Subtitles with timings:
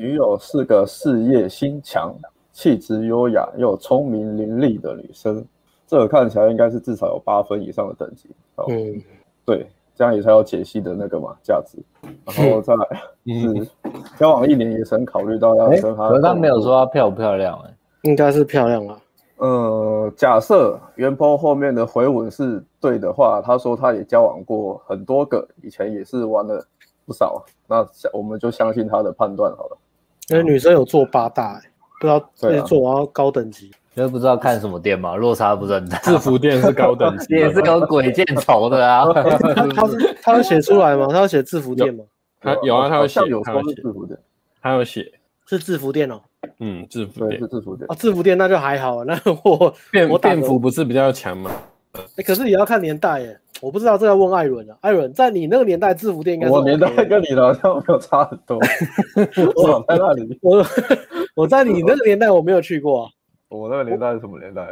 [0.00, 2.14] 女友是个事业心强、
[2.52, 5.44] 气质优雅又聪明伶俐的女生，
[5.86, 8.30] 这个看起来应该是至少有八分以上的等级。
[8.66, 8.98] 嗯，
[9.44, 11.76] 对，这样也才有解析的那个嘛价值。
[12.24, 13.68] 然后再来 是
[14.18, 17.74] 交往一年也曾考虑到要跟她，可是他没有说她漂不漂亮哎、欸，
[18.08, 18.98] 应该是漂亮啊。
[19.36, 26.66] 呃，假设原 po 后面的回文是对的话，他说他也交往过很多个，以前也是玩了
[27.04, 29.76] 不少，那我们就相信他的判断好了。
[30.30, 31.62] 因为女生有做八大、欸，
[32.00, 35.98] 不知道自己做完高等级，因为、啊、不知道看什么店嘛，落差不是很大。
[35.98, 39.04] 制服店是高等级， 也是搞鬼见愁的啊。
[39.74, 41.08] 他是他要写出来吗？
[41.10, 42.04] 他要写制服店吗？
[42.40, 44.18] 他有啊，他有写，有说是制服店，
[44.62, 45.12] 他有写
[45.46, 46.20] 是制服店哦。
[46.58, 51.50] 嗯，制服店是制服店啊，制服店那就还好，那我便便服不是比较强吗？
[52.24, 54.76] 可是也要看年代耶，我不知道这要问艾伦了。
[54.80, 58.58] 艾伦，在你那个年代，制服店应该我年代跟你的好像没有差很多。
[59.56, 60.64] 我在那里，我
[61.34, 63.10] 我在你那个年代我没有去过、啊。
[63.48, 64.62] 我那个年代是什么年代？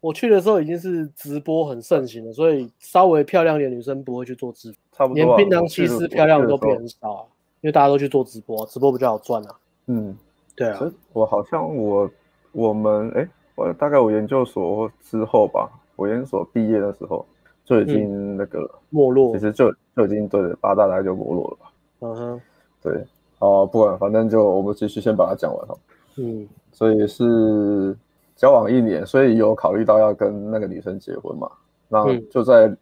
[0.00, 5.36] 我，我去的时候已经是直播很盛行了，所以稍微漂亮点女生不会去做直播，差不多、啊。
[5.36, 7.24] 连槟榔西施漂亮的都变很少啊，
[7.60, 9.54] 因为大家都去做直播，直播比较好赚啊。
[9.86, 10.16] 嗯。
[10.56, 12.10] 对啊，我好像我
[12.50, 17.26] 我们哎，我大概我研究所之后吧，我研究所毕业的时候
[17.64, 21.72] 就已经那个、嗯、没落，其实就就已经对八大大概就没落了吧。
[22.00, 22.40] 嗯哼，
[22.82, 23.04] 对，
[23.40, 25.74] 哦，不管反正就我们继续先把它讲完哈。
[26.16, 27.94] 嗯，所以是
[28.36, 31.50] 交往一年，所以有考虑到要跟那个女生结婚嘛？
[31.88, 32.72] 那就在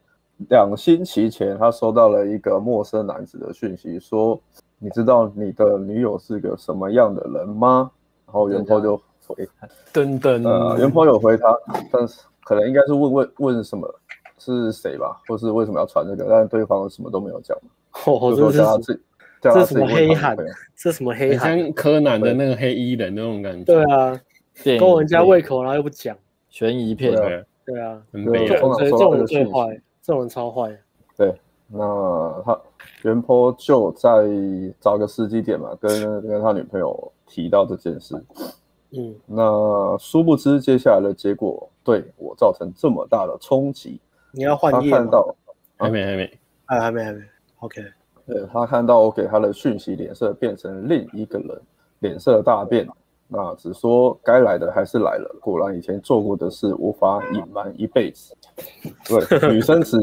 [0.51, 4.39] 两星期前，他收到了一个陌生男子的讯息说。
[4.78, 7.91] 你知道你的女友是个什么样的人吗？
[8.27, 8.95] 然后原 po 就
[9.27, 9.48] 回，
[9.91, 11.58] 等等，呃，原 po 有回他，
[11.91, 13.92] 但是可能应该是问问问什么
[14.39, 17.58] 是谁吧，或是为什么要传这个，但是对方什么都没有讲，
[18.06, 19.00] 哦、就说叫他自己，
[19.41, 20.36] 叫他自己这是什么黑函？
[20.77, 21.58] 这什么黑函？
[21.58, 23.64] 像柯南的那个黑衣人那种感觉。
[23.64, 24.20] 对啊，
[24.79, 26.17] 勾人家胃口，然后又不讲，
[26.48, 27.12] 悬疑片。
[27.12, 28.46] 对啊，对啊，很悲哀。
[28.46, 30.79] 这种人最坏，这种人超坏。
[31.17, 31.35] 对，
[31.67, 32.56] 那他。
[33.02, 34.11] 原 po 就在
[34.80, 38.14] 找个时机点嘛，跟跟他女朋友提到这件事。
[38.91, 44.01] 嗯，那殊不知接下来的结果对我造成这么大的冲击。
[44.33, 45.35] 你要换页他看到
[45.77, 47.20] 还没还没，还还没还没。
[47.61, 47.83] OK，
[48.27, 51.61] 对，他看到我给他的讯息，脸色变成另一个人，
[52.01, 52.86] 脸色大变。
[53.29, 58.35] 那只说该来的还是来了，果然以前做过的事无法隐瞒一辈子。
[59.05, 59.98] 对，女生只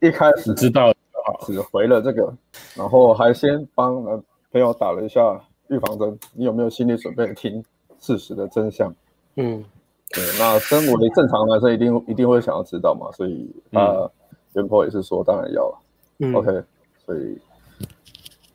[0.00, 0.92] 一开始知道。
[1.40, 2.34] 只回了这个，
[2.74, 5.38] 然后还先帮男朋友打了一下
[5.68, 6.18] 预防针。
[6.32, 7.62] 你有没有心理准备听
[7.98, 8.94] 事实的真相？
[9.36, 9.64] 嗯，
[10.10, 10.24] 对。
[10.38, 13.10] 那身为正常男生，一定一定会想要知道嘛。
[13.12, 14.10] 所以他
[14.54, 15.78] 原 po 也是说，当然要了。
[16.18, 16.62] 嗯、OK，
[17.04, 17.38] 所以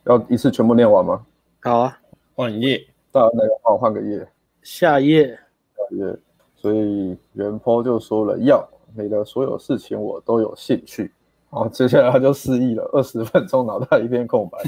[0.04, 1.24] 要一次全部念完吗？
[1.62, 1.98] 好啊，
[2.34, 2.84] 换页。
[3.10, 4.26] 大家那个帮我换个页。
[4.62, 5.28] 下页。
[5.76, 6.16] 下页。
[6.56, 11.12] 所以原 po 就说了要，要你的所有事情我都有兴趣。
[11.50, 14.58] 好，接下来他就失忆了，二十分钟脑袋一片空白。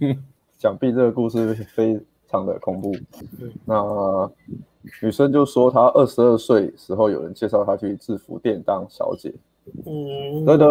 [0.58, 1.98] 想必这个故事非
[2.30, 2.94] 常的恐怖。
[3.64, 4.30] 那
[5.02, 9.32] 女生就说，她二十二岁时候有人介绍她去制服店当小姐。
[9.84, 10.70] 嗯，得得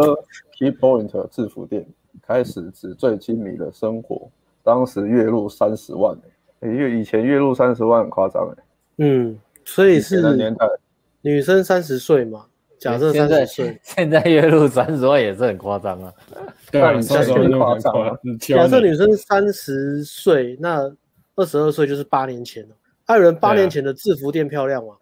[0.58, 1.86] ，key point 制服店
[2.22, 4.30] 开始纸醉金迷的生活，
[4.64, 6.18] 当时月入三十万，
[6.62, 8.64] 哎，因为以前月入三十万很夸张哎。
[9.00, 10.66] 嗯，所以是那年代，
[11.22, 12.46] 女生三十岁嘛。
[12.78, 16.14] 假设三十岁，现在月入三十万也是很夸张啊。
[16.72, 17.94] 对啊，三十万夸张。
[18.40, 20.90] 假设女生三十岁，那
[21.36, 22.76] 二十二岁就是八年前了。
[23.06, 24.96] 艾伦八年前的制服店漂亮吗？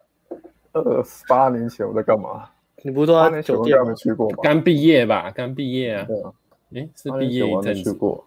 [0.72, 2.48] 二十八年前我在干嘛？
[2.82, 4.36] 你不是都在酒店没去过吗？
[4.42, 6.04] 刚毕业吧，刚毕业啊。
[6.04, 6.32] 对啊。
[6.74, 7.82] 哎，是毕业一阵子。
[7.84, 8.24] 去过。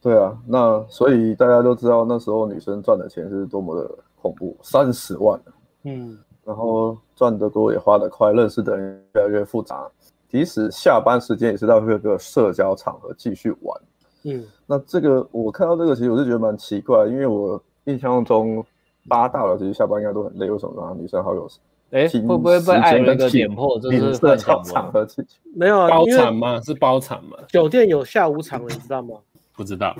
[0.00, 3.90] 对啊，那所以大家都知道那时候女生赚的钱是多么的
[4.22, 5.40] 恐怖，三十万。
[5.82, 6.16] 嗯。
[6.44, 9.90] 然后赚得多也花得快，认识的人越来越复杂。
[10.28, 13.80] 即使下班时间也是在各个社交场合继续玩。
[14.26, 18.64] 嗯，那这个我看到这个其实我是觉得蛮奇怪，因为我印象中
[19.08, 20.96] 八大了其实下班应该都很累，为什么呢？
[21.00, 21.48] 女生好友
[21.90, 23.78] 哎，会不会被艾伦给点破？
[23.78, 25.06] 就是社交场合
[25.54, 25.88] 没有啊？
[25.88, 26.60] 包场吗？
[26.60, 27.38] 是包场吗？
[27.48, 29.16] 酒店有下午场的，你知道吗？
[29.54, 29.96] 不知道。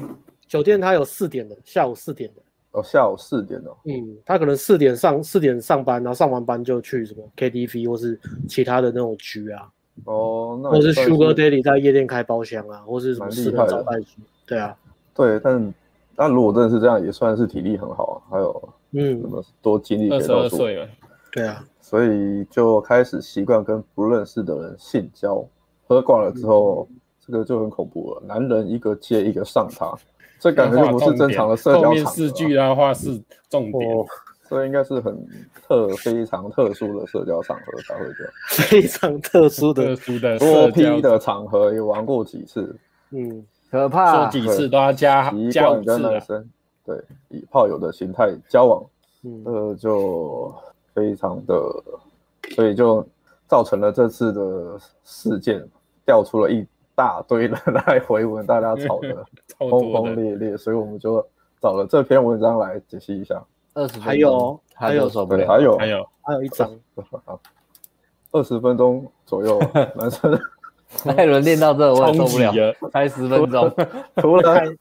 [0.49, 2.43] 酒店它有四点的，下午四点的。
[2.73, 3.77] 哦，下午四点哦。
[3.85, 9.69] 嗯，他可能四点上四点上班，然后上完班就去什么 KTV 或是其他的那种局啊。
[10.05, 14.23] 哦，那或是 Sugar Daddy 在夜店开包厢啊，或是什么私人招待所。
[14.47, 14.77] 对啊，
[15.15, 15.75] 对，但
[16.15, 18.17] 但如果真的是这样，也算是体力很好啊。
[18.31, 20.11] 还有，嗯，什么多精力。
[20.11, 20.89] 二十二岁了。
[21.33, 25.45] 对啊，所以就开始习惯跟不认识的人性交，
[25.87, 26.89] 喝惯了之后，
[27.21, 28.23] 这个就很恐怖了。
[28.27, 29.93] 男人一个接一个上他，
[30.39, 31.89] 这感觉就不是正常的社交场合。
[31.89, 33.21] 后面四句的话是
[33.51, 34.07] 重点，哦、
[34.49, 35.17] 这应该是很
[35.67, 38.33] 特非常特殊的社交场合才会这样。
[38.69, 42.75] 非常特殊的特殊的多批的场合也玩过几次，
[43.11, 46.49] 嗯，可怕，说几次都要加习惯跟男生
[46.85, 46.97] 对
[47.29, 48.85] 以炮友的形态交往，
[49.25, 50.55] 嗯，呃，就
[50.95, 51.55] 非常的，
[52.55, 53.07] 所以就。
[53.49, 55.65] 造成了这次的事件，
[56.05, 56.67] 调出了一
[56.97, 57.57] 大堆人
[57.87, 59.25] 来回文，大家吵得
[59.57, 61.25] 轰轰烈烈，所以我们就
[61.61, 63.41] 找了这篇文章来解析一下。
[63.77, 65.77] 二十还有还有受不了，还有。
[65.77, 66.09] 还有。
[66.23, 66.69] 还有一张，
[68.33, 69.61] 二十分钟左右，
[69.95, 70.37] 男生。
[71.17, 72.53] 艾伦练到这我也受不了，
[72.91, 73.73] 才十分钟，
[74.17, 74.77] 突然。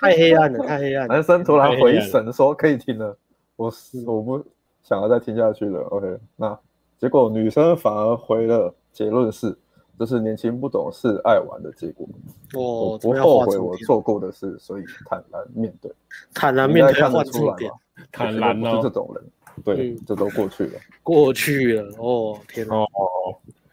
[0.00, 3.14] 太黑暗了，太黑暗，男生突然回神说可以停了，
[3.56, 3.70] 我
[4.06, 4.42] 我不
[4.82, 6.58] 想要再听下去了，OK，那。
[6.98, 9.56] 结果女生反而回了结论是，
[9.98, 12.06] 这是年轻不懂事、爱玩的结果。
[12.54, 12.60] 哦、
[12.92, 15.90] 我不后悔我做过的事，所以坦然面对。
[16.34, 17.74] 坦然面对，看得出来吗？
[18.12, 19.24] 坦然哦，是这种人，
[19.64, 20.72] 对，这都过去了。
[21.02, 22.74] 过去了哦，天哪！
[22.76, 22.86] 哦，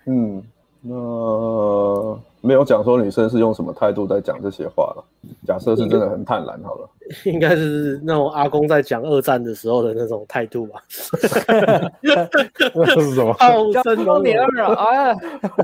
[0.06, 0.44] 嗯，
[0.82, 2.20] 那。
[2.40, 5.04] 没有讲说女生是用什么态度在讲这些话了。
[5.46, 6.88] 假设是真的很坦然好了，
[7.26, 10.82] 应该是那种阿公在讲二战的时候的那种态度吧。
[10.88, 11.28] 这
[13.02, 13.34] 是什么？
[13.36, 14.34] 炮声隆隆
[14.76, 15.14] 啊！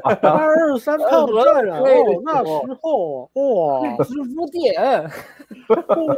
[0.23, 1.79] 二三炮战啊！
[1.79, 1.85] 哦，
[2.25, 5.09] 那时候哇， 十五点，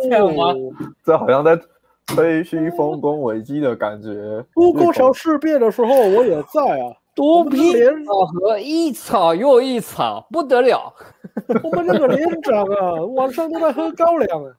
[0.01, 0.55] 这样吗？
[1.03, 1.59] 这好像在
[2.07, 4.45] 吹嘘丰功伟绩的感觉。
[4.55, 6.93] 卢沟桥事变的时候，我也在啊。
[7.15, 7.73] 多批
[8.05, 10.93] 考核一吵又一吵，不得了。
[11.63, 14.51] 我们那个连长啊，晚上都在喝高粱啊。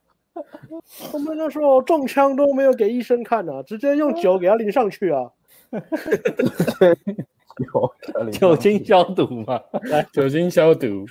[1.13, 5.31] 我们那时候中枪都没有给医生看啊，直接用酒给他淋上去啊。
[8.33, 9.61] 酒精消毒嘛，
[9.91, 11.05] 来，酒精消毒。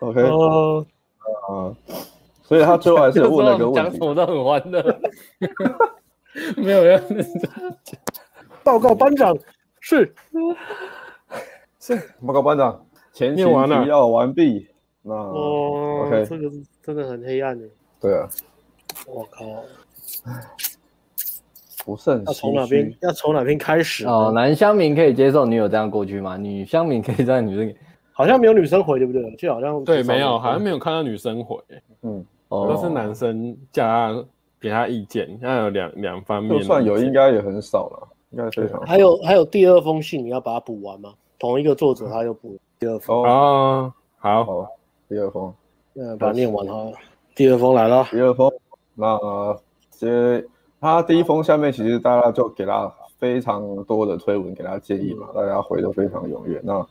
[0.00, 0.84] OK，啊、uh,
[1.48, 1.74] uh,，
[2.46, 3.80] 所以他最后还是 问了一个问题。
[3.80, 5.00] 讲什么都很欢乐。
[6.56, 7.00] 没有要。
[8.62, 9.36] 报告班长，
[9.80, 10.12] 是
[11.80, 14.66] 是报告班长，前情提要完毕。
[15.02, 17.64] 那哦，OK，这个是真的很黑暗的。
[18.00, 18.28] 对啊，
[19.06, 19.44] 我靠，
[21.84, 22.92] 不胜要从哪边？
[23.00, 24.04] 要从哪边开始？
[24.04, 26.36] 哦，男乡民可以接受女友这样过去吗？
[26.36, 27.72] 女乡民可以在，女生
[28.10, 29.36] 好像没有女生回，对不对？
[29.36, 31.56] 就好像对，没有，好像没有看到女生回。
[32.02, 34.24] 嗯，都是男生叫他
[34.60, 38.08] 给他意见，那有两两方面，就算有，应该也很少了。
[38.30, 41.14] 应该非常还有还有第二封信，你要把它补完吗？
[41.38, 43.22] 同一个作者他又补第二封。
[43.22, 44.68] 哦，好，好，
[45.08, 45.54] 第二封，
[45.94, 46.90] 嗯，把它念完哈。
[47.34, 48.52] 第二封来了，第二封，
[48.94, 49.16] 那
[49.90, 50.44] 接
[50.80, 56.60] 他第一封下面，其实大家就给他非常多的推文，给他建议嘛，大家回的非常踊跃。
[56.64, 56.84] 那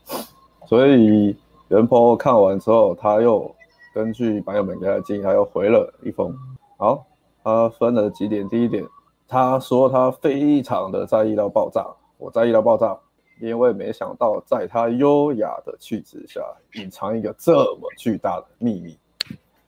[0.65, 1.35] 所以
[1.67, 3.53] 原 po 看完之后，他又
[3.95, 6.37] 根据版友们给他建议，他又回了一封。
[6.75, 7.07] 好，
[7.41, 8.85] 他分了几点，第一点。
[9.25, 11.87] 他说他非常的在意到爆炸，
[12.17, 12.93] 我在意到爆炸，
[13.39, 16.41] 因为没想到在他优雅的气质下
[16.73, 18.97] 隐藏一个这么巨大的秘密，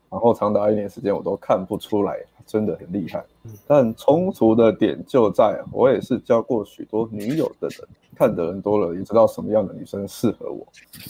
[0.09, 3.23] 然后长达一年时间我都看不出来，真的很厉害。
[3.65, 10.65] 但冲突的点就在我也是交过许多女友的人，看的人多了也知道什么样的女生适合我，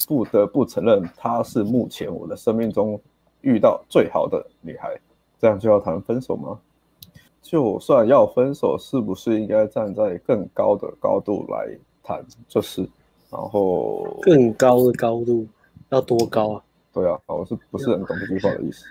[0.07, 2.99] 不得不承认她是目前我的生命中
[3.41, 4.99] 遇到最好的女孩。
[5.39, 6.59] 这样就要谈分手吗？
[7.43, 12.81] 就算要分手，是不是应该站在更高的高度来谈这事？
[13.29, 15.45] 然后更高的高度
[15.89, 16.63] 要多高啊？
[16.91, 18.85] 对啊，我是不是很懂这句话的意思？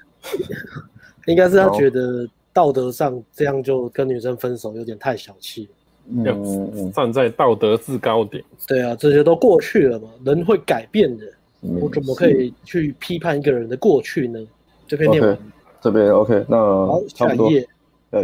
[1.26, 5.70] 应该是他觉得道德上这样就跟女生分手有点太小气了。
[6.08, 8.42] 嗯嗯，站在道德制高点。
[8.66, 11.24] 对啊，这些都过去了嘛，人会改变的。
[11.80, 14.38] 我怎么可以去批判一个人的过去呢？
[14.86, 15.38] 这边念完，
[15.80, 17.68] 这边 OK，那好，下一页。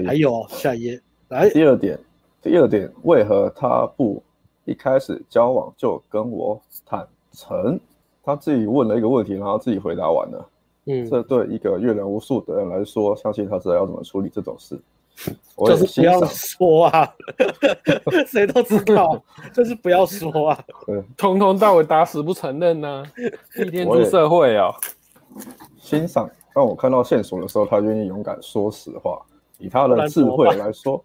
[0.06, 1.98] 还有下一页，来第二点，
[2.40, 4.22] 第二点，为何他不
[4.64, 7.78] 一开始交往就跟我坦诚？
[8.22, 10.48] 他自己问了一个问题，然后自己回答完了。
[10.86, 14.78] 嗯，这对一个阅人无数的人来说，相信他知道要怎么处理这种事。
[15.66, 17.08] 就是不要说啊，
[18.26, 20.58] 谁都知道， 就是不要说啊。
[20.86, 23.12] 对，从头到尾打死不承认呢、啊，
[23.64, 24.74] 一天出社会啊、哦。
[25.78, 29.20] 欣赏，当我看到线索的时候，他愿意勇敢说实话。
[29.58, 31.04] 以他的智慧来说，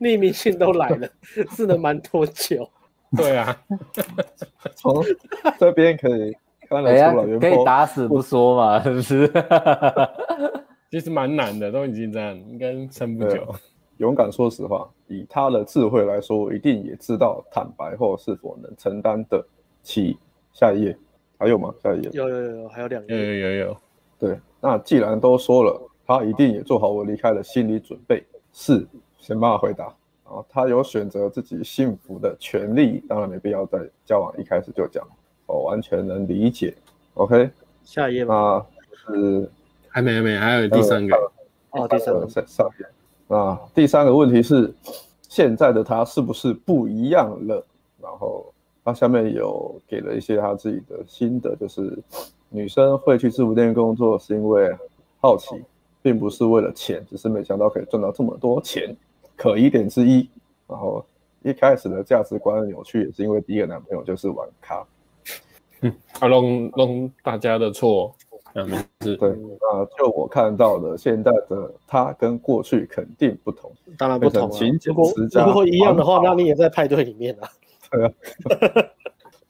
[0.00, 1.08] 匿名信都来了，
[1.54, 2.68] 是能瞒多久？
[3.16, 3.56] 对啊，
[4.74, 5.04] 从
[5.60, 6.36] 这边可以
[6.68, 9.28] 看得出来，可以打死不说嘛，是不是？
[10.94, 13.52] 其实蛮难的，都已经这样，应该撑不久。
[13.96, 19.44] 勇敢说实话，以他的智慧来说，一定也知道坦白后是否能承担得
[19.82, 20.16] 起。
[20.52, 20.96] 下一页，
[21.36, 21.74] 还有吗？
[21.82, 22.10] 下一页。
[22.12, 23.76] 有有有有，还有两有有有有。
[24.20, 28.22] 对，那既然都说了，他一定也做好我离开的心理准备。
[28.52, 28.86] 是，
[29.18, 29.86] 先帮他回答。
[30.22, 35.04] 啊，他有选择自己幸福的权利，当然没必要在交往一开始就讲。
[35.46, 36.72] 我完全能理解。
[37.14, 37.50] OK，
[37.82, 38.64] 下一页吧。
[39.08, 39.50] 那是
[39.94, 41.32] 还没还没，还有第三个。
[41.70, 42.86] 哦，第三个上上页。
[43.28, 44.74] 那第三个问题是，
[45.28, 47.64] 现在的他是不是不一样了？
[48.02, 48.52] 然后
[48.84, 51.96] 他下面有给了一些他自己的心得，就是
[52.48, 54.76] 女生会去制服店工作是因为
[55.20, 55.62] 好奇，
[56.02, 58.92] 并不是为了钱，只是没想到可以赚到这么多钱。
[59.36, 60.28] 可疑点之一，
[60.66, 61.06] 然后
[61.44, 64.84] 一开始的价值观扭曲，也是因为第一个男朋友就是玩咖，
[65.82, 68.12] 嗯， 啊，弄弄大家的错，
[68.54, 68.68] 嗯，
[69.00, 75.12] 是，对，啊，就我看到的，现在的他跟过去肯定不同，当然不同啊，如果
[75.46, 77.50] 如果一样的话，那你也在派对里面啊，
[77.90, 78.12] 对啊，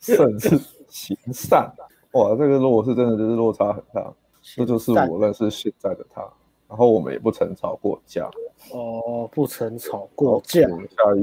[0.00, 0.58] 甚至
[0.88, 1.70] 行善，
[2.12, 6.26] 哇，这个落是真的就是落差很大，这就是我认识现在的他。
[6.66, 8.28] 然后我们也不曾吵过架，
[8.72, 10.62] 哦，不曾吵过架。
[10.62, 11.22] 下一，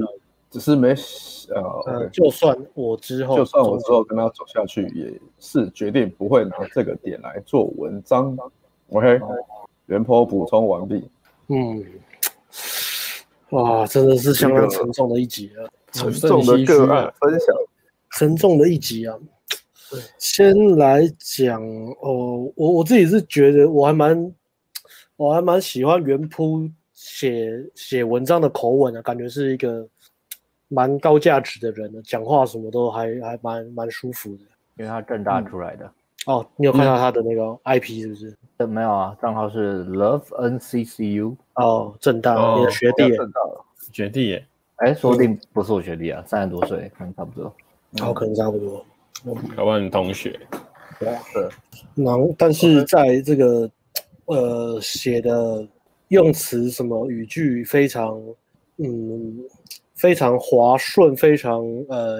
[0.51, 8.37] 只是没呃、嗯，就算我之后，就算我之后跟他走下去，也是决定不会拿这个点来做文章。
[8.89, 9.19] OK，
[9.87, 11.09] 原 po 补充完毕。
[11.47, 11.83] 嗯，
[13.49, 17.55] 哇，真的是相当沉重的一集啊，沉重的个案分享，
[18.11, 19.17] 沉重的一集啊。
[20.17, 21.63] 先来讲
[22.01, 24.31] 哦，我我自己是觉得我还蛮。
[25.17, 29.87] 我还蛮喜欢原铺写写文章的口吻的、啊，感觉是一个
[30.71, 34.43] 蛮高价值的人的，讲话什么都还还蛮蛮舒服的。
[34.77, 38.35] 因为他正大出来的、嗯、哦，你有看到他的那个 IP 是不是？
[38.57, 43.03] 嗯、没有啊，账号是 Love NCCU 哦，正大、哦、你的学弟，
[43.91, 44.45] 学弟耶，
[44.77, 47.53] 哎，说不定不是我学弟啊，三十多岁，可能差不多，
[48.01, 48.85] 哦，可能差不多，
[49.55, 50.39] 搞不好你同学，
[50.99, 51.49] 对啊，对，
[52.03, 53.69] 然后但是在这个。
[54.25, 55.67] 呃，写的
[56.07, 58.17] 用词什么语句非常，
[58.77, 59.37] 嗯，
[60.01, 62.17] 非常滑顺，非常呃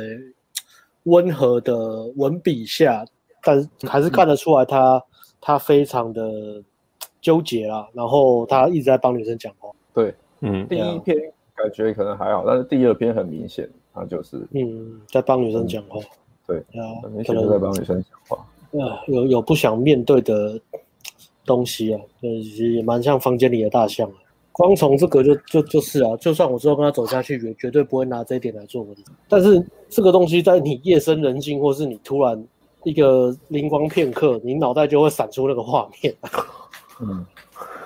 [1.03, 3.03] 温和的文笔下，
[3.43, 5.03] 但还是看得出来他、嗯、
[5.41, 6.63] 他非常的
[7.19, 7.87] 纠结啦。
[7.93, 9.71] 然后他一直在帮女生讲话。
[9.93, 11.17] 对，嗯，第一篇
[11.55, 15.99] 感觉可能还好，但是第二篇很明显，他就是嗯在帮女生讲话。
[16.45, 18.37] 对啊，可能在帮女生讲话。
[18.79, 20.59] 啊，有有不想面对的。
[21.43, 24.15] 东西啊，其实也蛮像房间里的大象啊。
[24.51, 29.05] 光从这个就就就是啊，就算我之后跟他走下去，也绝对不会拿这一点来做文章。
[29.29, 32.45] 但是这个东西在你夜深人静，或是你突然
[32.83, 36.13] 一个灵光片刻，你脑袋就会闪出那个画面。
[37.01, 37.25] 嗯，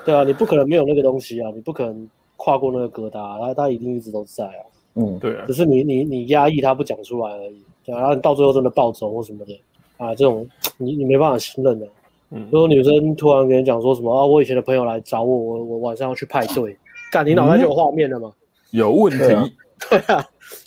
[0.03, 4.65] 对啊，你不可能没有那个东西啊，你不可能跨过那个疙瘩，它它一定一直都在啊。
[4.95, 7.61] 嗯，对啊，只是你你你压抑它不讲出来而已。
[7.85, 9.59] 对啊，然后你到最后真的暴走或什么的
[9.97, 11.87] 啊，这种你你没办法信任的。
[12.29, 16.77] 如果女生突然跟你讲说什么啊，我以前的朋友来找我，我我晚上要去派对，
[17.11, 18.31] 干你脑袋就有画面了吗？
[18.71, 19.19] 有问题。
[19.19, 19.49] 对啊，
[19.89, 20.25] 对啊，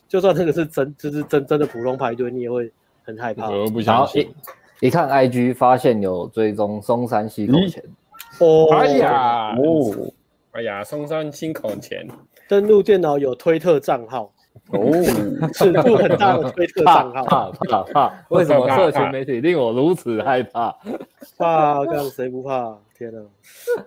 [0.08, 2.70] 就算那个是真，就是真真的普通派对，你也会
[3.02, 3.50] 很害怕。
[3.50, 4.28] 我不相信。
[4.80, 7.82] 一一看 IG 发现有追踪松山溪口前，
[8.38, 10.12] 哦，哎呀，哦，
[10.52, 12.06] 哎呀，松山溪口前，
[12.48, 14.32] 登录电脑有推特账号。
[14.76, 18.24] 哦，尺度很大的推特账号，怕怕怕！
[18.28, 20.76] 为什么社群媒体令我如此害怕？
[21.38, 22.76] 怕，看谁不怕？
[22.96, 23.20] 天哪！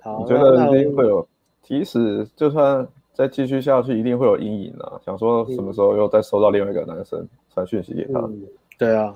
[0.01, 1.27] 好，我觉得一定会有，
[1.61, 4.97] 即使就算再继续下去，一定会有阴影啊！
[5.05, 8.19] 想说什么时候又再收到另外一个男生传讯息给他？
[8.21, 8.41] 嗯、
[8.77, 9.13] 对啊，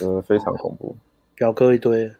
[0.00, 0.96] 呃，非常恐怖，
[1.34, 2.10] 表哥一堆。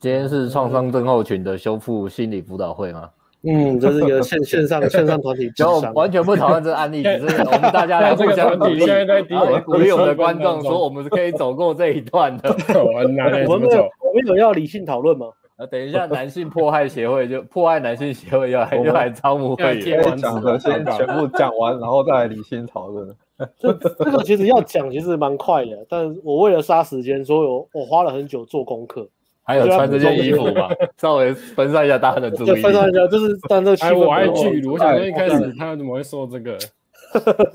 [0.00, 3.10] 今天是创伤症候群的修复心理辅导会吗？
[3.42, 9.22] 嗯，这是一个线线上线上团体，就完全不讨论这个案例，只是我们大家来互相鼓励，现在在
[9.60, 12.48] 鼓励我们的观众说，我们是可以走过这一段的。
[12.74, 15.28] 我们我们有我们有要理性讨论吗？
[15.56, 23.08] 啊，等一下，男性迫害协会就迫害男性协会要来就来招募会员，讲的先全部讲完，然后再来理性讨论。
[23.56, 29.08] 这这个其实要讲其实蛮快的，但我为了杀时间，所以我我花了很久做功课。
[29.48, 30.68] 还有穿这件衣服吧，
[31.00, 32.60] 稍微分散一下大家的注意力。
[32.60, 33.96] 分散一下，就是但这个气氛。
[33.96, 36.58] 我爱巨乳，我想说一开始他怎么会说这个？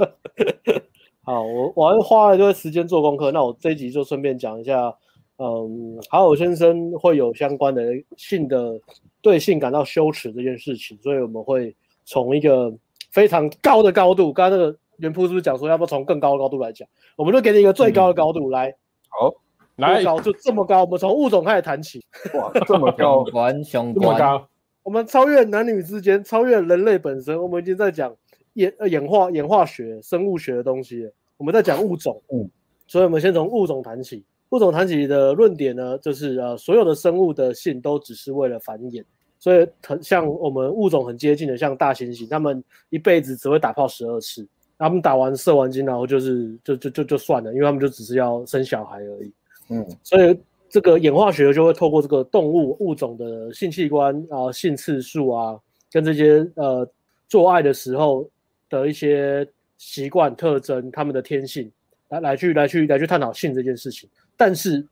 [1.21, 4.91] 好，我我还花了这个时间做功课，那我这一集就顺便讲一下，
[5.37, 7.83] 嗯，好友先生会有相关的
[8.17, 8.73] 性的
[9.21, 12.73] 对性感到羞耻这件事情，所以我们会从一个
[13.11, 16.87] 非常高的高度，刚刚那个原铺是不是讲说要不要从更高的高度来讲？
[17.15, 18.75] 我们就给你一个最高的高度、嗯、来，
[19.09, 19.31] 好。
[19.77, 22.03] 来，高就这么高，我们从物种开始谈起。
[22.35, 24.47] 哇，这么高，关雄这么高，
[24.83, 27.41] 我们超越男女之间，超越人类本身。
[27.41, 28.15] 我们已经在讲
[28.53, 31.11] 演呃演化、演化学、生物学的东西了。
[31.37, 32.47] 我们在讲物种，嗯，
[32.85, 34.23] 所以我们先从物种谈起。
[34.49, 39.03] 物种谈起的论点呢，就是呃，所有的生物的性都只是为了繁衍，
[39.39, 49.33] 所以很像我们物种很接近的，像大猩猩，他们一辈子只会打炮十二次，他们打完射完精，然后就是就就就就算了，因为他们就只是要生小孩而已。
[49.73, 50.37] 嗯，所以
[50.69, 55.59] 这个演化学就会透过这个动物物种的性器官啊、性次数啊，
[55.91, 56.87] 跟这些呃
[57.27, 58.29] 做爱的时候
[58.69, 61.71] 的一些习惯特征，他们的天性
[62.09, 64.09] 来来去来去来去探讨性这件事情。
[64.37, 64.85] 但是，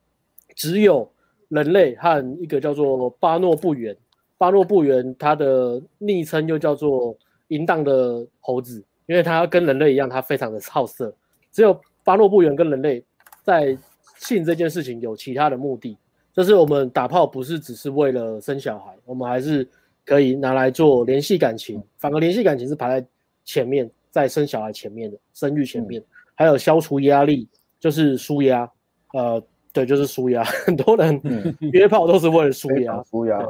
[0.56, 1.10] 只有
[1.50, 3.96] 人类和一个叫做巴诺布猿，
[4.38, 7.16] 巴诺布猿它的昵称又叫做
[7.50, 11.14] 淫荡的猴子，因为它跟人类一样，它非常的好色。
[11.52, 13.04] 只有巴诺布猿跟人类
[13.44, 13.78] 在
[14.22, 15.98] 性这件事情有其他的目的，
[16.34, 19.68] 就是我们打炮不是只是为了生小孩，我们还是
[20.06, 23.08] 可以拿来做联系感情，反而联系感情是排在
[23.44, 26.02] 前面，在生小孩前面的生育前面，
[26.36, 27.48] 还有消除压力，
[27.80, 28.70] 就是舒压。
[29.14, 30.44] 呃，对，就是舒压。
[30.66, 31.20] 很多人
[31.74, 33.46] 约炮都是为了舒压，舒压。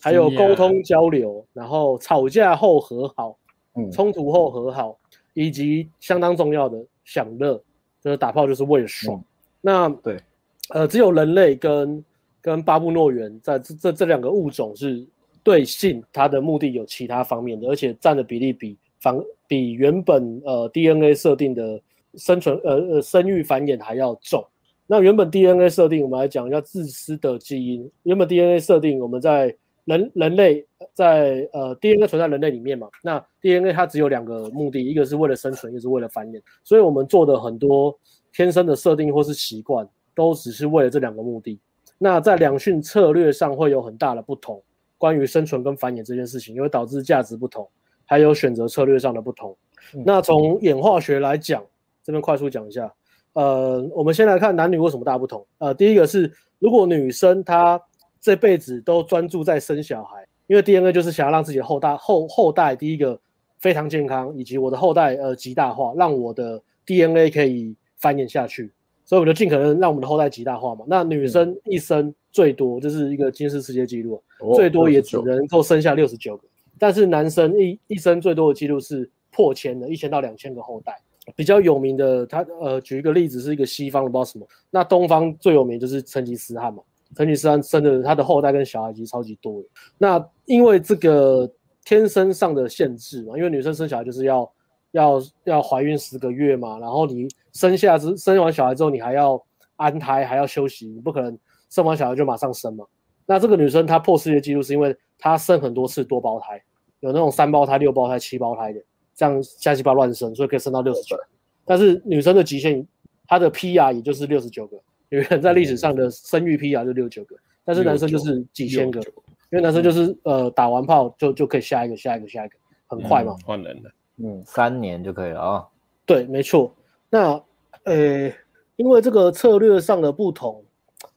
[0.00, 3.38] 还有沟通交流，然后吵架后和好，
[3.74, 4.98] 嗯，冲突后和好，
[5.34, 7.62] 以及相当重要的享乐，
[8.02, 9.16] 就是打炮就是为了爽。
[9.16, 9.24] 嗯、
[9.66, 10.20] 那对，
[10.68, 12.04] 呃，只有人类跟
[12.42, 15.02] 跟巴布诺猿在这这这两个物种是
[15.42, 19.18] 对性它的目的有其他方面的，而且占的比例比反
[19.48, 21.80] 比原本呃 DNA 设定的
[22.16, 24.44] 生存呃呃生育繁衍还要重。
[24.86, 27.90] 那原本 DNA 设定，我们来讲一下自私的基因。
[28.02, 29.56] 原本 DNA 设定，我们在
[29.86, 32.86] 人人类在呃 DNA 存在人类里面嘛。
[33.02, 36.42] 那 DNA 它只有两个目的，一个是为了生存，一个是为了繁衍。
[36.62, 37.98] 所以我们做的很多
[38.34, 41.58] 天生的设定或是习惯，都只是为了这两个目的。
[41.96, 44.60] 那在两性策略上会有很大的不同，
[44.98, 47.66] 关于生存跟繁衍这件事情，因为导致价值不同，
[48.04, 49.56] 还有选择策略上的不同。
[50.04, 51.64] 那从演化学来讲，
[52.02, 52.92] 这边快速讲一下。
[53.34, 55.46] 呃，我们先来看男女为什么大不同。
[55.58, 57.80] 呃，第一个是，如果女生她
[58.20, 63.20] 这辈子都专注在生小孩，因为 DNA 就是想要让自己的后代后后代第一个
[63.58, 68.70] 非常健康，以及我的后代呃极大化，让我的 DNA 可以繁衍下去，
[69.06, 70.84] 所以我就尽可能让我们的后代极大化嘛。
[70.86, 76.44] 那女生一生最多就是一个金氏世界纪录，哦、最多也只能够生下六十九个，
[76.78, 80.94] 但是男生一一生最多的记录是破千的，一千到两千个后代。
[81.34, 84.46] 比较有名的，他呃，举一个例子，是一个西方的，不知道什么。
[84.70, 86.82] 那东方最有名就是成吉思汗嘛。
[87.16, 89.68] 成吉思汗生的他的后代跟小孩其实超级多的。
[89.96, 91.50] 那因为这个
[91.82, 94.50] 天生上的限制嘛，因为女生生小孩就是要
[94.94, 99.40] 要要怀孕十个月嘛，然后你生下之生完小孩之后，你还要
[99.76, 101.36] 安胎，还要休息，你不可能
[101.68, 102.84] 生完小孩就马上生嘛。
[103.26, 106.62] 那这个女生她破世界纪录是因为她生很多次多胞胎，
[107.00, 108.80] 有那种三胞胎、六胞胎、七胞胎的。
[109.16, 111.16] 这样瞎七八乱生，所以可以生到六十九。
[111.64, 112.84] 但是女生的极限，
[113.28, 114.76] 她的 PR 也就是六十九个。
[115.08, 122.56] 女人在历史上的生育 PR 就六十九个，但是男生就是几千个，因为男生就是呃打完炮就就可以下一个下一个下一个，
[122.88, 123.36] 很快嘛。
[123.44, 125.66] 换人的，嗯，三年就可以了啊。
[126.06, 126.72] 对，没错。
[127.10, 127.40] 那
[127.84, 128.32] 呃，
[128.76, 130.62] 因为这个策略上的不同，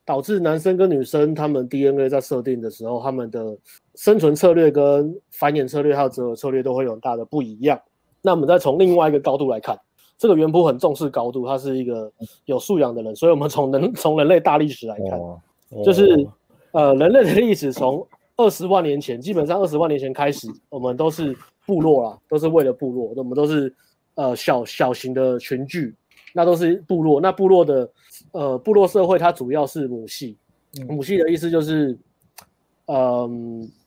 [0.05, 3.57] 导致男生跟女生他们 DNA 在设定的时候，他们的
[3.95, 7.79] 生存策略跟繁衍策略还有择偶策略都会有很大的不一样。
[8.21, 9.79] 那我们再从另外一个高度来看，
[10.17, 12.11] 这个原谱很重视高度，他是一个
[12.45, 16.27] 有素养的人，所以我们从人从人类大历史来看，哦哦、就是
[16.71, 18.05] 呃人类的历史从
[18.35, 21.35] 二十万年前，基本上二十万年前开始，我们都是
[21.67, 23.71] 部落啦，都是为了部落，我们都是
[24.15, 25.93] 呃小小型的群聚，
[26.33, 27.91] 那都是部落，那部落的
[28.31, 30.35] 呃部落社会它主要是母系，
[30.87, 31.91] 母系的意思就是，
[32.87, 33.29] 嗯、呃，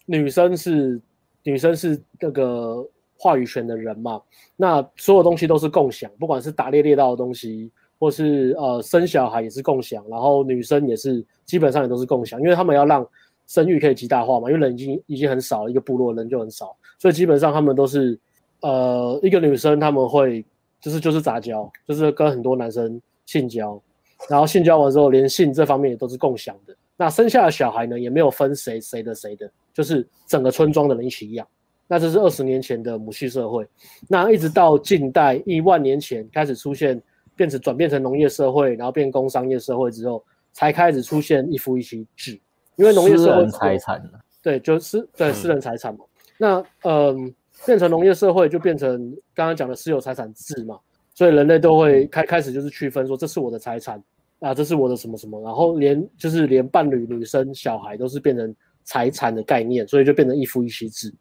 [0.06, 1.00] 女生是
[1.42, 2.86] 女生是那个。
[3.22, 4.18] 话语权的人嘛，
[4.56, 13.06] 那所有东西都是共享，不管是打猎猎到的东西，或是呃生小孩也是共享，然后女生也是基本上也都是共享，因为他们要让
[13.46, 18.16] 生育可以极大化嘛，因为人已经已经很少了，一个部落人就很少，所以基本上他们都是
[18.60, 20.44] 呃一个女生他们会
[20.80, 23.82] 就是就是杂交，就是跟很多男生性交，
[24.28, 31.44] 然后性交完之后连性这方面也都是共享的，那生下的小孩呢也没有分谁谁的谁的，就是整个村庄的人一起养。
[31.92, 33.66] 那这是二十年前的母系社会，
[34.06, 37.02] 那一直到近代一万年前开始出现，
[37.34, 42.40] 变成转变成农业社会，然后变工商业社会之后，才开始出现一夫一妻制。
[42.76, 44.00] 因为农业社会财产
[44.40, 46.04] 对，就是对私人财产嘛。
[46.40, 50.78] 嗯、那嗯，变成农业社会就变成刚刚讲的私有财产制嘛，
[51.14, 54.02] 所以人类都会开开始就是区分说，这是我的财产
[54.40, 61.12] 啊，这是我的什么什么，然后连就是连伴侣、女生、小孩都是变成财产的概念，所以就变成一夫一妻制。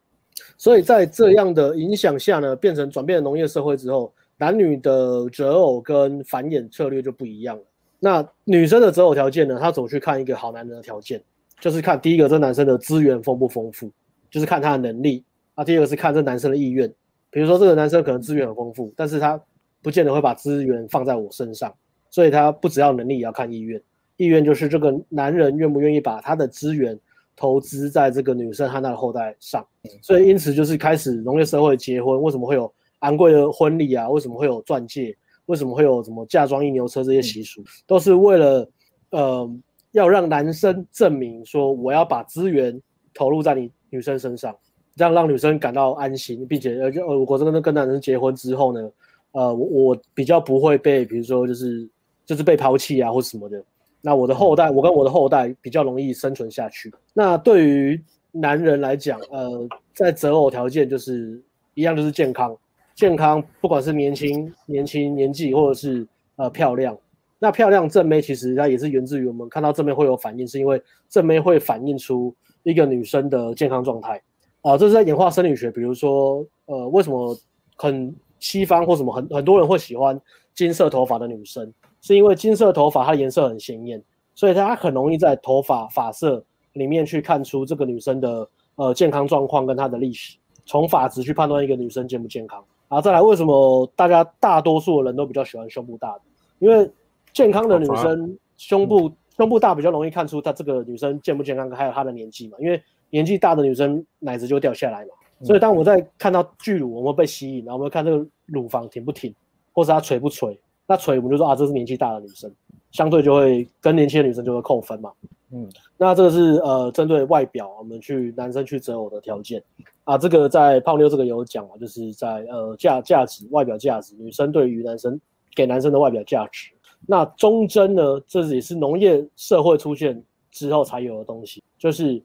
[0.56, 7.62] 所以在这样的影响下呢，变成转变农业社会之后，男女的择偶跟繁衍策略就不一样了。
[7.98, 9.58] 那女生的择偶条件呢？
[9.60, 11.22] 她总去看一个好男人的条件？
[11.60, 13.90] 就是看第一个，这男生的资源丰不丰富，
[14.30, 15.24] 就是看他的能力。
[15.54, 16.92] 啊，第二个是看这男生的意愿。
[17.30, 19.40] 比如说，这个男生可能资源很丰富，但是他
[19.82, 21.72] 不见得会把资源放在我身上，
[22.10, 23.80] 所以他不只要能力，也要看意愿。
[24.16, 26.98] 意愿就是这个男人愿不愿意把他的资源
[27.36, 29.66] 投资在这个女生和她的后代上。
[30.02, 34.08] 所以，因此就是开始农业社会结婚，为什么会有昂贵的婚礼啊？
[34.08, 35.16] 为什么会有钻戒？
[35.46, 37.62] 为什么会有什么嫁妆一牛车这些习俗？
[37.86, 38.70] 都是为了，
[39.10, 39.50] 呃，
[39.92, 42.80] 要让男生证明说，我要把资源
[43.20, 44.56] 投入在你女生身上，
[44.96, 48.90] 这样让女生感到安心，并且呃，呃，我真的跟男生结婚之后呢，
[49.32, 51.86] 呃，我我比较不会被，比如说就是
[52.24, 53.62] 就是被抛弃啊，或什么的。
[54.00, 56.90] 那我的后代，我跟我的后代比较容易生存下去。
[57.12, 58.02] 那对于
[58.32, 61.38] 男人来讲，呃，在择偶条件就是
[61.74, 62.56] 一样，就是健康。
[62.94, 66.06] 健康，不管是年轻、年轻年纪，或者是
[66.36, 66.96] 呃漂亮，
[67.38, 74.20] 那漂亮正妹其实它也是源自于我们看到正妹会有反应，是因为正妹会反映出一个女生的健康状态
[74.62, 74.76] 啊。
[74.76, 77.36] 这是在演化生理学，比如说呃，为什么
[77.76, 80.20] 很西方或什么很很多人会喜欢
[80.54, 84.02] 金色头发的女生，是因为金色头发它的颜色很鲜艳，
[84.34, 86.42] 所以它很容易在头发发色
[86.74, 92.62] 里面去看出这个女生的呃健康状况跟她的历史，从发质去判断一个女生健不健康。
[92.88, 96.22] 啊，再来，为什么大家大多数的人都比较喜欢胸部大的？
[96.58, 96.90] 因为
[97.32, 102.58] 健康的女生胸部、嗯、胸部大比较容易看出她这个女生健不健康，还有她的年纪嘛。
[102.60, 105.12] 因为年纪大的女生奶子就掉下来嘛。
[105.42, 109.34] 所以当我在看到巨乳，我们会被吸引，然后我们会看这个乳房挺不挺，
[109.72, 110.60] 或是她垂不垂。
[110.86, 112.52] 那垂我们就说啊，这是年纪大的女生，
[112.90, 115.10] 相对就会跟年轻的女生就会扣分嘛。
[115.50, 119.62] 嗯，那这个是呃针对外表，我们去男生去择偶的条件。
[120.04, 125.18] 啊，这个在泡妞这个有讲啊，就是在呃价价值外表价值，女生对于男生
[125.54, 126.72] 给男生的外表价值。
[127.06, 132.22] 那忠贞呢，这也是农业社会出现之后才有的东西，就是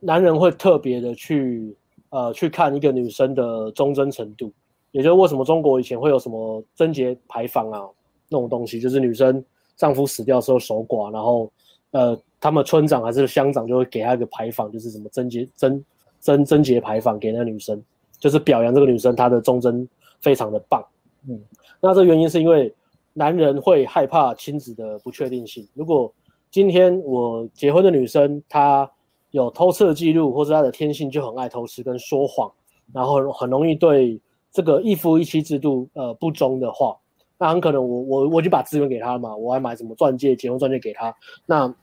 [0.00, 1.76] 男人会特别的去
[2.10, 4.52] 呃去看一个女生的忠贞程度，
[4.92, 7.82] 也就是为什么中国以前会有什么贞节牌坊啊
[8.28, 9.44] 那种东西，就是女生
[9.76, 11.50] 丈夫死掉的时候守寡，然后
[11.90, 15.84] 呃他们村长还是乡长就会给她一个牌坊，就是什么贞节贞。
[16.18, 17.80] 贞贞节牌坊给那个女生，
[18.18, 19.86] 就是表扬这个女生她的忠贞
[20.18, 20.84] 非常的棒。
[21.28, 21.40] 嗯，
[21.80, 22.74] 那这原因是因为
[23.18, 25.66] 男人会害怕亲子的不确定性。
[25.72, 26.12] 如果
[26.50, 28.88] 今天我结婚的女生她
[29.30, 32.52] 有偷吃的记录，或者她的天性就很爱偷吃跟说谎，
[32.92, 34.20] 然后很容易对
[34.52, 36.94] 这个一夫一妻制度呃不忠的话，
[37.38, 41.14] 那很可能我我我就把资源给她嘛，我还买什么钻戒结婚钻戒给她，
[41.46, 41.74] 那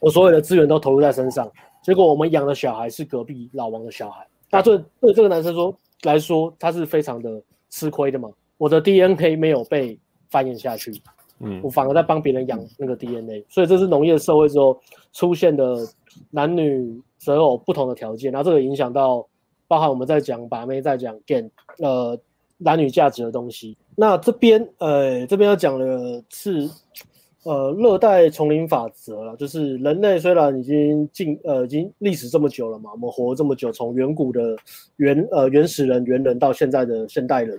[0.00, 1.50] 我所有的资源都投入在身上。
[1.82, 5.74] 结果我们养的小孩是隔壁老王的小孩，那对对这个男生说
[6.04, 8.30] 来说，他是非常的吃亏的嘛。
[8.56, 9.98] 我的 DNA 没有被
[10.30, 10.92] 繁衍下去，
[11.40, 14.78] 嗯，我反而在帮别人养那个 DNA，所以这是农业社会之后
[15.12, 15.76] 出现的
[16.30, 19.26] 男女择偶不同的条件，然后这个影响到
[19.66, 22.18] 包含我们在讲把妹，在讲 game 呃
[22.56, 23.76] 男女价值的东西。
[23.94, 26.68] 那这边呃这边要讲的是。
[27.44, 34.54] 呃，热带丛林法则了，就是人类虽然已经进呃已经历史这么久了嘛，我们活这么久，从远古的
[34.96, 37.58] 原呃原始人猿人到现在的现代人，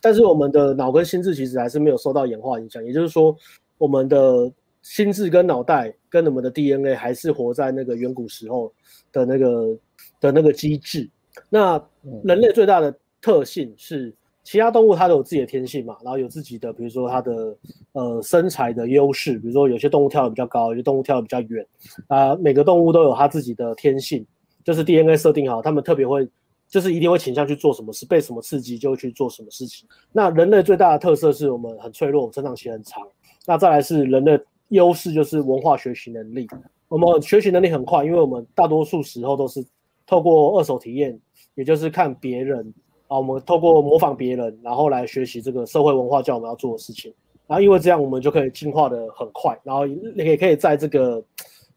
[0.00, 3.36] 但是我们的脑跟心智其实还是没有受到演化影响，也就是说，
[3.78, 4.50] 我们的
[4.82, 8.72] 心智跟脑袋跟我们的 DNA 还是活在那个远古时候
[9.12, 9.78] 的那个
[10.20, 11.08] 的那个机制。
[11.48, 11.82] 那
[12.24, 14.14] 人类最大的特性是。
[14.48, 17.56] 其他动物它都有自己的天性嘛，然后有自己的，比如说它的
[17.94, 21.66] 呃身材的优势，比如说有些动物跳得比较高，有些动物跳得比较远，
[22.06, 24.24] 啊、呃，每个动物都有它自己的天性，
[24.62, 26.28] 就是 DNA 设定好，它们特别会，
[26.68, 29.88] 就是一定会倾向去做什么事，被什么刺激就会去做什么事情。
[30.12, 33.06] 那人类最大的特色是我们很脆弱，成长期很长。
[33.46, 36.46] 那再来是人的优势就是文化学习能力，
[36.88, 39.64] 我们学习能力很快，因为我们大多数时候都是
[40.06, 41.18] 透过二手体验，
[41.54, 42.74] 也就是看别人。
[43.08, 47.14] 啊，我们透过模仿别人，然后来学习这个社会文化叫我们要做的事情，
[47.46, 51.22] 然后因为这样，我们就可以进化的很快，然后也可以在这个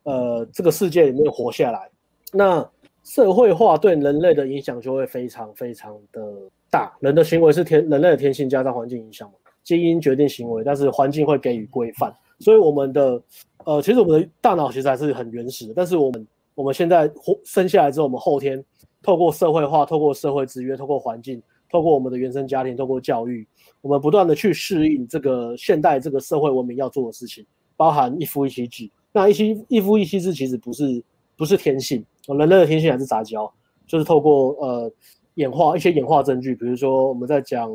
[0.01, 1.87] 呃这个世界里面活下来。
[2.33, 2.67] 那
[3.09, 6.21] 社会化对人类的影响就会非常非常的
[6.69, 6.95] 大。
[6.99, 12.15] 人的行为是天人类的天性加上环境影响嘛，基因决定行为，但是环境会给予规范。
[12.39, 13.19] 所以我们的
[13.65, 18.63] 呃，其实我们的大脑其实还是很原始的，但是我们我们现在活生下来之后，我们后天。
[19.01, 21.41] 透过社会化，透过社会制约，透过环境，
[21.71, 23.47] 透过我们的原生家庭，透过教育，
[23.79, 27.45] 我们不断的去适应这个现代这个社会文明要做的事情，
[27.77, 28.91] 包含一夫一妻制。
[29.13, 31.01] 那一妻一夫一妻制其实不是
[31.37, 33.51] 不是天性，人类的天性还是杂交，
[33.87, 34.91] 就是透过呃
[35.35, 37.69] 演化一些演化证据，比如说我们在讲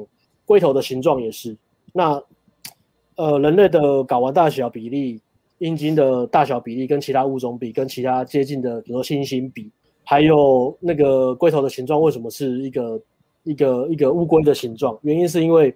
[0.45, 1.57] 龟头的形状也是。
[1.93, 2.23] 那
[3.17, 5.21] 呃人类的睾丸大小比例、
[5.59, 9.71] 阴茎的大小比例跟其他物种比，跟其他接近的，比如说猩猩比，
[10.05, 13.01] 还有那个龟头的形状为什么是一个
[13.45, 14.99] 一个一个乌龟的形状？
[15.03, 15.75] 原因是因为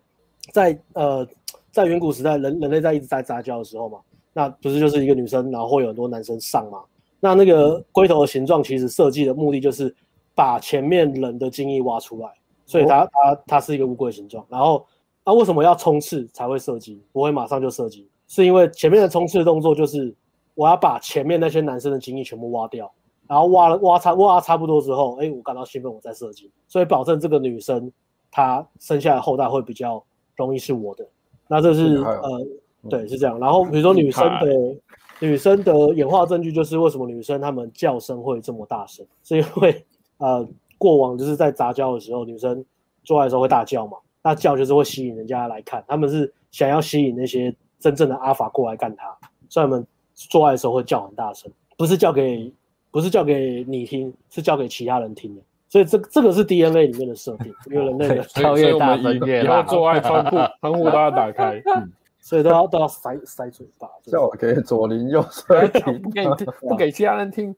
[0.53, 1.27] 在呃
[1.71, 3.99] 在远古时代，人人类在一直在杂交的时候嘛，
[4.33, 6.81] 那不是就是一个女生，然后会有很多男生上嘛？
[7.21, 9.95] 那那个龟头的形状其实设计的目的就是
[10.35, 12.29] 把前面人的精液挖出来，
[12.67, 14.87] 所以它它它是一个乌龟形状，然后。
[15.25, 17.03] 那、啊、为什么要冲刺才会射击？
[17.13, 20.15] 不会马上就射击，是因为前面的冲刺的动作就是
[20.55, 22.91] 我要把前面那些男生的精液全部挖掉，
[23.27, 27.93] 然后挖了挖差挖差不多之后，哎，我感到兴奋，我再射击，所以保证这个女生
[28.31, 30.03] 她生下来后代会比较
[30.35, 31.07] 容易是我的。
[31.47, 32.47] 那这是呃，
[32.89, 33.39] 对，是这样。
[33.39, 34.77] 然后比如说女生的
[35.21, 39.85] 女生的演化证据就是为什么女生她们叫声会这么大声，是因为
[40.19, 42.65] 呃过往就是在杂交的时候，女生
[43.05, 43.97] 做爱的时候会大叫嘛。
[44.21, 49.17] 那叫就是会吸引人家来看，他们是想要吸引那些真正的阿法过来干他，
[49.49, 52.53] 所以他们做爱的时候会叫很大声，不是叫给
[52.91, 55.43] 不是叫给你听，是叫给其他人听的。
[55.69, 61.93] 所以这这个是 DNA 里面的设定，因为人类的 超越大声，以后做爱窗户窗户都要打开，嗯，
[62.29, 66.27] 所以都要都要塞塞嘴巴，叫我给左邻右舍听，不 给
[66.69, 67.57] 不给其他人听，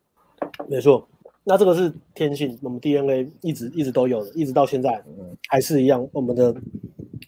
[0.69, 1.09] 没错。
[1.43, 5.03] 那这个是天性，我们 DNA 一直一直都有的，一直到现在
[5.49, 6.09] 还是一样。
[6.13, 6.55] 我们的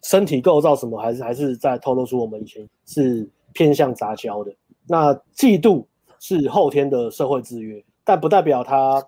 [0.04, 4.54] 身体构造什么，还是还是在透露出我们以前是偏向杂交的。
[4.86, 5.84] 那嫉妒
[6.20, 9.04] 是后天的社会制约，但不代表它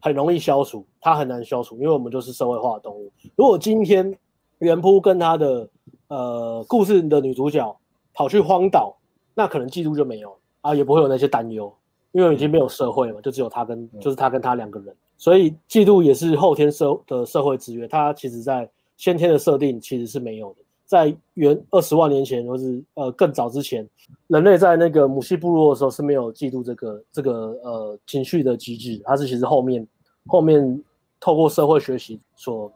[0.00, 3.12] 很容易消除，它很难消除，因为我们就是社会化的动物。
[3.36, 4.18] 如果今天
[4.58, 5.68] 原扑跟他的
[6.12, 7.74] 呃故事的女主角
[8.12, 8.94] 跑去荒岛，
[9.34, 11.72] 那可能嫉妒就没有啊，也不会有那些担忧。
[12.12, 17.88] 因为已经没有社会了，就只有他跟，就是他跟他两个人，所以嫉妒也是后天社的社会制约。
[17.88, 23.88] 他其实在先天的设定其实是没有的，在原二十万年前或是呃更早之前，
[24.26, 29.88] 人类在那个母系部落的时候是没有嫉妒这个这个呃情绪的机制，它是其实后面
[30.26, 30.84] 后面
[31.18, 32.70] 透过社会学习所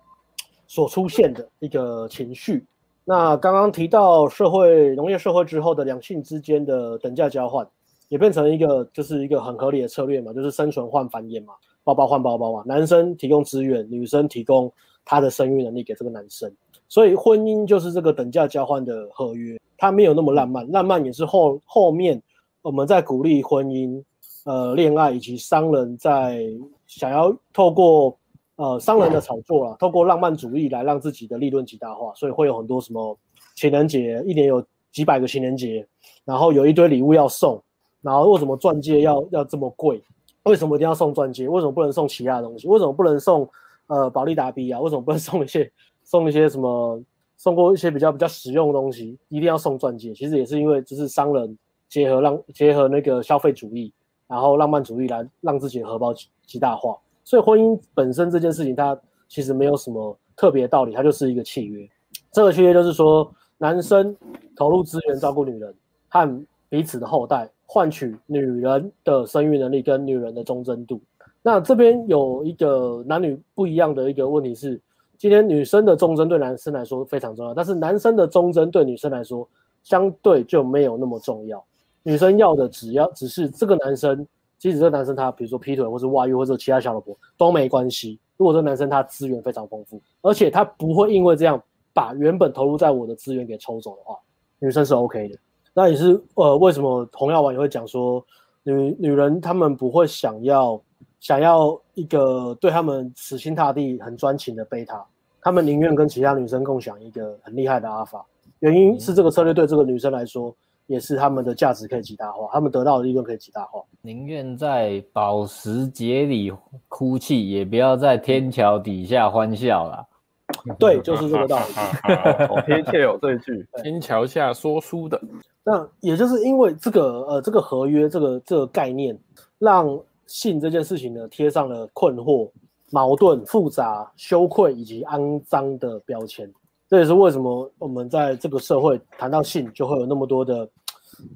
[0.66, 2.64] 所出现的一个情绪。
[3.06, 7.66] 那刚刚提到社会农业社会之后的两性之间的等价交换。
[8.08, 14.72] 也变成一个，就是一个很合理的策略嘛，就是生存换繁衍嘛，包包换包包嘛，男生提供资源，女生提供
[15.04, 16.48] 她的生育能力给这个男生，
[16.88, 22.22] 所以婚姻就是这个等价交换的合约，它没有那么浪漫，浪漫也是后后面
[22.62, 24.00] 我们在鼓励婚姻、
[24.44, 26.46] 呃恋爱以及商人在
[26.86, 28.16] 想要透过
[28.56, 33.16] 呃商人的炒作啊，透过浪漫主义来让自己的利润极大化，所以会有很多什么
[33.54, 35.86] 情人节，一年有几百个情人节，
[36.24, 37.62] 然后有一堆礼物要送。
[38.02, 40.00] 然后为什么钻戒要要这么贵？
[40.44, 41.48] 为什么一定要送钻戒？
[41.48, 42.68] 为什么不能送其他东西？
[42.68, 43.48] 为什么不能送
[43.88, 44.78] 呃宝利达币啊？
[44.78, 45.68] 为什么不能送一些
[46.04, 47.02] 送一些什么
[47.36, 49.18] 送过一些比较比较实用的东西？
[49.28, 50.14] 一定要送钻戒？
[50.14, 53.92] 其实也是因为就是商人结合让结合那个消费主义，
[54.28, 56.14] 然后浪漫主义来让自己的荷包
[56.46, 56.96] 极大化。
[57.26, 61.86] 所以婚姻本身这件事情，它其实没有什么特别道理，它就是一个契约。
[62.32, 64.16] 这个契约就是说，男生
[64.56, 65.74] 投入资源照顾女人
[66.08, 67.50] 和彼此的后代。
[67.68, 71.00] 换取女人的生育能力跟女人的忠贞度。
[71.42, 74.80] 那这边有一个男女不一样的一个问题是，
[75.18, 79.46] 今天女生的忠贞对男生来说非常重要，但是男生的忠贞对女生来说
[79.82, 81.62] 相对就没有那么重要。
[82.04, 84.24] 女生要的只要只是这个男生，
[84.58, 88.18] 即使这男生他比如说劈腿或是外遇或者其他小老婆都没关系。
[88.36, 91.62] 如果这男生他资源非常丰富，而且他不会因为这样
[91.94, 94.16] 把原本投入在我的资源给抽走的话，
[94.58, 95.38] 女生是 OK 的。
[95.72, 98.24] 那也是呃，为什么红药丸也会讲说，
[98.62, 100.80] 女女人她们不会想要
[101.20, 105.04] 想要一个对她们死心塌地、很专情的贝塔，
[105.40, 108.24] 她们宁愿跟其他女生共享一个很厉害的阿尔法。
[108.60, 110.54] 原因是这个策略对这个女生来说，
[110.87, 113.83] 也是他们的价值可以极大化，他们得到的利润可以极大化。
[114.03, 116.53] 宁愿在保时捷里
[116.88, 120.07] 哭泣，也不要在天桥底下欢笑啦。
[120.79, 121.72] 对，就是这个道理。
[122.46, 123.66] 好贴切哦，这一句。
[123.83, 125.20] 天桥下说书的。
[125.64, 129.18] 那也就是因为这个呃这个合约这个这个概念，
[129.59, 132.49] 让性这件事情呢贴上了困惑、
[132.92, 136.49] 矛盾、复杂、羞愧以及肮脏的标签。
[136.88, 140.68] 这也是为什么我们在这个社会谈到性就会有那么多的、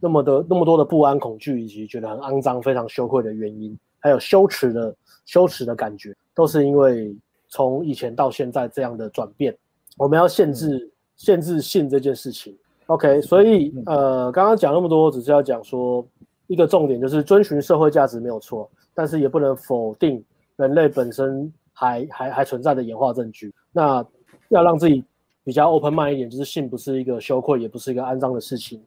[0.01, 4.95] 那么的、那么多的不安、恐惧以及觉得很肮脏、非常羞愧的原因，还有羞耻的
[5.27, 7.17] 羞耻的感觉，都是因为
[7.49, 9.57] 从以前到现在这样的转变，
[9.99, 12.57] 我们要限制限制性这件事情。
[12.87, 16.07] OK，所以呃，刚刚讲那么多，只是要讲说
[16.47, 20.25] 一个重点，就是遵循社会价值没有错，但是也不能否定
[20.57, 23.53] 人类本身还还还存在的演化证据。
[23.73, 24.05] 那
[24.49, 25.05] 要让自己
[25.51, 28.81] 比比较 open mind 一点，就是性不是一个羞愧，也不是一个肮脏的事情。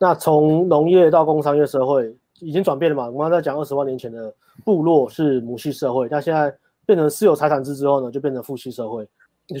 [0.00, 3.04] 那从农业到工商业社会已经转变了嘛？
[3.06, 6.52] 我们刚才讲二十万年前的部落是母系社会，那现在
[6.84, 9.06] 变成私有财产制之后呢，就变成父系社会。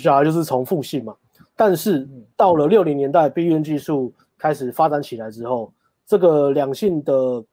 [0.00, 1.14] 小孩就是从父系嘛。
[1.54, 5.72] 但是到了六零年代，避孕技术开始发展起来之后，
[6.08, 7.44] 这个两性的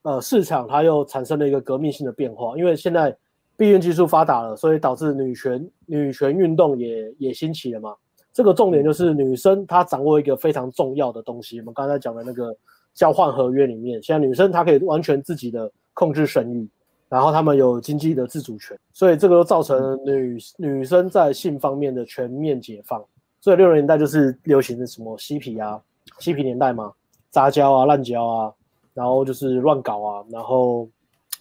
[0.00, 3.14] 呃市场它又产生了一个革命性的变化，因为现在
[3.58, 7.94] 避孕技术发达了，所以导致女权女权运动也也兴起了嘛。
[8.36, 12.54] 这个重点就是女生她掌握一个非常重要的东西，我们刚才讲的那个
[12.92, 16.68] 交换合约里面，现在女生她可以完全自己的控制生育，
[17.08, 23.02] 然后她们有经济的自主权，所以这个都造成女女生在性方面的全面解放。
[23.40, 25.80] 所以六零年代就是流行的什么嬉皮啊，
[26.18, 26.92] 嬉皮年代嘛，
[27.30, 28.52] 杂交啊、滥交啊，
[28.92, 30.86] 然后就是乱搞啊，然后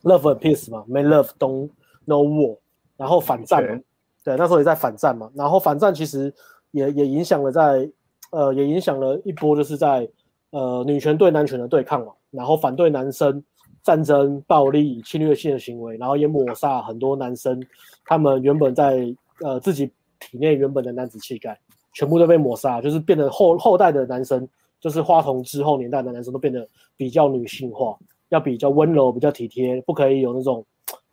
[0.03, 1.69] love and peace 嘛，make love don't
[2.05, 2.57] no war，
[2.95, 3.81] 然后反战嘛，
[4.23, 6.33] 对，那时候也在反战嘛，然后反战其实。
[6.75, 7.89] 也也影响了在，
[8.31, 10.05] 呃，也影响了一波，就是在，
[10.51, 13.41] 呃，女权对男权的对抗嘛，然后反对男生
[13.81, 17.63] 战争、暴力、侵略性的行为，然后也抹杀很多男生
[18.03, 19.07] 他们原本在
[19.41, 21.57] 呃自己体内原本的男子气概，
[21.93, 24.45] 全部都被抹杀，就是变得后后代的男生，
[24.81, 27.97] 就是花童之后年代的男生都变得比较女性化，
[28.29, 30.65] 要比较温柔、比较体贴，不可以有那种，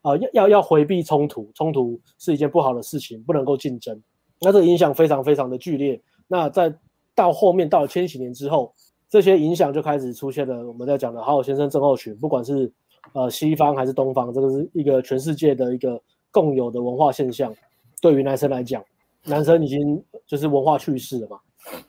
[0.03, 4.03] 呃，要要要回避冲突，冲突是一件不好的事情，不能够竞争。
[4.43, 6.01] 那这个影响非常非常的剧烈。
[6.29, 6.75] 那在
[7.15, 8.73] 到后面到了千禧年之后，
[9.09, 10.67] 这些影响就开始出现了。
[10.67, 12.71] 我们在讲的好好先生症候群，不管是
[13.13, 16.01] 呃西方还是东方，这个是一个全世界的一个
[16.31, 17.55] 共有的文化现象。
[18.01, 18.83] 对于男生来讲，
[19.25, 21.39] 男生已经就是文化去世了嘛，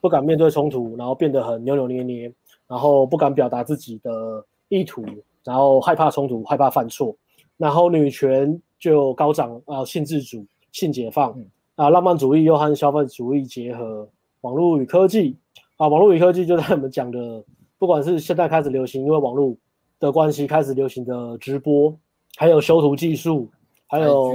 [0.02, 2.34] 不敢面对冲突，然后变得很扭扭捏捏，
[2.68, 5.04] 然后不敢表达自己的意图，
[5.44, 7.16] 然后害怕冲突，害怕犯错，
[7.58, 11.34] 然后女权就高涨啊、呃，性自主、性解放。
[11.76, 14.08] 嗯啊，浪漫主义又和消费主义结合，
[14.42, 15.38] 网络与科技。
[15.78, 17.44] 啊，网络与科技就在我们讲的，
[17.80, 19.56] 不管是现在开始流行，因为网络
[20.00, 21.98] 的关系开始流行的直播，
[22.38, 23.50] 还有修图技术，
[23.88, 24.34] 还有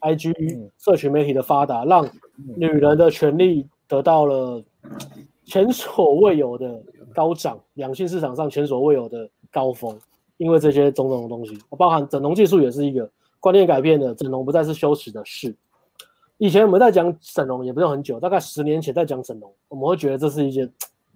[0.00, 0.32] IG
[0.78, 2.08] 社群媒体的发达，让
[2.56, 4.62] 女人的权利得到了
[5.44, 6.80] 前所未有的
[7.12, 9.98] 高涨，两性市场上前所未有的高峰，
[10.36, 15.52] 因为这些种种的东西，包含整容技术也是一个观念改变的，整容不再是羞耻的事。
[16.40, 20.66] 以前我们在讲整容，也不是很久，大概十年前在讲整容，我们会觉得这是一件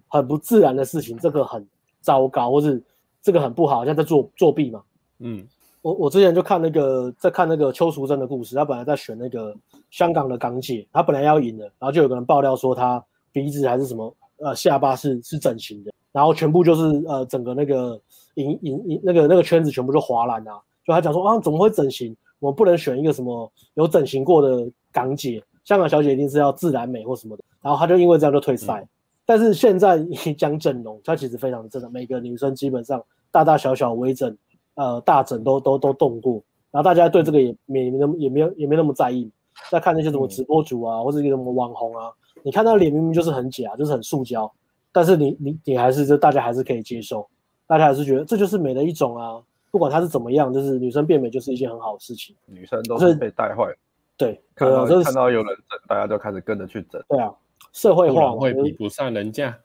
[0.06, 1.66] 很不自然的事情，这个很
[2.02, 2.82] 糟糕，或是
[3.22, 4.82] 这个很不好，像在作作弊嘛。
[5.20, 5.42] 嗯，
[5.80, 9.56] 我我之前就看那个在看那个邱淑贞的故事，她本来在选那个
[9.90, 17.98] 香港的港姐，她本来要赢的，然后就有个人爆料说她鼻子还是什么呃下巴是是整形的，然后全部就是呃整个那个
[18.34, 22.14] 影影影那个那个圈子全部就哗然啊，就他讲说啊怎么会整形？
[22.40, 24.70] 我们不能选一个什么有整形过的。
[24.94, 28.80] 港姐，香港小姐一定是要自然美或什么的，然后她就因为这样就退赛。
[28.80, 28.88] 嗯、
[29.26, 34.34] 但是现在你讲整容，她其实非常真的，每个女生基本上大大小小微整，
[34.76, 39.30] 呃，大整都都都动过，然后大家对这个也没那么也没有也没那么在意。
[39.70, 42.10] 在看那些什么直播主啊，嗯、或者一个什么网红啊，
[42.42, 44.52] 你看他脸明明就是很假，就是很塑胶，
[44.90, 47.24] 但是你你你还是就大家还是可以接受，
[47.64, 52.34] 大家还是觉得这就是美的一种啊，不管她是怎么样，就是女生变美就是一件很好的事情。
[52.46, 53.72] 女生都是被带坏。
[54.16, 57.02] 对，看到看到有人整，大家就开始跟着去整。
[57.08, 57.34] 对啊，
[57.72, 59.58] 社会化会比不上人家。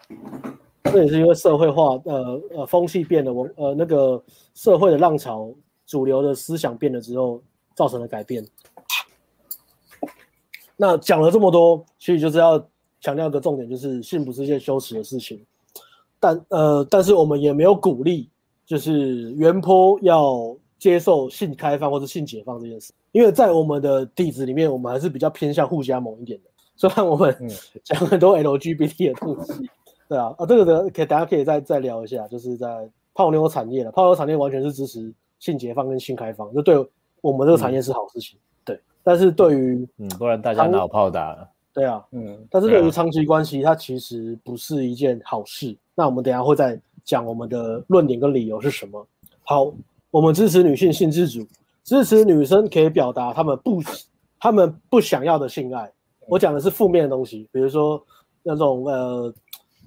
[0.85, 4.19] 这也是因为社会化，呃呃，风气变了，我呃那个
[4.55, 5.53] 社会的浪潮，
[5.85, 7.43] 主流的思想变了之后，
[7.75, 8.43] 造成了改变。
[10.75, 12.57] 那讲了这么多，其实就是要
[13.01, 15.45] 强调一个重点，就是性不是一件羞耻的事情。
[16.19, 18.29] 但呃，但是我们也没有鼓励，
[18.65, 20.57] 就是原坡要。
[20.79, 26.49] 接受性开放或者性解放这件事，因为在我们的底子里面，我们还是比较偏向互加盟一点的。
[26.77, 27.35] 虽然我们
[27.83, 29.69] 讲很多 LGBT 的东西，嗯、
[30.07, 33.91] 对啊，啊，这个的可以大家可以再再聊一下，就是在泡妞产业了。
[33.91, 36.77] 泡妞产业完全是支持性解放跟性开放，就对
[37.19, 38.39] 我们这个产业是好事情。
[38.39, 41.49] 嗯、对，但是对于嗯，不然大家哪有炮打了？
[41.73, 45.75] 对啊，嗯，但是对于长期关系，它其实不是一件好事。
[45.93, 49.05] 那我们等下会再讲我们的论点跟理由是什么。
[49.43, 49.73] 好。
[50.11, 51.45] 我们支持女性性自主，
[51.83, 53.79] 支持女生可以表达她们不、
[54.39, 55.91] 她们不想要的性爱。
[56.27, 58.03] 我讲的是负面的东西，比如说
[58.41, 59.31] 那种呃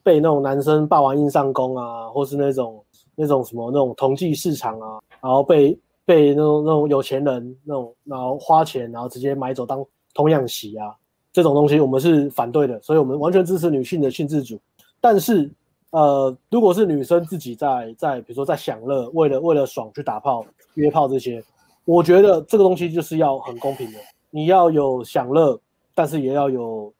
[0.02, 2.84] 被那种男生霸王硬上弓啊，或是那种
[3.16, 10.94] 那种什么那种同济市场啊，然后被被那种那种有钱人那种然后花钱然后直接买走当童养媳啊，
[11.32, 14.60] 这种东西我们是反对的，所以我们完全支持女性的性自主，
[15.00, 15.50] 但是。
[15.93, 21.45] 呃，如果是女生自己在在，比如说在享乐，为了为了爽去打炮、约炮这些，
[21.84, 23.99] 我觉得这个东西就是要很公平的。
[24.30, 25.61] 你要有享乐，
[25.95, 26.90] 但是也要有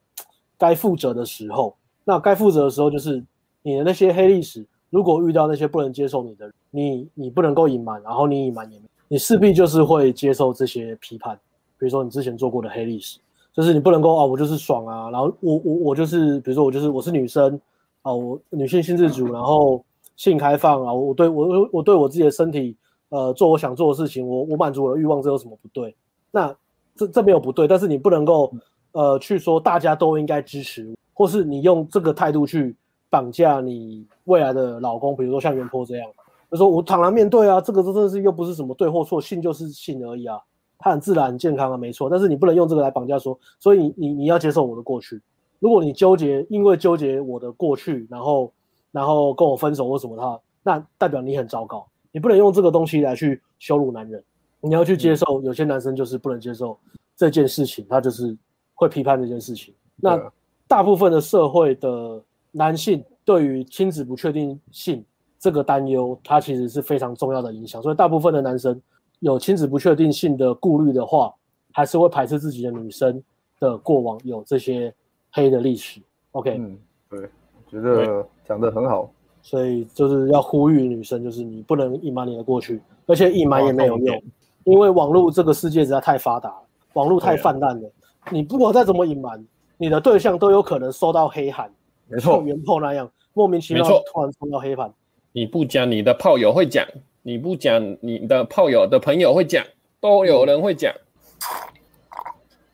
[0.59, 1.74] 该负责的时候，
[2.05, 3.24] 那该负责的时候就是
[3.62, 8.78] 你的那些黑历史，如果遇到那些不能接受你的，你你不能够隐瞒，然后你隐瞒也，
[9.09, 11.34] 你势必就是会接受这些批判。
[11.78, 13.18] 比如说你之前做过的黑历史，
[13.55, 17.59] 就是你不能够啊，我就是爽啊，然后我我我就是，比如说我就是我是女生
[18.03, 19.84] 啊，我女性性自主，然后
[20.16, 22.76] 性开放啊，我对我我对我自己的身体
[23.09, 25.94] 呃做我想做的事情，我我满足我的欲望，这有什么不对？
[26.30, 26.55] 那
[26.94, 28.53] 这这没有不对，但是你不能够
[28.92, 32.76] 呃去说大家都应该支持，或是你用这个态度去
[33.09, 36.11] 绑架你未来的老公，比如说像原 PO 这样，
[36.50, 40.38] 就说我坦然面对啊，这个真的是又不是什么对或错，性就是性而已啊。
[40.84, 42.11] 他很自然、很健康啊，没错。
[42.11, 45.22] 但是你不能用这个来绑架说，所以你你你要接受我的过去。
[45.62, 48.52] 如果你纠结，因为纠结我的过去，然后
[48.90, 51.86] 然后跟我分手或什么的话，那代表你很糟糕。
[52.10, 54.20] 你不能用这个东西来去羞辱男人。
[54.60, 56.76] 你要去接受，有些男生就是不能接受
[57.14, 58.36] 这件事情，他就是
[58.74, 59.72] 会批判这件事情。
[59.94, 60.20] 那
[60.66, 65.04] 大部分的社会的男性对于亲子不确定性
[65.38, 67.80] 这个担忧，它其实是非常重要的影响。
[67.80, 68.78] 所以大部分的男生。
[69.20, 71.32] 有亲子不确定性的顾虑的话，
[71.72, 73.22] 还是会排斥自己的女生
[73.60, 74.92] 的过往有这些
[75.32, 76.00] 黑的历史。
[76.30, 76.78] OK，嗯，
[77.10, 79.10] 对，我觉得讲得很好。
[79.42, 84.22] 所以就是要呼吁女生，就是你不能隐瞒你的过去，而且隐瞒也没有用，
[84.64, 86.62] 因为网络这个世界实在太发达了，
[86.92, 87.90] 网络太泛滥了。
[88.30, 89.44] 你不管再怎么隐瞒，
[89.76, 91.68] 你的对象都有可能收到黑函，
[92.06, 94.92] 没错，像原 PO 那样莫名其妙突然收到黑函，
[95.32, 96.86] 你不讲，你的炮友会讲。
[97.24, 99.64] 你不讲，你的炮友的朋友会讲，
[100.00, 100.92] 都有人会讲。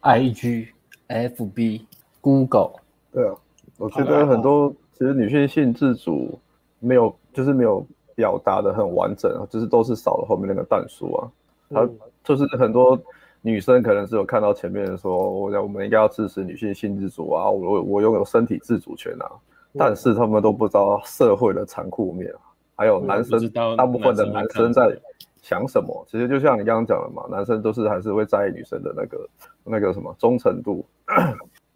[0.00, 0.68] I G
[1.06, 1.84] F B
[2.28, 2.72] Google，
[3.10, 3.34] 对啊，
[3.78, 6.38] 我觉得很多其实女性性自主
[6.78, 7.82] 没有，就是没有
[8.14, 11.30] 表达的很完整，就是都是少了后面那个但书啊。
[11.70, 11.88] 他
[12.22, 13.00] 就是很多
[13.40, 19.30] 女生可能是有看到前面说，我我们应该要支持女性性自主啊，我我拥有身体自主权啊，
[19.78, 22.40] 但是他们都不知道社会的残酷面啊。
[22.76, 23.40] 还有男生，
[23.74, 24.94] 大部分的男生在
[25.40, 26.04] 想什么？
[26.10, 29.28] 其实就像你刚刚讲的嘛，男生都是还是会在意女生的那个
[29.64, 30.84] 那个什么忠诚度，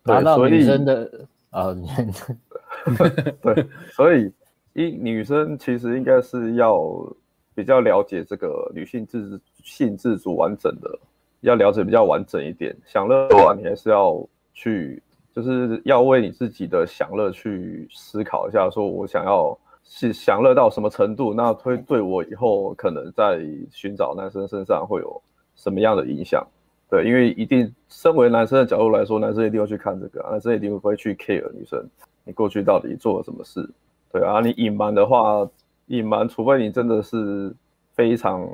[0.04, 1.74] 达到女生的啊，
[3.42, 4.32] 对，所以
[4.72, 6.80] 一女生其实应该是要
[7.54, 10.98] 比较了解这个女性自性自主完整的，
[11.40, 12.76] 要了解比较完整一点。
[12.86, 15.02] 享乐的话，你还是要去，
[15.34, 19.58] 就是要为你自己的享乐去思考一下，说我想要。
[19.84, 21.34] 是享乐到什么程度？
[21.34, 25.20] 那会对我以后可能在寻找男生身上会有
[25.56, 26.46] 什么样的影响？
[26.92, 31.82] 对，因为一定身为男生的角度来说，男生一定会去看这个，男生一定会去 care 女生，
[32.22, 33.66] 你过去到底做了什么事？
[34.12, 35.48] 对啊，你隐瞒的话，
[35.86, 37.50] 隐瞒，除非你真的是
[37.94, 38.46] 非常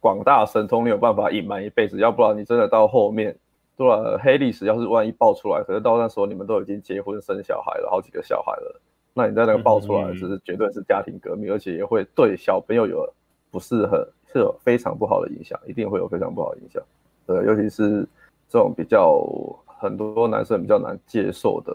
[0.00, 3.32] 广大神通，你有办法隐瞒一辈子，要不然你真的到后面，
[3.76, 8.80] 对了，黑历史要是万一爆出来，可是到那时候你们都已经结婚生小孩了，好几个小孩了。
[9.12, 13.08] 那你在那个爆出来，只是绝对是家庭革命，而且也会对小朋友有
[13.52, 16.82] 不是很是有非常不好的影响，一定会有非常不好的影响。
[17.26, 18.06] 对，尤其是
[18.48, 19.24] 这种比较
[19.66, 21.72] 很多男生比较难接受的，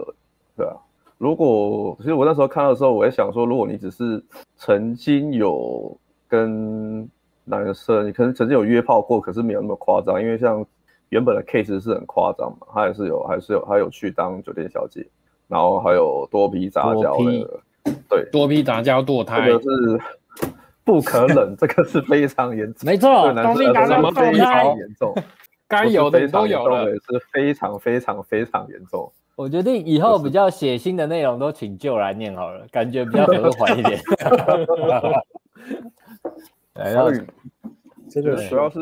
[0.56, 0.76] 对啊。
[1.18, 4.24] 如果其实我那时候看到的时候，我也想说，如果你只是
[4.56, 5.97] 曾经有
[6.28, 7.10] 跟
[7.43, 10.66] 男生，你可能曾经有约炮过，可是没有那么夸张，因为像
[11.10, 15.06] 原本的 case 是很夸张嘛，他也是有，还是有，还有去当酒店小姐。
[15.50, 17.60] 然后还有多批杂交的，
[18.08, 20.00] 对，多批杂交堕胎，这个是
[20.90, 25.16] 不可忍，这个是非常严重，没错，多批杂交堕胎非常严重，
[25.68, 27.00] 该有的都有了，是
[27.32, 29.12] 非常非常非常严重。
[29.36, 34.00] 我决定以后比较血腥的内容都请就来念好了，感觉比较和缓一点。
[36.92, 37.22] 所以
[38.10, 38.80] 这个主要是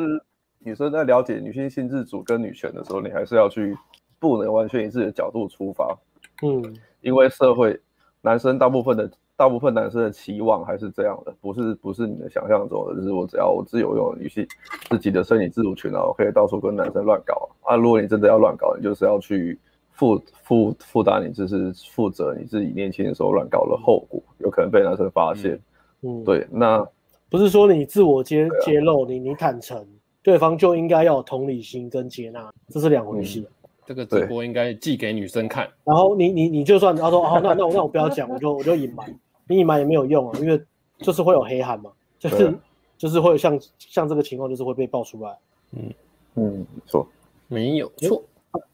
[0.60, 3.78] 女生在了解女性性自主跟女权的时候，你还是要去
[4.18, 5.94] 不能完全以自己的角度出发。
[6.42, 7.78] 嗯，因为社会
[8.22, 14.46] 男生大部分的大部分男生的期望还是这样的，不是不是你的想象中的，就是我只要我自由拥有女性
[14.90, 17.76] 自己的身体自主权，然后可以到处跟男生乱搞啊。
[17.76, 19.60] 如果你真的要乱搞，你就是要去
[19.92, 25.60] 负负负担，你就是负责你自己年轻的时候乱搞的后果，有可能被男生发现。
[26.02, 26.84] 嗯，对，那
[27.30, 29.86] 不是说你自我揭揭露，你你坦诚，
[30.24, 33.42] 对方就应该要有同理心跟接纳，这是两回事。
[33.42, 33.48] 嗯
[33.88, 39.18] 这个直播应该寄给女生看，然后你你你就算他说哦，那那我那我不要讲，我就我就隐瞒，
[39.48, 40.62] 你隐瞒也没有用啊，因为
[40.98, 42.54] 就是会有黑函嘛，就是
[42.98, 45.38] 就是会像像这个情况，就是会被爆出来。
[45.72, 45.94] 嗯
[46.36, 47.08] 嗯，错，
[47.48, 48.24] 没有错。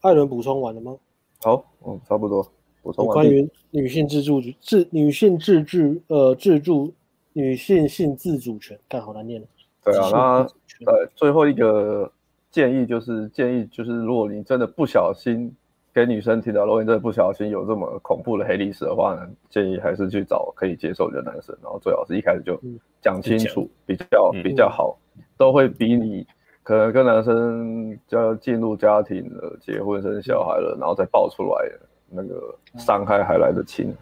[0.00, 0.96] 艾伦补充完了吗？
[1.42, 2.46] 好，嗯，差不多
[2.82, 3.14] 补充完。
[3.14, 6.92] 关于女性自主自女性自治呃自助
[7.32, 9.46] 女性性自主权，看好难念了。
[9.84, 12.10] 对啊，那呃最后一个。
[12.54, 15.52] 建议就是建议就是，如果你真的不小心
[15.94, 22.60] 给女生提到，如果你真的不小心有这么恐怖的黑历史的话呢，建议还是去找可以接受的男生，然后最好是一开始就
[23.00, 24.98] 讲清楚，嗯、比较比较好，
[25.36, 26.26] 都会比你
[26.64, 31.70] 可能跟男生就要进入家庭了、结婚生小孩了，然后再爆出来
[32.10, 33.94] 那个伤害还来得轻。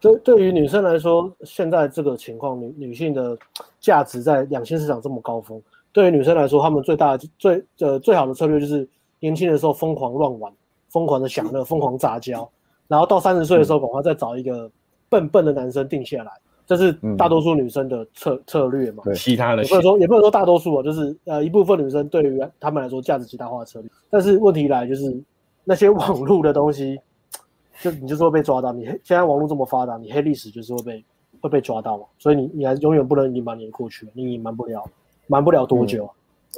[0.00, 3.38] 对，对于女生来说，现在这个情况，女女性的
[3.78, 5.62] 价值在两性市场这么高峰，
[5.92, 8.88] 对于女生来说，她们最大的最呃最好的策略就是
[9.20, 10.52] 年轻的时候疯狂乱玩。
[10.92, 12.46] 疯狂的享乐，疯狂杂交，
[12.86, 14.70] 然后到三十岁的时候，赶快再找一个
[15.08, 16.30] 笨笨的男生定下来，
[16.66, 19.02] 这是大多数女生的策策略嘛？
[19.04, 23.90] 对，其他的也不能说也不能说大多数啊，就是呃一部分女生对于他们来说价值极大化的策略。
[24.10, 25.18] 但是问题来就是
[25.64, 27.00] 那些网络的东西，
[27.80, 28.70] 就你就是会被抓到。
[28.70, 31.04] 你现在网络这么发达，你黑历史就是会被
[31.40, 32.04] 会被抓到嘛？
[32.18, 34.84] 所以你你还永远不能隐瞒你的过去，你隐瞒不了，
[35.26, 36.04] 瞒不了多久，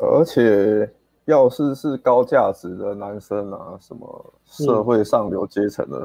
[0.03, 0.09] 嗯。
[0.09, 0.91] 而且。
[1.27, 5.99] 要是是高价值的男生啊，什么社会上流阶层的，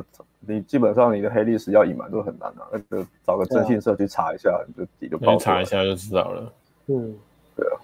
[0.48, 2.68] 嗯，你基本上你的黑历史要隐瞒都很难啊。
[2.72, 5.38] 那个找个征信社去查一下，啊，你就你就报。
[5.38, 6.54] 查一下就知道了。
[6.88, 7.16] 嗯，
[7.56, 7.76] 对啊。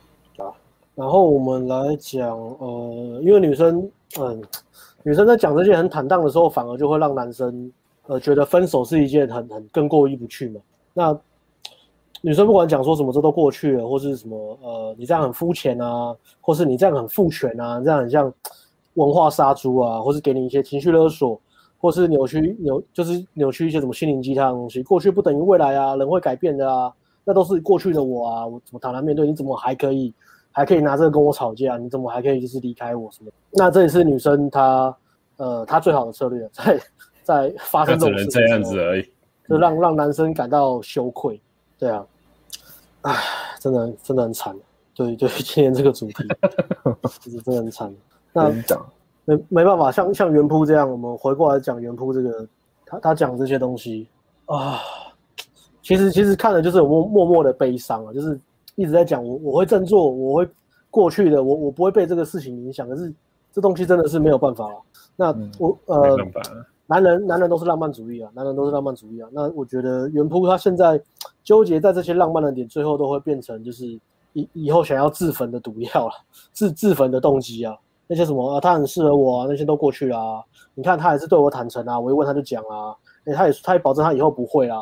[0.46, 0.52] 啊，
[0.96, 4.42] 然后我们来讲，呃，因为女生，嗯，
[5.04, 7.72] 女生在讲这些很坦荡的时候，反而就会让男生，
[8.08, 10.62] 呃，觉得分手是一件很很更过意不去嘛。
[10.94, 11.20] 那
[12.26, 16.12] 女生不管讲说什么，这都过去了，或是什么，呃，你这样很肤浅啊，
[16.42, 18.34] 或是你这样很父权啊，这样很像
[18.96, 21.40] 文化杀猪啊，或是给你一些情绪勒索，
[21.78, 24.82] 或是扭曲扭，就是扭曲一些什么心灵鸡汤的东西。
[24.82, 26.92] 过去不等于未来啊，人会改变的啊，
[27.24, 29.28] 那都是过去的我啊，我怎么坦然面对？
[29.28, 30.12] 你怎么还可以
[30.52, 31.78] 还可以拿这个跟我吵架？
[31.78, 33.30] 你怎么还可以就是离开我什么？
[33.52, 34.98] 那这也是女生她
[35.38, 36.80] 呃她最好的策略，在
[37.22, 39.06] 在发生这种事情，这样子而已，
[39.48, 41.40] 就让让男生感到羞愧，
[41.78, 42.04] 对啊。
[43.06, 43.16] 唉，
[43.60, 44.56] 真的真的很惨，
[44.96, 46.14] 对对，今天这个主题
[47.22, 47.94] 其 实真的很惨。
[48.34, 48.50] 那
[49.26, 52.48] 没没办法，像像原铺这样，我们回过来讲原铺这个，
[52.84, 54.08] 他他讲这些东西
[54.46, 54.80] 啊，
[55.84, 58.40] 其实其实看了就是默默默的悲伤啊，就是
[58.74, 60.50] 一直在讲我我会振作，我会
[60.90, 62.90] 过去的，我我不会被这个事情影响。
[62.90, 63.14] 可是
[63.54, 64.82] 这东西真的是没有办法了。
[65.16, 65.28] 那
[65.60, 66.18] 我、嗯、呃。
[66.88, 69.28] 男人，男人都是浪漫主义啊，男人都是浪漫主义啊。
[69.32, 71.02] 那我觉得原铺他现在
[71.44, 73.86] 纠结在这些浪漫的点，最后都会变成就是
[74.34, 76.14] 以以后想要自焚的毒药了，
[76.54, 77.76] 自自焚的动机啊。
[78.08, 80.44] 那些什么啊，他很适合我啊，那些都过去啦。
[80.76, 84.78] 你看他还是对我坦诚啊，我一问他就讲啊，哎，他也他也保证他以后不会啊。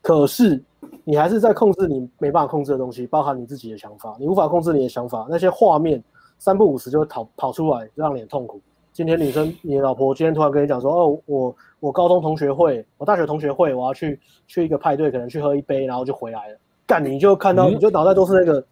[0.00, 0.62] 可是
[1.04, 6.02] 你还是在控制你没办法控制的东西，包含你自己的想法，你无法控制你的想法，那些画面
[6.38, 8.62] 三不五时就会跑跑出来，让你痛苦。
[8.98, 14.18] 今天女生，你的老婆今天突然跟你讲说，哦，我我高中同学会，我大学同学会，我要去
[14.48, 16.58] 去一个派对，可能去喝一杯，然后就回来了。
[16.84, 18.66] 干，你就看到，嗯、你就脑袋都是那个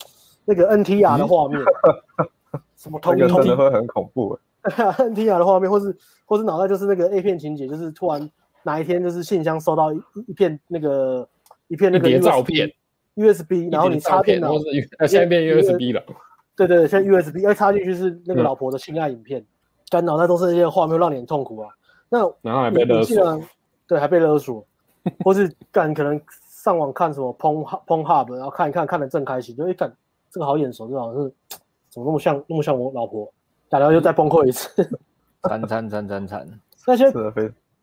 [0.45, 2.27] 那个 NTR 的画面，嗯、
[2.75, 4.37] 什么通通，真的会很恐怖。
[4.65, 8.29] NTR 的画面，或是或是脑袋就是那个 A 片情节，就是突然
[8.65, 11.29] 哪一天就是信箱收到一一片那个
[11.69, 12.69] 一片那个 USB, 照片
[13.15, 14.55] USB，然后你插电脑，
[15.07, 16.03] 现在变 USB 了。
[16.57, 19.41] 对对对，现在 USB，要插进去是那个老婆的性爱影片。
[19.41, 19.47] 嗯
[19.89, 21.71] 干脑袋都是那些画面，让你很痛苦啊。
[22.09, 23.41] 那然后还被勒索，
[23.87, 24.65] 对，还被勒索，
[25.25, 29.93] 或是干可能上网看什么 Porn Pornhub，然后看一看，看得正开心，就一看
[30.31, 31.33] 这个好眼熟，就好像是
[31.91, 33.33] 怎么那么像，那么像我老婆，
[33.69, 34.89] 然后又再崩溃一次，
[35.49, 36.61] 惨惨惨惨惨。
[36.87, 37.11] 那些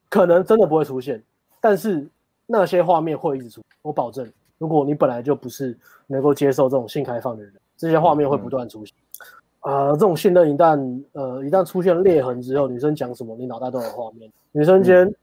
[0.09, 1.21] 可能真的不会出现，
[1.59, 2.07] 但是
[2.45, 4.31] 那些画面会一直出，我保证。
[4.57, 5.77] 如果你本来就不是
[6.07, 8.95] 能够接受这种性开放的人，这些画面会不断出现。
[8.95, 14.31] 嗯啊、呃，这种信任一旦呃一旦出现裂痕之后，女生讲什么，你脑袋都有画面。
[14.51, 15.15] 女生今天、嗯、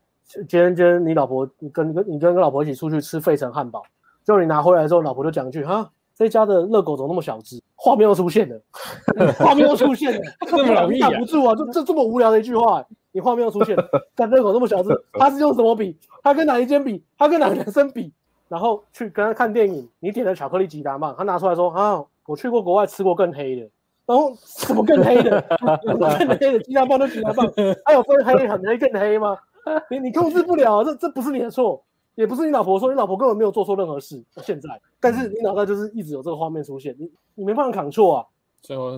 [0.48, 3.82] 今天今天你老婆你跟跟你跟跟老婆一起出去吃费城汉堡，
[4.24, 7.60] 结果你拿回来之后，老婆就讲一句哈，这家的热狗怎么那么小只？
[7.76, 8.60] 画面又出现了，
[9.38, 11.54] 画面又出现了， 这么容易挡不住啊！
[11.54, 13.84] 就这这么无聊的一句话，你画面又出现了，
[14.14, 15.96] 但热狗那么小只，他是用什么比？
[16.22, 17.02] 他跟哪一间比？
[17.18, 18.12] 他跟哪个男生比？
[18.48, 23.68] 然后去跟他看电影，你点的巧克力吉达曼，他拿出来说啊，我去过国外吃过更黑的。
[24.10, 25.40] 然后什么更黑的？
[25.56, 25.78] 什么
[26.18, 26.58] 更黑的？
[26.64, 27.48] 鸡蛋棒都鸡蛋棒，
[27.84, 29.38] 还有分黑很黑更黑吗？
[29.88, 31.80] 你你控制不了，这这不是你的错，
[32.16, 34.20] 也不是你老婆说，你老婆根本没有做错任何事。
[34.42, 38.26] 现在，但是你脑袋就是一直有这个画面出现，你你没办法 control 啊，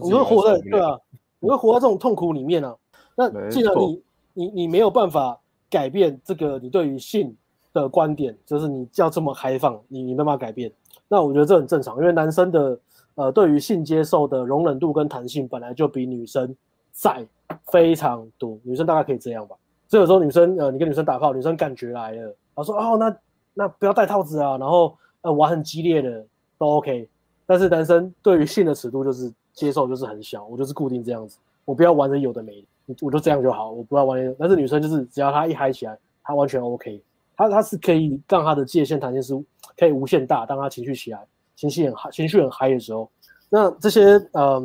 [0.02, 0.98] 你会活在对啊，
[1.40, 2.74] 你会活在这种痛苦里面啊。
[3.14, 4.02] 那既然你
[4.32, 5.38] 你你没有办法
[5.68, 7.36] 改变这个你对于性
[7.74, 10.72] 的观点，就是你要这么开放，你你没办法改变，
[11.06, 12.80] 那我觉得这很正常，因为男生的。
[13.14, 16.54] 呃，对于性接受的容忍度跟弹性本来就比女生
[16.92, 17.26] 在
[17.70, 19.56] 非常多，女生大概可以这样吧。
[19.88, 23.16] 所以有时候女生，呃，你跟女生打炮，女生感觉来了，然后说哦，那
[23.54, 26.24] 那不要戴套子啊，然后呃玩很激烈的
[26.58, 27.08] 都 OK。
[27.44, 32.66] 但是男生对于性的尺度就是接受就是很小，我就是固定这样子，我不要玩的有的没的。
[33.00, 34.34] 我就这样就好，我不要玩那个。
[34.38, 37.00] 但是女生就是只要她一嗨起来，她完全 OK，
[37.36, 39.44] 她她是可以让她的界限弹性是
[39.76, 41.24] 可以无限大，当她情绪起来，
[41.56, 43.10] 情绪很，情绪很嗨的时候，
[43.48, 44.62] 那这些呃，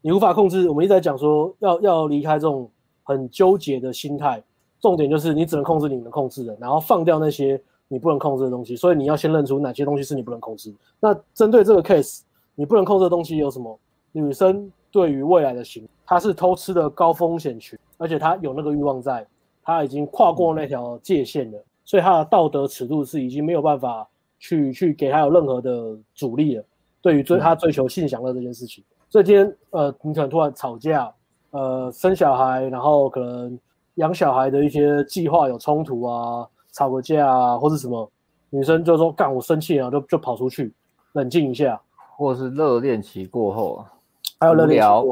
[0.00, 0.68] 你无法控制。
[0.68, 2.70] 我们一直在讲说要要离开这种
[3.02, 4.42] 很纠结的心态，
[4.80, 8.76] 重点就是你只能控制你能控制的，然后放掉那些你不能控制的东西。
[8.76, 10.74] 所以你要先认出哪些东西是你不能控制。
[11.00, 12.20] 那针对这个 case，
[12.54, 13.78] 你不能控制的东西有什么？
[14.12, 14.70] 女生。
[14.92, 19.26] 对于未来的行，她是偷吃的高风险群，而且她有那个欲望在，
[19.62, 24.08] 她已经跨过那条界限了，所以她的道德尺度是已经没有办法
[24.38, 26.64] 去去给他有任何的阻力了。
[27.02, 31.12] 对于追他追求性享乐这件事情，所以今天呃，你可能突然吵架，
[31.50, 33.56] 呃，生小孩，然后可能
[33.94, 38.10] 养小孩的一些计划有冲突啊，吵个架啊，或是什么，
[38.50, 40.72] 女生就说干我生气了，就就跑出去
[41.12, 41.80] 冷静一下，
[42.16, 43.92] 或者是热恋期过后啊。
[44.40, 45.02] 还有无聊，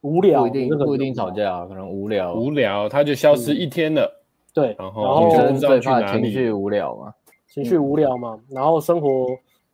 [0.00, 4.02] 无聊不一定不一定吵架，可能无聊，无聊他就消失一天了。
[4.02, 4.18] 嗯、
[4.54, 7.14] 对，然后女生最怕情绪无聊嘛，
[7.54, 8.38] 情绪无聊嘛。
[8.48, 9.28] 然后生活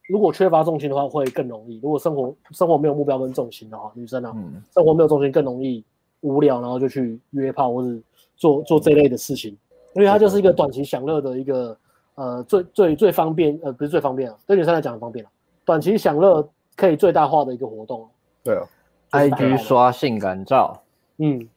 [0.09, 1.81] 如果缺乏重心的话，会更容易。
[1.83, 5.83] 如果生活生活没有目标跟重心的话，女生啊，嗯、生活没有重心更容易
[6.21, 7.89] 无聊，然后就去约炮或者
[8.37, 9.57] 做做这类的事情，
[9.95, 11.77] 因为它就是一个短期享乐的一个
[12.17, 15.31] 呃最最最方便呃不是最方便啊，对女生来讲很方便啊，
[15.65, 18.09] 短期享乐可以最大化的一个活动。
[18.45, 18.63] 对啊。
[19.13, 20.81] IG 刷性感照，
[21.19, 21.49] 嗯，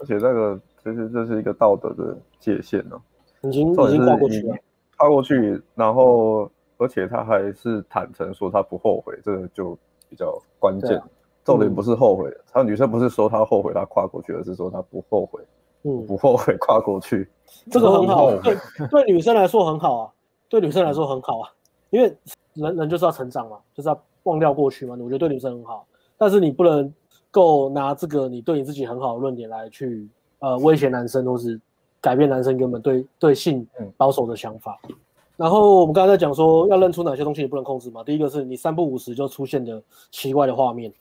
[0.00, 3.02] 而且这个其实这是一个道德的界限呢、啊，
[3.42, 4.56] 已经已经跨过去了，
[4.96, 9.78] 跨过去，然后而且他还是坦诚说他不后悔，这个就
[10.08, 10.98] 比较关键。
[10.98, 11.08] 啊、
[11.44, 15.40] 重点不是后悔，他、嗯、女生不是说她后悔她跨过去，而是说她不后悔，
[15.82, 17.28] 嗯，不后悔跨过去，
[17.70, 18.56] 这个很好，对
[18.90, 20.12] 对女生来说很好啊，
[20.48, 21.50] 对女生来说很好啊，
[21.90, 22.16] 因为
[22.54, 25.86] 人人就是要成长嘛，就是要忘掉过去嘛，我觉得对女生很好。
[26.16, 26.92] 但是你不能
[27.30, 31.60] 够拿这个你对你自己很好的论点来去呃威胁男生，或是
[32.04, 34.78] 改变男生原本对对性保守的想法。
[34.88, 34.94] 嗯、
[35.38, 38.04] 然后我们刚才在讲说要认出哪些东西你不能控制嘛。
[38.04, 40.92] 第一个是你三不五时就出现的奇怪的画面。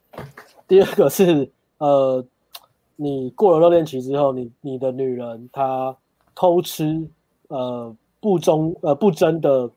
[0.65, 2.23] 第二个是呃
[2.95, 5.93] 你过了热恋期之后，你你的女人她
[6.33, 7.05] 偷吃
[7.49, 9.69] 呃不忠呃不贞的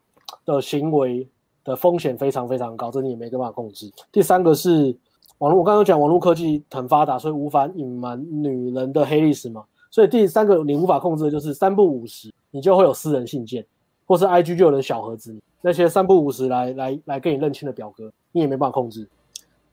[0.45, 1.29] 的行为
[1.65, 3.91] 的风险非常非常高，这你也没办法控制。
[4.13, 4.97] 第三个是。
[5.39, 9.63] 网络，我刚刚讲网络科技很发达，所以无法隐瞒女人的黑历史嘛。
[9.91, 13.65] 所以第三个你无法控制的就是三不五时，你就会有私人信件，
[14.07, 19.09] 或是 IG 就有人小盒子，那些三不五时来来来跟你认亲的表哥，你也没办法控制。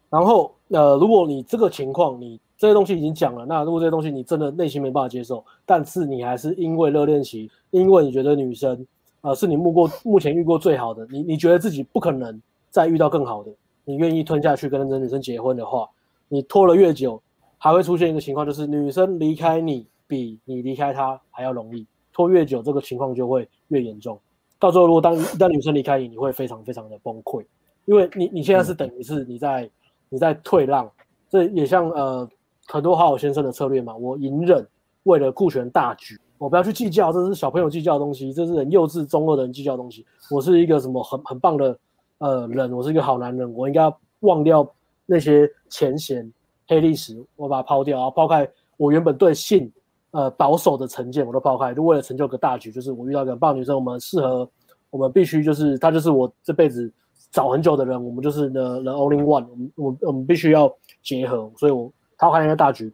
[0.09, 8.85] 然后呃，如果你这个情况，你这些东西已经讲了，那如果这些东西你真的内心没办法接受，但是你还是因为热恋期，因为你觉得女生
[9.21, 12.39] 呃是你目过目前遇过最好的，你你觉得自己不可能
[12.69, 13.51] 再遇到更好的。
[13.85, 15.89] 你愿意吞下去跟那个女生结婚的话，
[16.29, 17.21] 你拖了越久，
[17.57, 21.87] 还会出现一个情况，就是女生离开你比你离开他还要容易。
[22.11, 24.19] 拖越久，这个情况就会越严重。
[24.59, 27.43] 到最后，如果当当女生离开你，你会非常非常的崩溃，
[27.85, 29.69] 因为你你现在是等于是你在
[30.09, 30.89] 你在退让。
[31.29, 32.29] 这也像呃
[32.67, 34.65] 很多好好先生的策略嘛，我隐忍，
[35.03, 40.05] 为了顾全大局，我不要去计较，这是小朋友计较的东西，这是很幼稚中二的人计较的东西。
[40.29, 41.77] 我是一个什么很很棒的。
[42.19, 44.65] 呃，人，我是一个好男人，我应该要忘掉
[45.05, 46.31] 那些前嫌、
[46.67, 48.47] 黑历史，我把它抛掉，然后抛开
[48.77, 49.69] 我原本对性
[50.13, 52.71] 呃保守的成见，我都抛开，就为了成就个大局。
[52.71, 54.49] 就是我遇到一个棒女生，我们适合，
[54.89, 56.91] 我们必须就是她就是我这辈子
[57.29, 62.91] 找很久的人，我们就是 the the only one，我们我我们必须要结合，所以我抛开那个大局，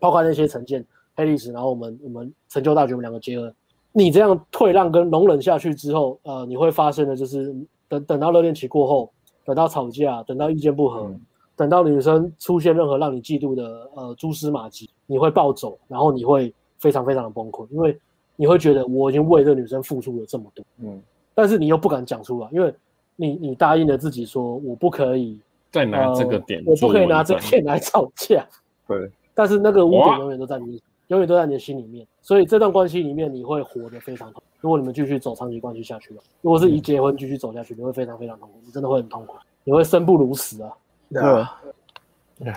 [0.00, 0.84] 抛开那些成见、
[1.14, 3.54] 黑历史，然后我们我们成就大局，我们两个结合。
[3.92, 7.54] 你这样退让跟容忍下去之后，呃，你会发现的就是。
[7.88, 9.12] 等等到热恋期过后，
[9.44, 11.14] 等到吵架，等到意见不合，
[11.54, 17.96] 等到女生出现任何让你嫉妒的呃蛛丝马迹，你会暴走，然后你会非常非常的崩溃，因为
[18.36, 21.00] 你会觉得我已经为这个女生付出了这么多，嗯，
[21.34, 22.74] 但是你又不敢讲出来，因为
[23.16, 25.38] 你你答应了自己说我不可以
[25.70, 28.46] 再拿这个点、呃，我不可以拿这个点来吵架，
[28.88, 34.42] 对，但是那个污点永远都在你，永远都在你的心里面，所以这段关系里面你会活得非常痛。
[34.60, 39.34] 如果你们继续走长期关系下去了，如果是以结婚继续走下去，你会非常非常痛苦，你真的会很痛苦，
[39.64, 40.72] 你会生不如死啊。
[41.12, 42.52] 对。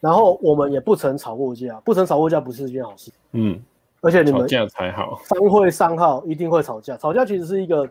[0.00, 3.12] 然后我们也不曾吵过架，不曾吵过架不是一件好事。
[3.32, 3.62] 嗯。
[4.00, 5.18] 而且你们吵架才好。
[5.24, 7.88] 三会三号一定会吵架，吵架其实是一个，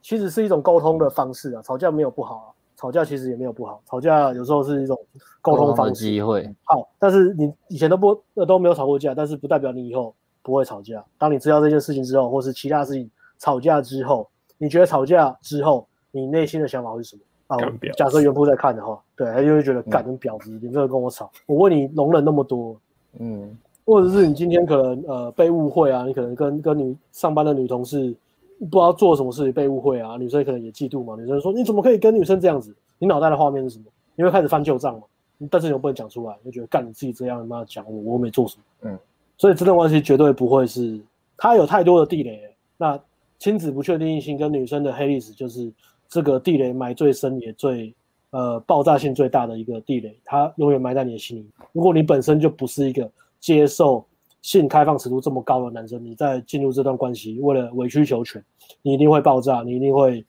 [0.00, 1.62] 其实是一种沟通的方式啊。
[1.62, 4.98] 吵架没有不好啊，吵架其实也没有不好，吵架有时候是一种
[5.40, 5.92] 沟通方式。
[5.92, 6.48] 机会。
[6.64, 10.14] 好，但是你以前都不都没有吵过架，但是不代表你以后。
[10.44, 11.04] 不会吵架。
[11.16, 14.28] 当你知道这件事情之后，或是其他事情吵架之后，
[14.58, 17.22] 你觉得吵架之后你内心的想法会是什么？
[17.56, 22.76] 啊，假设原铺在看的话，对，他就会觉得干跟婊子，你这个跟我吵，我问你容忍那么多，
[23.18, 28.14] 嗯，或者是你今天可能呃被误会啊，你可能跟跟女上班的女同事
[28.58, 32.74] 不知道做什么事情被误会啊，女生可能也嫉妒嘛，女生说你怎么可以跟女生这样子？
[32.98, 33.84] 你脑袋的画面是什么？
[34.14, 35.02] 你会开始翻旧账嘛？
[35.50, 38.98] 但是你又不能讲出来，就觉得干你自己这样，妈讲我我没做什么，嗯，
[39.36, 41.00] 所以这段关系绝对不会是
[41.36, 42.40] 他有太多的地雷。
[42.76, 42.96] 那
[43.38, 45.72] 亲子不确定性跟女生的黑历史，就是
[46.12, 47.94] 这个地雷埋最深也最
[48.32, 51.50] 呃爆炸性最大的一个地雷，它永远埋在你的心里。
[51.72, 53.10] 如果你本身就不是一个
[53.40, 54.04] 接受
[54.42, 58.44] 性开放尺度这么高的男生，你在进入这段关系，为了委曲求全，
[58.82, 60.22] 你一定会爆炸，你一定会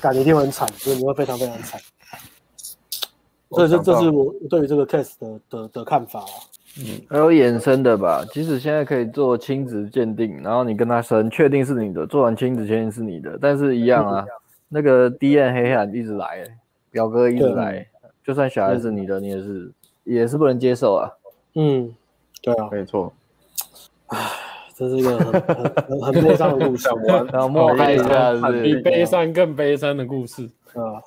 [0.00, 1.80] 感觉一定会很惨，所以你会非常非常惨。
[3.50, 6.38] 所以这这是我对于这个 case 的的的看法啊。
[6.78, 14.24] 嗯，还有衍生的吧，即使现在可以做亲子鉴定，然后你跟他生，确定是你的，做完亲子鉴定是你的，但是一样啊，
[14.72, 16.44] 那个 DNA 黑暗一直来，
[16.90, 17.86] 表哥一直来，
[18.24, 19.72] 就算小孩是你的，你也是
[20.04, 21.10] 也是不能接受啊。
[21.54, 21.94] 嗯，
[22.40, 23.12] 对啊，没错。
[24.06, 24.18] 唉，
[24.74, 26.88] 这是一个很很很悲伤的故事，
[27.32, 31.02] 然后默哀一下，比悲伤更悲伤的故事啊。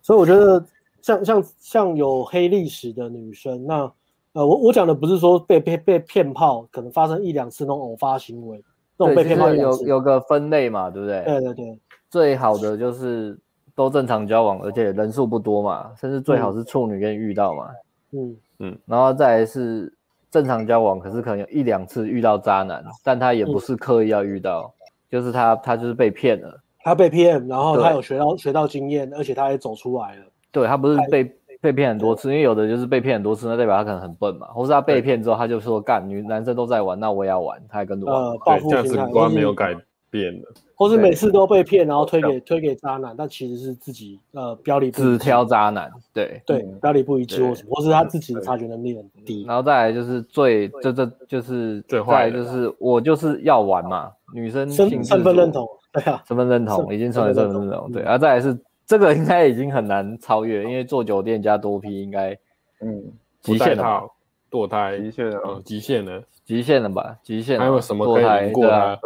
[0.00, 0.64] 所以我觉得。
[1.02, 3.90] 像像像有黑历史的女生，那
[4.34, 8.62] 呃，我我讲的不是说被被被骗炮，可能发生一两次那种偶发行为，
[8.98, 11.24] 那种被骗炮有有个分类嘛，对不对？
[11.24, 11.78] 对对对，
[12.10, 13.38] 最好的就是
[13.74, 17.70] 都正常交往，而且人数不多嘛，甚至最好是处女跟遇到嘛，
[18.12, 18.36] 嗯。
[18.62, 19.90] 嗯，然后再来是
[20.30, 30.24] 正常交往，可是可能有一两次遇到渣男，但他也不是刻意要遇到，嗯、就是他他就是被骗了，他被骗，然后他有学到学到经验，而且他也走出来了。
[30.52, 38.14] 对，他不是被被骗很多次，因为有的就是被骗很多次，那代表他可能很笨嘛，或是他被骗之后，他就说干女男生都在玩，那我也要玩，他还跟着玩。
[38.14, 39.74] 呃，报复心态，价值观没有改
[40.10, 49.44] 变了，或是每次都被骗，然后推给推给渣男，但其实是自己呃表里不只挑渣男，对对，表里不一致或什么，或是他自己的察觉能力很低。
[49.46, 58.58] 然后再来就是最这这就是最坏，就是我就是要玩嘛，女生身身份认同，对啊，身份认同已经成为身份认同，对，然后再来是。
[58.86, 62.36] 这个应该已经很难超越，因为做酒店加多批应该，
[62.80, 63.04] 嗯，
[63.40, 64.02] 极限了，
[64.50, 67.16] 堕胎极限了，极限了，极限了吧？
[67.22, 67.64] 极限了。
[67.64, 68.98] 还有什么可以赢过他？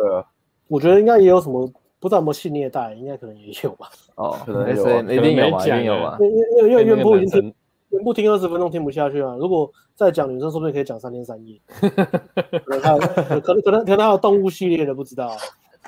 [0.68, 1.66] 我觉得应该也有什么，
[2.00, 3.88] 不知道有没有性虐待，应该可能也有吧。
[4.16, 6.16] 哦，可能有，一定有，一定有吧。
[6.20, 7.54] 因为因为原播已经听，
[7.90, 9.36] 原部听二十分钟听不下去了。
[9.36, 11.60] 如果再讲女生，说不定可以讲三天三夜。
[11.78, 15.36] 可能可能可能可能还有动物系列的，不知道。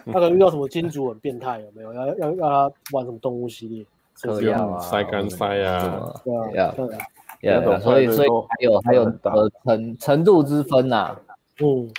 [0.06, 1.92] 他可能遇到什么金主很变态，有没有？
[1.92, 3.84] 要要要他玩什么动物系列？
[4.22, 11.14] 可以啊，塞干塞啊，对啊，对啊，所以所以还有还有呃程程度之分呐。
[11.60, 11.90] 嗯，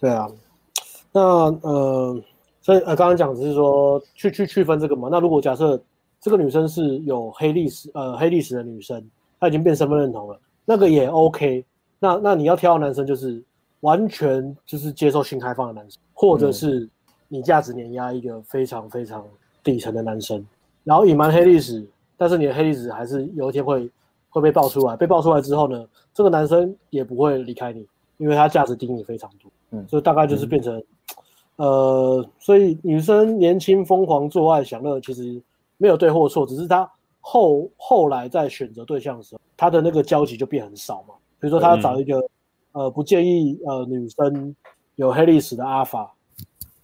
[0.00, 0.28] 对啊。
[1.12, 1.20] 那
[1.62, 2.22] 呃，
[2.60, 5.08] 所以呃刚刚讲只是说去去区分这个嘛。
[5.12, 5.80] 那如果假设
[6.20, 9.02] 这个女生是有黑历史呃黑历史的女生，
[9.38, 11.64] 她已经变身份认同了，那个也 OK。
[11.98, 13.42] 那那你要挑的男生就是
[13.80, 16.00] 完全就是接受性开放的男生。
[16.14, 16.88] 或者是
[17.26, 19.24] 你价值碾压一个非常非常
[19.64, 20.46] 底层的男生，
[20.84, 21.84] 然后隐瞒黑历史，
[22.16, 23.90] 但是你的黑历史还是有一天会
[24.30, 24.96] 会被爆出来。
[24.96, 25.84] 被爆出来之后呢，
[26.14, 27.84] 这个男生也不会离开你，
[28.18, 29.50] 因为他价值低你非常多。
[29.72, 30.84] 嗯，所以大概就是变成，嗯、
[31.56, 35.40] 呃，所以女生年轻疯狂做爱享乐，其实
[35.76, 36.90] 没有对或错，只是她
[37.20, 41.14] 后后来在选择对象的时候，她的那个交集就变很少嘛。
[41.40, 42.18] 比如说他要找一个、
[42.72, 44.54] 嗯、呃不介意呃女生。
[44.96, 46.12] 有黑历史的阿法，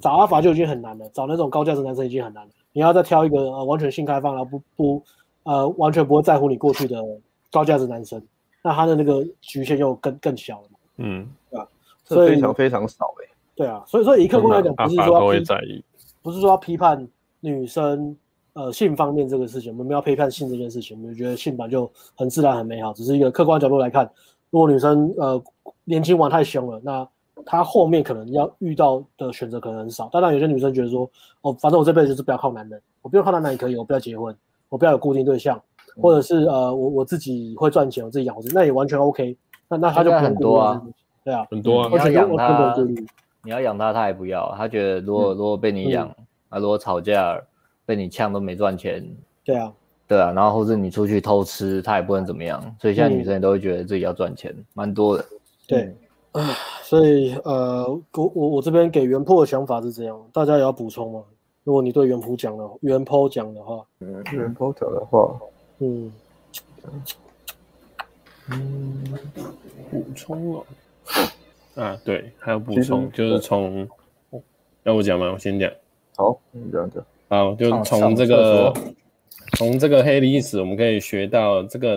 [0.00, 2.50] 找阿法就已经很难了，找那种高价值男生已经很难了。
[2.72, 5.02] 你要再挑一个呃完全性开放，然后不不
[5.42, 7.04] 呃完全不会在乎你过去的
[7.52, 8.20] 高价值男生，
[8.62, 10.78] 那他的那个局限又更更小了嘛。
[10.96, 11.68] 嗯，对吧？
[12.02, 13.27] 所以非常非常少诶、欸。
[13.58, 15.84] 对啊，所以说以以客观来讲，不是说会在意，
[16.22, 17.06] 不是说要批判
[17.40, 18.16] 女生
[18.52, 24.08] 呃性方面这个事情，我们要批判性这件事情，我们觉得性本就很自然很美好，只是一个客观角度来看，
[24.50, 25.42] 如果女生呃
[25.84, 27.08] 年轻玩太凶了，那
[27.44, 34.32] 她后面可能要遇到的选择可能很少，当然有些女生觉得说，哦，反正我这辈子就是不要靠男人，我不用靠男人也可以，我不要结婚，
[34.68, 35.60] 我不要有固定对象，
[36.00, 39.36] 或者是呃，我我自己会赚钱，我自己养活自己，那也完全 OK。
[39.68, 40.82] 那那他就很多啊，
[41.24, 41.88] 对啊，很多啊。
[41.90, 42.74] 你要养他，
[43.42, 46.08] 你要养他，他也不要，他觉得如果如果被你养，
[46.48, 47.40] 啊，如果吵架
[47.86, 49.04] 被你呛都没赚钱，
[49.44, 49.72] 对啊，
[50.06, 55.24] 对啊，然后或者你出去偷吃，他也不能怎么样，所以现在女生也都会觉得自己要赚钱，蛮多的，
[55.66, 55.94] 对。
[56.32, 56.44] 啊，
[56.82, 61.22] 所以呃，我我我这边给原 po 的想法是这样，大家也要补充吗？
[61.64, 65.34] 如果你对原 po 讲的原 po 讲的话，嗯，原 po 讲的话，
[65.78, 66.12] 嗯。
[68.50, 69.18] 嗯，
[69.90, 70.64] 补充了
[71.78, 73.88] 啊，对，还有补充，就是从
[74.82, 75.30] 要我讲吗？
[75.32, 75.70] 我先讲，
[76.16, 78.74] 好，你讲讲，好，就从这个
[79.56, 81.96] 从这个黑历史，我们可以学到这个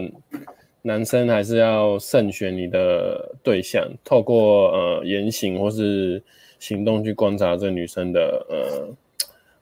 [0.83, 6.21] 男生还是要慎选你的对象，透过呃言行或是
[6.59, 8.45] 行动去观察这女生的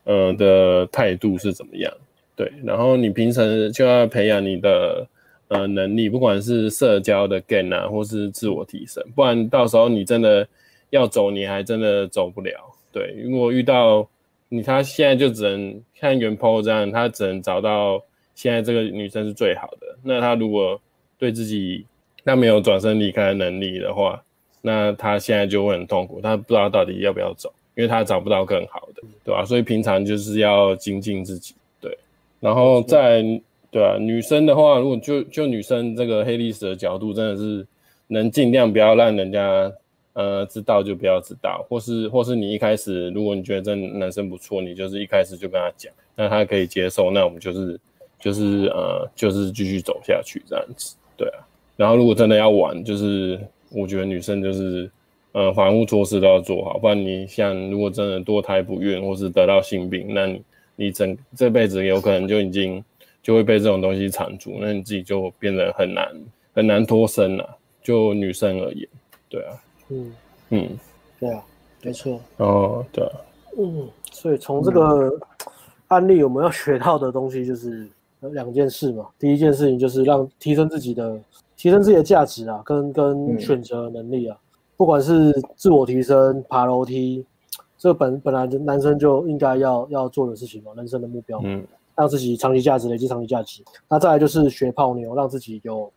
[0.06, 1.90] 呃呃的态度是怎么样。
[2.36, 5.08] 对，然后你平时就要培养你的
[5.50, 10.48] 呃能力，不管是社交的 gain 啊，或是自我提升，不然到时候你真的
[10.90, 12.52] 要走，你还真的走不了。
[12.92, 14.08] 对，如果遇到
[14.48, 19.96] 你，他现在就只能看原 po 这样，他只能找到现在这个女生是最好的。
[20.02, 20.80] 那他如果
[21.18, 21.86] 对自己
[22.24, 24.24] 那没有转身离开的能力的话，
[24.62, 29.46] 那他现在就会很痛苦，他不知道到底要不要走，因为他找不到更好的，对吧？
[29.46, 31.98] 所以平常就是要精进自己，对。
[32.40, 33.24] 然后在
[33.72, 37.66] 对啊，女生的话，如果就就女生这个黑历史的角度，真的是
[38.08, 39.72] 能尽量不要让人家
[40.14, 47.80] 呃知道就不要知道，或是或是你一开始如果你觉得这男生不错，你就是一开始就跟他讲，那他可以接受，那我们就是
[48.20, 50.96] 就是呃就是继续走下去这样子。
[51.16, 51.46] 对啊，
[51.78, 53.40] 然后如果真的要玩，就是
[53.70, 54.90] 我觉得女生就是，
[55.32, 60.42] 呃，防护措施都要做好，不然你像如果真的多胎不孕或是得到性病，那你
[60.76, 62.84] 你整这辈子有可能就已经
[63.30, 66.04] 就会被这种东西缠住，那你自己就变得很难
[66.56, 67.58] 很难脱身了。
[67.84, 68.90] 就女生而言，
[69.30, 69.54] 对啊，
[69.90, 70.12] 嗯
[70.50, 70.70] 嗯，
[71.20, 71.44] 对啊，
[71.84, 72.20] 没错。
[72.38, 73.12] 哦，对啊，
[73.60, 75.16] 嗯，所以从这个
[75.90, 77.88] 案例我们要学到的东西就是。
[78.34, 81.18] 两件事嘛，第一件事情就是让提升自己的，
[81.56, 84.44] 提升自己的价值啊，跟跟选择能力啊，嗯、
[84.76, 87.26] 不管是自我提升、爬楼梯，
[87.78, 91.66] 这个本本来就男生就应该要要做的事情嘛，人生的目标，嗯，
[92.00, 93.62] 让自己长期价值累积长期价值。
[93.90, 95.92] 那再来就是学泡妞，让自己有，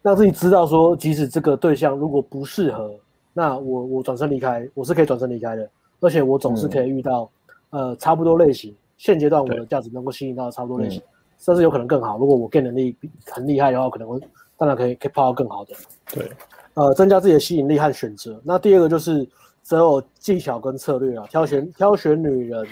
[0.00, 2.94] 让自己知道说，即使这个对象如果不适合，
[3.32, 7.28] 那我我转身离开，我是可以转身离开的，而且我总是可以遇到，
[7.70, 11.02] 嗯、呃，差不多类型，现阶段我的价值能够吸引到差不多类型。
[11.40, 12.18] 甚至有可能更好。
[12.18, 12.96] 如果我 gain 能力
[13.26, 14.20] 很厉害的话，可能会
[14.56, 15.72] 当然可以可以泡到更好的。
[16.12, 16.28] 对，
[16.74, 18.40] 呃，增加自己的吸引力和选择。
[18.42, 19.24] 那第二个就是
[19.62, 22.66] 择偶技巧跟策略啊，挑选挑选女人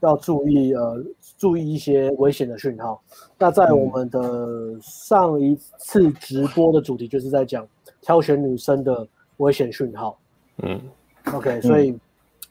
[0.00, 1.04] 要注意呃
[1.38, 3.00] 注意一些危险的讯号。
[3.38, 7.66] 那在我们的上一次直播的主题就是在讲
[8.02, 9.06] 挑选女生的
[9.38, 10.18] 危险讯号。
[10.64, 10.78] 嗯
[11.32, 11.96] ，OK，所以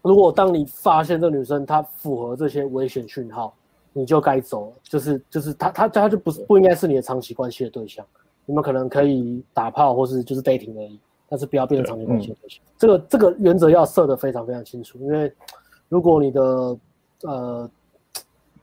[0.01, 3.53] 如果当你发现这女生她符合这些危险讯号，
[3.91, 8.05] 你就该走了，就是就是她她她就不是不应该是你的长期关系的对象，
[8.45, 12.63] 你们可能可以打炮或是就是 dating 而已，但是不要变成长期关系的对象。
[12.63, 15.29] 嗯、这个这个原则要设的非常非常清楚，因为
[15.89, 16.77] 如果你的
[17.23, 17.69] 呃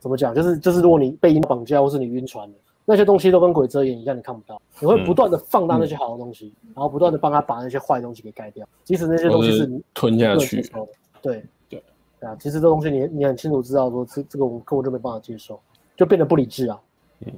[0.04, 10.62] 怎么讲，就是就是如果你被绑架或是你晕船了那些东西都跟鬼遮眼一样，你看不到，你会不断的放大那些好的东西，嗯、然后不断的帮他把那些坏东西给盖掉，即使那些东西是你吞下去，
[11.22, 11.42] 对。
[12.20, 15.60] 啊，其实这东西你你很清楚知道说，这这个我根本就没办法接受，
[15.94, 16.80] 就变得不理智啊。
[17.20, 17.30] 嗯，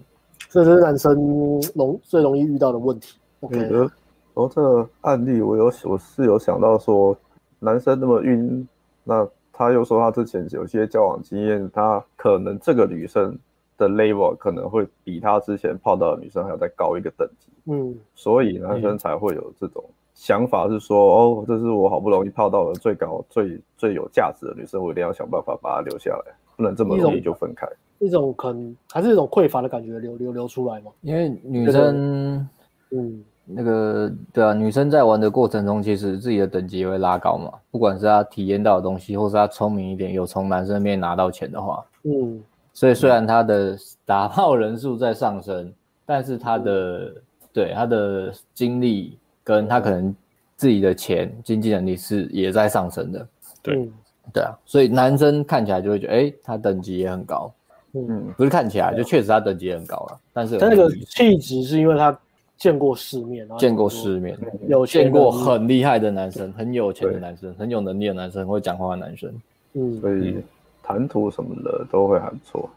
[0.49, 3.19] 这是男生容最容易遇到的问题。
[3.41, 3.91] OK，然
[4.35, 7.17] 后这个案例我有我是有想到说，
[7.59, 8.69] 男生那么晕，
[9.03, 13.37] 那他又说他之前有些交往经验，他可能这个女生
[13.79, 17.49] 的 level 可能会比他之前泡到的女生还要再高一个等级。
[17.65, 19.83] 嗯，所以男生才会有这种。
[20.13, 27.67] 想法是说，哦，这是我好不容易泡到了最高、最最有价值的女生，我一定要想办法把她留下来，不能这么容易就分开。
[27.99, 30.91] 一种，一种可能还是一种匮乏的感觉流流流出来嘛？
[31.03, 32.49] 因为女生，
[32.93, 37.51] 嗯，那个对啊，女生在玩的过程中，其实自己的等级也会拉高嘛。
[37.71, 42.43] 不管是她体验到的东西，或是她聪明一点，有从男生那边拿到钱的话，嗯，
[42.73, 45.73] 所以虽然她的打炮人数在上升，
[46.05, 47.15] 但是她的、嗯、
[47.53, 49.19] 对她的精力。
[49.47, 50.13] 跟她可能
[50.57, 53.29] 自己的钱、经济能力是也在上升的，
[53.63, 53.89] 对，
[54.33, 57.55] 对啊，所以男生看起来就会觉得，哎、欸，他等级也很高，
[57.93, 62.19] 嗯，不是看起来，就确实他等级也很高了，但是他那个气质是因为他
[62.57, 64.39] 见过世面，见过世面，
[64.69, 69.33] 有见过很厉害的男生，很有钱的男生，很有能力的男生，会讲话的男生，
[69.75, 70.37] 嗯，所以
[70.83, 72.69] 谈吐什么的都会还不错。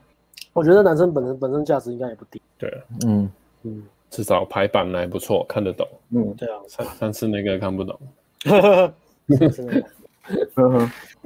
[0.54, 2.72] 我觉得男生本身本身价值应该也不低，对，
[3.06, 3.30] 嗯。
[3.64, 3.84] 嗯。
[4.10, 5.88] 至少排版还不错，看得懂。
[6.10, 7.96] 嗯，对啊，上上次那个看不懂。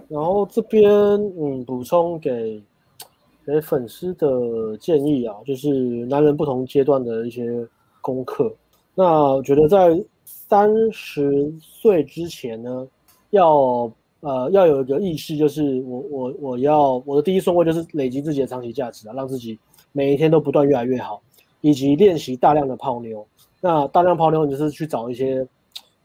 [0.09, 2.61] 然后这边嗯，补充给
[3.45, 5.69] 给粉丝的建议啊，就是
[6.07, 7.65] 男人不同阶段的一些
[8.03, 8.55] 功课。
[8.93, 12.87] 那我觉得在三十岁之前呢，
[13.31, 19.57] 要呃要有一个意识，就是我我我要我的第一顺位就是累积自己的长期价值啊，让自己
[19.91, 21.19] 每一天都不断越来越好。
[21.65, 23.25] 以及练习大量的泡妞，
[23.61, 25.47] 那大量泡妞，你就是去找一些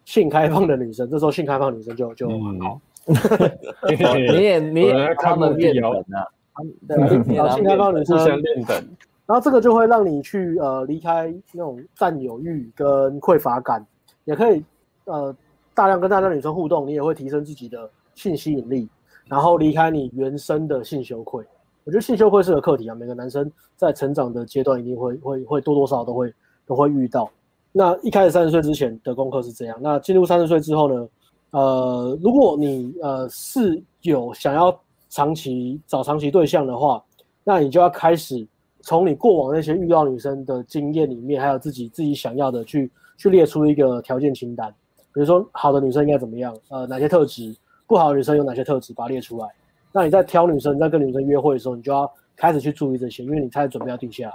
[0.04, 2.80] 性开放的女生，这时候性开放女生就就很好。
[3.90, 6.22] 你也你也他们练等啊，
[6.86, 7.08] 对，
[7.56, 8.88] 性开放女生互相练等。
[9.28, 13.86] 然后这个就会让你去呃离开那种占有欲跟匮乏感，
[14.24, 14.64] 也可以
[15.04, 15.36] 呃
[15.74, 18.88] 大量跟大量女生互动，你也会提升自己的性吸引力，
[19.26, 21.44] 然后离开你原生的性羞愧。
[21.84, 26.34] 我觉得性羞愧是个课题啊，每个男生在成长的阶段一定会会会多多少少都会
[26.66, 27.30] 都会遇到。
[27.70, 31.08] 那一开始三十岁之前的功课是这样，那进入三十岁之后呢？
[31.50, 34.74] 呃，如果你呃是有想要
[35.10, 37.02] 长期找长期对象的话，
[37.44, 38.46] 那你就要开始
[38.80, 44.72] 从你过往那些遇到女生的经验里面，还有自己自己想要的去去列出一个条件清单。
[45.12, 46.56] 比如说，好的女生应该怎么样？
[46.68, 47.54] 呃，哪些特质？
[47.86, 48.92] 不好的女生有哪些特质？
[48.94, 49.48] 把它列出来。
[49.92, 54.34] 那你在挑女生，在跟女生约会的时候，你就要开始去注意这些，因为你开始准备要定下来。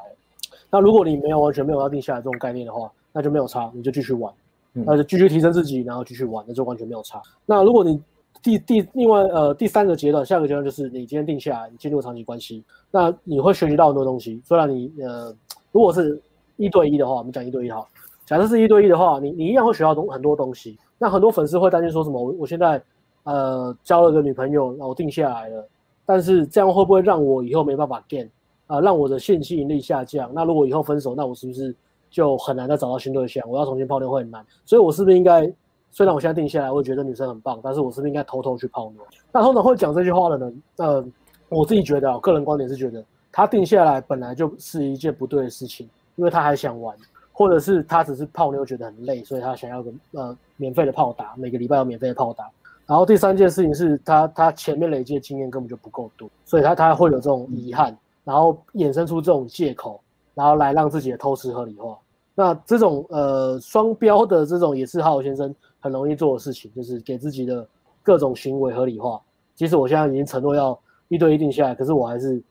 [0.69, 4.33] 那如果你没有完全没有要定下来这种概念的话，那就没有差，你就继续玩。
[4.73, 7.21] 那就继续提升自己，然后继续玩，那就完全没有差。
[7.45, 8.01] 那如果你
[8.43, 14.41] 第第另外呃第三个阶段，下个阶段就是你今天定下来，你进入长期关系，那你会学习到很多东西。
[14.43, 15.33] 虽然你呃
[15.71, 16.21] 如果是
[16.57, 17.87] 一对一的话，我们讲一对一哈，
[18.25, 20.77] 假设是一对一的话，你你一样会学到东很多东西。
[20.97, 22.21] 那很多粉丝会担心说什么？
[22.21, 22.83] 我我现在
[23.23, 25.65] 呃交了个女朋友，那我定下来了，
[26.05, 28.29] 但是这样会不会让我以后没办法 gain
[28.67, 28.81] 啊？
[28.81, 30.29] 让我的性吸引力下降？
[30.33, 31.73] 那如果以后分手，那我是不是？
[32.11, 35.51] 就很难再找到新对象，我要重新泡妞会很难，所以我是不是应该？
[35.93, 39.01] 虽然我现在定下来，我觉得女生很棒，但是我是不是应该偷偷去泡妞？
[39.31, 41.05] 那通常会讲这句话的人，呃，
[41.49, 46.97] 我自己觉得，我个人观点是觉得，他定下来本来就是一件不对的事情，因为他还想玩，
[47.31, 52.49] 或者是他只是泡妞觉得很累，所以他想要个呃免费的泡打，每个礼拜有免费的泡打。
[52.87, 60.01] 然后第三件事情是他他前面累积的经验根本就不够多，所以他他会有这种遗憾，然后衍生出这种借口，
[60.33, 61.97] 然后来让自己的偷吃合理化。
[62.35, 65.53] 那这种呃双标的这种也是哈豪先生
[65.83, 67.67] 很容易做的事情，就是给自己的
[68.01, 69.21] 各种行为合理化。
[69.53, 70.79] 即使我现在已经承诺要
[71.09, 72.41] 一对一定下来，可是我还是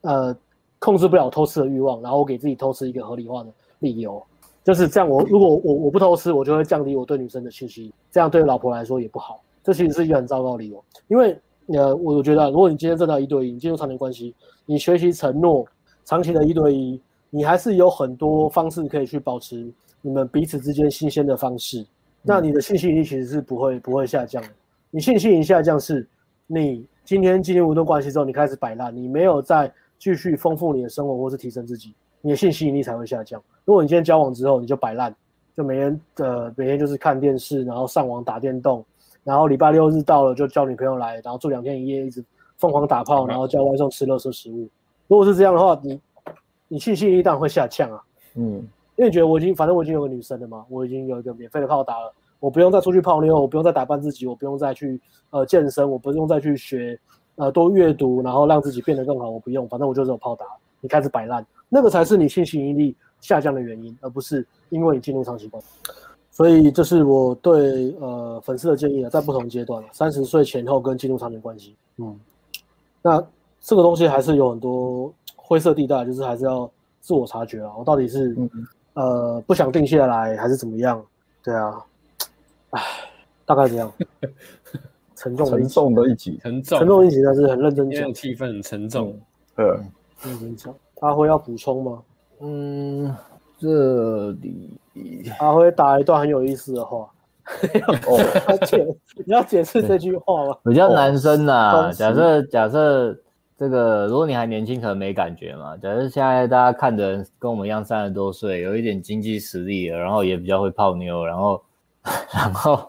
[0.00, 0.36] 呃
[0.80, 4.20] 控制不了偷吃的欲望，然后我给自己偷吃一个合理化的理由，
[4.64, 5.22] 就是这样我。
[5.22, 9.40] 如果我我不偷吃，我就会降低我对女生的信心，这样对老婆来说也不好。
[9.62, 11.38] 这其实是一个很糟糕的理由，因为
[11.68, 14.34] 呃我我觉得如果你今天真的一对一，你进入长期关系，
[14.66, 15.64] 你学习承诺
[16.04, 17.00] 长期的一对一。
[17.32, 19.72] 你还是有很多方式可以去保持
[20.02, 21.86] 你们彼此之间新鲜的方式，
[22.22, 24.48] 那你的信息引力其实是不会不会下降的。
[24.90, 26.06] 你信息引力下降是，
[26.46, 33.42] 你今天进入一段关系之后，你开始摆烂，你没有再继续丰富你的生活或是提升自己，你的信息引力才会下降。
[33.64, 35.14] 如果你今天交往之后你就摆烂，
[35.56, 38.84] 就每天呃每天就是看电视，然后上网打电动，
[39.24, 42.24] 然后礼拜六日到了就叫女朋友来，然后住两天一夜，一直
[42.58, 44.68] 疯狂打炮，然后叫外送吃垃圾食物。
[45.08, 46.00] 如果是这样的话，你。
[46.72, 48.00] 你信息引力当然会下降啊，
[48.36, 48.64] 嗯，
[49.00, 57.00] 因为你觉得我已经反正我已经有个女生了嘛，我已经有一个免费的炮打了，我不用再出去泡妞，我不用再打扮自己，我不用再去呃健身，我不用再去学
[57.36, 60.44] 呃多阅读，然后让自己变得更好，我不用，反正我就是有炮打。
[60.82, 65.68] 你开始摆烂，那个才是你性吸引力下降的原因，而不是因为你进入长期关系。
[66.30, 72.20] 所以这是我对呃粉丝的建议啊，在不同阶段，三十岁前后跟进入长期关系，嗯，
[73.00, 73.26] 那
[73.62, 75.10] 这个东西还是有很多。
[75.36, 76.70] 灰色地带就是还是要
[77.00, 78.48] 自我察觉啊，我到底是、嗯、
[78.94, 81.04] 呃不想定下来还是怎么样？
[81.42, 81.84] 对啊，
[82.70, 82.82] 唉，
[83.46, 83.92] 大概这样。
[85.16, 89.18] 沉重沉重的一集，沉重沉重一集，但是很认真讲，气氛很沉重。
[89.54, 89.92] 对、嗯，
[90.24, 90.74] 认真讲。
[91.00, 92.02] 阿辉要补充吗？
[92.40, 93.14] 嗯，
[93.58, 94.70] 这里
[95.38, 97.10] 阿辉打一段很有意思的话。
[98.06, 98.18] 哦，
[98.48, 98.86] 要解
[99.16, 100.56] 你要解释这句话吗？
[100.64, 103.16] 比较男生呐、啊，假设假设。
[103.60, 105.76] 这个，如果你还年轻，可能没感觉嘛。
[105.76, 111.62] 假设现在大家看的人跟我们一样，三十多岁，有一点经济实力了，然后也比较会泡妞，然后，
[112.32, 112.80] 然后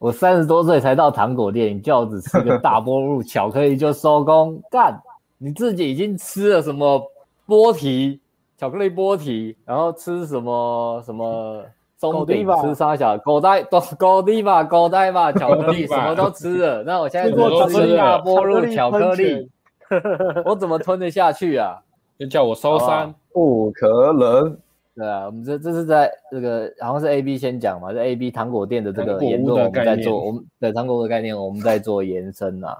[0.00, 5.00] 我三十多岁才到糖果店，你叫我只吃个大波 露巧克力就收工干？
[5.38, 7.00] 你自己已经吃了什么
[7.46, 8.18] 波提
[8.56, 11.64] 巧克力波提，然后吃什么什么
[11.98, 19.48] 松饼，吃沙小狗带狗狗地吧狗带吧巧克力什么都吃了，那我现在只吃大波露巧克力。
[20.44, 21.78] 我怎么吞得下去啊？
[22.18, 24.56] 就叫我收山，不可能。
[24.96, 32.76] 对啊，我们这这是在这个好像是 A B 先讲嘛，是 A B 糖果店的这个言论，我们在做我们的糖果的概念，我们在做延伸呐。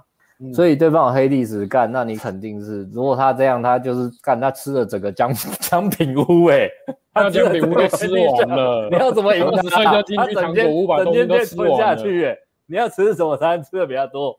[0.53, 6.69] 所以对方有黑历史干，那你肯定是，如果他这样，他就是干，他吃了整个姜 姜品屋，哎，
[7.13, 9.83] 他姜品屋都吃完了，你要怎么赢他？
[9.83, 12.37] 他整天整天被吞下去，哎，
[12.67, 14.37] 你要吃什么餐吃的比较多？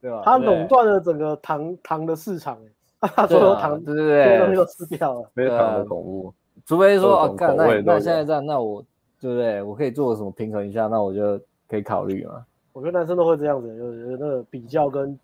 [0.00, 0.22] 对吧？
[0.24, 2.58] 他垄断了整个糖糖的市场，
[3.00, 5.30] 他所有糖对对对，所有东西都吃掉了。
[5.34, 6.34] 没有糖的恐怖，
[6.66, 8.82] 除非说哦，干那那现在这样，那我
[9.20, 9.62] 对不对？
[9.62, 10.86] 我可以做什么平衡一下？
[10.86, 11.38] 那我就
[11.68, 12.44] 可以考虑嘛。
[12.72, 15.18] 我觉得男生都会这样子，就是那个比较跟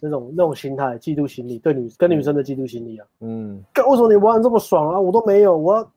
[0.00, 3.06] 那种那种心态，嫉妒心理，对女跟女生的嫉妒心理啊。
[3.20, 5.00] 嗯，干为什么你玩的这么爽啊？
[5.00, 5.90] 我都没有，我要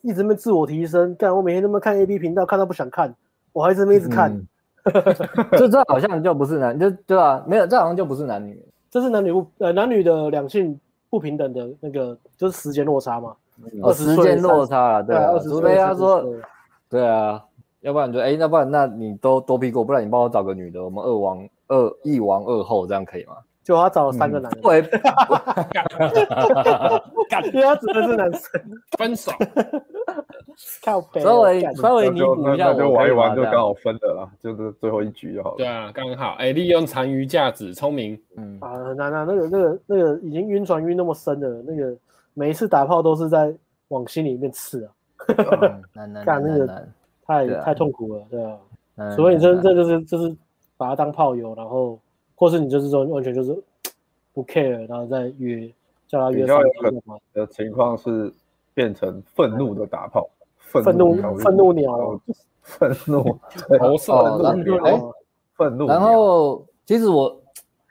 [0.00, 1.14] 一直没自我提升。
[1.16, 3.14] 干我每天都在看 A B 频道，看到不想看，
[3.52, 4.34] 我还是没一直看。
[5.58, 8.60] 这这好像就不是男，就对啊，没有，这好像就不是男女，
[8.90, 10.78] 这是男女不呃男女的两性
[11.10, 13.34] 不平等的那个，就是时间落差嘛。
[13.82, 16.24] 哦，时间落差了，对啊，除非他说，
[16.88, 17.44] 对啊。
[17.80, 23.34] 要不然就哎，要不然那你都多批过，不然你帮我找个女的，我们二王二一王二后这样可以吗？
[23.68, 24.80] 就他找了三个男的，对，
[27.52, 28.50] 因为他指的是男生，
[28.96, 29.30] 分手，
[30.82, 35.56] 靠北，稍微稍微弥补一下，就玩一玩就刚好分的啦，就是最后一局就好了。
[35.58, 36.34] 对啊，刚好。
[36.38, 38.56] 哎，利用残余价值，聪明，嗯。
[38.62, 41.94] 啊，那那那个那个那个已经晕船晕那么深的，那个
[42.32, 43.54] 每一次打炮都是在
[43.88, 44.90] 往心里面刺啊，
[46.24, 46.88] 干那个。
[47.26, 48.42] 太太痛苦了，对
[48.96, 50.34] 啊，所以你真这就是就是
[50.78, 52.00] 把它当炮友，然后
[52.38, 53.60] 或是你就是说完全就是
[54.32, 55.68] 不 care，然后再约
[56.06, 56.62] 叫他约上。
[56.62, 58.32] 比较有可能的情况是
[58.72, 62.20] 变成愤怒的打炮，愤怒愤怒鸟，
[62.62, 63.36] 愤怒
[63.80, 65.12] 投射哦，
[65.56, 65.88] 愤怒。
[65.88, 67.36] 然后其实我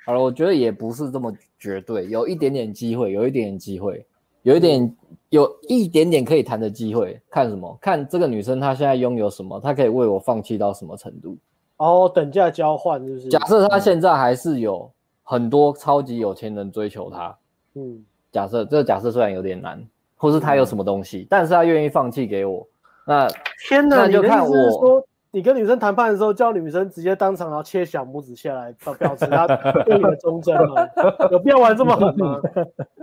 [0.05, 4.05] 好了，我觉得也不是这么绝对，有一点点机会，有一点点机会。
[4.43, 7.77] 有一点，有一点点可以谈的机会，看什么？
[7.81, 11.35] 看这个女生她现在拥有什么，她可以为我放弃到什么程度？
[11.77, 13.27] 哦，等价交换是不是？
[13.29, 14.91] 假设他现在还是有
[15.23, 17.37] 很多超级有钱人追求他，
[17.75, 19.83] 嗯，假设这个假设虽然有点难，
[20.15, 22.67] 或是他有什么东西，嗯、但是他愿意放弃给我，
[23.05, 23.27] 那
[23.67, 24.49] 天哪，那就看我。
[24.49, 29.45] 你说你跟女生谈判的时候，叫女生直接当场然后切小拇指下来，表表示她
[29.83, 30.87] 对你的忠贞吗？
[31.31, 32.41] 有必要玩这么狠吗？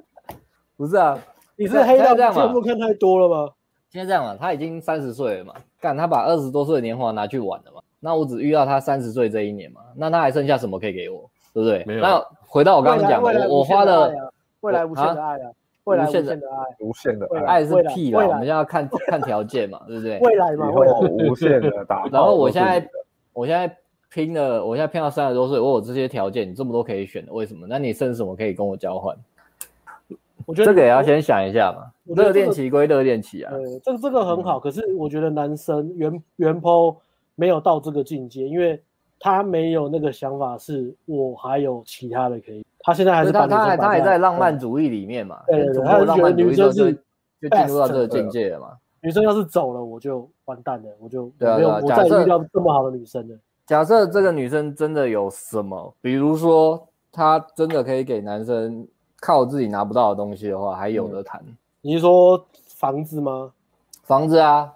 [0.77, 1.17] 不是啊。
[1.57, 2.53] 你是黑到这样嘛？
[2.65, 3.53] 看太多了吗？
[3.91, 11.83] 现在这样嘛，他已经三十岁了嘛，干他把二十多岁的年华拿去玩了嘛，那我只遇到他三十岁这一年嘛，那他还剩下什么可以给我，对不对？
[11.87, 12.01] 没有。
[12.03, 14.15] 那回到我刚刚讲的，我花的
[14.61, 15.51] 未来无限的爱啊，
[15.85, 20.19] 未来无限的爱，无限的爱是屁啦，我们现在要看看条件嘛，对不对？
[20.19, 22.05] 未来嘛，未来无限的打。
[22.13, 22.87] 然后我现在
[23.33, 23.75] 我现在
[24.13, 27.67] 拼了，我现在拼到三十多岁，我有这些条件，你这么多可以选的，为什么？
[27.67, 29.17] 那你剩什么可以跟我交换？
[30.47, 31.91] 我觉得这个也要先想一下嘛。
[32.15, 34.61] 热恋期归热恋期啊，对，这个这个很好。
[34.61, 36.97] 可是我觉得男生原原 po
[37.35, 38.83] 没有到这个境界，因为
[39.19, 42.65] 他没有那个想法，是我还有其他的可以。
[42.81, 45.43] 他现在还是他他还他还在浪漫主义里面嘛？
[45.47, 46.93] 对对对，他觉得女生是
[47.41, 48.73] 就进入到这个境界了嘛？
[49.01, 51.31] 女生要是走了，我就完蛋了，我就。
[51.39, 53.37] 没有我再遇到这么好的女生了。
[53.67, 58.87] 假设这个女生真的有什么，比如说她真的可以给男生。
[59.21, 61.43] 靠自己拿不到的东西的话，还有的谈。
[61.81, 63.51] 你是说房子吗？
[64.03, 64.71] 房子啊。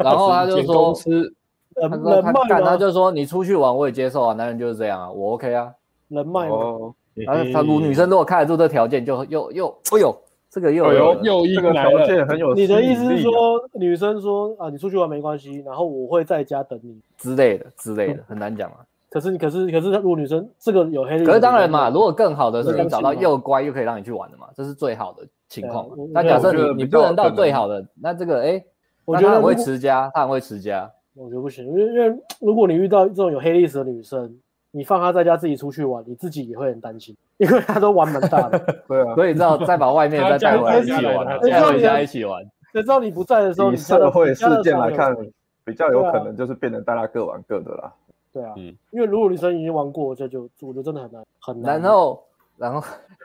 [0.00, 1.34] 然后 他就说，公司，
[1.74, 5.72] 他说他干，他就说你出去玩我也接受啊，男人就是这样啊，我 OK 啊。
[6.08, 6.94] 人脉哦。
[7.14, 10.16] 然后他如女生如果看得住这条件，就又又哎呦，
[10.50, 12.54] 这个又有又一个条件很有。
[12.54, 13.32] 你的意思是说，
[13.72, 18.78] 女生说啊，你出去玩没关系，然后我会在家等你之类的之类的，很难讲啊。
[19.10, 25.88] 可是你，可是，可是，如果女生这个有黑，可是当然嘛，如果更好的是你找到又乖又可以让你去玩的嘛，这是最好的情况。
[26.12, 28.64] 那假设你你不能到最好的，那这个哎，
[29.04, 30.90] 我觉得他很会持家，他很会持家。
[31.14, 34.36] 我觉得不行，因为因为如果你遇到这种有黑历史的女生，
[34.72, 38.58] 你放她在家自己出去玩，你自己也会很担心，因为她都玩蛮大的。
[38.88, 42.42] 对啊，所以你知道再把外面再带回来一起玩，带回家一起玩。
[42.72, 45.16] 谁知道你不在的时候，以社会事件来看，
[45.64, 47.92] 比较有可能就是变成大家各玩各的啦。
[48.32, 51.80] 对啊，嗯，因为如果女生已经玩过，这就我觉得真的很难很难。
[51.80, 52.24] 然后，
[52.56, 52.80] 然后，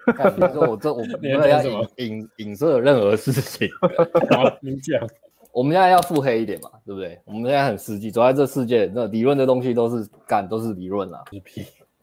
[0.06, 1.60] 比如说我这我们没有要
[1.95, 3.68] 影影射任何事情。
[4.30, 5.02] 好，你讲。
[5.60, 7.19] 我们现在要腹黑一点嘛，对不对？
[7.26, 11.22] 我们现在很实际，走在这世界，那理论的东西都是干，都是理论啦。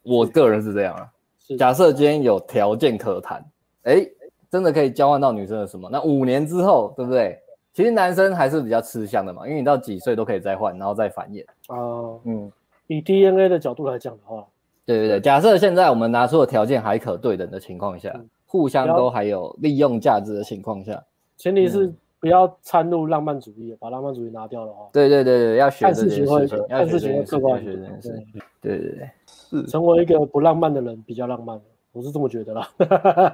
[0.03, 1.11] 我个人是这样啊。
[1.57, 3.43] 假设今天有条件可谈，
[3.85, 4.07] 哎，
[4.51, 5.89] 真的可以交换到女生的什么？
[5.91, 7.39] 那五年之后，对不对？
[7.73, 11.43] 其实男生还是比较吃香的嘛，因为你到几岁都可以再换，然后再繁衍。
[11.69, 12.53] 哦，嗯。
[12.89, 14.47] 以 DNA 的角度来讲的话，
[14.85, 21.03] 对对对，假设现在我们拿出的条件还可对等的情况下，嗯、互相都还有利用价值的情况下，
[21.39, 21.91] 前提是
[22.27, 26.27] 不要掺入浪漫主义，嗯、把浪漫主义拿掉的话，对对对对，要学事情，
[26.69, 28.27] 看事情会客观学这件事，
[28.61, 29.63] 对对对，是。
[29.69, 31.61] 成为一个不浪漫的人比较浪漫，
[31.93, 32.69] 我是这么觉得啦。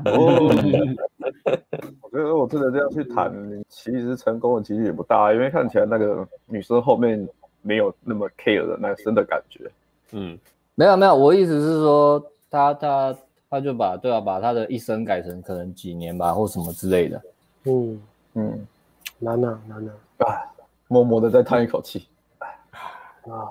[0.04, 0.46] 哦、
[2.02, 3.32] 我觉得我真的这样去谈，
[3.68, 7.26] 其实成功的几率也不大，因为看起来那个女生后面。
[7.64, 9.70] 没有那么 care 的男生的感觉，
[10.10, 10.36] 嗯，
[10.74, 12.20] 没有没有，我意思是说，
[12.50, 13.16] 他他
[13.48, 17.22] 他就把对啊，把他的一生改成可能几年吧，或什么之类的，
[17.66, 18.02] 嗯。
[18.34, 18.66] 嗯，
[19.22, 20.26] 难啊难啊，啊，
[20.88, 22.08] 默默的再叹一口气，
[23.28, 23.46] 啊，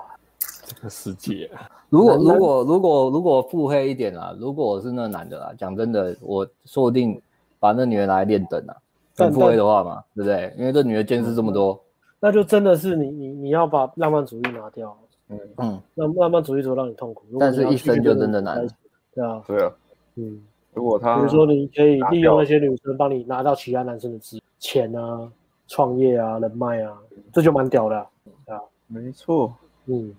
[0.65, 1.69] 这个世界啊。
[1.89, 7.21] 如果如果如果如果腹黑一点啊，如果我是那男的啦，讲真的，我说不定
[7.57, 8.75] 把那女人拿来练等啊。
[9.15, 10.53] 但很腹黑的话嘛，对不对？
[10.57, 11.81] 因为这女的见识这么多，
[12.19, 14.97] 那就真的是你你你要把浪漫主义拿掉，
[15.29, 17.23] 嗯，嗯，浪浪漫主义只会让你痛苦。
[17.39, 18.67] 但是一生就真的难。
[19.13, 19.71] 对啊，对啊，
[20.15, 20.41] 嗯，
[20.73, 25.29] 如果他比如说你可以利用那些女生帮你拿到其他男生的资钱啊、
[25.71, 26.97] 创业啊、人脉啊，
[27.31, 28.59] 这就蛮屌的啊。
[28.87, 29.53] 没错，
[29.85, 30.13] 嗯，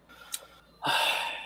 [0.80, 0.92] 唉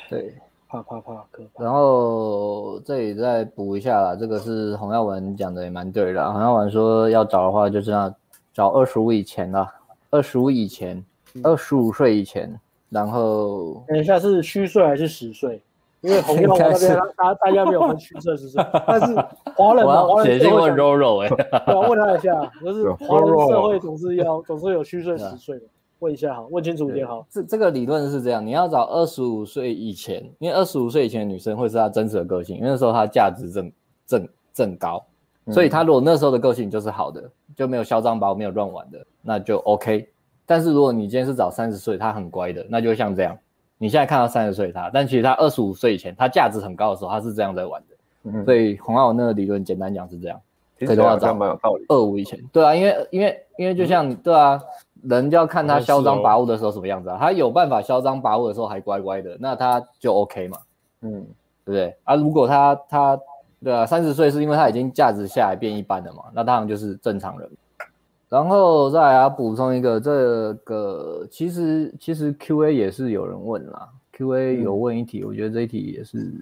[0.08, 0.32] 对。
[0.68, 1.62] 怕怕怕，可怕。
[1.62, 6.32] 然后这里再补一下啦，这个是洪耀文讲的也蛮对的。
[6.32, 8.12] 洪耀文说要找的话，就是要
[8.52, 9.72] 找二十五以前啦，
[10.10, 11.04] 二十五以前，
[11.44, 12.52] 二十五岁以前。
[12.88, 15.62] 然后等一下是虚岁还是实岁？
[16.06, 19.14] 因为洪耀文那边大大家没有分虚岁实岁，但是
[19.56, 21.28] 华人嘛，华人社会讲，柔柔哎，
[21.66, 25.64] 我要问他一下，就是华人社会总是要总是有虚岁实岁的，
[25.98, 27.26] 问一下好，问清楚一点好。
[27.28, 33.72] 这这个理论是这样，你要找二十五岁以前，因为二十五岁以前的女生会是她真实的个性，因为那时候她价值正
[34.06, 35.04] 正正高，
[35.50, 40.08] 所以她如果那时候的个性就是好的，就没有嚣张跋扈，没有乱玩的，那就 OK。
[40.48, 43.36] 但是如果你今天是找三十岁，她很乖的，那就像这样，
[43.78, 47.96] 你现在看到三十岁他，但其实他二十五岁以前，他价值很高的时候，他是这样在玩的。
[48.30, 50.40] 嗯，所以洪浩那个理论简单讲是这样，
[50.78, 51.84] 其实好像蛮有道理。
[51.88, 54.60] 二五以前，对啊，因为因为因为就像、嗯、对啊。
[55.02, 60.58] 人就要看他嚣张跋扈的时候什么样子啊，他有办法嚣张跋扈的时候还乖乖的，那他就 OK 嘛，
[61.02, 61.24] 嗯，
[61.64, 62.16] 对不对啊？
[62.16, 63.20] 如果他他
[63.62, 67.48] 对啊，三十岁是因为他已经价值下来变一般了嘛，那当然就是正常人。
[68.28, 76.32] 然后再来要补充一个，这个其实其实 QA 也是有人问啦，QA 有问一题，嗯、我觉得这一题也是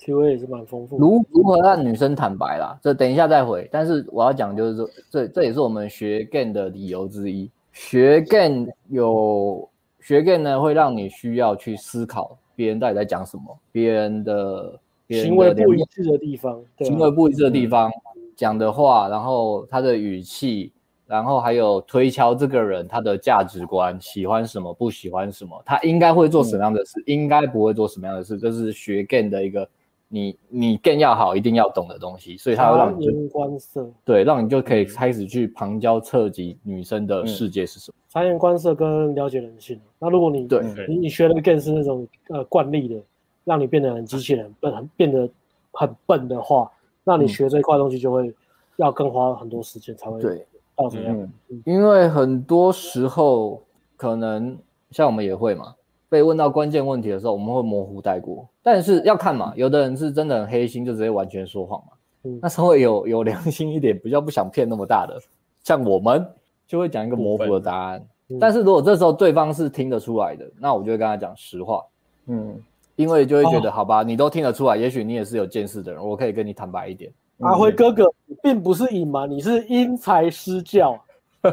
[0.00, 1.00] QA 也是蛮丰富的。
[1.00, 2.78] 如如何让女生坦白啦？
[2.82, 3.68] 这等一下再回。
[3.72, 7.50] 但是我要讲就是说，这这也是我们学 game 的理由之一。
[7.72, 9.68] 学 game 有
[10.00, 14.78] 学 game 呢，会让你需要去思考别人到底在讲什么，别人的
[15.08, 17.90] 行为不一致的地方，行为不一致的地方
[18.36, 20.70] 讲的话，然后他的语气，
[21.06, 29.68] 然后还有推敲这个人他的价值观，喜欢什么，不喜欢什么，他应该会做什么样的事，应该不会做什么样的事，这是学 game 的一个。
[30.06, 37.96] 你你更要好，一定要懂的东西，所以他会让你察言观色，对，让你就可以开始去旁敲侧击女生的世界是什么。
[38.10, 39.80] 察言观色跟了解人性。
[39.98, 43.02] 那如果你对你你学的更是那种呃惯例的，
[43.42, 45.28] 让你变得很机器人，笨，很变得
[45.72, 46.70] 很笨的话，
[47.02, 48.32] 那你学这一块东西就会
[48.76, 51.16] 要更花很多时间才会对到这样。
[51.16, 53.62] 嗯嗯、因为很多时候
[53.96, 54.56] 可能
[54.90, 55.74] 像我们也会嘛。
[56.10, 61.86] 被问到关键问题的时候，我们会模糊带过，但是要看嘛，有的人是真的很黑心，就直接完全说谎嘛。
[62.22, 65.18] 嗯，那稍微有有良心一点，比较不想骗那么大的，
[65.64, 66.24] 像我们
[66.68, 68.06] 就会讲一个模糊的答案。
[68.28, 71.84] 嗯、但是如果这时候对方是听得出来的，那我就会跟他讲实话。
[72.26, 72.62] 嗯，
[72.94, 77.10] 因为就会觉得、哦、好吧，你都听得出来，也许你也是有见识的人，我可以跟你坦白一点。
[77.38, 78.12] 阿辉哥哥，
[78.42, 80.98] 并不是隐瞒，你是因材施教。
[81.42, 81.52] 聪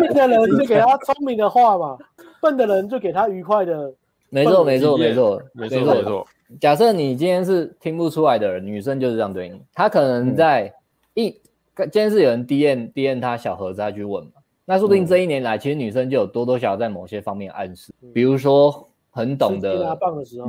[0.00, 1.98] 明的人就给他聪明的话嘛。
[2.40, 3.92] 笨的人就给他愉快的，
[4.30, 6.26] 没错没错没错没错没错。
[6.58, 9.60] 假设你今天是听不出来的人，女生就是这样对你。
[9.74, 10.72] 她可能在
[11.14, 14.30] 一，今天是有人 DM DM 他小盒子，他去问嘛。
[14.64, 20.48] 那说不定这一年来，其实女生就有多多少少在某些方面暗示，比如说很懂得棒的时候，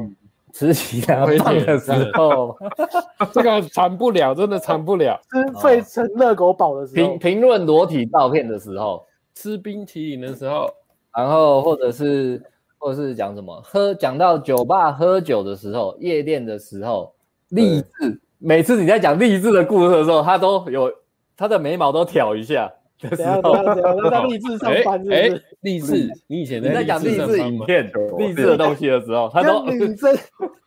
[0.53, 2.57] 吃吉拿棒的时候，
[3.33, 5.19] 这个惨不了，真的惨不了。
[5.29, 10.69] 吃费城热狗堡的时候，评评论裸体照片的时候，吃冰淇淋的时候。
[11.13, 12.41] 然后或者是
[12.77, 17.13] 或者是讲什么喝讲到酒吧喝酒的时候，夜店的时候，
[17.49, 18.21] 励志。
[18.37, 20.89] 每次你在讲励志的故事的时候，他都有
[21.35, 22.71] 他的眉毛都挑一下
[23.01, 23.41] 的时候。
[23.41, 24.11] 怎样怎样怎样？
[24.11, 25.43] 在励志上班是不是？
[25.61, 30.17] 励志，你以前在讲励志影片、励志的东西的时候，他都女生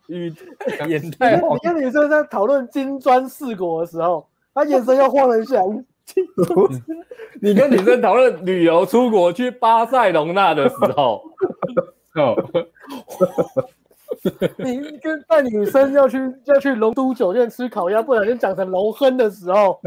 [0.07, 0.33] 与
[0.87, 1.55] 眼太黄。
[1.55, 5.61] 你跟女生在讨论金砖四国的时候，他眼神又晃了一下。
[7.41, 11.23] 你跟女生讨论旅游出国去巴塞隆纳的时候，
[12.15, 12.35] 哦，
[14.57, 19.79] 你跟带女生要去要去龙都酒店吃烤鸭，不小心讲成龙亨的时候，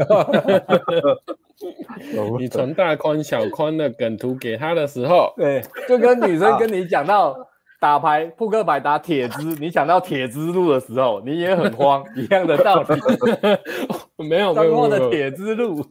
[2.39, 7.35] 你传大宽小宽的梗图给他的时候，对，就跟女生跟你讲到。
[7.81, 12.87] 打牌扑克牌打铁枝，你想到铁之路的时候，你也很慌， 一样的道理。
[14.27, 15.81] 没有没有的铁之路。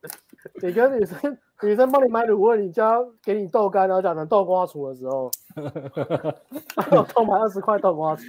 [0.62, 8.22] 你跟女生女生帮你买卤味，你家给你豆干，然后讲成豆瓜厨的时候，然 后偷买二十块豆瓜厨。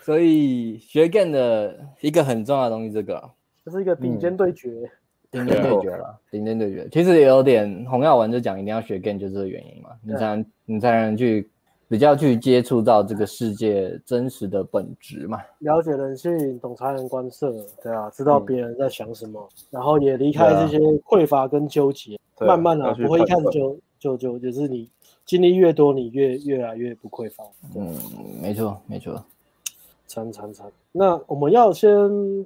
[0.00, 3.30] 所以学 game 的一个很重要的东西，这个。
[3.64, 4.90] 这是一个顶尖对决。
[5.30, 11.48] 顶尖对决了，顶尖对决，其实也有点洪耀文就讲一定要学 game 就是这个原因嘛，你才能你才能去
[11.88, 17.50] 比较去接触到这个世界真实的本质嘛，了解人性，懂察言观色，
[17.82, 24.90] 对啊，知道别人在想什么，嗯、然后也离开这些匮乏跟纠结，啊、慢慢啊，不会一开始就就就就是你
[25.24, 27.44] 经历越多，你越越来越不匮乏。
[27.74, 27.94] 嗯，
[28.40, 29.22] 没错没错。
[30.06, 30.66] 惨惨惨！
[30.92, 31.90] 那我们要先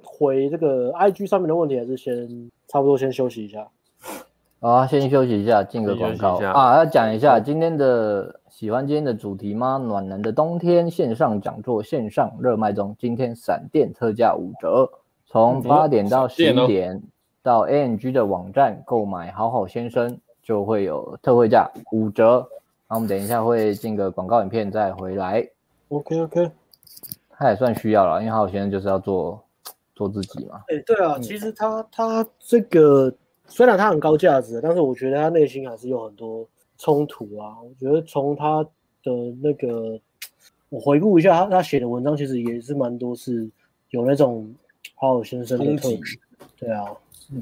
[0.01, 3.67] 回这个 IG 上面的问题，还是先差不多先休息一下？
[4.61, 6.77] 好啊，先休息一下，进个广告啊！
[6.77, 9.77] 要讲一下今天的喜欢今天的主题吗？
[9.77, 14.89] 暖男的冬天线上讲座线上热卖中，今天闪电特价五折，
[15.25, 17.03] 从八点到十一点
[17.43, 22.47] 到 ANG 的网站购买好好先生就会有特惠价五折。
[22.89, 25.47] 那我们等一下会进个广告影片再回来。
[25.89, 26.51] OK OK。
[27.29, 29.39] 他也算需要了，因为他有现在就是要做
[29.93, 30.63] 做自己嘛。
[30.69, 33.13] 哎、欸，对啊，嗯、其实他他这个
[33.47, 36.47] 虽然他很高价值，但是我觉得他内心还是有很多
[36.77, 37.57] 冲突啊。
[37.61, 38.63] 我觉得从他
[39.03, 39.11] 的
[39.41, 39.99] 那个，
[40.69, 43.47] 我回顾一下他他写的文章，其实也是蛮多是
[43.91, 44.51] 有那种
[44.95, 46.19] 好好先生的特质。
[46.57, 46.85] 对啊，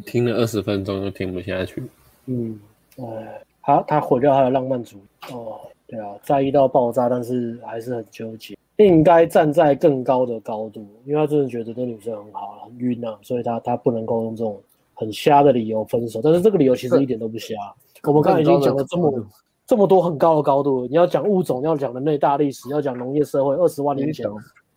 [0.06, 1.82] 听了二十分钟就听不下去。
[2.26, 2.60] 嗯，
[2.98, 5.02] 哎，他他毁掉他的浪漫主义
[5.32, 5.60] 哦。
[5.88, 8.58] 对啊，在意到爆炸，但是还是很纠结。
[8.78, 14.60] 应该站在更高的高度，因为他真的觉得这女生很好，很晕啊，所以他他不能够用这种
[14.96, 16.20] 很瞎的理由分手。
[16.22, 17.54] 但是这个理由其实一点都不瞎。
[18.04, 19.26] 我们刚才已经讲了这么
[19.66, 24.28] 这么多很高的高度，你要讲物种，要讲人类大历史，要讲农业社会二十万年前，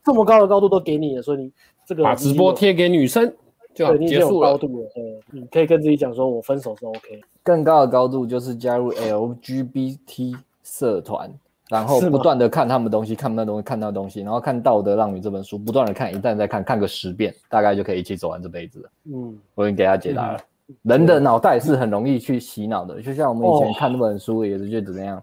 [0.05, 1.53] 这么高的高度都给你了，所以你
[1.87, 3.35] 这个把直播贴给女生
[3.79, 4.91] 就对，你已经有高度了。
[4.95, 7.21] 对，你可以跟自己讲说，我分手是 OK。
[7.43, 11.31] 更高的高度就是加入 LGBT 社团。
[11.71, 18.91] 然后不断的看他们东西，看那东西，看那东西，然后看《道德浪女》这本书，不断的看，一旦再看，看个十遍，大概就可以一起走完这辈子了。
[19.13, 20.39] 嗯，我已经给他解答了。
[20.69, 25.23] 嗯、人的脑袋是很容易去洗脑的，就像我们以前看那本书，也是觉得怎么样，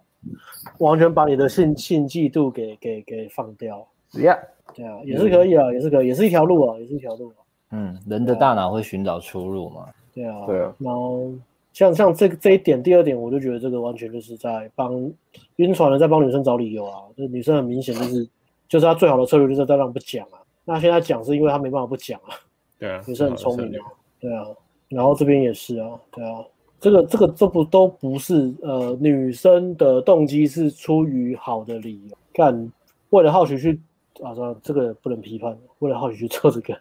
[0.78, 3.84] 完全把你的性性嫉妒给给给放掉。
[4.12, 4.38] Yeah，
[4.76, 7.42] 对啊，也是可以啊，也是可以，也是一条路啊，也是一条路啊。
[7.76, 9.88] 嗯，人的大脑会寻找出路嘛？
[10.14, 11.32] 对啊，对啊，然后。
[11.76, 15.12] 像像这个这一点，第二点，我就觉得这个完全就是在帮
[15.58, 17.04] 晕船的，在帮女生找理由啊。
[17.18, 18.30] 这女生很明显就是，
[18.70, 20.40] 就是她最好的策略就是在让不讲啊。
[20.64, 22.32] 那现在讲是因为她没办法不讲啊。
[22.80, 23.92] 对啊，女生很聪明啊。
[24.22, 24.46] 对啊，
[24.88, 26.00] 然后这边也是啊。
[26.14, 26.46] 对啊，
[26.80, 32.72] 这个这个这不都不是呃女生的动机是出于好的理由，干
[33.10, 33.78] 为了好奇去
[34.24, 34.32] 啊，
[34.64, 36.74] 这个不能批判，为了好奇去做这个。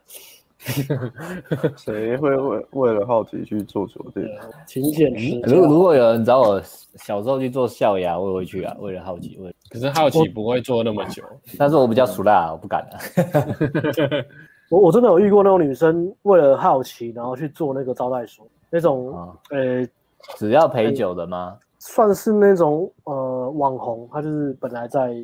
[1.77, 4.27] 谁会为为了好奇去做酒店？
[4.66, 5.47] 勤俭持家。
[5.47, 6.61] 如果如果有人找我
[6.97, 8.74] 小时候去做校牙，我也会去啊。
[8.81, 11.23] 为了好奇，为 可是好奇不会做那么久。
[11.59, 12.99] 但是我比较俗辣，我不敢啊。
[14.70, 19.15] 我我真的有遇过那种女生，为了好奇，然后去做那个招待所，那种
[19.51, 19.89] 呃，欸、
[20.36, 21.59] 只要陪酒的吗？
[21.78, 25.15] 算是那种呃网红，她就是本来在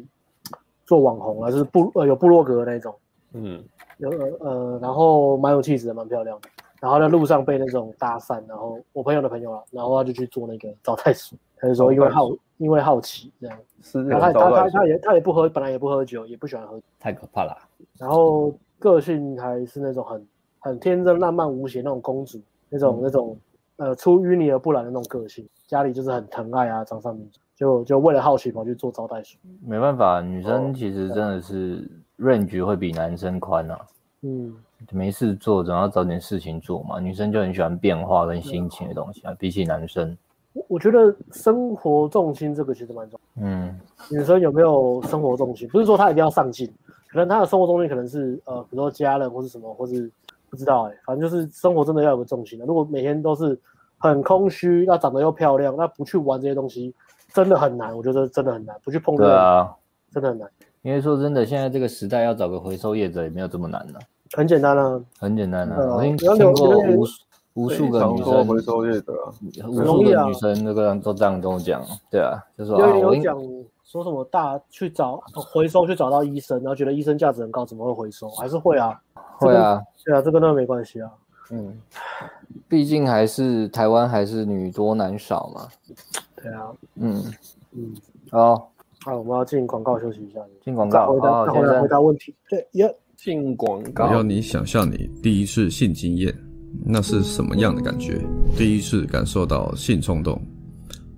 [0.85, 2.95] 做网红啊，就是部呃有部落格的那种，
[3.33, 3.65] 嗯。
[4.01, 4.10] 有
[4.40, 6.48] 呃，然后蛮有气质的，蛮漂亮的。
[6.81, 11.39] 然后在路上被那种搭讪，然后我朋友的朋友啊，然后他就去做那个招待所。
[11.59, 13.59] 他就说因为好，因为好奇这样。
[13.82, 14.02] 是。
[14.05, 16.81] 然后他他他他也他也不喝，本来也不喝酒，也不喜欢喝。
[16.98, 17.55] 太可怕了。
[17.98, 20.27] 然后个性还是那种很
[20.59, 22.40] 很天真烂漫无邪那种公主，
[22.70, 23.36] 那种、嗯、那种
[23.77, 25.47] 呃出淤泥而不染的那种个性。
[25.66, 29.39] 家里就是很疼爱啊，掌上明珠，就就为了好奇跑去做招待所。
[29.66, 31.86] 没办法，女生其实真的是。
[32.21, 33.81] Range 会比男生宽啊，
[34.23, 34.55] 嗯，
[34.93, 37.01] 没事做总要找点事情做嘛。
[37.01, 40.17] 女生就很喜欢变化跟心情的东西啊，比起男生，
[40.53, 43.43] 我我觉得生活重心这个其实蛮重要。
[43.45, 43.81] 嗯，
[44.11, 45.69] 女生有没有生活重心？
[45.69, 46.71] 不是说她一定要上进，
[47.09, 50.11] 可能她的生活重心可能是呃，比如说家人或是什么，或是
[50.49, 52.67] 不知道哎、欸，反正就是生活真的要有个重心的。
[52.67, 53.59] 如果每天都是
[53.99, 56.95] 很空虚，那长得又漂亮，那不去玩这些东西
[57.33, 57.97] 真的很难。
[57.97, 59.77] 我觉得真的很难，不去碰这个，啊，
[60.13, 60.51] 真的很难。
[60.82, 64.01] 因为说真的，现在这个时代要找个回收业者也没有这么难了，
[64.32, 65.94] 很简单啊，很简单啊。
[65.94, 69.12] 我已经听过无数无数个女生回收业者，
[69.69, 73.36] 无数个女生那个都这样跟我讲，对啊，就说啊，有讲
[73.85, 78.31] 说什么大去找回收去找到医生，然后觉得医生价值很高，怎么会回收？
[78.31, 78.98] 还是会啊，
[79.36, 81.11] 会啊，对啊，这个那没关系啊，
[81.51, 81.78] 嗯，
[82.69, 85.69] 毕竟还是台湾还是女多男少嘛，
[86.36, 87.23] 对啊，嗯
[87.73, 87.94] 嗯，
[88.31, 88.70] 好。
[89.02, 90.40] 好，我们要进广告休息一下。
[90.62, 92.35] 进广告，回答，回答回答问题。
[92.51, 94.06] 对，耶，进广告。
[94.06, 96.35] 我要你想象你第一次性经验，
[96.85, 98.20] 那是什么样的感觉？
[98.59, 100.39] 第一次感受到性冲动，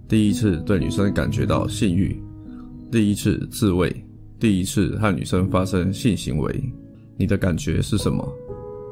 [0.09, 2.17] 第一次对女生感觉到性欲，
[2.93, 3.93] 第一次自慰，
[4.39, 6.63] 第一次和女生发生性行为，
[7.17, 8.27] 你的感觉是什么？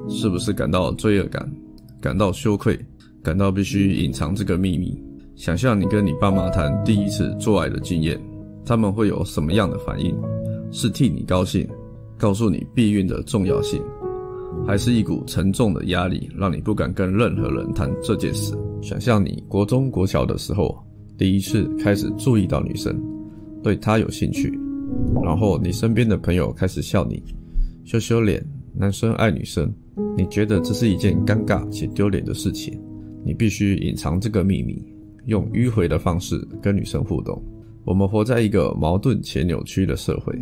[0.08, 1.48] 是不是感到罪恶感，
[2.00, 2.76] 感到羞愧，
[3.22, 5.00] 感到必须隐藏这个秘密。
[5.36, 8.20] 想象你跟你爸妈谈第一次做爱的经验，
[8.65, 10.15] 他们会有什么样的反应？
[10.70, 11.69] 是替你高兴，
[12.16, 13.82] 告诉你避孕的重要性，
[14.66, 18.55] 还是一股沉重的压力，让你不敢跟任何人谈这件事？
[18.81, 20.78] 想象你国中国小的时候，
[21.19, 22.97] 第一次开始注意到女生，
[23.62, 24.57] 对她有兴趣，
[25.24, 27.23] 然后你身边的朋友开始笑你，
[27.85, 28.41] 羞羞脸，
[28.73, 29.70] 男生爱女生，
[30.16, 32.81] 你觉得这是一件尴尬且丢脸的事情，
[33.24, 34.81] 你必须隐藏这个秘密，
[35.27, 37.43] 用迂回的方式跟女生互动。
[37.90, 40.32] 我们活在一个矛盾且扭曲的社会，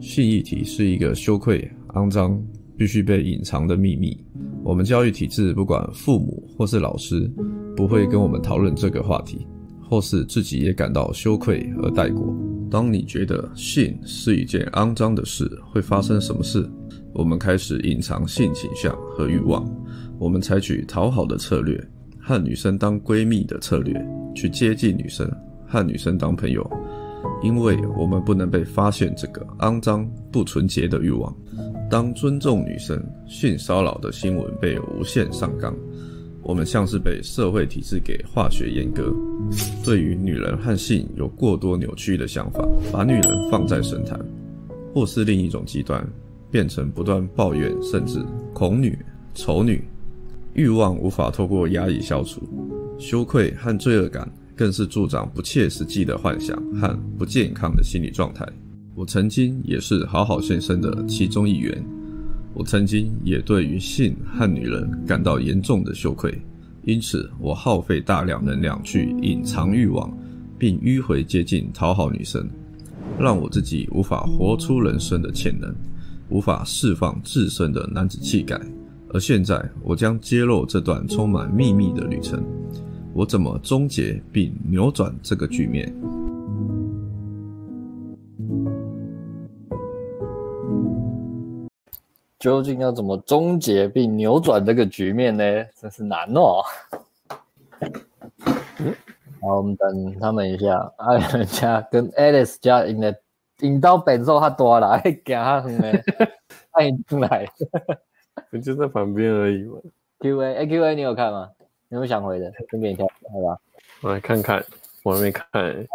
[0.00, 2.40] 性议题是一个羞愧、肮脏、
[2.76, 4.16] 必须被隐藏的秘密。
[4.62, 7.28] 我们教育体制，不管父母或是老师，
[7.76, 9.44] 不会跟我们讨论这个话题，
[9.82, 12.32] 或是自己也感到羞愧而带过。
[12.70, 16.64] 当你觉得性是一件肮脏的事，会发生什么事？
[17.12, 19.68] 我们开始隐藏性倾向和欲望，
[20.16, 21.76] 我们采取讨好的策略，
[22.20, 23.92] 和女生当闺蜜的策略，
[24.32, 25.28] 去接近女生。
[25.74, 26.64] 和女生当朋友，
[27.42, 31.34] 因为我们不能被发现这个肮脏不纯洁的欲望。
[31.90, 35.74] 当尊重女生性骚扰的新闻被无限上纲，
[36.42, 39.12] 我们像是被社会体制给化学阉割。
[39.84, 44.16] 对于女人和性有过多扭曲的想法，把女人放在神坛，
[44.94, 46.06] 或是另一种极端，
[46.52, 48.96] 变成不断抱怨甚至恐女、
[49.34, 49.82] 丑女。
[50.52, 52.40] 欲望无法透过压抑消除，
[52.96, 54.30] 羞愧和罪恶感。
[54.56, 58.46] 更是助长不切实际的幻想和不健康的心理状态。
[58.94, 61.84] 我曾经也是好好先生的其中一员，
[62.54, 66.40] 我曾经也对于性和女人感到严重的羞愧，
[66.84, 70.16] 因此我耗费大量能量去隐藏欲望，
[70.56, 72.48] 并迂回接近讨好女生，
[73.18, 75.74] 让我自己无法活出人生的潜能，
[76.28, 78.60] 无法释放自身的男子气概。
[79.08, 82.42] 而现在，我将揭露这段充满秘密的旅程。
[83.16, 85.94] 我怎么终结并扭转这个局面？
[92.40, 95.44] 究竟要怎么终结并扭转这个局面呢？
[95.80, 96.60] 真是难哦。
[99.40, 100.76] 好，我们等他们一下。
[100.96, 103.16] 艾伦家跟 Alice 家应该
[103.60, 105.86] 引到本数他多了，还惊他很呢。
[106.72, 107.46] 欢迎进来。
[108.50, 109.78] 我 就在旁边而已嘛。
[110.18, 111.50] Q A，哎，Q A，你有看吗？
[111.94, 112.52] 有没有想回的？
[112.68, 113.56] 顺便跳，好吧？
[114.02, 114.62] 我来看看，
[115.04, 115.86] 我还没看、欸。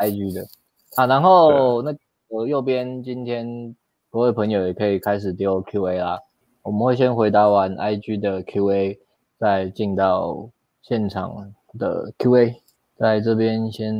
[0.00, 0.44] I G 的
[0.96, 1.94] 啊，然后那
[2.26, 3.74] 我右边今天
[4.10, 6.18] 各位朋友也可以开始丢 Q A 啦。
[6.62, 8.98] 我们会先回答完 I G 的 Q A，
[9.38, 10.50] 再进到
[10.82, 12.62] 现场的 Q A。
[12.96, 13.94] 在这边先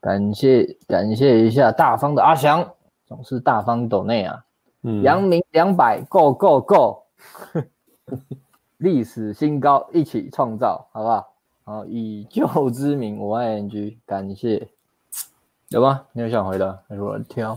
[0.00, 2.66] 感谢感谢一下大方的阿翔，
[3.04, 4.42] 总是大方抖内啊。
[4.82, 5.02] 嗯。
[5.02, 7.02] 阳明两百，Go Go Go。
[8.82, 11.32] 历史新高，一起创造，好不好？
[11.62, 14.66] 好，以旧之名，我爱 NG，感谢，
[15.68, 16.04] 有吗？
[16.10, 16.76] 你有想回的？
[16.88, 17.56] 还是我挑？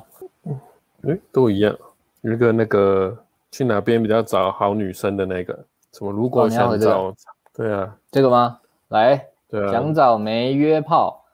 [1.02, 1.76] 哎、欸，都一样。
[2.22, 3.18] 那个那个，
[3.49, 5.65] 去哪边比较找好女生的那个？
[5.93, 6.11] 什么？
[6.11, 7.11] 如果想找，
[7.56, 8.60] 对啊，这个吗？
[8.89, 11.26] 来，对啊，想找没约炮，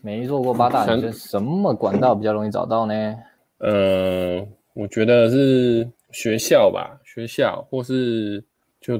[0.00, 2.94] 没做过八大女生，什么管道比较容易找到呢？
[3.58, 4.42] 呃，
[4.72, 8.42] 我觉得是学校吧，学校或是
[8.80, 8.98] 就。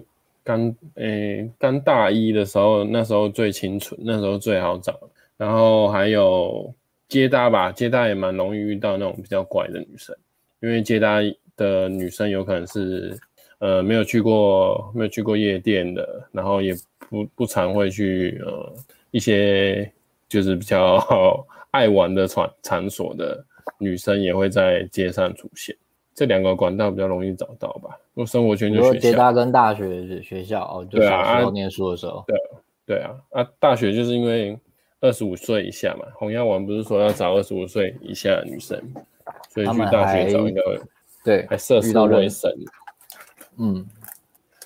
[0.49, 4.99] 刚诶，刚大一的时候，那时候最清纯，那时候最好找。
[5.37, 6.75] 然后还有
[7.07, 10.17] 接搭吧，接搭也蛮容易遇到那种比较怪的女生，
[10.61, 11.19] 因为接搭
[11.55, 13.15] 的女生有可能是
[13.59, 16.75] 呃没有去过没有去过夜店的，然后也
[17.11, 18.75] 不不常会去呃
[19.11, 19.93] 一些
[20.31, 20.97] 就是比较
[21.73, 23.45] 爱玩的场场所的
[23.79, 25.77] 女生也会在街上出现。
[26.19, 27.97] 这两个管道比较容易找到吧？
[28.15, 32.25] 我生活圈就学校，接搭跟大学学校哦，就小时候念书的时候。
[32.27, 32.51] 对啊，
[32.85, 34.59] 对啊，啊，大学就是因为
[35.01, 38.77] 二十五岁以下嘛，红药丸不是说要找二十五岁以下的女生，
[39.49, 40.83] 所以去大学找一个
[41.25, 42.53] 对，还涉世未深，
[43.59, 43.87] 嗯，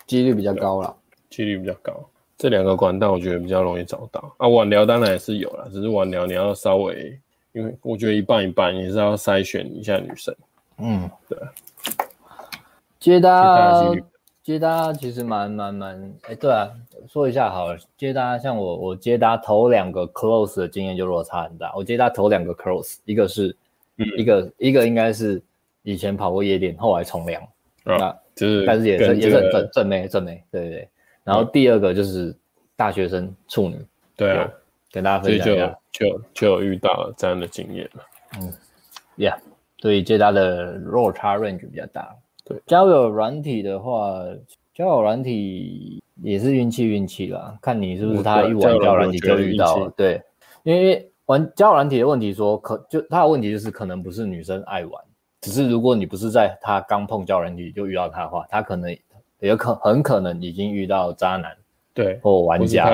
[0.07, 0.97] 几率比较高了，
[1.29, 1.93] 几率比较高。
[2.39, 7.20] 这两个管道我觉得比较容易找到啊，晚聊当然也是有了，只是晚聊你要稍微，
[7.53, 10.35] 因为我觉得一半一半也是要筛选一下女生。
[10.85, 11.39] 嗯，对，
[12.99, 13.95] 接搭
[14.43, 16.69] 接搭其实蛮蛮蛮，哎，对啊，
[17.09, 21.73] 说一下好了，接搭像我我接搭头两个 close 的经验就落差很大。
[21.77, 23.57] 我接搭头两个 close，一个是，
[23.99, 25.41] 嗯、一个一个应该是
[25.85, 27.41] 以前跑过夜店，后来从良，
[27.85, 30.89] 啊、那就是但是也是也是很正正妹正妹，对对对。
[31.23, 32.37] 然后第二个就是
[32.75, 33.79] 大学生处女，
[34.17, 34.51] 对啊，
[34.91, 38.05] 跟大家分享一下，就就就有遇到了这样的经验了，
[38.41, 38.53] 嗯
[39.17, 39.39] ，Yeah。
[39.83, 42.09] 所以接搭的落差 range 比较大。
[42.45, 44.23] 对，交友软体的话，
[44.73, 49.93] 交友软体也是运气运气啦，看你是不是他一玩交友软体就遇到了。
[49.97, 50.23] 对，
[50.63, 55.05] 因为玩交友软体的问题说，可就他的问题就是可能不是女生爱玩，
[55.41, 58.97] 只是如果你不是在他刚碰交友软体就遇到他的话，他可能
[59.41, 61.57] 也可很可能已经遇到渣男，
[61.93, 62.89] 对，或玩家，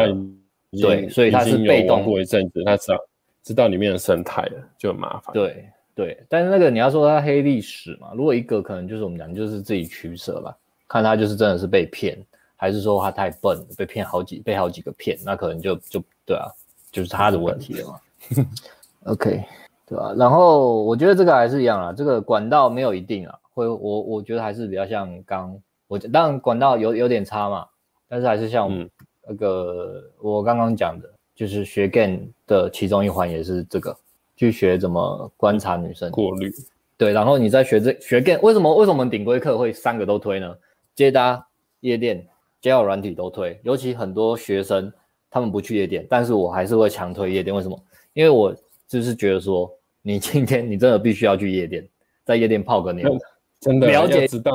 [0.72, 2.98] 对，所以他是被动过一阵子，他知道
[3.42, 5.34] 知道里面的生态了，就很麻烦。
[5.34, 10.56] 对对，但是那个你要说他黑历史嘛，如果一个可能就是我们讲就是自己取舍吧。
[10.86, 12.16] 看他就是真的是被骗，
[12.54, 16.46] 还是说他太笨，被骗好几被好几个骗，那可能就就对啊，
[16.92, 18.00] 就是他的问题了嘛。
[19.12, 19.42] OK，
[19.88, 20.14] 对吧、啊？
[20.16, 27.66] 然后我觉得这个还是一样啊，这个管道没有一定啊，会我我觉得还是比较像刚我当然管道有有点差嘛，
[28.08, 28.88] 但是还是像
[29.26, 33.96] 那个我刚刚讲的，就是学 game 的其中一环也是这个，
[34.38, 36.50] 去学怎么观察女生过滤。
[36.96, 40.56] 对，然后你再学这学 game，为什么为什么我们顶规课会三个都推呢？
[40.94, 41.46] 接搭、
[41.80, 42.26] 夜店、
[42.60, 44.90] 交友软体都推，尤其很多学生
[45.30, 47.54] 他们不去夜店，但是我还是会强推夜店。
[47.54, 47.78] 为什么？
[48.14, 48.54] 因为我
[48.88, 49.70] 就是觉得说，
[50.02, 51.86] 你今天你真的必须要去夜店，
[52.24, 53.16] 在夜店泡个妞，
[53.60, 54.52] 真的了解知道，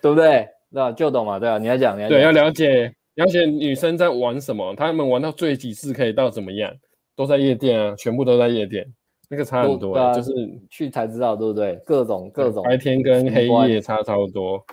[0.00, 0.48] 对不对？
[0.72, 0.92] 对吧？
[0.92, 6.72] 就懂嘛，对啊，你来讲，你来讲，对，要了解了解女生在玩什么，他们玩到最极致可以到怎么样，
[7.14, 8.86] 都在夜店啊，全部都在夜店，
[9.28, 10.32] 那个差很多，啊、就是
[10.70, 11.76] 去才知道，对不对？
[11.84, 14.64] 各种各种白天跟黑夜差超多。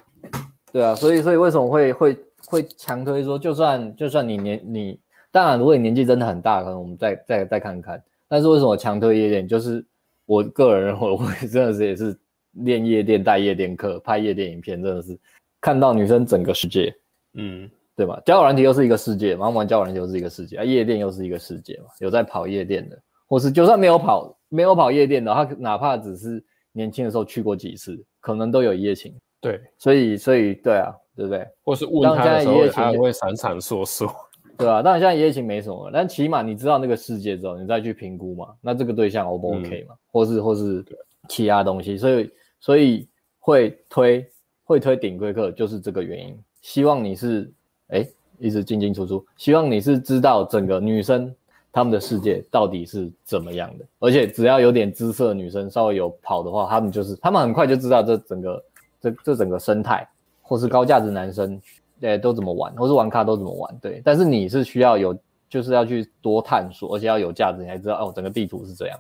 [0.71, 4.99] 对啊，所以所以为什么会会会强推说，就算就算你年你，
[5.31, 8.01] 当然如果你年纪真的很大，可能我们再再再看看。
[8.27, 9.47] 但是为什么强推夜店？
[9.47, 9.85] 就是
[10.25, 12.17] 我个人我会真的是也是
[12.53, 15.17] 练夜店带夜店课拍夜店影片，真的是
[15.61, 16.93] 看到女生整个世界，
[17.33, 18.21] 嗯，对吧？
[18.25, 21.85] 交友软体又是一个世界，玩玩交友软体又是一个世界啊，夜店又是一个世界嘛。
[21.99, 29.13] 有在跑夜店的，或是就算没有跑没有跑夜店的，他哪怕只是年轻的时候去过几次，可能都有一夜情。
[29.41, 31.45] 对，所以所以对啊，对不对？
[31.63, 34.09] 或是问他的时候，他会闪闪烁烁，
[34.55, 39.95] 对啊，当然现在一夜情没什么，但起码你知道那个世界之后，你再去评估嘛，那这个对象 O 不 OK 嘛？
[39.95, 40.85] 嗯、或是或是
[41.27, 43.07] 其他东西，所以所以
[43.39, 44.25] 会推
[44.63, 46.37] 会推顶规课就是这个原因。
[46.61, 47.51] 希望你是
[47.87, 48.07] 哎
[48.39, 51.33] 一直进进出出，希望你是知道整个女生
[51.73, 58.63] 她们的世界到底是怎么样的，而且只要有点姿色的女生稍微有跑的话，他们就是他们很快就知道这整个。
[59.03, 60.07] 这这整个生态，
[60.41, 61.59] 或是高价值男生，
[61.99, 64.01] 对，都怎么玩，或是玩咖都怎么玩，对。
[64.01, 65.13] 但是你是需要有，
[65.49, 68.97] 就是要去多探索，而且要有价值，你才知道哦，整个地图是这样。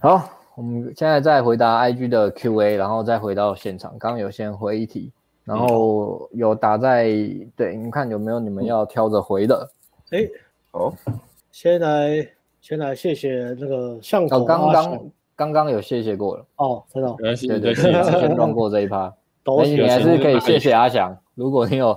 [0.00, 3.98] 好，我们现在再回答 IG 的 QA，然后再回到现场。
[3.98, 5.10] 刚刚有先回一题，
[5.44, 7.06] 然后有打在，
[7.56, 9.68] 对，你们看有没有你们要挑着回的？
[10.12, 10.24] 哎，
[10.70, 10.94] 好，
[11.50, 12.28] 先来
[12.60, 15.10] 先来谢谢那个巷口、哦、刚刚。
[15.36, 19.10] 刚刚有谢谢过了哦，真的，对对对，先乱过这一趴。
[19.42, 21.96] 那你还是可以谢谢阿翔，如果你有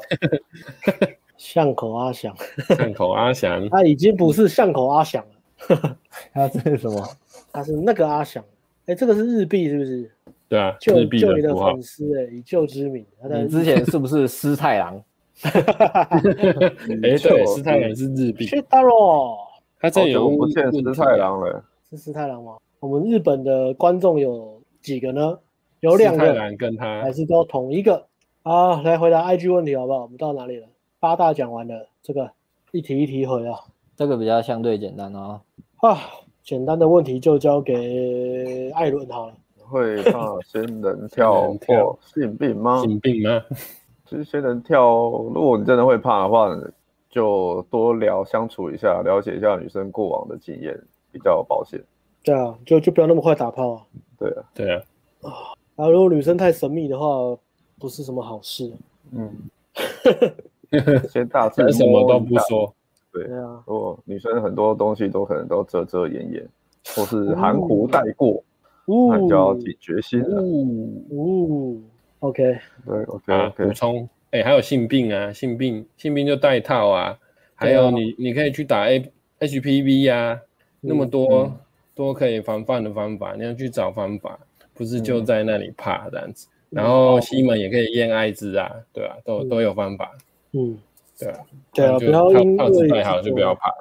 [1.35, 2.33] 巷口阿翔，
[2.69, 5.21] 巷口阿翔，他已经不是巷口阿翔
[5.67, 5.97] 了，
[6.31, 7.05] 他这是什么？
[7.51, 8.41] 他是那个阿翔。
[8.85, 10.09] 哎，这个是日币是不是？
[10.47, 13.05] 对啊，就就你的粉丝哎，以旧之名。
[13.29, 15.03] 你之前是不是师太郎？
[15.43, 18.45] 哎，对，师太郎是日币。
[18.45, 19.37] 去大罗，
[19.79, 22.57] 他这有不见师太郎了，是师太郎吗？
[22.79, 25.39] 我们日本的观众有几个呢？
[25.79, 28.05] 有两个，跟他还是都同一个？
[28.43, 30.03] 好，来回答 IG 问题好不好？
[30.03, 30.67] 我们到哪里了？
[30.99, 32.29] 八大讲完了，这个
[32.71, 33.59] 一题一题回啊。
[33.95, 35.41] 这个比较相对简单哦。
[35.77, 35.97] 啊，
[36.43, 39.33] 简单的问题就交给艾伦好了。
[39.65, 42.81] 会怕仙人跳或性病吗？
[42.81, 43.41] 性病吗？
[44.05, 46.49] 其实仙人跳，如果你真的会怕的话，
[47.09, 50.79] 就多聊相处一下，了解一下女生过往的经验，
[51.11, 51.81] 比较保险。
[52.23, 53.81] 对啊，就就不要那么快打炮啊。
[54.17, 54.83] 对啊，对啊。
[55.75, 57.05] 啊，如果女生太神秘的话，
[57.79, 58.71] 不是什么好事。
[59.11, 59.29] 嗯。
[61.09, 62.73] 先大致什么都不说。
[63.11, 63.63] 对啊。
[63.65, 66.49] 如果，女生很多东西都可能都遮遮掩掩，
[66.95, 68.43] 或是含糊带过，
[68.85, 70.41] 那你就要警觉心了。
[71.11, 71.77] 哦。
[72.23, 72.57] OK。
[72.85, 73.65] 对，OK OK。
[73.65, 77.19] 补充，哎，还有性病啊，性病，性病就带套啊。
[77.55, 80.41] 还有你，你可以去打 A HPV 呀。
[80.85, 81.57] 那么多、嗯、
[81.95, 84.37] 多可以防范的方法，你要去找方法，
[84.73, 86.47] 不是就在那里怕这样子。
[86.71, 90.11] 嗯、然后西门也可以验艾滋啊，对啊，都、嗯、都有方法。
[90.51, 90.77] 嗯，
[91.17, 91.39] 对啊，
[91.73, 93.73] 对啊，不要因为太好就不要怕，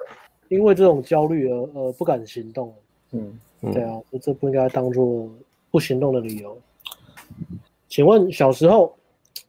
[0.48, 2.72] 因为这种焦虑而呃不敢行动。
[3.10, 3.36] 嗯，
[3.72, 5.28] 对啊，这不应该当做
[5.70, 6.56] 不行动的理由。
[7.92, 8.96] 请问小时候，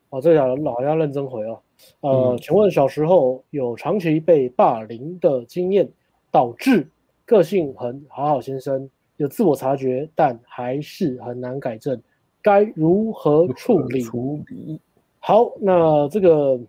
[0.10, 1.58] 哦，这条老要认真回哦。
[2.02, 5.90] 呃，嗯、请问小时候有长期被霸凌的经验，
[6.30, 6.86] 导致？
[7.24, 11.98] 个性很好好先生，有自我察觉，但还是很难改正，
[12.42, 14.02] 该如何处理？
[14.02, 14.78] 处理
[15.20, 16.60] 好，那这个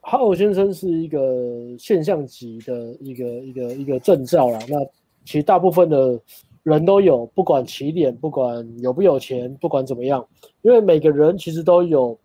[0.00, 4.58] 哈尔先生是一个现象级的一个一个一个证照啦。
[4.68, 4.84] 那
[5.24, 6.20] 其实大部分的
[6.64, 10.26] 人都有，不管起点，不管有不有钱，不管怎么样，
[10.62, 12.18] 因为每个人其实都有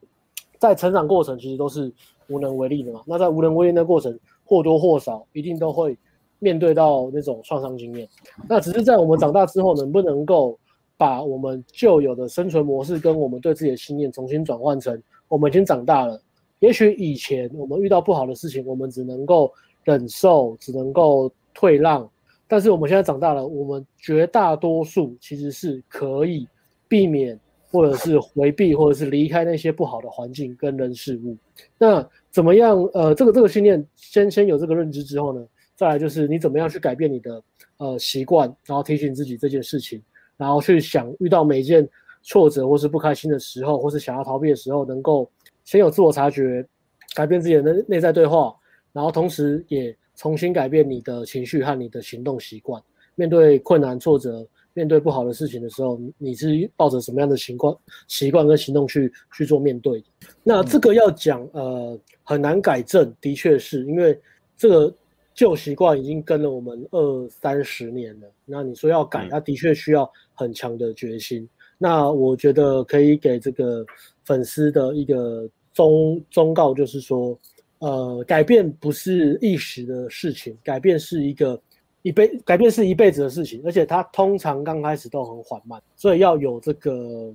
[0.58, 1.92] 在成长过程，其实都是
[2.30, 3.02] 无能为力的嘛。
[3.06, 5.98] 那在无能为力的过程，或多或少一定都会
[6.40, 8.08] 面对到那种创伤经验。
[8.48, 10.58] 那只是在我们长大之后，能不能够
[10.96, 15.02] 把我们旧有的生存模式跟我们对自己的信念重新转换成？
[15.28, 16.18] 我们已经长大了，
[16.60, 19.52] 也许以前我们遇到不好的事情，我们只能够
[19.84, 22.10] 忍受，只能够退让。
[22.50, 26.46] 但是我们现在长大了，我们绝大多数其实是可以
[26.88, 27.40] 避免，
[27.72, 31.38] 或者是回避，或者是离开那些不好的环境跟人事物。
[31.78, 32.78] 那怎么样？
[32.94, 37.42] 呃，这个这个训练先先有这个认知之后呢，再来就是你怎么样去改变你的
[37.78, 40.02] 呃习惯，然后提醒自己这件事情，
[40.36, 41.88] 然后去想遇到每一件。
[42.22, 45.28] 挫折或是不开心的时候，或是想要逃避的时候，能够
[45.64, 46.64] 先有自我察觉，
[47.16, 48.54] 改变自己的内内在对话，
[48.92, 52.84] 然后同时也重新改变你的情绪和你的行动习惯。
[53.16, 57.74] 面对困难、挫折，面对不好的事情的时候，你是抱着什么样的习惯、
[58.10, 60.04] 习惯跟行动去去做面对？
[60.44, 64.20] 那这个要讲，呃，很难改正，的确是因为
[64.58, 64.94] 这个
[65.34, 68.28] 旧习惯已经跟了我们二三十年了。
[68.46, 71.48] 那你说要改，它的确需要很强的决心。
[71.78, 73.86] 那我觉得可以给这个
[74.26, 77.38] 粉丝的一个忠忠告，就是说，
[77.80, 81.62] 呃，改变不是一时的事情，改变是一个
[82.02, 87.34] 一辈，改变是一辈子的事情，而且它通常刚开始都很缓慢，所以要有这个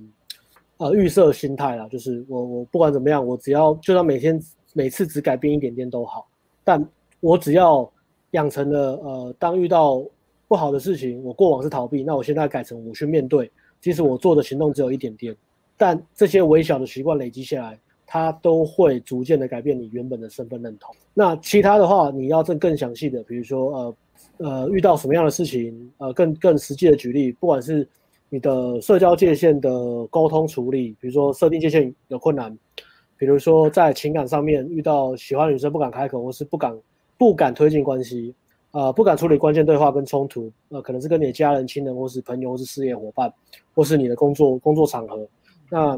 [0.77, 4.39] 呃预设心态啦，就是我我不管怎么样，我只要就算每天
[4.73, 6.27] 每次只改变一点点都好，
[6.63, 6.87] 但
[7.19, 7.91] 我只要
[8.31, 10.03] 养成了呃，当遇到
[10.47, 13.51] 不好的事情，我过往是逃避，那我现在改成我去面对。
[13.81, 15.35] 即使我做的行动只有一点点，
[15.77, 20.93] 但这些微小的习惯累积下来，它都会逐渐的改变你原本的身份认同。
[21.13, 23.95] 那其他的话，你要更更详细的，比如说呃
[24.37, 27.87] 呃遇到什么样的事情，呃更更实际的举例，不管是
[28.29, 32.57] 你的社交界限的沟通处理，比如说设定界限有困难，
[33.17, 36.77] 比如说在情感上面遇到喜欢女生不敢开口，或是不敢
[37.17, 38.33] 不敢推进关系。
[38.71, 43.33] 呃，不敢处理关键对话跟冲突，呃，可能是跟你的家人、亲人，或是朋友，或是事业伙伴，
[43.73, 45.25] 或是你的工作工作场合。
[45.71, 45.97] 那，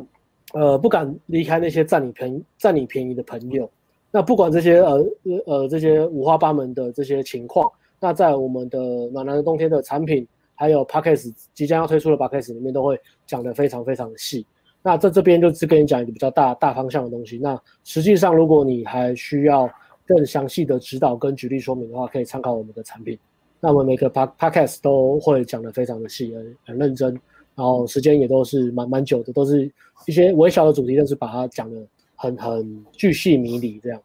[0.54, 3.70] 呃，不敢离开那些占你便占你便宜的朋友。
[4.12, 5.06] 那不管这些呃
[5.46, 8.80] 呃这些五花八门的这些情况，那在我们的
[9.12, 14.46] 暖男的冬天的产品，还有 Podcast 即将要推出的 Podcast 里面，都会讲得非常非常的细。
[14.82, 17.38] 那在这边就是跟你讲一个比较大大方向的东西。
[17.38, 19.70] 那实际上，如果你还需要。
[20.10, 23.20] 更详细的指导跟举例说明的话，可以参考我们的产品。
[23.60, 27.20] 那我们每个 podcast 都会讲得非常的细，很很认真，
[27.58, 29.66] 然后时间也都是蛮蛮久的，都是
[30.06, 31.82] 一些微小的主题，但是把它讲的
[32.16, 34.00] 很很巨细迷离这样。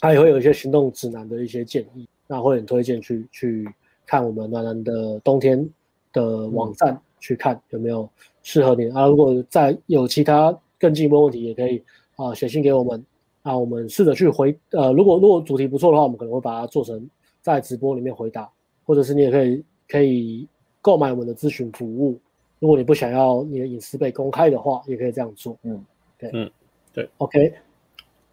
[0.00, 3.68] 它也会有一些行动指南的一些建议，那会很推荐去去
[4.04, 5.66] 看我们暖男的冬天
[6.12, 8.08] 的网站，嗯、去看有没有
[8.42, 9.06] 适合你啊。
[9.06, 11.80] 如果再有其他更进一步问题，也可以
[12.16, 13.06] 啊写信给我们。
[13.42, 17.08] 啊我们试着去回，呃，如果如果主题不错的话，我们可能会把它做成
[17.40, 18.50] 在直播里面回答，
[18.84, 20.48] 或者是你也可以可以
[20.82, 22.18] 购买我们的咨询服务。
[22.59, 25.57] 如果你不想要你的隐私被公开的话，也可以这样做。
[25.63, 25.83] 嗯，
[26.17, 26.51] 对，嗯，
[26.93, 27.53] 对，OK，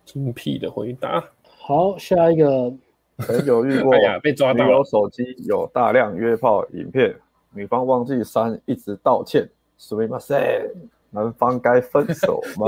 [0.05, 1.25] 精辟的回答。
[1.43, 2.73] 好，下一个，
[3.17, 3.93] 很有遇过，
[4.23, 7.15] 被抓到，女友手机有大量约炮影片，
[7.53, 10.71] 女方忘记删，一直道歉，すみません。
[11.16, 12.66] 男方该分手吗？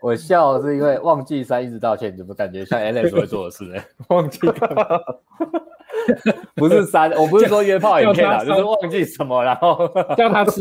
[0.00, 3.82] 我笑是因为忘记三一直道歉，怎么感觉像 Alex 会做的事呢？
[4.08, 4.40] 忘记？
[6.56, 10.60] 不是三，我不是说约炮影片啊，就是忘记什么，然后叫他吃。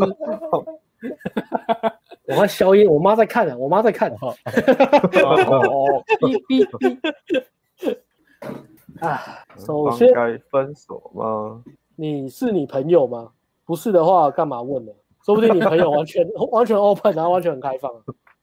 [2.27, 4.11] 我要消音，我妈在看啊，我妈在看。
[4.22, 6.97] 哦哦，哔哔哔。
[8.99, 9.19] 啊，
[9.57, 11.63] 首先该分手吗？
[11.95, 13.30] 你是你朋友吗？
[13.65, 14.91] 不是的话，干嘛问呢？
[15.26, 17.91] 说不定你朋友完全 完全 open，然后完全很开放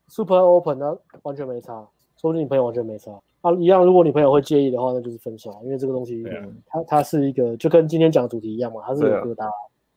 [0.07, 1.87] ，super open，啊完全没差。
[2.17, 3.11] 说不定你朋友完全没差
[3.41, 3.85] 啊，一样。
[3.85, 9.51] 如果你朋友会介意的话，那就是分手，因为这个东西，啊、它它是一个就跟今天讲的主题一样嘛，它是有疙瘩，啊、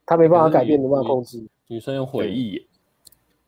[0.06, 1.44] 它没办法改变，没办法控制。
[1.66, 2.64] 女生有回忆，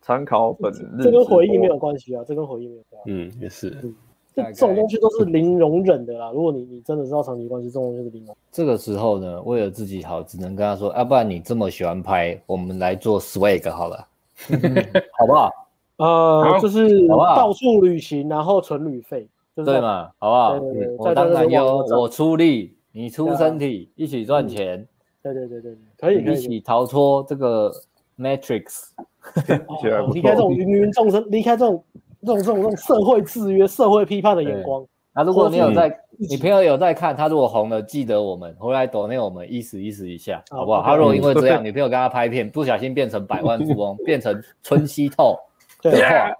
[0.01, 3.13] 参考本日，这跟回忆没有关系啊，这跟回忆没有关系。
[3.13, 3.71] 嗯，也是。
[3.83, 3.95] 嗯
[4.35, 6.33] 这这种东西都是零容忍的啦。
[6.35, 8.37] 如果你你真的知道长期关系，这种东西是零容忍。
[8.51, 14.07] 这个时候呢，为了自己好，只能跟他说，要、啊、不然你这么喜欢拍，我们来做 swag 好了，
[15.17, 15.51] 好不好？
[15.99, 20.11] 呃，就是到处旅行，然后存旅费，对嘛？
[20.19, 20.59] 好不好？
[20.59, 24.85] 对对对，我当然有，我出力，你出身体，一起赚钱。
[25.23, 27.73] 对对对对，可以一起逃脱这个
[28.19, 28.89] Matrix，
[30.13, 31.83] 离开这种芸芸众生，离开这种。
[32.25, 34.85] 这种这种这种社会制约、社会批判的眼光。
[35.17, 40.83] 那、啊、如果你有在，你朋友有在看，他如果红了，记得我们回来抖内我们意思意思一下，好不好？
[40.83, 45.39] 他如果因为这样，女朋友跟他拍片，不小心变成百万富翁，变成春熙透
[45.83, 46.31] 的话，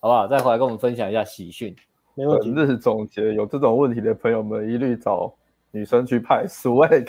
[0.00, 0.26] 好不好？
[0.26, 1.76] 再回来跟我们分享一下喜讯。
[2.14, 2.50] 没问题。
[2.50, 5.30] 本日总结：有这种问题的朋友们，一律找
[5.70, 7.06] 女生去拍 swag。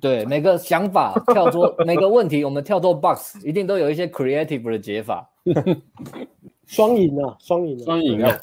[0.00, 5.28] 对，每个想法跳出每个问题，我们跳脱 box，一定都有一些 creative 的解法。
[6.66, 8.36] 双赢啊，双赢，双赢啊！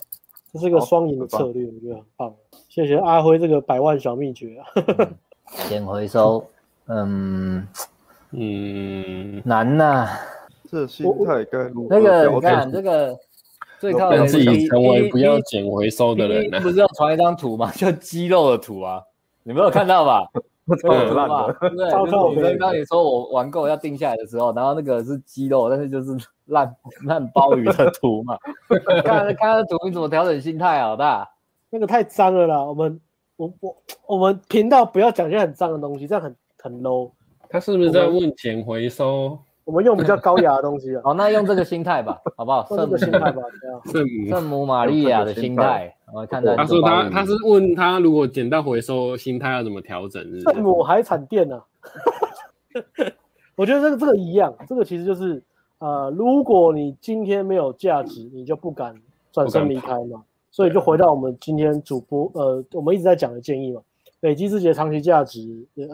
[0.53, 2.33] 这是个双赢的策略，我觉得很棒。
[2.67, 4.65] 谢谢阿辉这个百万小秘诀啊！
[5.67, 6.45] 捡回收，
[6.87, 7.67] 嗯
[8.31, 10.07] 嗯，难呐。
[10.69, 11.99] 这心态该如何？
[11.99, 13.17] 那个你看，这个
[13.79, 16.49] 最靠让自己成为不要捡回收的人。
[16.61, 17.71] 不是要传一张图吗？
[17.75, 19.01] 就肌肉的图啊，
[19.43, 20.25] 你没有看到吧？
[20.81, 26.15] 超烂的，对， 就是女生刚你说我玩够要定下来的时候，然后那个是鸡肉，但是就是
[26.45, 26.75] 烂
[27.05, 28.37] 烂鲍鱼的图嘛。
[29.03, 31.29] 看看看图，你怎么调整心态啊，老大？
[31.69, 32.63] 那个太脏了啦！
[32.63, 32.99] 我们
[33.37, 33.75] 我我
[34.07, 37.11] 我们频道不要讲些很脏的东西，这样很很 low。
[37.49, 39.39] 他是不是在问捡回收？
[39.71, 41.01] 我们用比较高雅的东西啊。
[41.05, 42.67] 好， 那用这个心态吧， 好不好？
[42.71, 43.41] 用这个心态吧，
[43.89, 45.95] 圣母圣母玛利亚的心态。
[46.13, 50.21] 我看到他说他他是问他如果捡到回收，心态要怎么调整？
[50.41, 51.61] 圣母海产店呢？
[53.55, 55.41] 我觉得这个这个一样，这个其实就是
[55.79, 58.93] 呃，如果你今天没有价值，你就不敢
[59.31, 60.21] 转身离开嘛。
[60.51, 63.79] 所以就回到我们今天主播呃，我们一直在讲的建议嘛，
[64.19, 65.39] 累积自己的长期价值，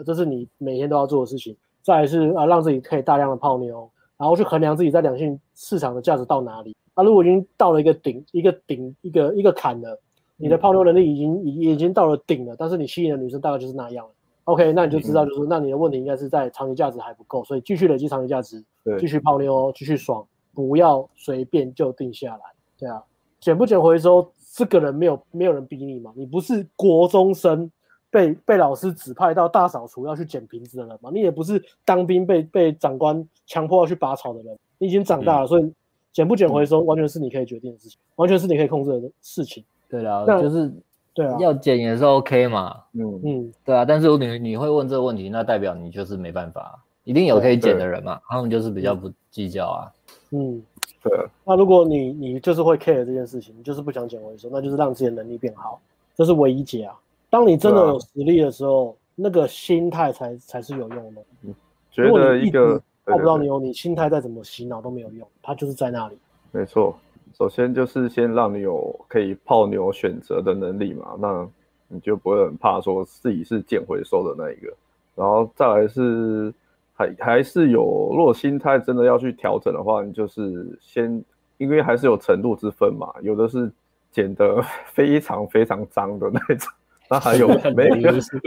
[0.04, 1.56] 这是你每天都要做的事情。
[1.82, 6.76] 再来是啊，让自己可以大量的泡妞，然后去衡量自己在两性市场的价值到哪里。
[6.94, 9.98] 啊，如果已经到了一个顶、一个顶、一个一个坎了，
[10.36, 14.12] 你的泡妞能力已经已已经到了顶了，但是你吸引的女生大概就是那样了。
[14.44, 18.64] OK，那你就知道就是那你的问题应该是在长期价值还不够，所以继续累积长期价值，
[18.98, 22.42] 继续泡妞，继续爽，不要随便就定下来。
[22.78, 23.02] 对啊，
[23.40, 24.32] 捡不捡回收？
[24.54, 26.12] 这个人没有没有人逼你嘛？
[26.16, 27.70] 你不是国中生
[28.10, 31.10] 被被老师指派到大扫除要去捡瓶子的人嘛？
[31.12, 34.58] 你也不是当兵被被长官强迫要去拔草的人。
[34.78, 35.72] 你已经长大了，嗯、所以
[36.12, 39.64] 捡不捡回收完全是你可以决定的事情，完全是你可以控制的事情。
[39.88, 40.72] 对啊，就是
[41.12, 42.76] 对啊，要捡也是 OK 嘛。
[42.92, 43.84] 嗯嗯，对啊。
[43.84, 48.20] 但是你你会问这个问题，那代表你就是没办法，一定有可以捡的人嘛。
[48.28, 49.92] 他们就是比较不计较啊。
[50.30, 50.62] 嗯。
[51.00, 55.80] 对，那如果你你就是会 care 这件事情，你就是不想捡回收，那就是让自己的能力变好，
[56.16, 56.94] 这是唯一解啊。
[57.30, 61.22] 当你真的有实力的时候，啊、那个心态才才是有用的。
[61.42, 61.54] 嗯，
[61.90, 66.18] 觉得一个泡不到妞，你心态再怎么洗脑都没有用，它就是在那里。
[66.52, 66.98] 没错，
[67.34, 71.48] 首先就是先让你有可以泡妞选择的能力嘛，那
[71.88, 74.72] 你就不会很怕说自己是捡回收的那一个，
[75.14, 76.52] 然后再来是。
[77.00, 81.22] 还还是有，如果心态真的要去调整的话，你就是先，
[81.56, 83.70] 因为还是有程度之分嘛，有的是
[84.10, 84.60] 捡得
[84.92, 86.72] 非常非常脏的那种，
[87.10, 88.00] 那还有没 没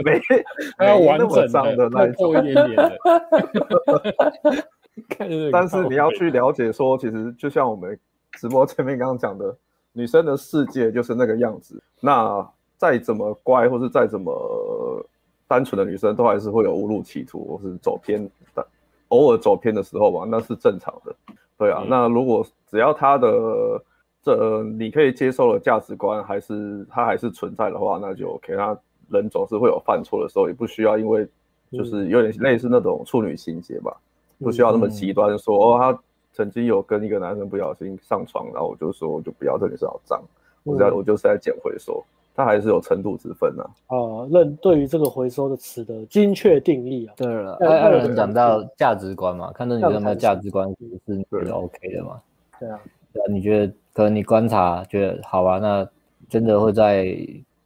[0.04, 0.20] 没
[0.78, 2.98] 还要完整脏的那种，一点点的。
[5.52, 7.98] 但是你要去了解说，其实就像我们
[8.32, 9.56] 直播前面刚刚讲的，
[9.92, 15.06] 女生的世界就是那个样子，那再怎么乖或是再怎么。
[15.48, 18.24] 单纯的女生都还是会有误入歧途，或是走偏
[18.54, 18.66] 的，
[19.08, 21.14] 偶尔走偏的时候吧，那是正常的。
[21.58, 23.28] 对啊，嗯、那如果只要她的
[24.22, 28.54] 这你可以接受的价值观还是它还是存在的话，那就 OK。
[28.56, 28.78] 他
[29.10, 31.26] 人总是会有犯错的时候，也不需要因为
[31.70, 33.96] 就是有点类似那种处女情节吧，
[34.38, 40.22] 嗯、不需要那么极端说、嗯、哦，他曾经有跟一个男生不小心上床，然后我就说我就不要这女生好脏，
[40.62, 42.02] 我在我就是在捡回收。
[42.34, 43.62] 他还是有程度之分呐。
[43.88, 47.12] 啊，认对于这个回收的词的精确定义啊。
[47.14, 52.18] 对了，艾艾伦讲到价值观嘛，看到你有没有价值观是不是觉得 OK 的嘛？
[52.58, 52.80] 对啊，
[53.12, 55.88] 对啊，你觉得可能你观察觉得好吧，那
[56.28, 57.16] 真的会在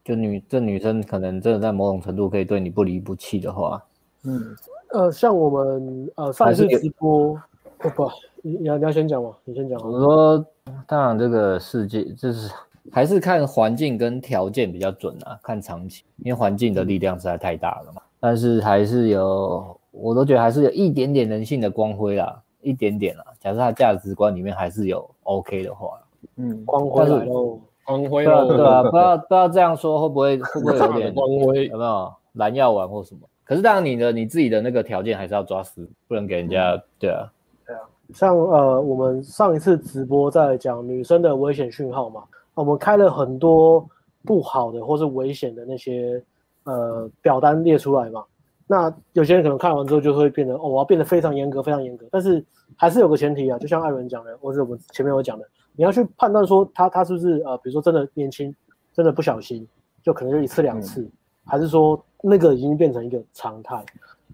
[0.04, 3.84] 就女这女生可能真的在某种程度可以对你不离不弃的话，
[4.24, 4.56] 嗯，
[4.92, 7.40] 呃，像我们呃上一次直播，
[7.78, 8.10] 不不，
[8.42, 9.30] 你你要你要先讲吗？
[9.44, 9.80] 你先讲。
[9.80, 10.46] 我说，
[10.86, 12.50] 当然这个世界就是。
[12.92, 18.00] 还是看环境跟条件比较准啊，看长期，因为环境的力量实在太大了嘛。
[18.20, 23.24] 但是还是有，我都觉得还是有一点点人性的光辉啦，一点点啦。
[23.40, 25.98] 假设他价值观里面还是有 OK 的话，
[26.36, 31.66] 嗯，光辉喽，光辉对啊，对啊， 不要不要这样说，会不会会不会有点光辉？
[31.68, 33.20] 有没有蓝药丸或什么？
[33.44, 37.32] 可是当然你的你自己的那个条件还是要抓死，不能给人家，嗯、对啊，
[37.66, 37.80] 对啊。
[38.12, 42.22] 像呃，我们上一次直播在讲女生的危险讯号嘛。
[42.54, 43.86] 我们开了很多
[44.24, 46.22] 不好的或是危险的那些
[46.64, 48.24] 呃表单列出来嘛，
[48.66, 52.06] 那有些人可能看完之后就会变得哦，我要变得非常严格，非常严格。
[52.10, 52.42] 但是
[52.74, 55.46] 还是有个前提啊，就像艾伦讲的，或者我们前面有讲的，
[55.76, 58.54] 你要去判断说他他是不是呃，比如说真的年轻，
[58.92, 59.66] 真的不小心，
[60.02, 61.12] 就可能就一次两次，嗯、
[61.44, 63.84] 还是说那个已经变成一个常态？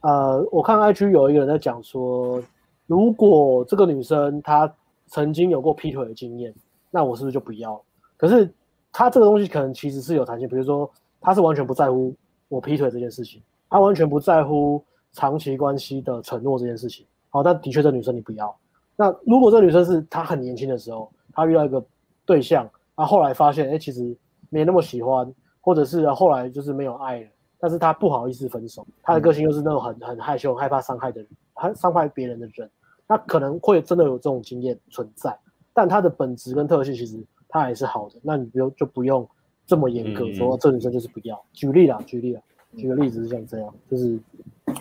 [0.02, 2.43] 呃，我看 IG 有一个人在讲说，
[2.86, 4.73] 如果这个女生她
[5.06, 6.55] 曾经有过劈腿的经验，
[6.90, 7.81] 那我是不是就不要？
[8.16, 8.52] 可是
[8.93, 10.90] 她这个东西可能其实是有弹性，比如说
[11.20, 12.14] 她是完全不在乎
[12.48, 14.82] 我劈腿这件事情，她完全不在乎
[15.12, 17.06] 长期关系的承诺这件事情。
[17.31, 18.55] 好，但的确这女生你不要。
[18.97, 21.84] 那如果这女生是她很年轻的时候，她遇到一个
[22.24, 24.16] 对象，啊，后来发现，哎，其实
[24.50, 27.26] 没那么喜欢，或者是后来就是没有爱了。
[27.64, 32.68] 但是他不好意思分手，他的个性又是那种很很害羞、很害怕伤害的人，他伤害别人的人，
[33.06, 35.38] 他可能会真的有这种经验存在。
[35.72, 39.24] 但他的本质跟特性其实他还是好的，那你不用就不用
[39.64, 41.40] 这么严格说这女生就是不要。
[41.52, 42.42] 举例啦，举例啦，
[42.76, 44.18] 举个例子是像这样，就是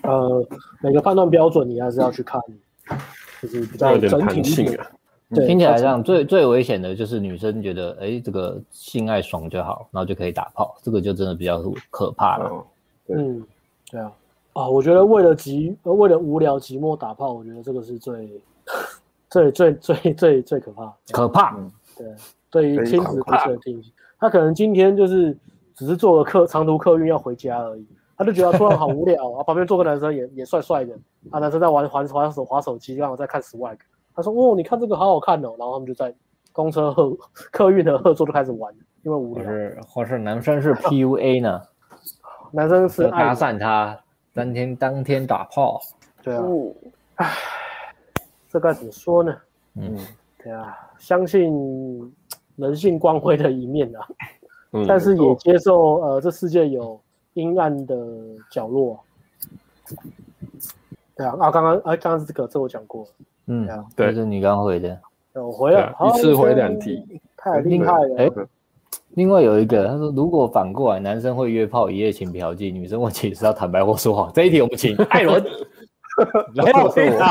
[0.02, 0.44] 呃
[0.82, 2.42] 每个判断标准你还是要去看，
[3.40, 4.84] 就是比较整体性的。
[5.34, 12.66] 对，听起来这样最最危险的就是女生觉得，哎，这个性爱爽就好，然后就可以打炮，这个就真的比较可怕了。
[13.08, 13.42] 嗯，
[13.90, 14.12] 对啊，
[14.54, 18.42] 啊，我觉得为了寂，为了无聊寂寞打炮，我觉得这个是最
[19.30, 21.58] 最最最最最可怕，可怕。
[21.98, 22.08] 对，
[22.50, 23.82] 对于亲子不确定，
[24.20, 25.36] 他可能今天就是
[25.76, 27.86] 只是坐个客长途客运要回家而已，
[28.18, 30.94] 他就觉得突然好无聊 啊，旁边坐个男生也也帅帅的，
[31.30, 33.78] 啊，男生在玩玩滑手滑手机，刚好在看 Swag。
[34.16, 36.14] 他说：“哦，你看这个好好看哦。”然后他们就在
[36.52, 37.18] 公车客
[37.52, 38.74] 客运的后座就开始玩，
[39.04, 39.46] 因为无聊。
[39.46, 41.62] 或是或是男生是 PUA 呢？
[42.52, 43.98] 男生是搭讪他，
[44.34, 45.80] 当天当天打炮。
[46.22, 46.44] 对啊。
[47.16, 47.30] 唉，
[48.50, 49.36] 这该怎么说呢？
[49.76, 49.98] 嗯，
[50.44, 52.14] 对啊，相信
[52.58, 54.06] 人性光辉的一面啊，
[54.74, 57.00] 嗯、但是也接受呃，这世界有
[57.34, 57.96] 阴暗的
[58.52, 59.00] 角落。
[61.16, 63.08] 对啊，啊，刚刚啊，刚刚这个这我讲过。
[63.48, 65.00] 嗯，对，这是你刚回的。
[65.34, 68.16] 我回了，一次回两题，太厉害了。
[68.18, 68.30] 哎，
[69.16, 74.32] 另外有一个，他说如果反过来，男生会约炮一夜情嫖妓，女生问起是要坦白或说谎。
[74.34, 75.44] 这一题我们请艾伦
[76.56, 77.22] 来告诉我。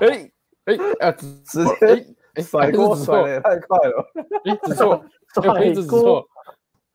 [0.00, 0.30] 哎
[0.66, 0.74] 哎
[1.08, 4.12] 啊，直接哎甩锅甩的也太快了。
[4.44, 5.04] 哎，只错，
[5.54, 6.24] 哎，只错。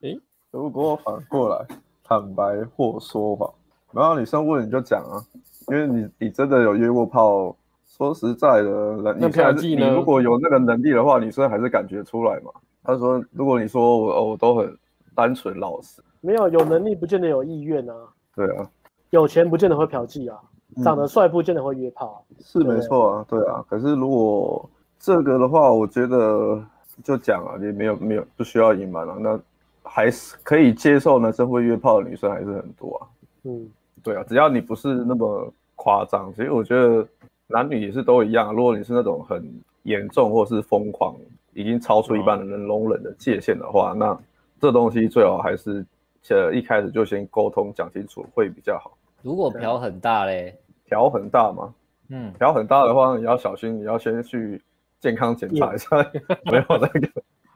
[0.01, 0.15] 哎，
[0.51, 1.65] 如果反过来，
[2.03, 3.53] 坦白或说谎，
[3.91, 5.21] 然后女生问你就讲啊。
[5.67, 7.55] 因为你你真的有约过炮，
[7.99, 9.89] 说实在的，你嫖妓呢？
[9.89, 12.49] 你如果有那个能力的话，女生还是感觉出来嘛。
[12.81, 14.73] 他说，如果你说我我都很
[15.13, 17.93] 单纯老实，没有有能力不见得有意愿啊。
[18.33, 18.65] 对啊，
[19.09, 20.39] 有钱不见得会嫖妓啊，
[20.81, 23.61] 长得帅不见得会约炮，啊，是没错啊，对啊。
[23.69, 26.63] 可是如果这个的话，我觉得
[27.03, 29.37] 就讲啊，你没有没有不需要隐瞒了，那
[29.83, 33.03] 还是可以接受男生会约炮的女生还是很多啊。
[33.43, 33.69] 嗯，
[34.01, 35.51] 对啊，只要你不是那么。
[35.81, 37.07] 夸张，其实我觉得
[37.49, 38.53] 男女也是都一样。
[38.53, 39.43] 如果你是那种很
[39.83, 41.15] 严重或是疯狂，
[41.53, 44.17] 已经超出一般人能容忍的界限的话，那
[44.61, 45.83] 这东西最好还是
[46.29, 48.95] 呃一开始就先沟通讲清楚会比较好。
[49.23, 50.55] 如果嫖很大嘞，
[50.85, 51.73] 嫖很大吗？
[52.09, 54.61] 嗯，嫖很大的话，你要小心，你要先去
[54.99, 55.89] 健康检查一下，
[56.51, 57.09] 没有那个，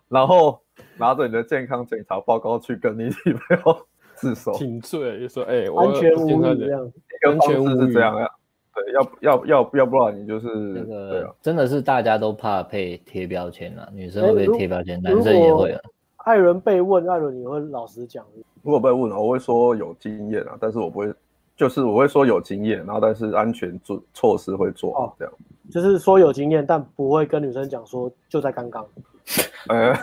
[0.09, 0.59] 然后
[0.97, 3.77] 拿着你的健康检查报告去跟你女朋友
[4.15, 4.53] 自首。
[4.53, 6.91] 请罪，就说哎，安全无虞这样。
[7.27, 8.29] 完全是这样呀，
[8.75, 15.81] 对，要要要要不然你就是那个，啊，真的是大家都怕被贴标签啊，女生会被贴标签，男生也会啊。
[16.17, 18.25] 艾伦被问，艾伦你会老实讲？
[18.61, 21.13] 如果被问了，我会说有经验啊，但是我不会，
[21.55, 25.33] 就是我会说有经验，然后但是安全措措施会做好这样。
[25.69, 28.85] 就是说有经验，但不会跟女生讲说就在刚刚。
[29.69, 29.93] 呃，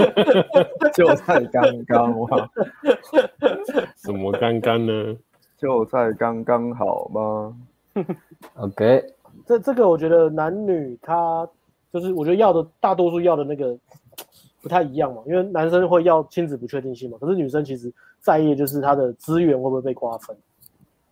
[0.92, 2.50] 就在刚刚哇，
[3.96, 5.16] 什么刚刚呢？
[5.58, 7.56] 就在刚刚好吗？
[8.54, 9.04] OK，
[9.44, 11.46] 这这个我觉得男女他
[11.92, 13.76] 就是我觉得要的大多数要的那个
[14.62, 20.36] 不太一样嘛，因为男生会要亲子不确定性嘛，可是女生其实在意就是他的资源会不会被瓜分。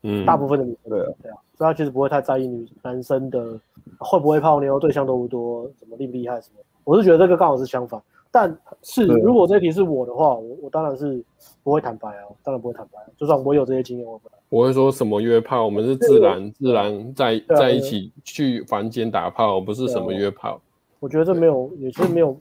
[0.03, 3.59] 嗯，大部分的女生对啊，对啊，所以他其实不会太在意女男生的
[3.99, 6.61] 会不会泡妞，对象多不多，什么厉不厉害什么。
[6.85, 8.01] 我是觉得这个刚好是相反。
[8.31, 11.23] 但是如果这题是我的话，我我当然是
[11.63, 12.99] 不会坦白啊，当然不会坦白。
[13.17, 20.61] 就算我有这些经验，我不我会说什么约炮，我们是自然自然在在一起去房间打炮，不是什么约炮。
[21.01, 22.37] 我觉得这没有，也是没有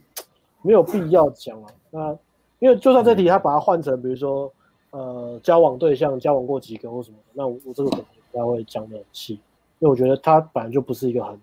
[0.61, 1.69] 没有必要讲啊。
[1.91, 2.17] 那
[2.59, 4.51] 因为就算这题他把它换成，比如说
[4.91, 9.33] 呃交往对象交往过几个或什么，那我我这个可能不太会讲得很细，
[9.79, 11.39] 因为我觉得它本来就不是一个很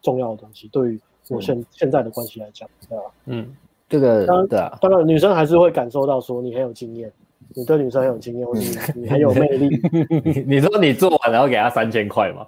[0.00, 3.04] 重要的东西，对于我现现在的关系来讲，对吧？
[3.26, 3.54] 嗯。
[3.88, 7.12] 这个当对啊，当然女生还是会感受到说你很有经验，
[7.54, 9.68] 你对女生很有经验，或者你你很有魅力。
[10.46, 12.46] 你说你做完然后给她三千块吗？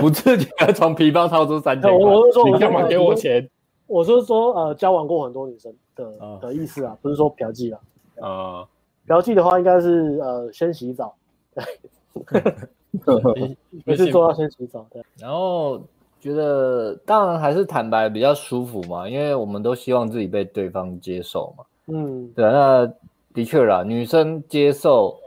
[0.00, 3.48] 不自觉从皮包掏出三千 块，我是说你干嘛给我钱？
[3.86, 7.80] 我是说呃交往过很多女生的、啊的意思啊，不是说嫖妓啊。
[8.20, 8.66] 啊，
[9.06, 11.14] 嫖妓的话应该是呃先洗澡，
[13.84, 15.02] 没事做到先洗澡，对。
[15.18, 15.82] 然后
[16.22, 21.64] 觉得当然还是坦白比较舒服嘛，因为我们都希望自己被对方接受嘛。
[21.88, 22.92] 嗯，对啊，那
[23.34, 25.18] 的确啦，女生接受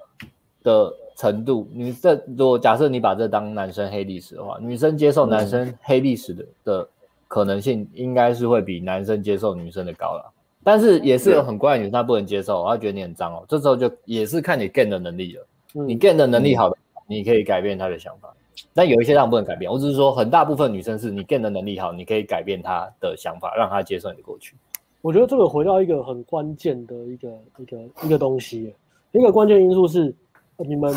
[0.63, 6.88] 的程度，女这如果假设你把这当男生黑历史的话，女生接受男生黑历史的、嗯、的
[7.27, 10.31] 可能性，应该是会比男生接受女生的高了。
[10.63, 13.43] 但是也是有很怪的女生，她不能接受，她觉得你很脏哦。
[13.49, 15.45] 这时候就也是看你 gain 的能力了。
[15.73, 18.34] 嗯、你 gain 的能力好的，你可以改变她的想法。
[18.73, 24.56] 但有一些让不能改变，我只是说很大部分女生是你 gain 的能力好，你可以改变她的想法，让她接受你的过去。
[25.02, 28.73] 我觉得这个回到一个很关键的一个一个一个东西，
[29.11, 30.14] 一个关键因素是
[30.57, 30.94] 你们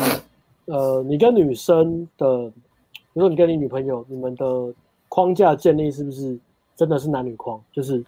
[0.65, 4.73] 呃，你跟女生的，比如说你跟你女朋友，你们的
[5.07, 6.37] 框架建立是不是
[6.75, 7.61] 真的是男女框？
[7.71, 8.03] 就是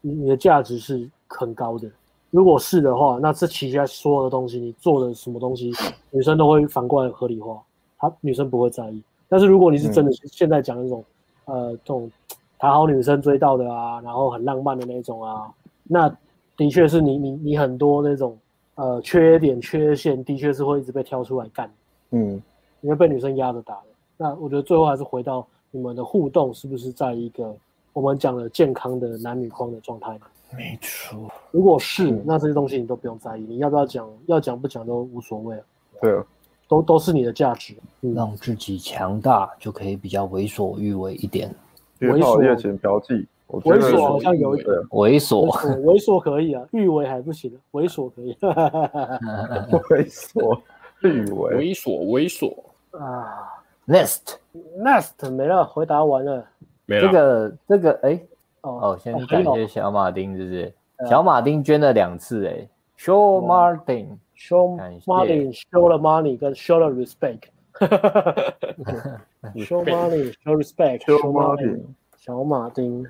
[0.00, 1.90] 你你的价值是很高的。
[2.30, 5.70] 如果是的话，那这其他所有的东西，你做的什么东西，
[6.10, 7.62] 女生都会反过来合理化，
[8.02, 9.02] 她女生不会在意。
[9.30, 11.02] 但是如果你是真的现在讲那种、
[11.46, 12.12] 嗯、呃这种。
[12.58, 15.52] 讨好女生追到的啊，然后很浪漫的那种啊，
[15.82, 16.08] 那
[16.56, 18.38] 的确是你你你很多那种
[18.76, 21.68] 呃缺点缺陷，的确是会一直被挑出来干，
[22.12, 22.40] 嗯，
[22.80, 23.86] 你会被女生压着打的。
[24.16, 27.52] 那我觉得最后还是回到你们的互动是不是在一个
[27.92, 30.16] 我们讲的健康的男女框的状态？
[30.56, 35.60] 没错，如果是，那这些东西你都不用在意，你要不要讲，要讲不讲都无所谓。
[36.00, 36.24] 对啊，
[36.72, 41.54] 都都是你的价值，嗯，让自己强大就可以比较为所欲为一点。
[42.00, 45.46] 猥琐、夜情、嫖妓，猥琐好像有一点猥琐，
[45.82, 48.32] 猥琐可以啊，欲为还不行，猥琐可以。
[48.40, 50.58] 猥琐，
[51.02, 52.56] 欲为，猥琐，猥琐
[52.98, 53.52] 啊。
[53.86, 56.42] Next，Next 没了，回答完了。
[56.86, 57.02] 没了。
[57.02, 58.18] 这个，这个，哎，
[58.62, 60.72] 哦哦，先感谢小马丁，是不是？
[61.06, 62.66] 小马丁捐了两次，哎
[62.98, 63.42] ，Show
[64.48, 67.42] Martin，Show Martin，Show the money 跟 Show the respect。
[69.56, 71.00] show money, show respect.
[71.00, 71.82] Show money，
[72.16, 73.04] 小马丁，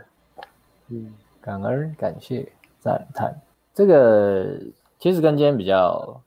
[0.88, 2.50] 嗯，感恩感谢
[2.80, 3.34] 赞叹，
[3.74, 4.58] 这个
[4.98, 6.20] 其实跟今天比较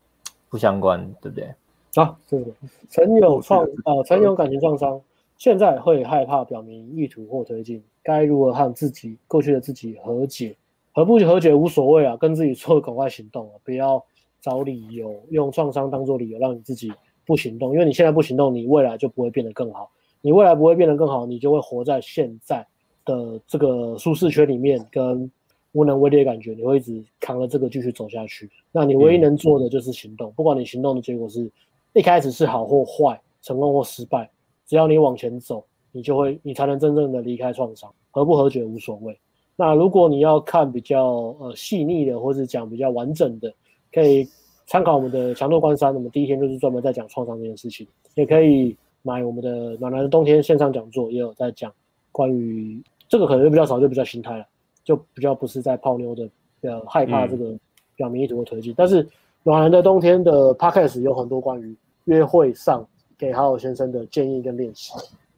[0.49, 1.53] 不相关，对不对？
[1.95, 2.52] 啊，对的。
[2.90, 5.02] 曾有创呃，曾有感情创伤，
[5.38, 10.56] 现在会害怕表明意图或推进，该如何和自己过去的自己和解？
[10.94, 14.06] 和不和解无所谓啊，跟自己说赶快行动啊，不要
[14.46, 16.94] 找理由，用创伤当做理由让你自己。
[17.28, 19.90] 不行动，因为你现在不行动，你未来就不会变得更好。
[20.22, 22.64] 你未来不会变得更好，你就会活在现在
[23.04, 25.32] 的这个舒适圈里面，跟
[25.72, 28.48] 无能为力的感觉，你会一直扛着这个继续走下去。
[28.72, 31.52] 那你唯一能做的就是行动，不管你行动的结果是
[31.94, 34.30] 一开始是好或坏，成功或失败，
[34.68, 37.92] 只要你往前走，你就会，你才能真正的离开创伤。
[38.12, 39.20] 和不和解无所谓。
[39.56, 43.52] 那如果你要看比较呃细腻的，或是讲比较完整的，
[43.96, 44.30] 可以。
[44.68, 51.72] 参考我们的强度关山，我们第一天就是专门在讲创伤这件事情，也可以买我们的暖男的冬天线上讲座，也有在讲
[52.12, 54.46] 关于这个可能就比较少，就比较心态了，
[54.84, 56.28] 就比较不是在泡妞的，
[56.62, 57.56] 呃，害怕这个
[57.96, 58.74] 表明意图的推进。
[58.76, 59.08] 但是
[59.44, 62.84] 暖男的冬天的 podcast 有很多关于约会上
[63.20, 64.94] 给好友先生的建议跟练习，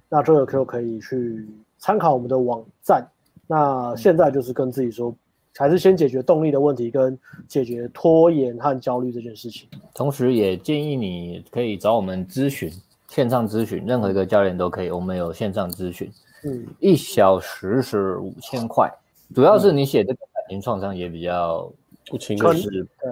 [0.08, 1.46] 那这个就可以去
[1.80, 3.06] 参考我们的网站。
[3.46, 5.14] 那现在就是跟自己说。
[5.58, 7.18] 还是先解决动力的问题，跟
[7.48, 9.68] 解决拖延和焦虑这件事情。
[9.94, 12.72] 同时，也建议你可以找我们咨询，
[13.10, 14.92] 线上咨询，任何一个教练都可以。
[14.92, 16.10] 我们有线上咨询，
[16.46, 18.92] 嗯，一小时是五千块。
[19.34, 21.70] 主要是你写这个感情创伤也比较
[22.10, 22.48] 不清楚，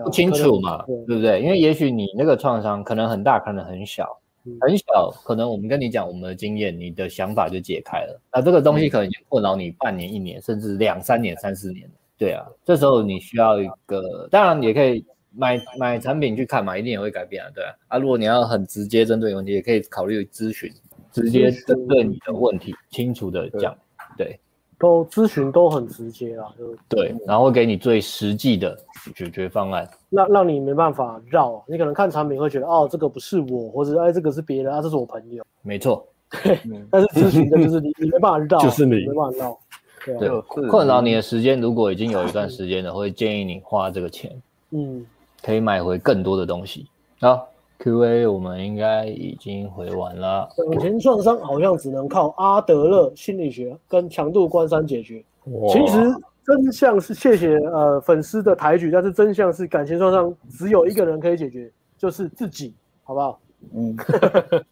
[0.04, 1.42] 不清楚嘛，对不对？
[1.42, 4.18] 因为也许你那个创伤可能很大，可能很小，
[4.62, 8.22] 很小，可能我们跟你讲我们的经验，你的想法就解开了。
[8.32, 11.90] 那这个东西可能困扰你半年、一年，甚至两三年、三四年。
[12.18, 15.06] 对啊，这时候你需要一个，当然也可以
[15.36, 17.74] 买买产品去看嘛，一定也会改变啊，对啊。
[17.90, 20.72] 啊，如果你要很直接针对问题，也可以考虑咨询，
[21.12, 23.76] 直接针对你的问题清楚的讲，
[24.18, 24.40] 对，
[24.80, 26.74] 都咨询都很直接啦，就。
[26.88, 28.78] 对，然后会给你最实际的
[29.14, 36.08] 解决方案，让让你没办法绕，你可能看产品会觉得哦，这个不是我，或者哎这个是别人啊，这是我朋友，没错，
[36.44, 36.58] 对，
[36.90, 39.60] 但是咨询的就是你你没办法绕，就是你没办法绕。
[40.06, 40.30] 对，
[40.70, 44.32] 困扰你的时间如果已经有一段时间了，会建议你花这个钱，
[44.72, 45.06] 嗯，
[45.44, 46.88] 可以买回更多的东西。
[47.20, 47.48] 好
[47.80, 50.48] ，Q&A 我们应该已经回完了。
[50.72, 55.24] 感情创伤好像只能靠阿德勒心理学跟强度关山解决。
[55.70, 55.98] 其实
[56.46, 62.74] 真相是，谢谢呃粉丝的抬举，但是真相是感情创伤只有一个人可以解决，就是自己，
[63.04, 63.40] 好不好？
[63.74, 63.96] 嗯，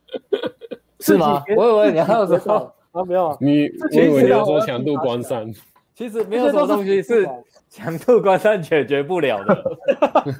[1.02, 1.44] 是吗？
[1.58, 2.74] 我以为你还有什么？
[2.94, 5.52] 啊，没有啊，你我以为你要说强度关山，
[5.96, 7.28] 其实没有什么东西是
[7.68, 9.64] 强度关山解决不了的。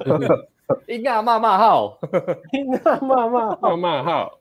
[0.88, 1.98] 应该骂骂号，
[2.52, 4.38] 应该骂骂骂骂号，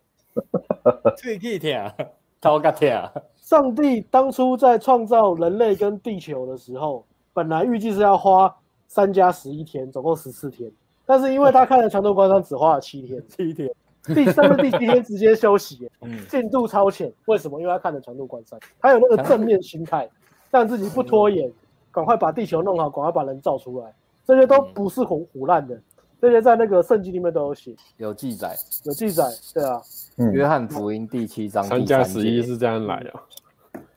[1.17, 1.91] 最气疼，
[2.39, 3.09] 头壳疼。
[3.35, 8.55] 上帝当初在创造人类跟地球的时候，本来预计是要花
[8.87, 10.71] 三加十一天，总共十四天。
[11.05, 13.69] 但是因为他看了强度关山，只花了七天，七天。
[14.05, 15.89] 第三个第七天直接休息，
[16.29, 17.11] 进度超前。
[17.25, 17.59] 为什么？
[17.61, 20.09] 因为他看了强度关山，他有那个正面心态，
[20.51, 21.51] 让自己不拖延，
[21.91, 23.93] 赶快把地球弄好，赶快把人造出来。
[24.25, 25.79] 这些都不是胡胡乱的。
[26.21, 28.55] 这些在那个圣经里面都有写，有记载，
[28.85, 29.81] 有记载，对啊，
[30.15, 33.13] 嗯，约翰福音第七章三加十一是这样来的，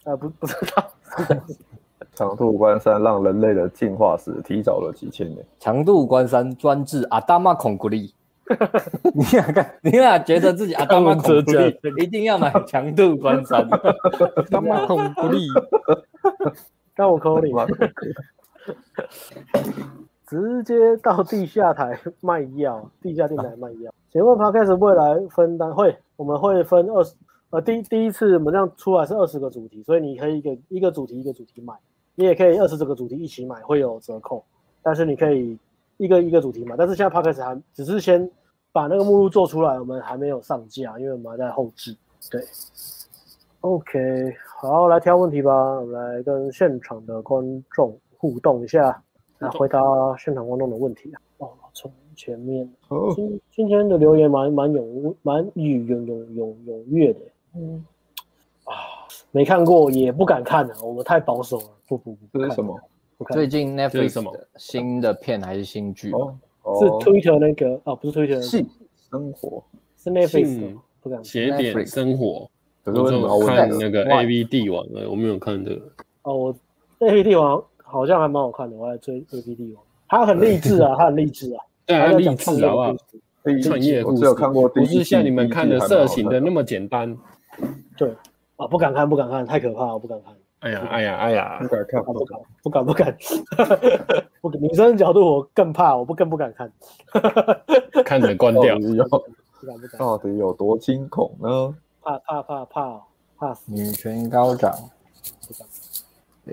[0.02, 0.92] 啊，不不知道，
[2.16, 5.46] 强度关山让人类的进化史提早了几千年。
[5.60, 8.12] 强度关山专治阿达玛孔古力，
[9.14, 15.48] 你俩看，你俩觉得自己阿达玛孔古力一定要买强度关山，阿达玛孔古力，
[16.94, 17.66] 让我扣你吗？
[20.26, 23.92] 直接到地下台卖药，地下电台卖药。
[24.10, 27.14] 请问 Podcast 未来分担会，我们会分二十，
[27.50, 31.74] 呃，第第一次我们这样出来是二十个主题，所以你可以一个一个主题一个主题买，
[32.16, 34.44] 你也可以二十个主题一起买，会有折扣。
[34.82, 35.58] 但是你可以
[35.96, 38.30] 一个一个主题嘛，但是现在 Podcast 还只是先
[38.72, 41.96] 把那个目录做出来，我们还没有上架，因为我们还在后置。
[42.30, 42.42] 对
[43.60, 49.02] ，OK，好，来挑问题吧，我们来跟现场的观众互动一下。
[49.38, 49.78] 来回答
[50.18, 51.20] 现场观众的问题啊！
[51.36, 52.66] 哦，从前面，
[53.14, 57.20] 今今天的留言蛮蛮踊蛮踊踊踊踊踊跃的，
[57.54, 57.84] 嗯
[58.64, 58.72] 啊，
[59.32, 62.80] 没看过也不敢看啊，我们太保守了，不不不，这是什么？
[63.32, 64.32] 最近 Netflix 什么？
[64.56, 66.10] 新的片还是新剧？
[66.12, 66.36] 哦，
[66.78, 68.66] 是 Twitter 那个哦，不是 Twitter，性
[69.10, 69.62] 生活。
[69.96, 71.24] 是 Netflix，不敢。
[71.24, 72.50] 写点生活。
[72.84, 75.82] 可是我看那个 AV 帝王了，我没有看这个。
[76.22, 76.56] 哦，我
[77.00, 77.62] AV 帝王。
[77.88, 82.96] 好像还蛮好看的，我还追 AV 帝王，他很励志啊， 他很励志啊，对，很励志好不好？
[83.62, 86.40] 创业故事，我只有看过，不是像你们看的色情的。
[86.40, 87.16] 那么简单。
[87.96, 88.12] 对。
[88.56, 90.34] 啊，不敢看，不敢看，太可怕了，不敢看。
[90.60, 93.16] 哎呀，哎呀，哎呀，不敢看，不敢，不敢，不敢。
[94.40, 96.72] 不， 女生的角度我更怕，我不更不敢看。
[98.04, 98.96] 看着关掉，不
[99.66, 99.98] 敢不敢。
[99.98, 101.74] 到底有多惊恐呢？
[102.02, 103.02] 怕怕怕怕
[103.36, 103.70] 怕死！
[103.70, 104.72] 女权高涨。
[105.46, 105.68] 不敢。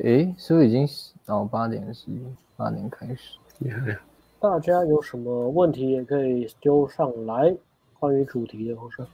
[0.03, 0.88] 哎，是不是已经？
[1.25, 2.07] 然后八点十
[2.57, 3.38] 八点开始。
[4.39, 7.55] 大家有什么问题也可以丢上来，
[7.99, 9.05] 关于主题的或是。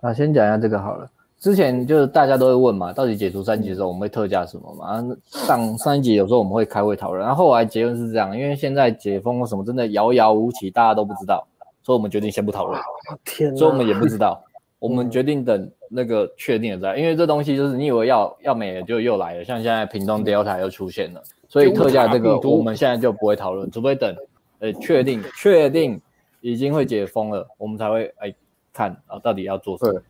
[0.00, 1.08] 啊，先讲一下这个好了。
[1.40, 5.02] 之前就是大家都会问嘛，到底解除三级的时候我们会特价什么嘛？
[5.26, 11.44] 上上一集有时候我们会开会讨论，然后后来结论是这样，因为现在解封或什么真的遥遥无期，大家都不知道，
[11.82, 12.78] 所以我们决定先不讨论。
[13.24, 13.56] 天哪！
[13.56, 14.40] 所以我们也不知道，
[14.78, 15.68] 我们决定等。
[15.92, 24.14] 那个确定了再，因为这东西就是你以为要要没了就又来了，像现在屏东 Delta 又出现了，所以特价这个我们现在就不会讨论，除非等
[24.60, 26.00] 呃确定确定
[26.42, 28.32] 已经会解封了，我们才会哎
[28.72, 30.00] 看啊到底要做什么。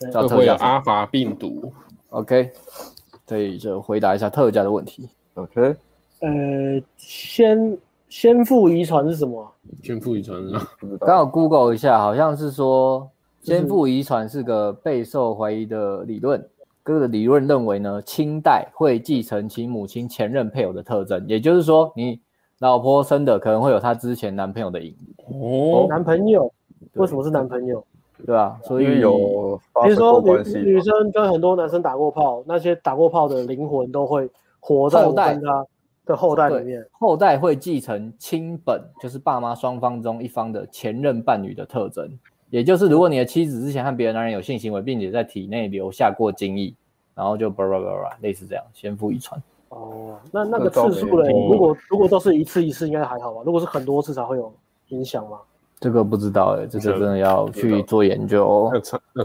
[0.00, 1.72] 对，会不会有阿法病毒
[2.10, 2.50] ？OK，
[3.26, 5.08] 所以就回答一下特价的问题。
[5.34, 5.76] OK，
[6.20, 9.52] 呃，先先父遗传是什么？
[9.82, 10.96] 先父遗传是什么？
[10.98, 13.10] 刚好 Google 一下，好像是说。
[13.40, 16.44] 先父遗传是个备受怀疑的理论。
[16.82, 22.20] 哥的理论认为呢，亲代会继承其母亲前任配偶的特征，也就是说，你
[22.58, 25.14] 老婆生的可能会有她之前男朋友的影子。
[25.40, 26.52] 哦，男朋友？
[26.94, 27.82] 为什么是男朋友？
[28.26, 28.58] 对啊？
[28.64, 34.28] 所以有，比如说女女生跟很多男生打过炮，那些打过炮的灵魂都会
[34.60, 35.66] 活在跟他
[36.04, 36.84] 的后代里面。
[36.92, 42.10] 后代会继承亲本，就是爸妈双方中一方的前任伴侣的特征。
[42.50, 46.74] 也就是，如果你的妻子之前和别的男人有性行为，并且在体内留下过精液，
[47.14, 47.52] 然后就
[48.20, 49.40] 类似这样，先父遗传。
[49.68, 51.30] 哦，那那个次数嘞？
[51.30, 53.42] 如果如果都是一次一次，应该还好吧？
[53.44, 54.50] 如果是很多次才会有
[54.88, 55.38] 影响吗？
[55.80, 58.70] 这个不知道哎、欸，这个真的要去做研究。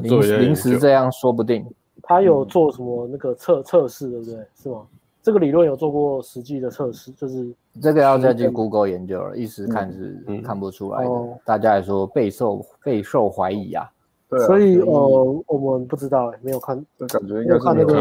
[0.02, 1.66] 临临时这样说不定。
[2.02, 4.36] 他有做什么那个测测试，对不对？
[4.56, 4.82] 是吗？
[5.22, 7.50] 这个理论有做过实际的测试，就是
[7.82, 11.10] 这个要再去 Google 研究了，一时看是看不出来的。
[11.10, 13.90] 嗯嗯、大家也说备受备受怀疑、啊。
[14.30, 16.76] 对、啊，所以呃，我们不知道哎，没有看，
[17.08, 17.94] 感觉应该是没有看那个，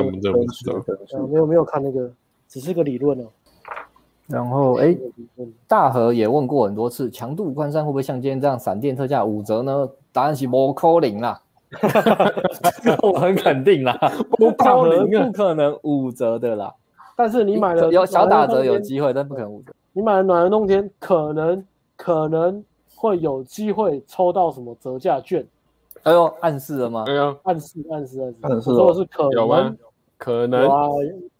[1.12, 2.10] 呃、没有没有看那个，
[2.48, 3.24] 只是个理论哦。
[4.32, 4.96] 然后哎，
[5.68, 9.88] 大河也问过很多次，强度关山会不会像今天这样闪电特价五折呢？
[10.12, 11.40] 答案是不可能啦，
[13.02, 13.98] 我很肯定啦，
[14.30, 16.74] 不可能，不可能五折的啦。
[17.14, 19.72] 但是你买了有小打折有机会，但不可能五折。
[19.92, 21.64] 你买了暖人冬天，可能
[21.96, 22.64] 可能
[22.96, 25.46] 会有机会抽到什么折价券。
[26.04, 27.04] 哎呦，暗示了吗？
[27.06, 28.36] 哎呦，暗示暗示暗示。
[28.40, 29.32] 暗示说的是可能。
[29.32, 29.74] 有吗？
[30.16, 30.68] 可能。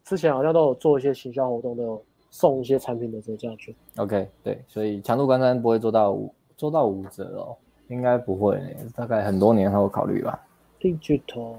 [0.04, 2.02] 之前好像都有做一些行销活动，都有
[2.34, 3.74] 送一些产品的折价券。
[3.98, 7.54] OK，对，所以强度关山不会做到五做到五折哦，
[7.88, 8.58] 应该不会，
[8.96, 10.40] 大概很多年后考虑吧。
[10.80, 11.54] Digital，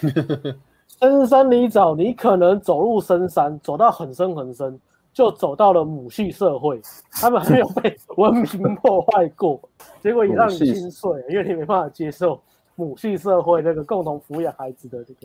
[1.00, 4.78] 深山里找你，可能走入深山，走到很深很深，
[5.14, 6.78] 就走到了母系社会，
[7.10, 9.58] 他们还没有被文明破坏过，
[10.02, 12.38] 结果也让你心碎，因为你没办法接受
[12.74, 15.20] 母系社会那个共同抚养孩子的这个。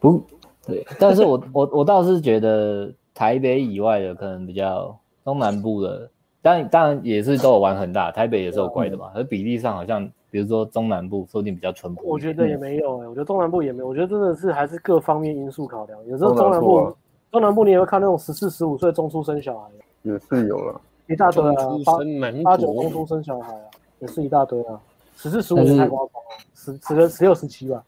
[0.00, 0.20] 不，
[0.66, 2.92] 对，但是我我我倒是觉得
[3.22, 6.10] 台北以外的可能比较东南部的，
[6.42, 10.10] 当然当然也是都有玩很大，台北也是有乖的嘛，而比例上好像。
[10.28, 16.06] 比如说中南部说不定比较淳朴，我觉得也没有哎、欸，我觉得中南部也没有，我觉得真的是还是各方面因素考量。
[16.06, 16.96] 有时候中南部，中南部，
[17.30, 19.68] 中南部你也会看那种十四十五岁中出生小孩，
[20.00, 21.54] 也是有了一大堆啊，
[21.84, 21.98] 八
[22.42, 23.64] 八九中出生小孩啊，
[23.98, 24.80] 也是一大堆啊，
[25.16, 26.10] 十四十五太夸张了，
[26.54, 27.84] 十十个十六十七吧，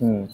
[0.00, 0.28] 嗯，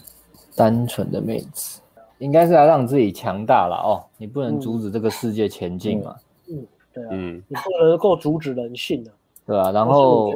[0.57, 1.83] 单纯的妹子，
[2.19, 6.17] 应该是要让自己强大了哦，你不能阻止这个世界前进嘛，
[6.49, 9.11] 嗯，嗯，对啊，嗯，你不能够阻止人性啊。
[9.47, 10.31] 对啊，然后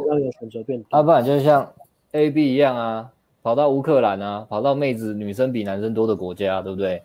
[0.90, 1.66] 啊，不然就像
[2.12, 3.10] A B 一样啊，
[3.42, 7.02] 跑到乌克兰啊，跑到妹子女生比男生多的国家，对不对？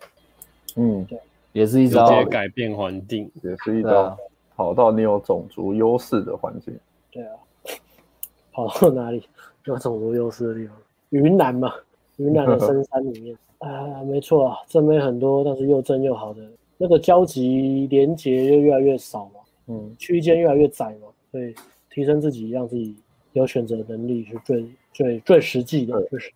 [0.76, 1.18] 嗯，对
[1.54, 4.18] 也是一招直接改变环境，也是一招、啊、
[4.56, 6.78] 跑到你有种族优势的环境。
[7.10, 7.36] 对啊，
[8.52, 9.24] 跑到哪里
[9.66, 10.76] 有种族优势的地方？
[11.12, 11.72] 云南嘛，
[12.18, 16.42] 云南的深山里面啊，没错啊，正妹很多，但是又正又好的
[16.78, 21.54] 那个交集连接又越来越少嘛，嗯，区间越来越窄嘛，所以。
[21.96, 22.96] 提升自己，让自己
[23.34, 26.02] 有选择能力是最最最实际的。
[26.06, 26.34] 就是，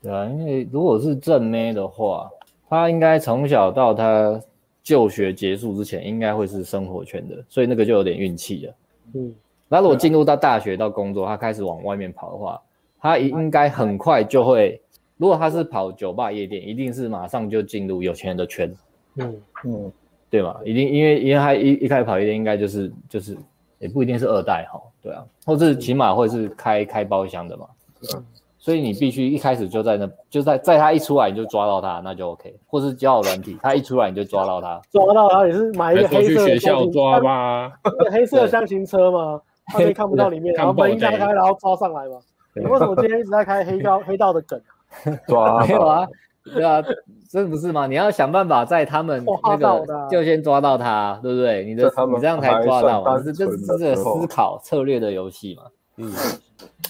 [0.00, 2.30] 对啊，因为如果是正妹的话，
[2.70, 4.40] 她应该从小到她
[4.82, 8.74] 就学结束之前，应该会是生活圈的，所以那个就有点运气了。
[9.12, 9.34] 嗯，
[9.68, 12.58] 那如果进入到大学到工作，她开始往外面跑的话，
[12.98, 14.80] 她应该很快就会。
[15.22, 18.74] 如果他是跑酒吧夜店，一定是马上就进入有钱人的圈。
[19.18, 19.92] 嗯嗯，
[20.28, 20.58] 对嘛？
[20.64, 23.38] 一定，因为因为他一一开始跑夜店，应该就是就是。
[23.78, 27.66] 也不一定是二代哈，对啊，或是起码会是开开包厢的嘛，
[28.14, 28.24] 嗯，
[28.56, 37.72] 所以你必须一开始就在那，就在在他一出来你就抓到他，那就 OK，或是交友软体，他一出来你就抓到他，抓到他也是买一个黑色的学校抓吧，
[38.12, 42.20] 黑色的箱型车嘛，他可以看不到里面，然后门一打开，然后抓上来嘛。
[42.54, 44.62] 你为什么今天一直在开黑道黑道的梗？
[45.26, 46.08] 抓没有啊？
[46.44, 46.82] 对啊，
[47.30, 47.86] 这不是吗？
[47.86, 51.64] 你要想办法在他们那个就先抓到他，对不对？
[51.64, 55.62] 你的你这样才抓到嘛，这这是这个思考策略的游戏嘛。
[55.98, 56.10] 嗯，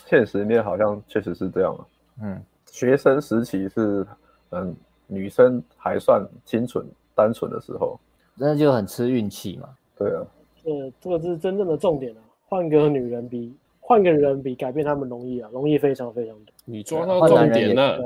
[0.06, 1.84] 现实面好像确实是这样啊。
[2.22, 4.06] 嗯，学生时期是
[4.52, 4.74] 嗯
[5.06, 8.00] 女生还算清纯单纯的时候，
[8.34, 9.68] 那就很吃运气嘛。
[9.98, 10.24] 对啊，
[10.64, 12.20] 这这个是真正的重点啊。
[12.48, 16.51] 换个女人比换个人比改变他们容易啊，容易非常非常多。
[16.64, 17.98] 你抓到重点了。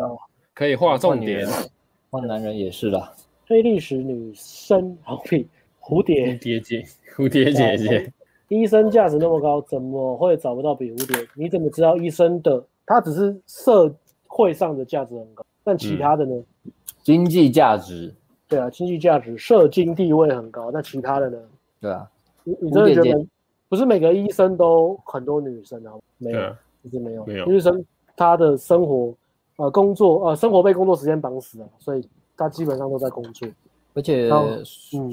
[0.54, 1.46] 可以画重点，
[2.10, 3.12] 换男人也是啦。
[3.46, 5.46] 黑历史女生好比
[5.80, 6.84] 蝴蝶，蝴蝶姐，
[7.14, 8.12] 蝴蝶姐姐，
[8.48, 11.28] 医生价值那么高，怎么会找不到比蝴蝶？
[11.34, 13.94] 你怎么知道医生的他只是社
[14.26, 16.34] 会上的价值很高，但其他的呢？
[16.64, 16.72] 嗯、
[17.02, 18.14] 经济价值，
[18.48, 21.38] 对啊，经济价值、社经地位很高，那其他的呢？
[21.80, 22.10] 对啊，
[22.44, 23.26] 你你真的觉得
[23.68, 25.92] 不是每个医生都很多女生啊？
[26.16, 27.84] 没有，其实没有，没有医生
[28.16, 29.14] 他的生活。
[29.58, 32.06] 呃，工作呃，生活被工作时间绑死了，所以
[32.36, 33.48] 他基本上都在工作。
[33.94, 35.10] 而且，嗯，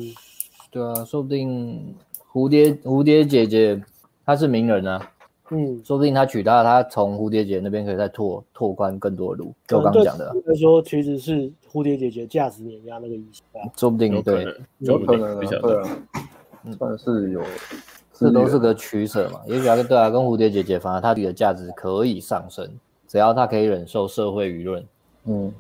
[0.70, 1.96] 对啊，说不定
[2.30, 3.82] 蝴蝶蝴蝶姐姐
[4.26, 5.12] 她是名人啊，
[5.50, 9.54] 嗯，说不定她娶她，他从蝴蝶姐那边可以再拓拓宽更多的路。
[9.66, 13.62] 就我刚刚讲的，应该说其实是蝴蝶姐姐价值碾压那个意思吧？
[13.78, 14.46] 说不定对，
[14.80, 15.88] 有可能，对啊，
[16.78, 17.42] 算是有，
[18.12, 19.40] 这都是个取舍嘛。
[19.48, 22.70] 也许啊，对啊，跟蝴蝶姐姐反而她自己的价值可以上升。
[23.14, 24.84] 只要他可以忍受社会舆论，
[25.26, 25.53] 嗯，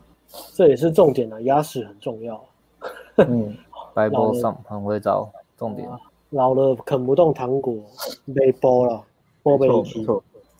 [0.55, 2.43] 这也是重点啊，牙齿很重要。
[3.17, 3.55] 嗯，
[3.93, 5.87] 白波上很会找重点。
[6.31, 7.75] 老了啃不动糖果，
[8.25, 8.99] 没波了，
[9.43, 10.03] 波被踢。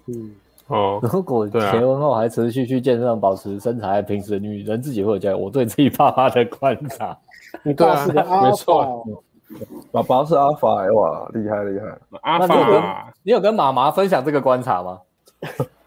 [0.06, 0.36] 嗯，
[0.68, 5.42] 哦， 如果结婚后还持续去健身房保持身材，平时女人自己会有这样。
[5.42, 7.18] 我对自己爸爸的观察，
[7.66, 8.88] 你爸是个阿法，
[9.92, 11.88] 爸爸是阿法，哇，厉害厉害。
[12.22, 15.02] 阿法，你有跟妈妈分享这个观察吗？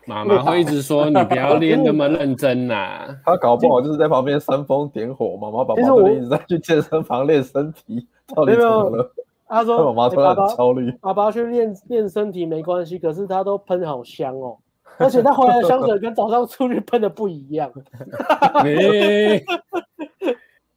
[0.06, 5.36] 妈妈会一直说你不要 练那么认真呐、啊，他搞不好就是在旁边煽风点火。
[5.40, 9.12] 妈妈、爸爸都一直在去健身房练身体，到底怎么了？
[9.48, 10.90] 他说我妈突然很焦虑。
[11.00, 14.56] 爸爸去练练身体没关系，可是他都喷好香哦，
[14.98, 17.70] 而且他回来的香水跟早上出去喷的不一样。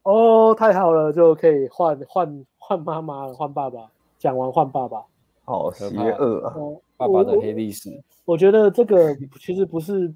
[0.04, 3.80] 哦，太好了，就可以换换换妈妈了，换爸爸。
[4.18, 5.02] 讲完换爸爸，
[5.46, 6.54] 好邪恶啊！
[6.98, 7.90] 爸爸的黑历史。
[8.30, 10.14] 我觉得这个其实不是，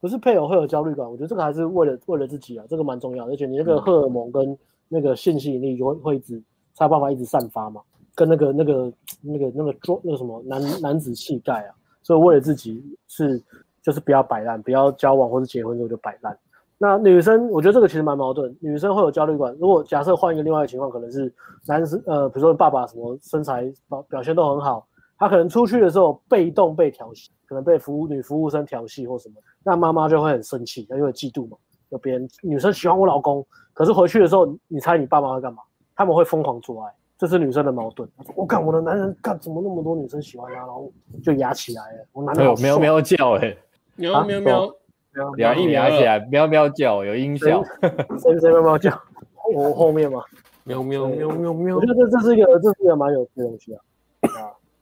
[0.00, 4.56] 不是配偶会有焦虑感，我觉得这个还是为了为了自己啊，这个蛮重要，而且你那个荷尔蒙跟
[4.88, 6.40] 那个性吸引力就会会一直
[6.74, 7.80] 才有办法一直散发嘛，
[8.14, 11.74] 跟那个那个那个那个装那个什么男男子气概啊，
[12.04, 13.42] 所以为了自己是
[13.82, 16.38] 就是不要摆烂，不要交往或者结婚之后就摆烂。
[16.78, 18.56] 那女生，我觉得这个其实蛮矛盾。
[18.60, 19.52] 女生会有焦虑感。
[19.58, 21.34] 如果假设换一个另外一个情况，可能是
[21.66, 24.86] 男生，呃，比如说爸爸什么身材表表现都很好，
[25.18, 31.56] 他可能出去的时候被动被调戏，可能被服务女服务生调戏或什么，那妈妈就会很生气，因为嫉妒嘛。
[31.90, 35.62] 有别人女生喜欢我老公，可是回去的时候，你猜你爸妈会干嘛？
[35.94, 38.08] 他们会疯狂做爱，这是女生的矛盾。
[38.34, 40.90] 我看我的男人干怎么那么多女生喜欢他，然后
[41.22, 42.06] 就压起来了。
[42.12, 43.58] 我男人好喵喵叫哎、欸，
[43.96, 44.74] 喵喵喵。
[45.38, 47.62] 摇一摇起来，喵喵叫，有音效。
[48.18, 48.90] 谁谁喵喵叫？
[49.54, 50.20] 我后面嘛？
[50.64, 51.76] 喵喵喵喵喵。
[51.76, 53.80] 我觉得这这是一个，这是一个蛮有趣的东西啊。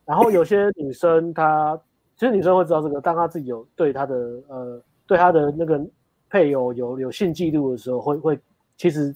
[0.04, 1.78] 然后有些女生她，
[2.16, 4.14] 其实女生会知道这个，当她自己有对她的
[4.48, 5.80] 呃，对她的那个
[6.28, 8.38] 配偶有有性嫉妒的时候，会会
[8.76, 9.14] 其实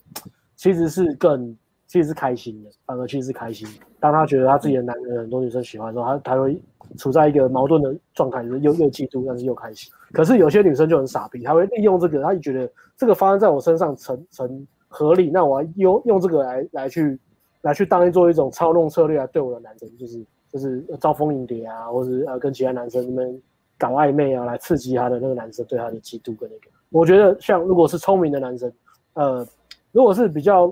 [0.57, 1.57] 其实是更
[1.87, 3.67] 其实是开心的，反而其实是开心。
[4.01, 6.61] 当她觉得她自己的男人很多女生喜欢的时候，她她会。
[6.99, 9.93] 处在一个矛盾的状态，就是又又嫉妒，但是又开心。
[10.13, 17.19] 可是有些女生就很傻逼，她会利用这个，她就觉得这个发生在我身上成成合理，那我要用用这个来来去
[17.63, 23.43] 来去当做一种操弄策略来对我的男生，就是就是招蜂引蝶啊，或者呃跟其他男生们
[23.79, 26.71] 搞暧昧啊，来刺激他的那个男生对他的嫉妒跟那个。
[26.91, 28.73] 我觉得像如果是聪明的男生，
[29.15, 29.47] 呃，
[29.93, 30.69] 如果是比较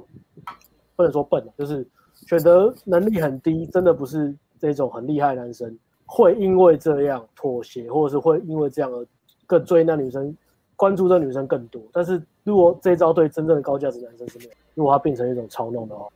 [0.97, 1.87] 不能说笨，就是
[2.27, 5.77] 选择能力很低，真的不是这种很厉害的男生。
[6.07, 9.07] 会因为这样妥协，或者是会因为这样而
[9.47, 10.37] 更追那女生，
[10.77, 11.83] 关注这女生更多。
[11.93, 16.07] 但是如果这一招对真正的高价值男生是没有，如果他变成一种操弄的话，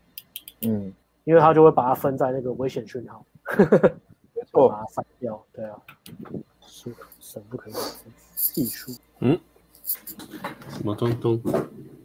[0.60, 0.92] 嗯，
[1.24, 3.24] 因为他就会把它分在那个危险讯号，
[4.34, 5.42] 没 错，把它删掉。
[5.52, 5.76] 对啊，
[6.60, 7.72] 是神不可以
[8.54, 8.92] 艺术。
[9.20, 9.38] 嗯，
[9.84, 11.40] 什么东东？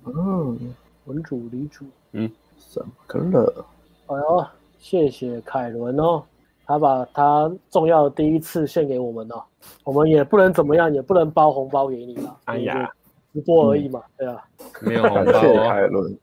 [0.05, 0.75] 嗯，
[1.05, 1.85] 文主理主。
[2.11, 2.31] 嗯，
[2.69, 3.65] 怎么可乐？
[4.07, 4.45] 哎呦，
[4.79, 6.23] 谢谢凯伦哦。
[6.65, 9.45] 他把他重要的第一次献给我们了，
[9.83, 12.39] 我们也不能怎么样，也不能包红包给你了。
[12.45, 12.89] 哎呀，
[13.33, 14.47] 直播而已嘛，嗯、对啊，
[14.81, 15.31] 没有红包。
[15.41, 16.17] 谢谢凯伦，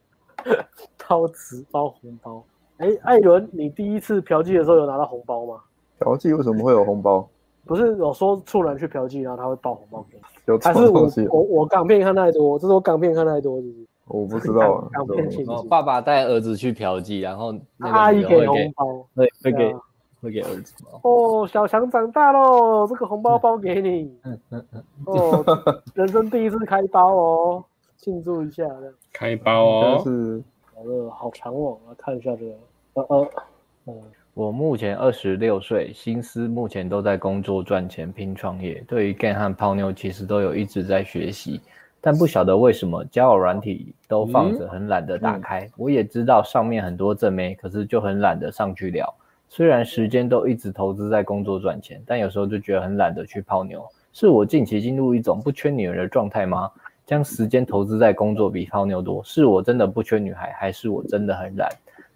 [0.97, 2.42] 陶瓷包红包。
[2.81, 5.61] 哎，艾伦，你第一次嫖妓的时候有拿到红包吗？
[5.98, 7.28] 嫖妓为什么会有红包？
[7.66, 10.23] 不是有说处男去嫖妓，然后他会包红包给你？
[10.47, 13.86] 有还是我我我港片看太多，这是我港片看太多，是不是？
[14.07, 14.89] 我不知道啊。
[14.93, 19.74] 港片情节，爸爸带儿子去嫖妓，然后阿姨给红包，对，会给。
[20.23, 24.15] 会给儿子哦，小强长大喽，这个红包包给你。
[24.24, 24.85] 嗯嗯嗯。
[25.07, 25.43] 哦，
[25.94, 27.65] 人生第一次开包哦，
[27.97, 28.62] 庆祝一下。
[29.15, 30.02] 开包哦。
[30.05, 30.43] 是。
[30.74, 32.52] 好了，好长哦，来看一下这个。
[32.95, 33.31] 呃呃。
[33.87, 33.95] 嗯，
[34.35, 38.85] 我目前二十六岁，心思目前都在工作赚钱拼创业。
[38.87, 41.61] 对于 Game 和泡妞，其实都有一直在学习，
[42.01, 45.65] 但不晓得为什么交友软体都放着，很懒得打开。
[45.65, 49.12] 嗯、我也知道上面很多正妹，可是就很懒得上去聊。
[49.49, 53.85] 虽然时间都一直投资在工作赚钱，但有时候就觉得很懒得去泡妞。
[54.12, 56.71] 是我近期进入一种不缺女人的状态吗？
[57.07, 61.69] 将时间投资在工作比泡妞多，是我真的不缺女孩，还是我真的很懒？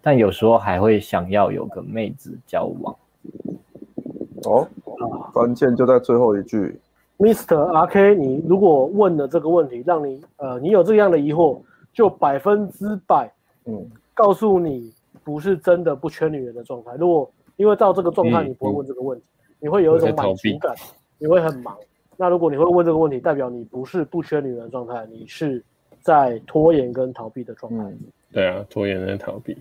[0.05, 2.95] 但有时候还会想要有个妹子交往。
[4.43, 4.67] 哦，
[5.33, 6.79] 关键就在最后一句
[7.17, 7.55] ，Mr.
[7.87, 11.59] RK，你如果问了这个问题，让你呃，你有这样的疑惑，
[11.91, 13.33] 就百分之百，
[13.65, 13.83] 嗯，
[14.13, 14.93] 告诉你。
[15.23, 16.91] 不是真的不缺女人的状态。
[16.99, 20.75] 如果因为到这个状态，你不会问这个问题，嗯嗯、你会有一种满足感，
[21.17, 21.75] 你会很忙。
[22.15, 25.63] 那如果你会问这个问题，代表你不是不缺女人的状态，你是
[25.99, 27.83] 在拖延跟逃避的状态。
[27.85, 27.99] 嗯、
[28.31, 29.57] 对啊，拖延跟逃避，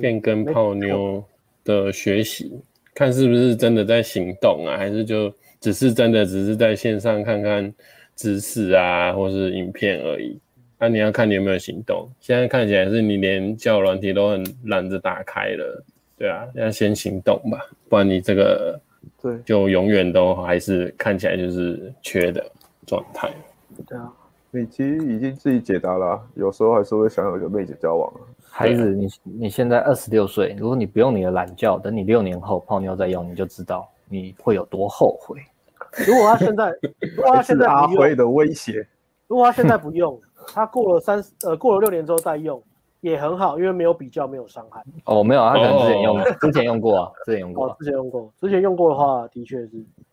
[0.00, 1.22] 变、嗯、跟泡妞
[1.64, 2.52] 的学习，
[2.94, 7.72] 看是不是真的在行动啊，还是就只是真的只是在线上看看
[8.14, 10.38] 知识啊，或是影片而已。
[10.78, 12.06] 那、啊、你要看你有没有行动。
[12.20, 15.84] 现在看起来是你连交友软体都很懒得打开了，
[16.18, 17.58] 对啊，要先行动吧，
[17.88, 18.78] 不然你这个
[19.22, 22.44] 对就永远都还是看起来就是缺的
[22.86, 23.32] 状态。
[23.86, 24.12] 对啊，
[24.50, 28.12] 你其实已经自己解答了，有时候还是会想有一个妹子交往。
[28.58, 35.38] 孩子，你你现在二十六岁，如果你不用你的懒觉，等你六年后泡妞再用，你就知道你会有多后悔。
[36.06, 36.70] 如果他现在，
[37.16, 38.86] 如果他现在阿辉的威胁，
[39.26, 40.18] 如果他现在不用。
[40.54, 42.62] 他过了三呃，过了六年之后再用
[43.00, 44.82] 也很好，因为没有比较，没有伤害。
[45.04, 47.66] 哦，没有，他可能之前用，之前用过啊，之前用过。
[47.66, 49.70] 哦，之前用过，之前用过的话，的确是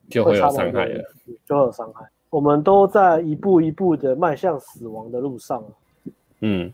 [0.09, 1.03] 就会有伤害的，
[1.45, 2.05] 就会有伤害。
[2.29, 5.63] 我们都在一步一步的迈向死亡的路上。
[6.41, 6.73] 嗯，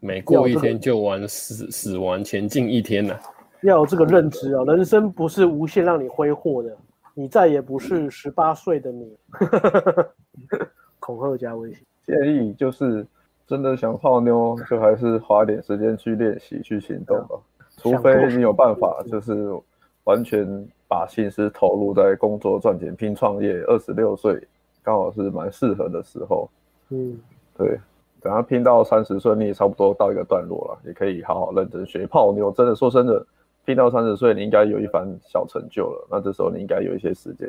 [0.00, 3.14] 每过一天就玩死死亡前进一天呢。
[3.62, 6.76] 要有这个认知啊，人生不是无限让你挥霍的，
[7.14, 9.16] 你再也不是十八岁的你。
[11.00, 11.80] 恐吓加威胁。
[12.04, 13.04] 建议就是
[13.46, 17.36] 真的想泡妞，就还是花点时间去练习、去行动吧。
[17.78, 19.52] 除非你有办法，就是
[20.04, 20.46] 完全
[20.86, 23.62] 把心思投入在工作赚钱、拼创业。
[23.66, 24.40] 二十六岁
[24.82, 26.48] 刚好是蛮适合的时候。
[26.90, 27.18] 嗯，
[27.56, 27.78] 对。
[28.26, 32.50] 等他拼到三十岁，你也差不多到一个段落了，也可以好好认真学泡妞。
[32.50, 33.24] 真的说真的，
[33.64, 36.08] 拼到三十岁，你应该有一番小成就了。
[36.10, 37.48] 那这时候你应该有一些时间，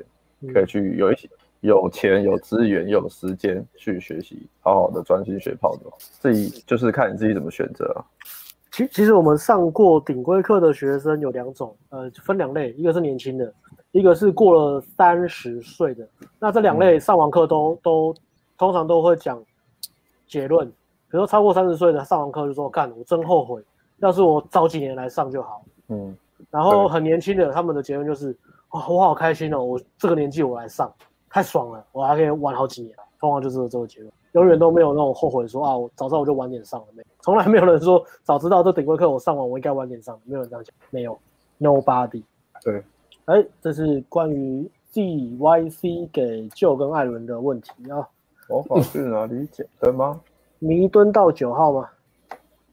[0.54, 1.28] 可以去有一些
[1.62, 5.91] 有钱、有资源、有时间去学习，好好的专心学泡妞。
[5.98, 8.06] 自己就是看你自己怎么选择啊。
[8.72, 13.52] 其其实我们上过顶规课的学生有两种，呃，分两类，一个是年轻的，
[13.94, 16.08] 一个是过了三十岁的。
[16.38, 18.16] 那这两类上完课都、嗯、都
[18.60, 19.44] 通常都会讲。
[20.28, 20.74] 结论，比
[21.12, 23.64] 如说超过三十岁的上完课就说：“干，我真后悔，
[23.98, 26.16] 要是我早几年来上就好。”嗯，
[26.52, 28.36] 然后很年轻的他们的结论就是
[28.72, 30.91] ：“哇，我好开心哦，我这个年纪我来上，
[31.30, 41.18] 太爽了，我还可以玩好几年。”通常就是这个结论，永远都没有那种后悔说：“啊，我早知道我就晚点上了。”没，从来没有人说早知道这顶规课我上完我应该晚点上，没有人这样讲，没有
[41.60, 42.22] ，Nobody。
[42.64, 42.84] 对，
[43.26, 48.08] 哎，这是关于 D Y C 给 Joe 跟艾伦的问题啊。
[48.48, 50.19] 魔法去哪里捡的吗？
[50.60, 51.90] 弥敦道九号吗？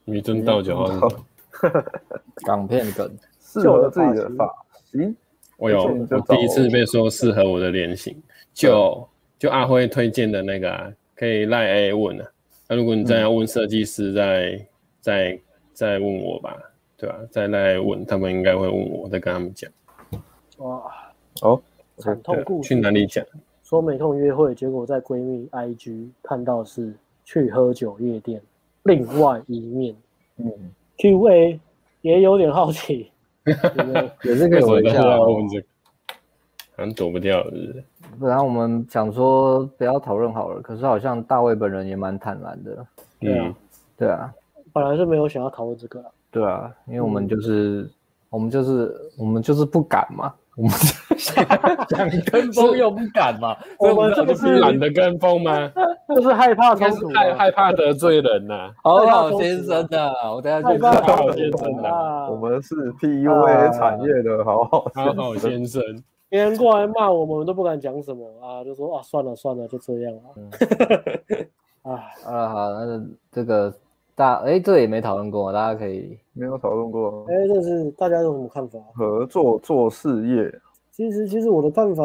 [0.05, 1.09] 弥敦道九号，
[2.47, 3.11] 港片梗，
[3.41, 4.51] 适合自己的发
[4.91, 5.15] 型。
[5.57, 8.17] 我有，我第一次被说适合我的脸型，
[8.53, 12.27] 就就阿辉推荐的那个啊，可以赖 A 问啊。
[12.69, 14.67] 那如果你再要问设计师，再
[15.01, 15.41] 再
[15.73, 16.57] 再问我吧，
[16.97, 17.17] 对吧？
[17.31, 19.71] 再赖问，他们应该会问我，再跟他们讲。
[20.59, 20.83] 哇，
[21.43, 21.61] 哦，
[21.99, 23.25] 惨痛故事，去哪里讲？
[23.75, 26.95] 说没空约会，结果在闺蜜 IG 看到是
[27.25, 28.41] 去喝酒夜店，
[28.85, 29.93] 另外一面。
[30.37, 30.49] 嗯
[30.97, 31.59] ，QA
[32.01, 33.11] 也有点好奇，
[34.23, 35.03] 也是可以回一下。
[35.21, 35.67] 问这个，
[36.77, 37.85] 好像躲不掉是不是？
[38.21, 42.87] 不然我们想说不要讨论好了，可是好像大卫本人也蛮坦然的。
[43.23, 43.53] 嗯，
[43.97, 44.33] 对啊，
[44.73, 46.01] 本来是没有想要讨论这个。
[46.31, 47.91] 对啊，因为我们就是、嗯、
[48.31, 50.33] 我们就是我们就是不敢嘛。
[50.57, 50.71] 我们
[51.25, 53.57] 想跟风又不敢嘛？
[53.79, 55.71] 我们这不是懒得跟风吗？
[56.15, 58.71] 就是害怕冲突，害害怕得罪人呐。
[58.83, 60.79] 好好先生的，我等下去。
[60.83, 61.91] 害怕好先生的，
[62.31, 65.83] 我们是 PUA 产业的好好好好先生。
[66.29, 70.29] 别人过来骂我们，我们都不敢讲什么啊，就说啊，算了算了，就这样啊。
[71.91, 73.01] 啊，啊好，那
[73.33, 73.73] 这个。
[74.17, 77.27] 大哎，这也没讨论过，大家可以没有讨论过。
[77.29, 78.79] 哎，这是大家有什么看法？
[78.95, 80.61] 合作做事业，
[80.97, 82.05] 其实其实我的看法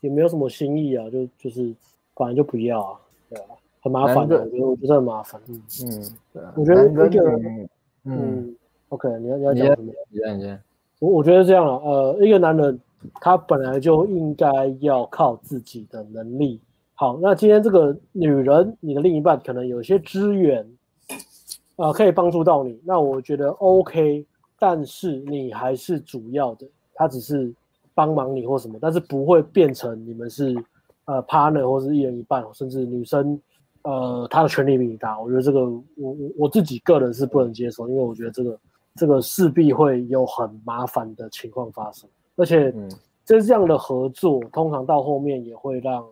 [0.00, 1.74] 也没有什么新意啊，就就是
[2.14, 3.00] 反正就不要啊，
[3.30, 3.44] 对啊，
[3.80, 5.40] 很麻烦的，我觉得我觉得很麻烦。
[5.48, 6.02] 嗯嗯，
[6.34, 7.70] 对啊，我觉得一个人，
[8.04, 8.54] 嗯
[8.90, 9.92] ，OK，你要你要讲什么？
[10.10, 10.62] 你先你先。
[10.98, 12.78] 我我觉得这样啊，呃，一个男人
[13.14, 14.46] 他本来就应该
[14.80, 16.60] 要靠自己的能力。
[16.94, 20.68] 好，那今天这个女人，你的另一半可能有些资源。
[21.76, 24.26] 啊、呃，可以帮助到你，那我觉得 OK，
[24.58, 27.54] 但是你还是主要的，他只是
[27.98, 30.54] 帮忙你或什么，但是不会变成你们是
[31.06, 33.40] 呃 partner 或是一人一半，甚至女生
[33.82, 38.58] 呃她的权利比你大，我觉得这个我我我自己个人是不能接受，因为我觉得这个
[38.94, 42.72] 这个势必会有很麻烦的情况发生，而且
[43.24, 46.06] 这这样的合作通常到后面也会让。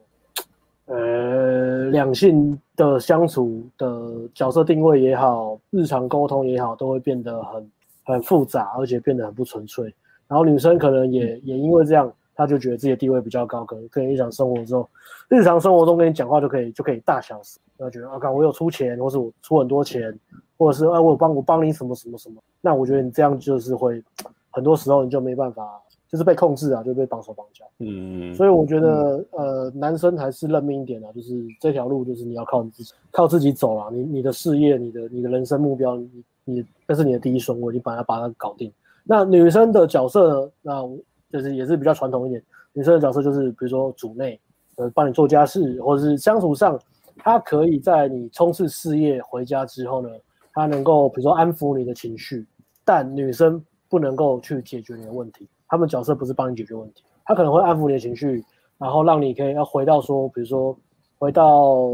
[0.89, 7.71] 呃，两性的相处的角色定位也好，日常沟通也好，都会变得很
[8.05, 9.93] 很复杂，而且变得很不纯粹。
[10.28, 14.89] 然后女生可能也也因为这样，她就觉得自己的地位比较高，可能跟日常生活之后，
[15.28, 20.16] 日常生活中跟你讲话就可以就可以大小事，然后觉得啊，我有出钱，或是我出很多钱，
[20.57, 24.03] 或者是啊，我有帮我帮你什么什么什么，那我觉得你这样就是会
[24.51, 25.81] 很多时候你就没办法。
[26.09, 27.65] 就是被控制啊，就被绑手绑脚。
[27.81, 33.89] 嗯，所以我觉得，嗯、呃，男生还是认命一点啊，就是这条路就是你要靠你自己，靠自己走啊。
[33.90, 36.09] 你你的事业，你的你的人生目标，你
[36.44, 38.73] 你这是你的第一顺位，你把它把它搞定。
[39.09, 40.83] 那女生的角色，那
[41.31, 42.43] 就是也是比较传统一点。
[42.73, 44.39] 女生的角色就是比如说主内，
[44.77, 46.78] 呃，帮你做家事，或者是相处上，
[47.19, 50.09] 她可以在你冲刺事业回家之后呢，
[50.53, 52.45] 她能够比如说安抚你的情绪，
[52.85, 55.49] 但女生不能够去解决你的问题。
[55.69, 58.45] 她们角色不是帮你解决问题，她可能会安抚你的情绪，
[58.77, 60.77] 然后让你可以要回到说，比如说
[61.19, 61.89] 回到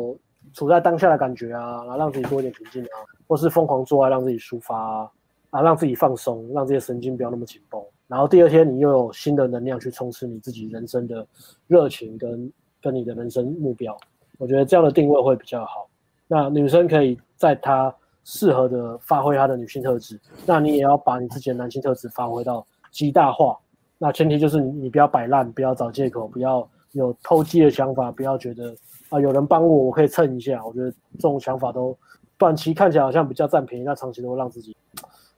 [0.54, 2.96] 处在当下的感觉啊，然后让自己多一点平静啊，
[3.28, 5.10] 或是疯狂做爱让自己抒发啊，
[5.52, 11.26] 啊，让自己放松，让这些神经不要那么紧绷，然后第二天你又有新的能量去充实你自己人生的
[11.66, 13.94] 热情跟跟你的人生目标，
[14.38, 15.86] 我觉得这样的定位会比较好。
[16.26, 23.58] 那女生可以在她适合的发挥她的女性特质，那你也要把你自己的男性特质发挥到极大化，
[23.98, 28.74] 那前提就是你你不要摆烂，不要找借口，不要有偷鸡的想法，不要觉得
[29.10, 30.64] 啊有人帮我，我可以蹭一下。
[30.64, 31.94] 我觉得这种想法都
[32.38, 34.74] 短期看起来好像比较占便宜，但长期都会让自己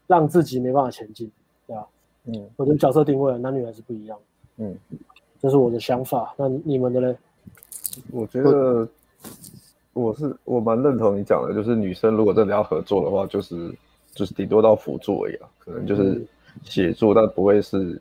[0.07, 1.31] 让自己没办法前进，
[1.67, 1.87] 对吧？
[2.25, 4.19] 嗯，我觉得角色定位男女还是不一样。
[4.57, 4.77] 嗯，
[5.41, 6.35] 这是我的想法。
[6.37, 7.17] 那你们的嘞？
[8.13, 8.89] 我觉得
[9.93, 13.75] 我是我蛮认同你讲的，就是女生如果真的要合作的话，就是
[14.15, 16.27] 就是顶多到辅助而已啊，可能就是
[16.63, 18.01] 协助，但不会是。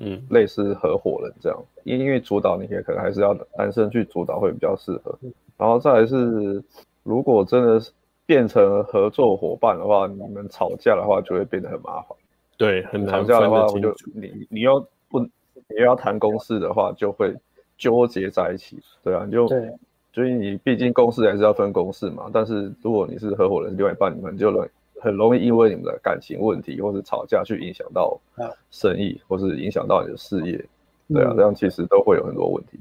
[0.00, 5.18] 嗯，类似合伙人这样，因因为主导你也可能还是要男生去主导会比较适合。
[5.56, 6.62] 然后再来是，
[7.02, 7.90] 如果真的是
[8.28, 12.16] 变成合作伙伴的话，你们吵架的话就会变得很麻烦。
[12.58, 14.78] 对，很难吵架的话，我就你你要
[15.08, 15.30] 不你
[15.78, 17.34] 又要谈公事的话，就会
[17.78, 18.78] 纠结在一起。
[19.02, 19.72] 对啊，你就对，
[20.12, 22.28] 所以你毕竟公事还是要分公事嘛。
[22.30, 24.68] 但是如果你是合伙人，另外一半，你们就能。
[25.00, 28.18] 很容易因为你们的感情问题或是吵架去影响到
[28.72, 30.60] 生意，或是影响到你的事业，
[31.06, 32.80] 对啊，这样其实都会有很多问题。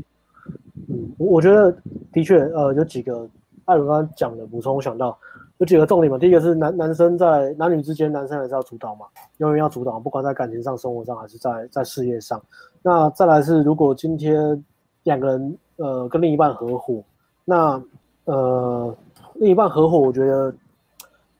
[0.90, 1.72] 嗯，我觉得
[2.12, 3.30] 的确，呃，有几个
[3.68, 5.18] 艾伦刚刚讲的补充，我想到
[5.60, 6.18] 有几个重点嘛。
[6.18, 9.06] 第一个是男男生在男女之间，男生还是要主导嘛，
[9.38, 12.42] 永远要主导，不管在感情上、生活上，还是在在事业上。
[12.82, 14.62] 那再来是，如果今天
[15.04, 17.04] 两个人呃跟另一半合伙，
[17.46, 17.82] 那
[18.26, 18.96] 呃
[19.36, 20.54] 另一半合伙，我觉得。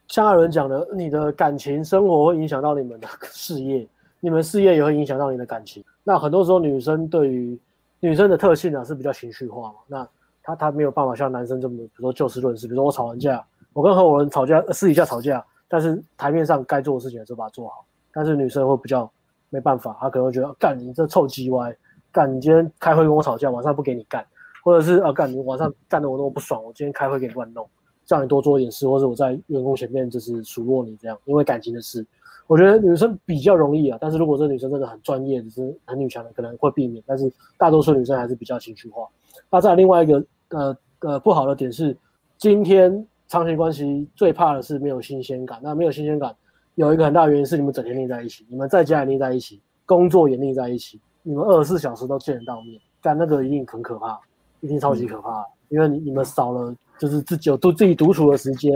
[0.10, 3.86] 像艾伦讲的，你的感情生活会影响到你们的 事业，
[4.22, 5.84] 你们事业也会影响到你的感情。
[6.02, 7.60] 那很多时候，女生对于
[8.00, 9.76] 女生的特性呢、啊、是比较情绪化嘛。
[9.86, 10.08] 那
[10.48, 12.68] 他他没有办法像男生这么，比如说就事论事。
[12.68, 17.86] 比如说我吵完架，我跟合伙人吵架，私底下吵架，但是台面上该做的事情还是把它做好。
[18.14, 19.12] 但是女生会比较
[19.50, 21.76] 没办法，她可能会觉得干你这臭鸡歪，
[22.14, 24.26] 干你今天开会跟我吵架，晚上不给你干，
[24.64, 27.68] 或者是啊干你晚上干得我那么不爽，我今天开会给你乱弄。
[28.06, 32.08] 叫你多做一点事，或者我在员工前面就是数落你这样，因为感情的事，
[32.48, 33.98] 我觉得女生比较容易啊。
[34.00, 37.04] 但是如果这女生真的很专业，只是很女强的，可能会避免。
[37.06, 39.06] 但是大多数女生还是比较情绪化。
[39.52, 41.96] 那再来另外一个呃呃不好的点是，
[42.38, 45.60] 今天长期关系最怕的是没有新鲜感。
[45.62, 46.36] 那没有新鲜感，
[46.76, 54.20] 有一个很大的原因是你们整天腻在一起，你们在家也腻在一起，工作也腻在一起，你们二十四小时都见得到面，但那个一定很可怕，
[54.62, 56.76] 一定超级可怕，嗯、因为你你们少了。
[57.00, 58.72] 就是自己有独自己独处的时间，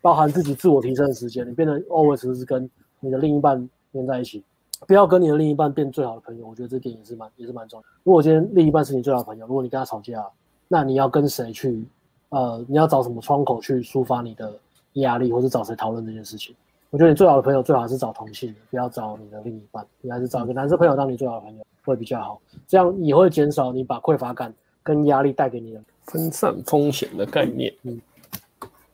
[0.00, 2.68] 包含自己自我提升的时间，你变得 always 是跟
[2.98, 3.56] 你的另一半
[3.92, 4.42] 黏在一起，
[4.84, 6.48] 不要跟你的另一半变最好的朋友。
[6.48, 7.84] 我觉得这点也是蛮也是蛮重要。
[8.02, 10.28] 如果今天另一半是你最好的朋友，如果你跟他吵架，
[10.72, 11.84] 那你要跟谁去？
[12.30, 14.58] 呃，你要找什么窗口去抒发你的
[14.94, 16.56] 压力，或者找谁讨论这件事情？
[16.88, 24.50] 我觉得你最好的朋友最好是找同性的，不要找你的另一半，你还是找一个男生朋友当你最好的朋友会比较好，这样也会减少你把匮乏感
[24.82, 25.82] 跟压力带给你的。
[26.06, 28.00] 分散风险的概念，嗯，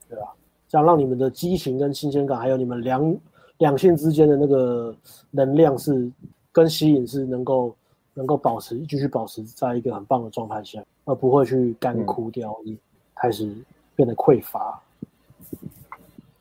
[0.08, 0.34] 对吧，
[0.68, 3.16] 这样让你们的激情跟新鲜感，还有你们两
[3.58, 4.92] 两性之间的那个
[5.30, 6.10] 能量是
[6.50, 7.72] 跟吸引是能够
[8.18, 12.76] 能够保持继续保持在一个很棒的状态下，而不会去干枯掉，嗯、
[13.14, 13.48] 开始
[13.94, 14.82] 变得匮乏。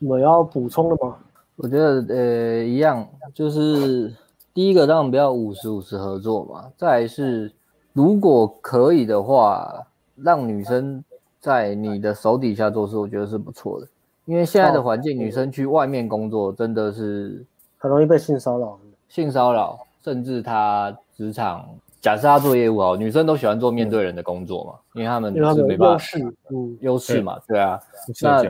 [0.00, 1.16] 你们要补充的吗？
[1.54, 4.12] 我觉得呃一样，就是
[4.52, 7.52] 第一个当然不要五十五十合作嘛，再来是
[7.92, 9.84] 如果可以的话。
[10.20, 11.04] 让女生
[11.38, 13.86] 在你的手底下做事，我觉得是不错的。
[14.24, 17.46] 因为现在的环境，女生去外面工作真的是
[17.76, 18.76] 很容易被性骚扰。
[19.08, 19.78] 性骚扰，
[20.08, 21.68] 甚至他职场，
[22.00, 26.06] 假设他做业务哦，女生都喜欢做面对人的工作嘛，因为他们是没办法，
[26.50, 27.78] 嗯，优势嘛，对啊。
[28.22, 28.42] 那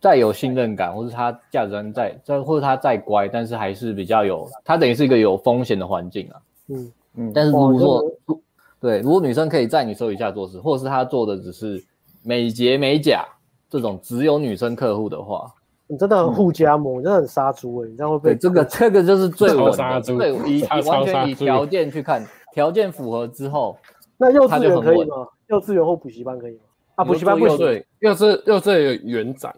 [0.00, 6.40] 再有信任感，或者他价值观再再，或者他再乖，但是还是比较有，他等于是一个有风险的环境啊。
[6.68, 8.02] 嗯嗯，但是如果
[8.80, 11.84] 对，如果女生可以在你手底下做事，或者是她做的只是
[12.22, 13.22] 美睫美甲
[13.68, 15.52] 这种只有女生客户的话，
[15.92, 17.88] 你真的很互加盟，你真的很杀猪哎！
[17.90, 22.24] 你这样会被对这个这个就是最稳的，对，以以完全以条件去看，
[22.54, 23.76] 条件符合之后，
[24.16, 25.28] 那幼稚园可以吗？
[25.48, 26.60] 幼稚园或补习班可以吗？
[26.94, 29.54] 啊，补习班不行，对，幼稚幼稚园有园长，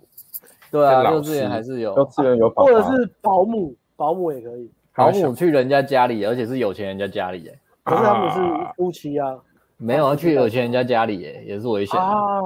[0.72, 7.56] 对啊，幼稚园还是有，幼稚园有，或者是保姆，保姆也可以，保姆去人家家里，而且是有钱人家家里哎。
[7.84, 8.40] 可是他们是
[8.76, 9.36] 夫妻啊，
[9.76, 12.40] 没有要去有钱人家家里耶，也是危险啊，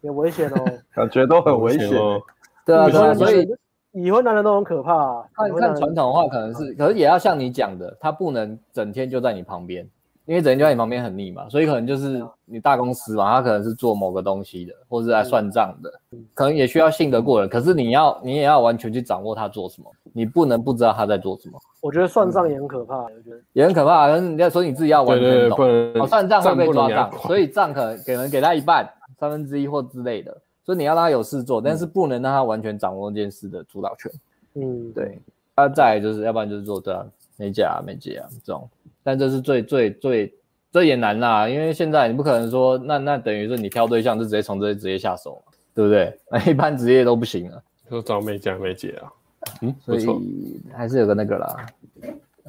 [0.00, 0.64] 也危险哦，
[0.94, 2.22] 感觉都很危险哦。
[2.64, 3.48] 对啊，对啊，所以
[3.92, 4.94] 已婚男人都很可怕。
[4.94, 9.88] 啊看看传统的话，可能是，可是也要像你讲的，他不能整天就在你旁边。
[10.26, 15.92] 因为整天就在你旁边很腻嘛，所以可能就是你大公司嘛，他可能是做某个东西的，或者是来算账的，
[16.32, 17.46] 可能也需要信得过人。
[17.46, 21.58] 可是你要，你也要完全去掌握他做什么，你不能不知道他在做什么。
[21.82, 24.06] 我觉得算账也很可怕，我觉得也很可怕。
[24.08, 25.58] 可是你要说你自己要完全懂，
[26.00, 30.34] 哦，算账会被抓账，所以账可能给人给他一半、三分之一或之类的，
[30.64, 34.10] 所以你要让他有事做，但是不能让他完全掌握这件事的主导权。
[34.54, 35.20] 嗯，对。
[35.56, 38.68] 那再来就是要不然就是做这样美甲、美睫啊这种。
[39.02, 40.34] 但这是最最最
[40.72, 46.18] 这也难啦，因为现在你不可能说，那那等于是你挑对象就直接从这些职业下手嘛，对不对？
[46.30, 49.12] 那一般职业都不行啊，说找美甲美睫啊，
[49.60, 51.66] 嗯，所以还是有个那个啦，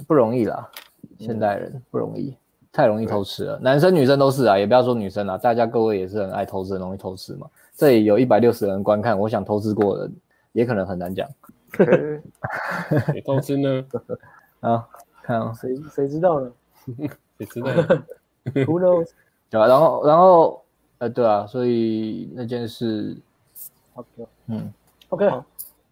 [0.07, 0.67] 不容易啦，
[1.19, 2.35] 现代人不容易，
[2.71, 7.45] 太容易偷吃了，男生女生都是啊，也不要说女生啦，大家各位也是很爱偷吃，很容易偷吃嘛。
[7.75, 10.15] 这里有一百六十人观看，我想投资过的人
[10.53, 11.27] 也可能很难讲。
[13.13, 13.85] 你偷吃呢？
[14.61, 14.87] 啊，
[15.21, 16.51] 看啊， 谁谁知道呢？
[17.37, 17.67] 谁知道
[18.53, 19.09] ？Who knows？
[19.49, 19.67] 对吧？
[19.67, 20.63] 然后，然后，
[20.99, 23.17] 呃，对啊，所以那件事
[23.95, 24.07] ，OK，
[24.47, 24.73] 嗯
[25.09, 25.29] ，OK，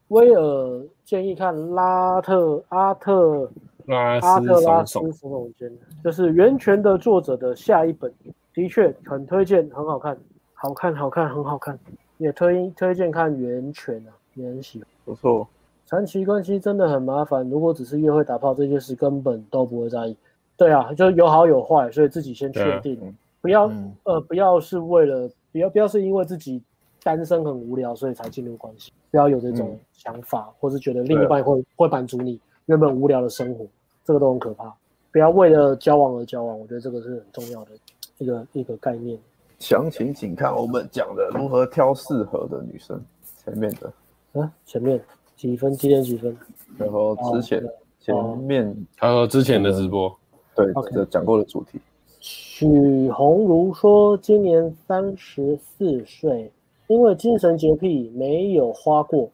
[0.07, 3.51] 威尔建议看拉特阿特
[3.85, 8.11] 拉阿特拉斯手塚治虫，就是《源泉》的作者的下一本，
[8.53, 10.17] 的确很推荐，很好看。
[10.63, 11.77] 好看，好看，很好看，
[12.19, 14.87] 也推推荐看《源泉》啊，也很喜欢。
[15.03, 15.45] 不错，
[15.85, 20.15] 长期关系真的很麻烦，如果只是约会打炮这件事，根本都不会在意。
[20.55, 23.11] 对啊，就有好有坏，所以自己先确定，啊、
[23.41, 26.63] 不要、嗯、呃，不要是为了，不要不要是因为自己
[27.03, 33.65] 单身很无聊，所以才进入关系，不要有这种想法，嗯、或是觉得另一半会、啊、会满足你原本无聊的生活，
[34.05, 34.73] 这个都很可怕。
[35.11, 37.71] 不要为了交往而交往，我觉得这个是很重要的
[38.17, 39.19] 一个一个概念。
[39.63, 43.01] 详情请看我们讲的如何挑适合的女生，
[43.45, 45.01] 前面的，啊，前面
[45.37, 45.71] 几分？
[45.71, 46.35] 几点几分？
[46.77, 50.13] 然后之前、哦、前面还有之前的直播，
[50.53, 51.79] 对，这讲.过的主题。
[52.19, 56.51] 许红如说，今年三十四岁，
[56.87, 59.31] 因为精神洁癖，没有花过，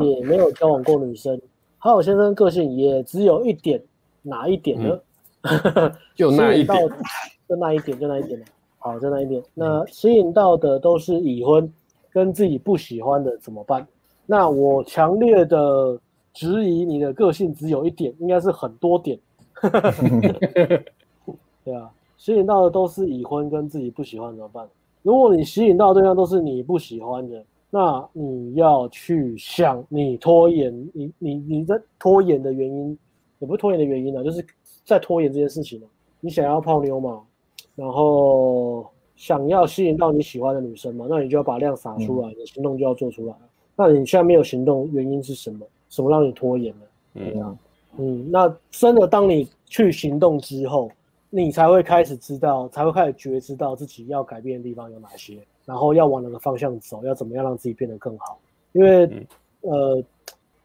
[0.00, 1.40] 也没有交往过女生。
[1.78, 3.80] 还有先生个性也只有一点，
[4.22, 5.00] 哪一点呢？
[5.42, 6.88] 嗯、就那一点，
[7.48, 8.42] 就那一点，就那一点。
[8.78, 9.42] 好，在那一点。
[9.54, 11.70] 那吸引到的都是已婚，
[12.10, 13.86] 跟自己不喜欢的怎么办？
[14.24, 15.98] 那我强烈的
[16.32, 19.18] 质疑你的个性只有一点，应该是很多点。
[21.64, 24.68] 对啊，吸引到的都是已婚跟自己不喜欢怎么办？
[25.02, 32.96] 如果你吸引到的对象都是你不喜欢的，那你要去想你拖延，你你你在拖延的原因，
[33.40, 34.44] 也不是拖延的原因啊，就是
[34.84, 35.82] 在拖延这件事情。
[36.20, 37.22] 你想要泡妞吗？
[37.78, 38.84] 然后
[39.14, 43.34] 想要吸引到你喜欢的女生嘛，那你就要把量撒出来，嗯、你的行动就要做出来。
[43.76, 45.64] 那你现在没有行动，原因是什么？
[45.88, 46.86] 什么让你拖延呢？
[47.14, 47.58] 嗯啊，
[47.98, 50.90] 嗯，那真的当你去行动之后，
[51.30, 58.40] 你才会开始知道，才会开始觉知到自己要改变的地方有哪些，然后要往哪个方向走，要怎么样让自己变得更好。
[58.72, 59.26] 因为，嗯、
[59.60, 60.04] 呃，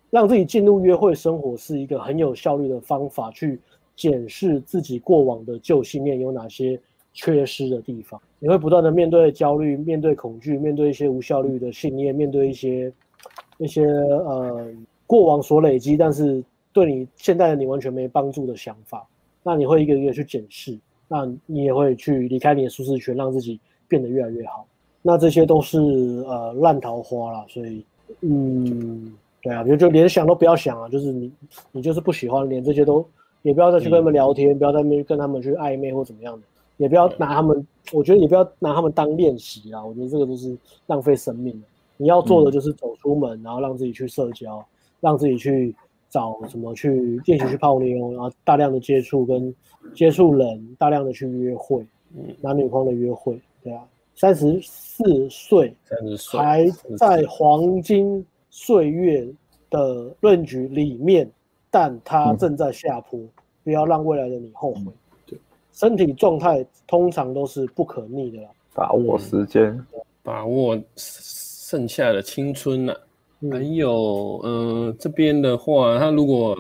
[0.10, 3.62] 让自己进入约会生活是一个很有效率的方法，去
[3.96, 6.82] 检视自己过往的旧信念有哪些。
[7.14, 12.92] 缺失的地方，你会不断的面对焦虑，面对恐惧，面对一些无效率的信念，面对一些
[13.60, 14.68] 一些呃
[15.06, 19.08] 过往所累积，但是对你现在的你完全没帮助的想法。
[19.44, 20.78] 那你会一个一个去检视，
[21.08, 24.66] 那你也会去离开你的舒适圈，让自己变得越来越好。
[25.02, 25.80] 那这些都是
[26.26, 27.86] 呃烂桃花啦，所以
[28.22, 31.32] 嗯，对啊，就就连想都不要想啊，就是你
[31.74, 33.06] 你就是不喜欢，连这些都
[33.42, 36.48] 也不要再去跟他们聊天，嗯、不要再去跟他们去暧昧或怎么样的。
[36.84, 39.82] 也不要拿他们，我觉得也不要拿他们当练习啊！
[39.84, 40.56] 我觉得这个都是
[40.88, 41.64] 浪费生命。
[41.96, 44.62] 你要做的就是走出门，然后让自己去社交，
[45.00, 45.74] 让自己去
[46.10, 49.56] 找什么去练习去泡妞，然后大量的接触跟
[49.96, 51.86] 接触人，大量的去约会，
[52.42, 53.82] 男女方的约会，对啊，
[54.14, 55.74] 三十四岁，
[56.34, 59.26] 还在黄金岁月
[59.70, 61.32] 的论局里面，
[61.72, 63.18] 但他正在下坡，
[63.64, 64.92] 不要让未来的你后悔。
[65.74, 69.78] 身体状态通常都是不可逆的啦，把握时间，
[70.22, 73.00] 把握剩下的青春呐、啊。
[73.42, 76.56] 嗯、还有，嗯、呃，这边的话，他如果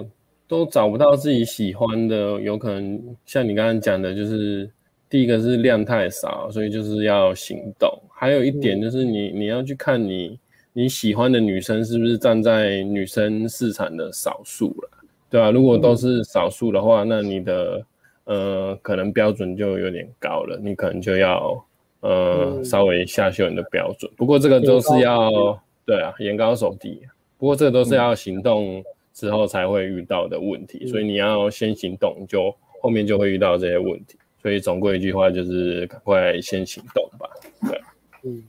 [0.47, 4.67] 都找不到自己喜欢的，有可能像你刚刚讲的，就是
[5.07, 7.87] 第一个是量太少，所以就是要行动。
[8.11, 10.39] 还有一点就是你、嗯、你要去看你
[10.73, 14.89] 你喜欢的女生是不是站在女生市场的少数了，
[15.29, 17.85] 对啊，如果都是少数的话，那你的。
[18.25, 21.65] 呃，可能标准就有点高了，你可能就要
[21.99, 24.11] 呃、嗯、稍微下修你的标准。
[24.15, 27.01] 不过这个都是要对啊，眼高手低。
[27.37, 28.81] 不过这个都是要行动
[29.13, 34.17] 之后才会遇到的问题，嗯、所以你要先行动，就后面就会遇到这些问题。
[34.41, 37.29] 所以总归一句话就是，赶快先行动吧。
[37.61, 37.81] 对，
[38.23, 38.43] 嗯，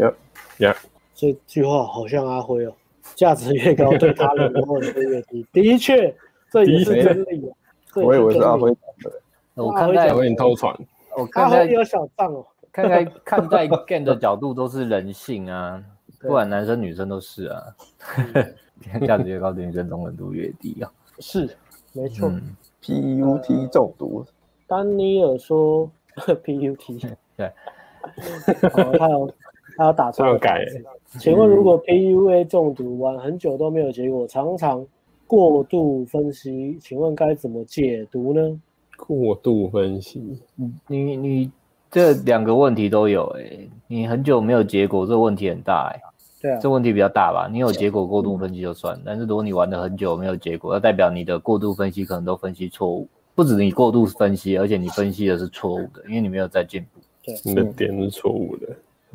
[0.00, 0.12] 呀
[0.58, 0.76] 呀，
[1.14, 2.72] 这句话好像阿辉哦，
[3.14, 5.46] 价值越高，对他人的问题 越低。
[5.52, 6.14] 的确，
[6.50, 7.50] 这也是真理。
[8.04, 10.74] 我以为是阿辉讲的，我看待我给你偷传，
[11.16, 15.82] 我看待有小账哦， 看待看待 game 的角度都是人性啊，
[16.20, 17.62] 不管男生女生都是啊，
[19.06, 21.48] 价值越高，女生容忍度越低啊，是
[21.92, 22.30] 没错。
[22.82, 24.24] PUT 中毒，
[24.68, 29.30] 丹尼尔说 PUT，对，哦，他有
[29.76, 30.64] 他要打错改。
[31.18, 34.86] 请问，如果 PUA 中毒玩很久都没有结果，常常
[35.26, 38.60] 过度分析，请问该怎么解读呢？
[38.96, 40.40] 过度分析，
[40.86, 41.50] 你你
[41.90, 46.02] 这两个问题都有哎、欸，你很久没有结果，这个问题很大哎、欸。
[46.40, 47.48] 对啊，这问题比较大吧？
[47.50, 53.08] 你有结果过度分析就算，但是如果你玩了很久没有结果，那代表你的过度分析可能都分析错误。
[53.34, 57.00] 不止你过度分析，而且你分析的是错误的，因为你没有在进步。
[57.24, 58.68] 对，你的点是错误的，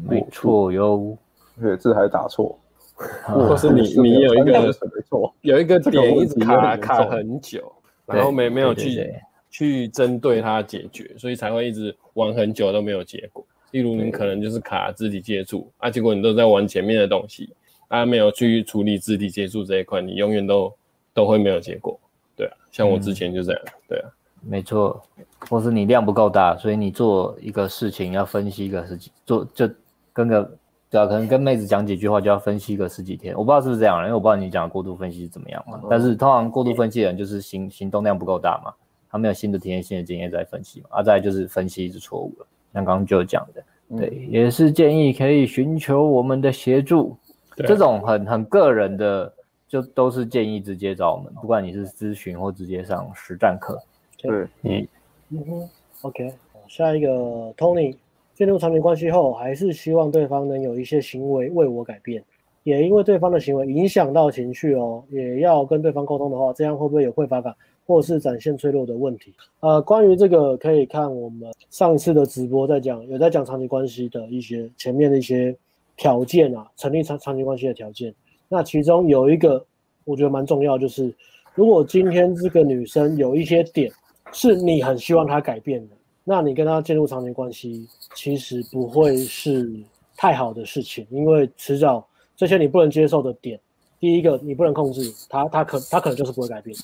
[0.08, 1.18] 没错哟。
[1.60, 2.58] 对，字还打错，
[3.26, 4.72] 或是你你有一个
[5.10, 7.72] 错， 有一个点一直卡卡很久，
[8.06, 9.14] 然后没没有去
[9.50, 13.46] 去针对它解决，所以才会一直玩很久都没有结果。
[13.72, 17.50] 例如你可能就是卡肢体接触啊，结果你都在玩前面的东西，
[17.88, 20.74] 啊没有去处理肢体接触这一块，你永远都
[21.14, 21.98] 都会没有结果。
[22.36, 24.10] 对啊，像我之前就这样，嗯、对啊，
[24.42, 25.02] 没错，
[25.50, 29.70] 或是你量不够大，所以你做一个事情要分析一个事情，做就
[30.12, 30.58] 跟个
[30.92, 35.80] 对啊，可能跟妹子讲几句话就要分析个十几天，我不知道是不是这样，因为我不知道你讲的过度分析是怎么样嘛。
[35.82, 38.74] 嗯、但是通常过度分析的人就是行行动量不够大嘛，
[39.10, 42.46] 他没有新的体验、新的经验在分析嘛，啊，再来就是分析是错误了。
[42.74, 43.64] 像刚刚就讲的，
[43.98, 47.18] 对，嗯、也是建议可以寻求我们的协助。
[47.56, 49.34] 对这种很很个人的，
[49.68, 53.78] 就都是建议直接找我们，不管你是咨询或直接上实战课。
[54.18, 54.88] 对，嗯
[55.30, 55.70] 嗯哼
[56.02, 56.34] ，OK，
[56.68, 57.10] 下一个
[57.58, 57.96] Tony，
[58.42, 62.24] 进入长期关系后，还是希望对方能有一些行为为我改变，
[62.64, 67.56] 也因为对方的行为影响到情绪哦，也要跟对方沟通的话，这样会不会有匮乏感？
[67.86, 75.56] 或是展现脆弱的问题，呃，关于这个可以看我们上次的直播在讲，有在讲长期关系的一些前面的一些
[75.96, 78.12] 条件啊，成立长长期关系的条件。
[78.50, 79.64] 那其中有一个
[80.04, 81.14] 我觉得蛮重要，就是
[81.54, 83.92] 如果今天这个女生有一些点
[84.34, 89.74] 是你很希望她改变的，那你跟他进入长期关系其实不会是
[90.16, 93.60] 太好的事情，因为迟早这些你不能接受的点。
[94.00, 96.76] 第一个，你不能控制他，他可他可能就是不会改变，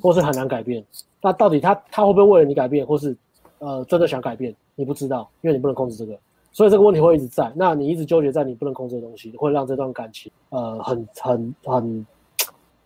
[0.00, 0.82] 或是很难改变。
[1.20, 3.14] 那到底他他会不会为了你改变，或是
[3.58, 4.54] 呃真的想改变？
[4.74, 6.18] 你不知道，因为你不能控制这个，
[6.52, 7.52] 所以这个问题会一直在。
[7.54, 12.06] 那你一直纠结在你不能控制的东西，会让这段感情呃很很很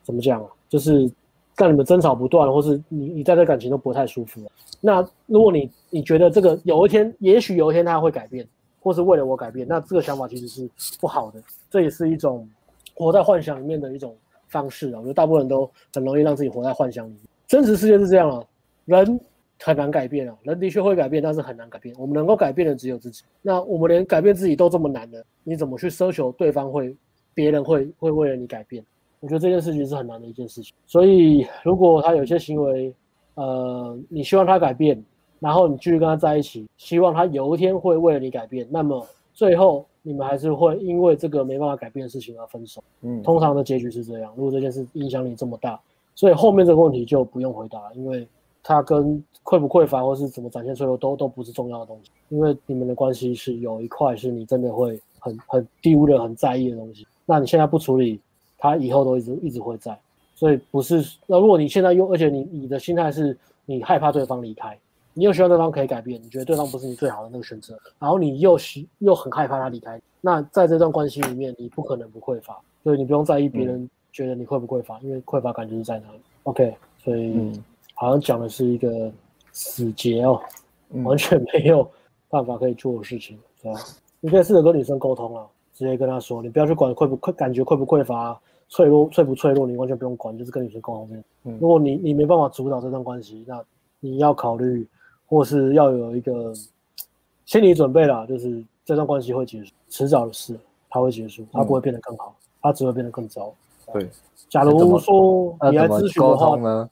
[0.02, 0.48] 怎么讲啊？
[0.68, 1.08] 就是
[1.56, 4.40] 让你们争吵不断，或是你你在这感情都不太舒服。
[4.80, 8.46] 那如果你你觉得这个有一天，也许有一天他会改变，
[8.80, 10.68] 或是为了我改变，那这个想法其实是
[11.00, 11.42] 不好的。
[11.70, 12.48] 这也是一种。
[12.94, 14.14] 活在幻想里面的一种
[14.48, 17.16] 方式啊，我觉得大部分人都很容易让自己活在幻想里。
[17.48, 18.44] 真实世界是这样啊，
[18.84, 19.18] 人
[19.58, 21.94] 很难改变啊，人的确会改变，但是很难改变。
[21.98, 23.24] 我们能够改变的只有自己。
[23.40, 26.94] 那我们连改变自己都这么难的，你怎么去奢求对方会，
[27.32, 28.84] 别人会会为了你改变？
[29.22, 30.74] 我觉得这件事情是很难的一件事情。
[30.86, 32.94] 所以，如果他有些行为，
[33.36, 35.02] 呃，你希望他改变，
[35.40, 39.86] 然后你继续跟他在一起，希望他有一天会为了你改变，那么最后。
[40.04, 42.82] 你们还是会因为这个没办法改变的事情而分手。
[43.02, 44.34] 嗯，通常的结局是这样。
[44.36, 45.80] 如果这件事影响你这么大，
[46.16, 48.26] 所以后面这个问题就不用回答，因为
[48.64, 52.10] 他跟匮不匮乏或是怎么展现脆弱都都不是重要的东西。
[52.30, 57.06] 因为你们的关系是有一块是你真的会很很丢的、很在意的东西。
[57.24, 58.20] 那你现在不处理，
[58.62, 59.98] 它以后都一直一直会在。
[60.34, 61.04] 所以不是。
[61.26, 64.78] 那如果你现在用而且你你的心态是你害怕对方离开。
[65.14, 76.18] 你又希望对方可以改变，你觉得对方不是你最好的那个选择，然后你又希又很害怕他离开，那在这段关系里面，你不可能不匮乏，所以你不用在意别人觉得你匮不匮乏，嗯、因为匮乏感就是在那里。
[76.44, 76.74] OK，
[77.04, 77.52] 所以
[77.92, 79.12] 好像讲的是一个
[79.52, 80.40] 死结哦，
[80.94, 81.86] 嗯、完全没有
[82.30, 83.80] 办法可以做的事情，对吧？
[84.18, 88.40] 你可以试着跟女生沟通啊，直接跟她说，你不要去管匮不匮，感觉匮不匮乏，
[88.72, 91.08] 脆弱脆不脆弱，你完全不用管，就是跟女生沟通。
[91.44, 93.62] 嗯，如果你你没办法主导这段关系，那
[94.00, 94.88] 你要考虑。
[95.24, 96.52] 或是要有一个
[97.46, 100.54] 心理准备啦，就是这段关系会结束，迟早的事，
[100.90, 103.50] 它会结束，它不会变得更好，它只会变得更糟。
[103.94, 104.10] 对，
[104.50, 106.90] 假如说你来咨询的话呢？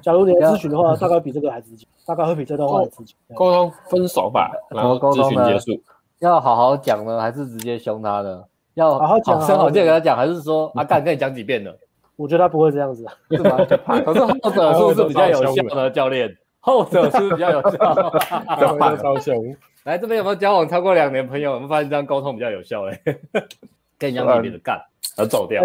[0.00, 3.14] 假如你来 咨询的话，大概比这个还直接，大概会比这段话还直接。
[3.34, 5.78] 沟通分手吧，然后咨询结束。
[6.20, 8.42] 要好好讲呢，还是直接凶他呢？
[8.74, 11.70] 要好好讲，好声好气跟他讲，还是说阿干跟你讲几遍呢？
[12.16, 13.56] 我觉得他不会这样子，是吧？
[14.04, 15.90] 可是 后者是不是比较有效呢？
[15.90, 16.36] 教练？
[16.60, 19.56] 后者是比较有效，超凶。
[19.84, 21.52] 来这边有没有交往超过两年朋友？
[21.52, 23.00] 有没有发现这样沟通比较有效哎？
[23.98, 24.80] 跟人家特别的干，
[25.16, 25.62] 而走掉。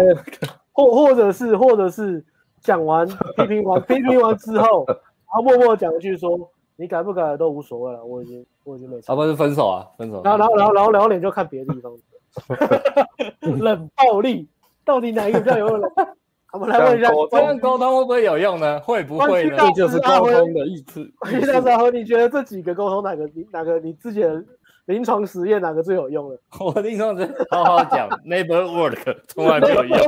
[0.72, 2.24] 或或者是或者是
[2.60, 4.96] 讲完批评完批评完之后，然
[5.26, 6.36] 后默默讲一句说
[6.76, 10.22] ：“你改不改都无所谓了，我已经我已经没差。”啊，不是分手啊，分手。
[10.24, 11.92] 然后然后然后然后两脸就看别的地方。
[13.60, 14.48] 冷暴力
[14.84, 15.80] 到底哪一个比较有用？
[16.52, 18.80] 我们来问一下，这样沟通会不会有用呢？
[18.80, 19.56] 会不会呢？
[19.58, 21.06] 这就是沟通的意思。
[21.18, 24.42] 关系大师，你觉得这几个沟通哪个哪个你自己的
[24.86, 26.38] 临床实验哪个最有用的？
[26.58, 29.98] 我临床实验好好讲，never work，从来没有用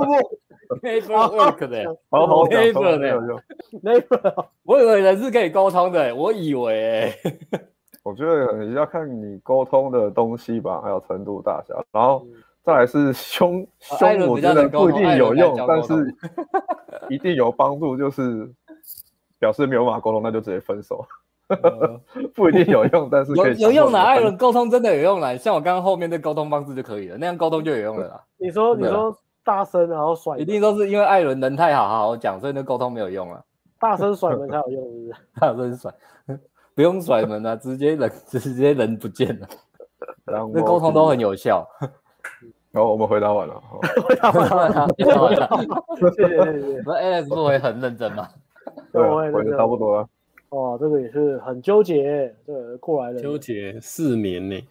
[0.80, 3.38] ，never work 的，好好讲，never 没有用。
[3.82, 7.12] never，我以为人是可以沟通的，我以为。
[8.02, 12.26] 我觉得你要看你沟通的东西吧，还有程度大小，然后。
[12.62, 16.14] 再来是凶凶，我觉得不一定有用，但是
[17.08, 17.96] 一定有帮助。
[17.96, 18.46] 就是
[19.38, 21.02] 表示没有办法沟通，那就直接分手。
[22.36, 23.98] 不一定有用，但是可以有有用的。
[23.98, 28.22] 艾伦沟通真的有用的，像我刚刚后面的沟通方式就可以了，那样沟通就有用了啦。
[28.36, 29.10] 你说你说
[29.42, 33.42] 大声然后甩，一定都是因为艾伦人太好，好好讲，所以那沟通没有用啊。
[33.80, 35.14] 大声甩门才有用，是不是？
[35.40, 35.94] 大声甩，
[36.74, 39.48] 不用甩门啊，直接人 直接人不见了。
[40.26, 41.66] 那沟通都很有效。
[42.72, 43.60] 然后我们 回答完了，
[44.04, 46.82] 回答完了，谢谢谢谢。
[46.86, 48.28] 那 Alex 不会很认真吗？
[48.92, 50.08] 对，我也差不多了。
[50.50, 53.20] 哦，这个也是很纠结，对，过来了。
[53.20, 54.68] 纠结四年呢，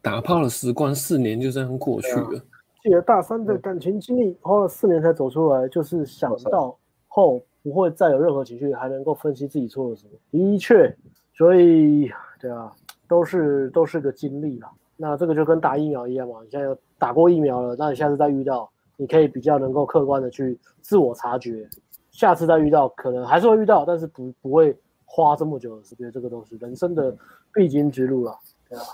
[0.00, 2.40] 打炮的时光四年就这样过去了。
[2.82, 6.74] 记得大三的感情经历，花了四年才走出来，就是想到
[7.08, 10.10] 后不会再有任何情绪，还能够分析自己错了什么。
[10.30, 10.94] 的确，
[11.32, 12.70] 所以对啊，
[13.08, 14.70] 都是都是个经历啦。
[14.96, 21.66] 那这个就跟打疫苗一样嘛，你现在打过疫苗了，那你下次再遇到，你可以比较能够客观的去自我察觉，
[22.10, 24.76] 下次再遇到可能还是会遇到，但是不不会
[25.06, 27.16] 花这么久的时间，这个都是人生的
[27.52, 28.84] 必经之路了，对吧？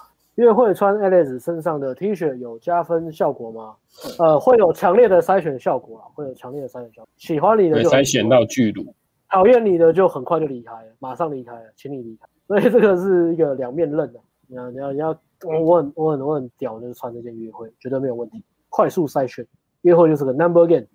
[0.41, 3.77] 约会穿 Alex 身上的 T 恤有加分效果吗？
[4.19, 7.09] 呃，会有强烈的筛选效果啊，会有强烈的筛选效果。
[7.17, 8.94] 喜欢你的就筛选到巨乳，
[9.28, 12.27] 讨厌你的就很快就离开了，马上离开了，请你离开。
[12.49, 15.17] 所以这个是一个两面刃的，你要你要你要。
[15.43, 19.47] 我我很我很我很屌，就是穿这件约会绝对没有问题，快速筛选，
[19.81, 20.86] 约会就是个 number game。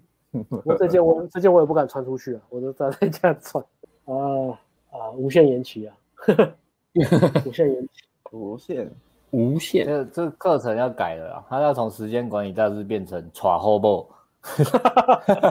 [0.63, 3.63] 我这件我这件我也不敢穿出去啊，我就在在家穿
[4.05, 4.49] 啊
[4.91, 5.97] 啊，无限延期啊，
[7.43, 7.89] 无限延期，
[8.31, 8.91] 无限
[9.35, 14.07] 无限，这这课程要改了，他要从时间管理大师变成 try hobo。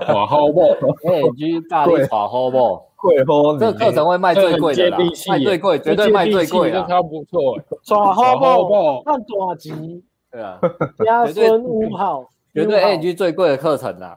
[0.06, 0.60] 耍好不
[1.02, 2.80] ？ANG 大力耍好不？
[2.94, 4.98] 会吼，这个课程会卖最贵的啦，
[5.28, 7.58] 卖最贵，绝对卖最贵的，超不错。
[7.82, 9.02] 耍好不？
[9.04, 10.60] 看大吉，对啊，
[11.04, 14.16] 家孙五号，绝对 ANG 最贵的课程啦。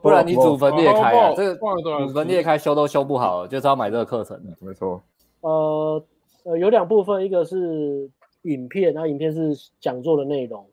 [0.00, 4.40] 不然你祖坟裂开啊，这个祖坟裂开修都修不好，就是要买这个课程。
[4.60, 5.02] 没错。
[5.40, 6.00] 呃
[6.48, 8.08] 呃，有两部分，一个是
[8.42, 10.64] 影片，那影片是讲座的内容。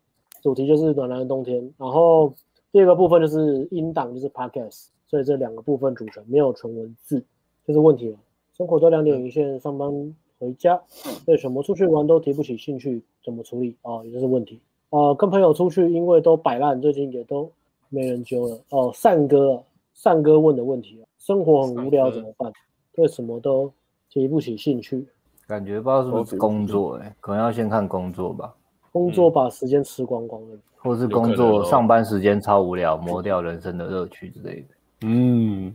[0.42, 2.34] 主题就是暖男的冬天，然后
[2.72, 7.20] 第二个部分就是音档，就是 podcast，所以这两个部分组成，没有纯文字，
[7.66, 8.18] 这、就是问题了。
[8.54, 10.82] 生活都两点一线，上班回家，
[11.26, 13.76] 对什么出去玩都提不起兴趣，怎么处理？
[13.82, 14.62] 哦，也就是问题。
[14.92, 17.52] 呃，跟朋友出去，因为都摆烂，最近也都
[17.90, 18.62] 没人揪了。
[18.70, 19.62] 哦，善哥，
[19.94, 22.54] 善哥问的问题，生活很无聊怎么办？
[22.94, 23.70] 对什么都
[24.10, 25.06] 提不起兴趣，
[25.48, 28.54] 感觉不知道是不是工作、欸，哎，可能要先看工作吧。
[28.92, 34.68] 工作把时间吃光光了，嗯、或是工作上班时间超无聊，磨掉人生的乐趣之类的。
[35.02, 35.74] 嗯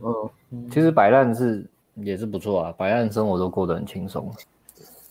[0.51, 4.29] 嗯，其实摆烂是也是不错啊，摆烂生活都过得很轻松。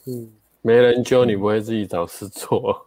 [0.07, 0.29] 嗯，
[0.61, 2.87] 没人揪你不会自己找事做。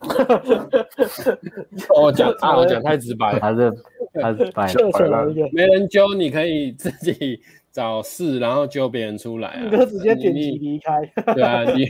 [2.00, 3.72] 我讲啊，我讲太直白，还是
[4.20, 4.72] 还是摆
[5.08, 5.26] 烂。
[5.52, 7.40] 没人揪你可以自己。
[7.78, 9.62] 找事，然后揪别人出来啊！
[9.70, 11.00] 你就直接点击离开。
[11.32, 11.88] 对啊，你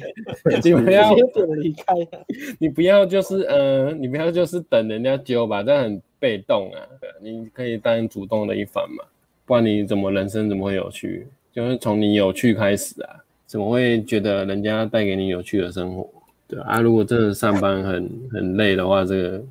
[0.62, 1.26] 你 不要点
[1.62, 1.94] 离开，
[2.60, 6.80] 你不要就是呃，你不要就是等人家揪吧，这样很被动啊。
[7.22, 9.02] 你可以当主动的一方嘛，
[9.46, 11.26] 不然你怎么人生怎么会有趣？
[11.54, 16.06] 就是从你有趣开始啊，怎么会觉得人家带给你有趣的生活？
[16.46, 19.42] 对啊，如果真的上班很很累的话，这个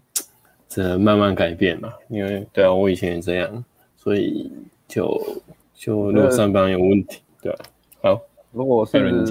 [0.69, 1.91] 只能慢慢改变嘛。
[2.09, 4.51] 因为对啊，我以前也这样，所以
[4.88, 5.19] 就。
[5.77, 7.59] 就如果上班有问题，对吧？
[8.01, 8.19] 好，
[8.51, 9.23] 如果是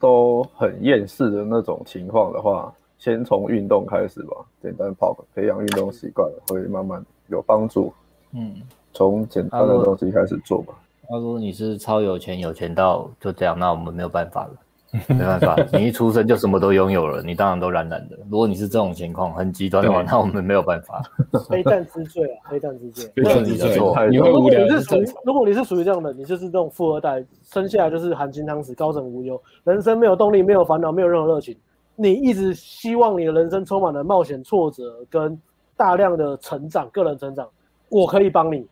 [0.00, 7.92] 都很厌世的那种情况的话，先从运动开始吧，简单跑，培养运动习惯会慢慢有帮助。
[8.32, 8.56] 嗯，
[8.92, 10.74] 从简单的东西开始做吧。
[11.08, 14.52] 他说你是超有钱，有钱到就这样，那我们没有办法了。
[15.08, 18.16] 没办法，你一出生就什么都拥有了，你当然都懒懒的。
[18.30, 21.02] 如果你是这种情况很极端的话，那我们没有办法。
[21.50, 23.10] 非战之罪啊，非战之罪。
[23.16, 23.74] 非战之罪。
[24.10, 24.60] 你会无聊。
[24.60, 31.56] 如果你是属于，如果你是属于这样的，你就是这种富二代，生下来就是含金汤匙，高枕无忧，人生没有动力，没有烦恼，没有任何热情。
[31.96, 35.36] 你一直希望你的人生充满了冒险、挫折跟
[35.76, 37.48] 大量的成长，个人成长。
[37.88, 38.66] 我可以帮你，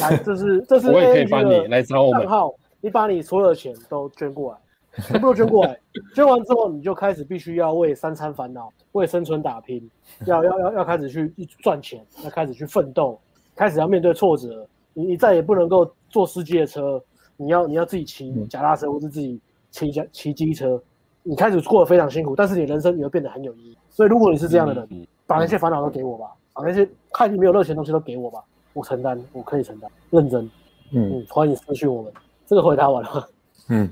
[0.00, 4.58] 来，这是这是我也可以帮你来找我们账号，你把你所有的钱都捐过来。
[5.02, 5.78] 全部都捐过来，
[6.14, 9.88] 捐完之后你就开始必须要为三餐烦恼，为生存打拼，
[10.26, 13.18] 要要要要开始去赚钱，要开始去奋斗，
[13.54, 17.02] 开始要面对挫折，你你再也不能够坐司机的车，
[17.36, 20.80] 你要你要自己骑脚踏车或是自己骑脚骑机车，
[21.22, 23.76] 你开始过得非常辛苦，但是你人生也会变得很有意义。
[23.90, 30.50] 所以如果你是这样的人，把那些烦恼都给我吧，把那些看你没有热情的东西都给我吧，我承担，我可以承担，认真。
[30.90, 32.12] 嗯，嗯，欢迎私讯我们。
[32.46, 33.28] 这个回答完了。
[33.68, 33.86] 嗯，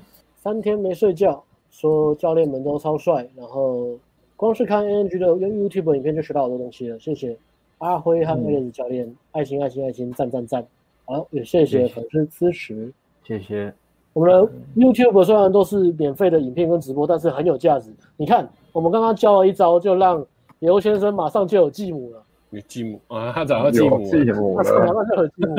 [0.47, 1.43] 三天没睡觉，
[1.73, 3.99] 说教练们都超帅，然后
[4.37, 6.97] 光是看 ANG 的 YouTube 影片就学到好多东西了。
[7.01, 7.37] 谢谢
[7.79, 10.65] 阿辉和 AS 教练，嗯、爱心爱心爱心，赞赞赞。
[11.05, 12.93] 好，也谢谢粉丝支持，
[13.25, 13.75] 谢谢。
[14.13, 17.91] 我们的 YouTube 虽然都是免费的影片跟直播，但是很有价值。
[18.17, 20.25] 你看，我们刚刚教了一招，就让
[20.61, 22.23] 刘先生马上就有继母了。
[22.51, 25.57] 有继母啊，他找到继母了，他马上就有继母。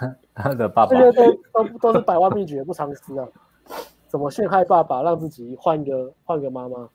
[0.34, 1.18] 他的爸爸，这些
[1.52, 3.28] 都都都是百万秘诀，不藏私啊！
[4.08, 6.88] 怎么陷害爸爸，让自己换一个换个妈妈？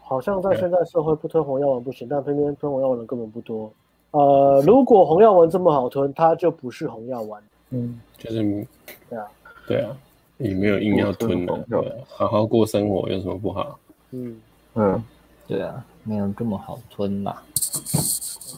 [0.00, 3.70] 好像在现在社会不吞红药丸不行，但偏偏吞红药丸的根本不多。
[4.12, 7.42] 呃，如果红药丸这么好吞，它就不是红药丸。
[7.70, 8.66] 嗯，就是
[9.08, 9.26] 对啊，
[9.66, 9.96] 对啊，
[10.38, 11.66] 也没有硬要吞的，
[12.08, 13.78] 好好过生活有什么不好？
[14.12, 14.40] 嗯
[14.74, 15.04] 嗯，
[15.46, 17.36] 对啊，没有这么好吞嘛。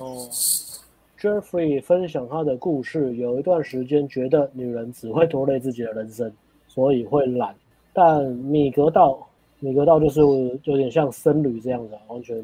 [0.00, 0.28] 哦。
[1.18, 6.30] Jeffrey 分享他的故事，有一段时间觉得女人只会拖累自己的人生，
[6.76, 7.52] 所以会懒。
[7.92, 9.18] 但米格道，
[9.58, 10.20] 米格道就是
[10.64, 12.36] 有点像僧侣这样的，完全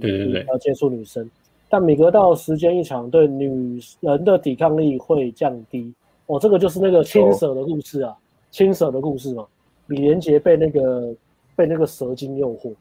[0.49, 1.31] 要接触女生。
[1.69, 5.93] 但米格道时间一长，对女人的抵抗力会降低。
[6.27, 8.17] 哦，这个就是那个青蛇的故事啊，
[8.51, 9.45] 青蛇的故事嘛。
[9.89, 11.15] 李连杰被那个
[11.55, 12.73] 被那个蛇精诱惑，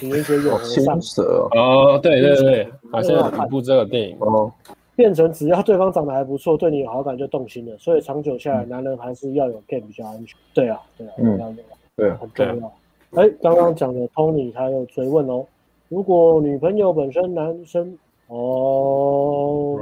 [0.00, 4.50] 李连杰有青蛇哦，对对对，好像有一部这个电影哦。
[4.96, 10.38] 变成只要对方长得还不错，对你有好感就动心了，所以长久下来，男人还是要有 game 比较安全。
[10.52, 11.56] 对啊，对啊，嗯，
[11.96, 12.72] 对，很重要。
[13.20, 15.44] 哎，刚刚讲的 Tony 他又追问哦，
[15.88, 17.96] 如果女朋友本身男生
[18.28, 19.78] 哦，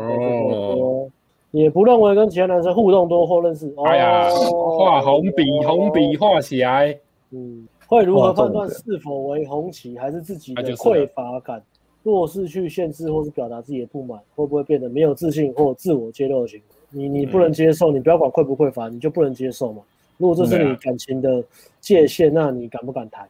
[1.50, 6.98] 也不认为跟其他男生互动多或认识，哎呀，画红笔，红笔画起来，
[7.30, 11.62] 嗯，会如何判断是否为红旗，还是自己的匮乏感？
[12.02, 16.64] 若是去限制或是表达自己的不满，会不会变得没有自信或自我揭露的行为？
[16.90, 19.82] 你你不能接受，你不要管匮不匮乏，你就不能接受嘛。
[20.18, 21.42] 如果这是你感情的
[21.80, 23.26] 界限，那你敢不敢谈？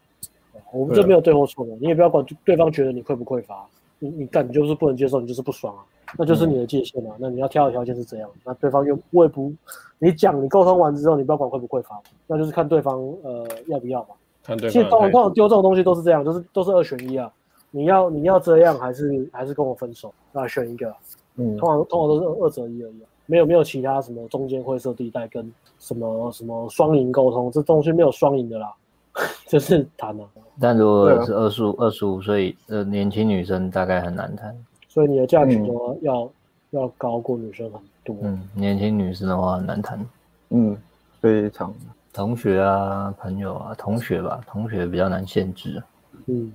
[0.72, 3.66] 我们这没有对或错的，你也不要管对方觉得你匮不匮乏，
[3.98, 5.84] 你你干你就是不能接受，你就是不爽啊，
[6.18, 7.14] 那就是你的界限啊。
[7.18, 9.52] 那你要挑的条件是怎样，那对方又我也不，
[9.98, 14.08] 你讲你沟通完之后，你不要管匮不匮乏，那就是看对方呃要不要嘛。
[14.42, 14.72] 看对方。
[14.72, 17.30] 其实通常通常丢这种东西都是这样，就是都是二选一啊。
[17.72, 20.14] 你要你要这样还是还是跟我分手？
[20.30, 20.94] 那选一个。
[21.36, 28.70] 嗯，通常通常都是二择一而已，没有没有其他什么中间灰色地带跟什么什么双赢沟通，这东西没有双赢的啦，
[29.48, 30.28] 就是谈了。
[30.60, 34.54] 但如果是二十五二十五岁的年轻女生，大概很难谈。
[34.88, 36.30] 所以你的价值都要、嗯、
[36.72, 38.14] 要高过女生很多。
[38.20, 40.06] 嗯，年轻女生的话很难谈。
[40.50, 40.76] 嗯，
[41.18, 41.72] 非常。
[42.12, 45.82] 同学啊，朋友啊，同学吧，同学比较难限制。
[46.26, 46.52] 嗯。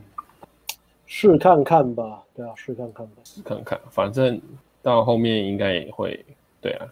[1.07, 4.39] 试看看吧，对啊，试看看吧，试看看，反正
[4.81, 6.23] 到后面应该也会，
[6.61, 6.85] 对啊，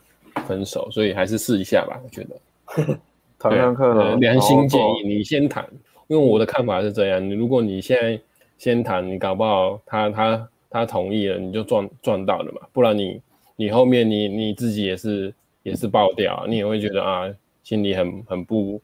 [0.48, 2.98] 分手，所以还是试一下吧，我觉得。
[3.38, 5.68] 谈看看，良心建议，你先谈，
[6.08, 8.20] 因为我的看法是这样，你如果你现在
[8.58, 13.22] 先谈，你搞不好他他他同意了，你就赚赚到了嘛，不然你
[13.58, 17.30] 你后面你你自己也是也是爆掉，你也会觉得啊，
[17.64, 18.82] 心里很很不。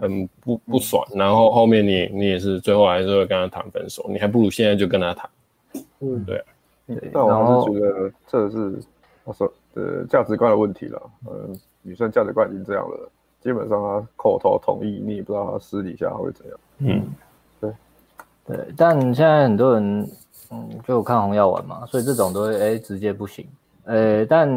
[0.00, 5.30] 很不不爽，然后后面你你也是最后还是会跟他谈分手，你还不如现在就跟他谈。
[6.00, 6.44] 嗯，对，
[6.86, 7.10] 对。
[7.12, 8.78] 但我还是觉得这是
[9.24, 11.02] 我说的价值观的问题了。
[11.26, 13.10] 嗯，女生价值观已经这样了，
[13.40, 16.58] 基本上她口头同意，你也不知道她私底下会怎样。
[16.78, 17.02] 嗯，
[17.60, 17.72] 对
[18.46, 18.66] 对。
[18.76, 20.10] 但现在很多人
[20.50, 23.46] 嗯就看红药丸嘛，所以这种都会哎直接不行。
[23.84, 24.48] 呃，但。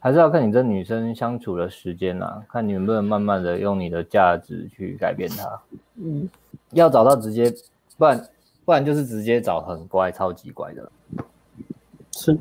[0.00, 5.60] 还是要看你跟女生相处的时间啦、啊，看你能不能慢慢的用你的价值去改变她。
[5.96, 6.26] 嗯，
[6.70, 7.52] 要找到直接，
[7.98, 8.28] 不然
[8.64, 10.90] 不然就是直接找很乖、超级乖的。
[12.12, 12.32] 是。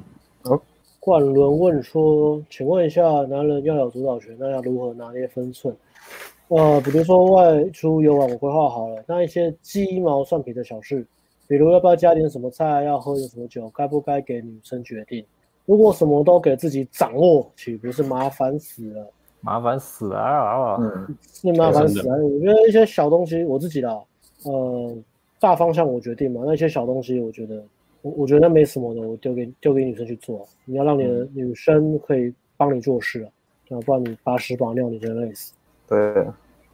[0.44, 0.62] 好、哦，
[1.02, 5.76] 冠伦问说，请问一下，男人要有主导权，那要如何拿捏分寸？
[6.48, 11.06] 呃，比如说外出游玩，我规划好了，那一些鸡毛蒜皮的小事，
[11.46, 15.26] 比如要不要加点什么菜，要喝点什么酒，该不该给女生决定？
[15.70, 19.08] 如果什么都给自己掌握，岂不是麻烦死了？
[19.42, 20.78] 麻烦死了啊！
[20.82, 22.18] 嗯，是麻烦死了。
[22.26, 23.88] 我觉得一些小东西，我自己的，
[24.46, 24.98] 呃，
[25.40, 26.42] 大方向我决定嘛。
[26.44, 27.64] 那些小东西，我觉得，
[28.02, 30.44] 我我觉得没什么的，我丢给丢给女生去做。
[30.66, 33.30] 你要让你的女生可以帮你做事啊，
[33.70, 35.54] 嗯、不然你把屎把尿，你就累死。
[35.88, 35.98] 对，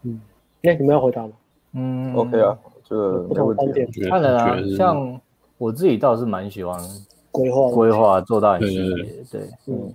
[0.03, 0.21] 嗯，
[0.63, 1.33] 哎、欸，你们要回答吗？
[1.73, 3.85] 嗯，OK 啊，这个不同观点。
[4.09, 5.19] 看人啊，像
[5.57, 6.79] 我自己倒是蛮喜欢。
[7.35, 9.93] 规划规划做到很细节，对，嗯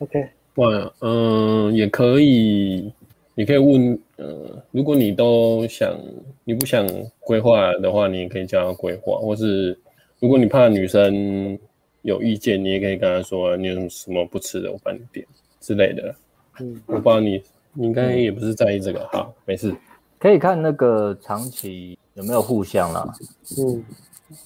[0.00, 2.92] ，OK，哇，嗯，也可以，
[3.34, 5.96] 你可以问，呃，如果你都想，
[6.44, 6.86] 你不想
[7.20, 9.78] 规划的话，你也可以叫他规划，或是
[10.18, 11.58] 如果你怕女生
[12.02, 15.26] 有意见，你也可以跟他说，你有什么不吃的，我帮你点
[15.60, 16.14] 之类的。
[16.60, 19.74] 嗯，我不知道你，你应该也不是在意这个，好，没事。
[20.18, 23.12] 可以看那个长期有没有互相啦。
[23.58, 23.84] 嗯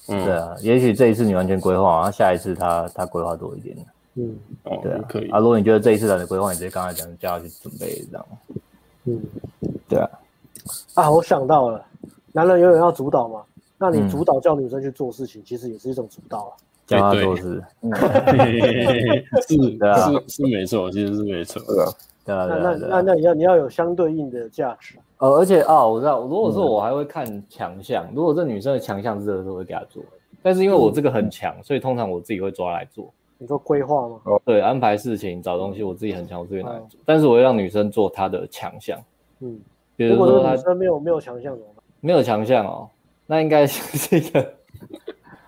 [0.07, 3.77] 嗯，对啊，也许这一次你完全规划，然后下一次他他规划多一点。
[4.15, 5.29] 嗯，哦，对啊，可以。
[5.29, 5.39] 啊。
[5.39, 8.25] 如果你觉得这一次懒得规划，你直接刚才讲叫他去准备这样。
[9.05, 9.21] 嗯，
[9.87, 10.09] 对啊。
[10.95, 11.85] 啊，我想到了，
[12.31, 13.41] 男人永远要主导嘛，
[13.77, 16.53] 那你主导叫女生去做事情，嗯、其实也是一种主导啊。
[16.85, 17.93] 叫他做事， 嗯，
[19.47, 21.91] 是， 是是没错，其实是没错，对啊，
[22.25, 24.95] 对啊，那那那那你要你要有相对应的价值。
[25.17, 30.03] 呃，而且啊，我知道，如果说我还会看强项，如果这女生的强项是这会给她做。
[30.41, 33.11] 但是因为我这个很强，所以通常我自己会抓来做。
[33.37, 34.19] 你说规划吗？
[34.45, 36.99] 对，安排事情、找东西，我自己很强，我自己拿来做。
[37.05, 38.97] 但是我会让女生做她的强项。
[39.39, 39.59] 嗯，
[39.97, 41.83] 比如说她女生没有没有强项怎么办？
[41.99, 42.89] 没有强项哦，
[43.25, 44.53] 那应该是一个。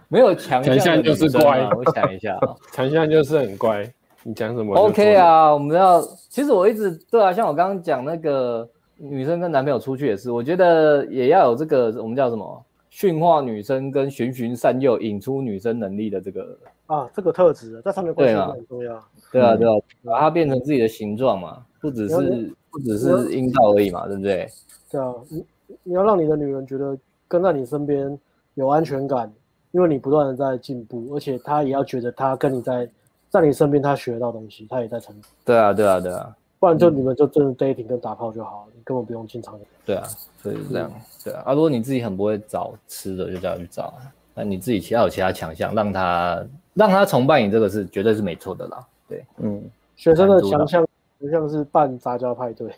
[0.09, 3.90] 没有强项就是乖，我想一下啊， 强项就是很乖。
[4.24, 6.01] 你讲什么？OK 啊，我们要。
[6.30, 8.67] 其实我一直对啊，像我刚刚讲那个
[8.98, 19.03] 女生跟男朋友出去也是，我觉得也要有这个我们叫什么驯化女生跟循循善诱引出女生能力的这个啊，这个特质在上面关系很重要。
[19.32, 24.48] 对啊，对啊，把它变成自己的形状嘛，不只是不只是阴道而已嘛，对不对？
[24.91, 25.45] 对啊，你
[25.83, 28.17] 你要让你的女人觉得跟在你身边
[28.53, 29.32] 有安全感。
[29.74, 32.85] 因为你不断的在进步，而且她也要觉得她跟你在
[33.32, 35.32] 在你身边，他学得到东西，他也在成长。
[35.45, 39.58] 对啊，对啊，对啊，不然就你们就真的 dating 跟打炮就好了，你根本不用经常。
[39.85, 40.03] 对啊，
[40.38, 40.92] 所以是这样。
[41.24, 43.93] 对啊，啊，如果你自己很不会找吃的，就叫他去找。
[44.35, 48.85] 那你自己其他有其他强项，让他让他崇拜你，这个是绝对是没错的啦。
[49.08, 49.64] 对，嗯，
[49.95, 50.85] 学生的强项
[51.18, 52.69] 不像是办杂交派对，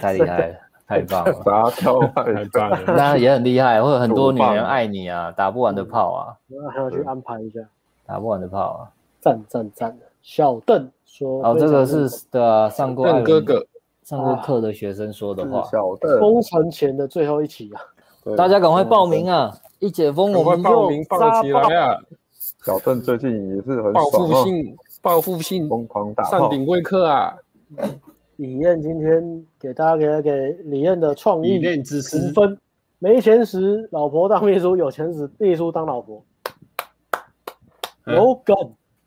[0.00, 0.54] 太厉害了。
[0.88, 7.60] 太棒了， 杂交太棒了， 那也很厉害，会有很多女人爱你啊，打不完的炮啊，那还要去安排一下，
[8.06, 8.88] 打不完的炮啊，
[9.20, 9.98] 赞赞赞！
[10.22, 13.66] 小邓说，哦，这个是的啊，上过邓哥哥。
[14.04, 22.00] 上过课的学生说的话，小邓封城前的最后一期啊，大家赶快报名啊，一解封我们就报名报起来啊！
[22.64, 27.36] 小邓最近也是很报复性报复性疯狂打上顶贵客啊！
[28.36, 32.58] 李燕今天给大家给给李燕的创意十分，
[32.98, 36.24] 没钱时老婆当秘书，有钱时秘书当老婆，
[38.06, 38.56] 有梗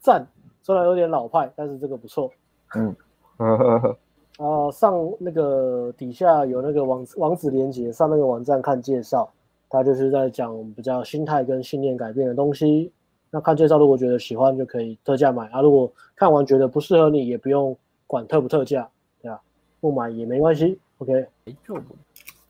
[0.01, 0.27] 赞，
[0.61, 2.29] 虽然有点老派，但是这个不错。
[2.75, 2.93] 嗯，
[3.37, 9.31] 啊， 上那个底下有那个网网址连接，上那个网站看介绍，
[9.69, 12.91] 他就是在讲比较心态跟信念改变的东西。
[13.29, 18.89] 那看介绍，如果觉得喜欢就可以特价买啊，如果看完觉得不适合你，也不用管特不特价。
[19.21, 19.39] 对吧
[19.79, 21.27] 不买也没关系，OK。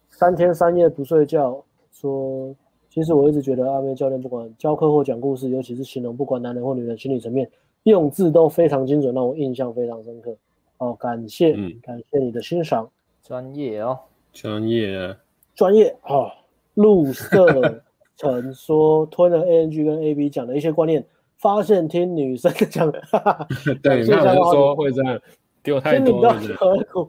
[0.10, 2.56] 三天三夜不睡觉，说
[2.94, 7.50] 其实我一直觉得阿妹教练不管教课或讲故事，尤其是形容不管男人或女人心理层面，
[7.84, 10.36] 用字都非常精准，让我印象非常深刻。
[10.78, 12.90] 哦，感谢，嗯、感谢你的欣赏，
[13.24, 13.98] 专业哦，
[14.34, 15.18] 专业啊，
[15.56, 16.34] 专业啊。
[16.74, 17.82] 陆色
[18.18, 21.06] 曾说吞了 ANG 跟 AB 讲的一些观念，
[21.38, 22.92] 发现听女生讲，
[23.82, 25.18] 对，那我就说会这样。
[25.64, 26.36] 丢太多了，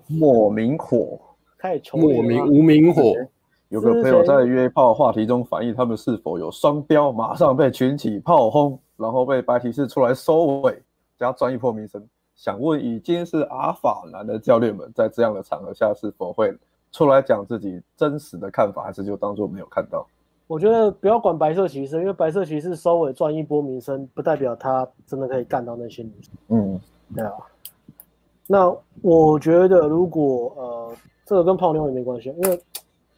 [0.07, 1.19] 莫名火，
[1.59, 3.15] 太穷，莫名无名火。
[3.73, 10.79] 有个朋友在约炮话题中反映他们是否有双标，马上被群起炮轰，然后被白骑士出来收尾，
[11.19, 12.07] 加专一破名声。
[12.35, 16.55] 想问已经是阿法男的教练们，在这样的场合下是否会
[16.91, 20.07] 出来讲自己真实的看法，还是就当做没有看到？
[20.47, 26.35] 我觉得不要管白色骑士，因为白色骑士收尾赚一波名声，不代表他真的可以干到那些女生。
[26.49, 26.81] 嗯，
[27.15, 27.33] 对啊。
[28.47, 30.93] 那我觉得，如果呃，
[31.25, 32.61] 这个跟泡妞也没关系，因为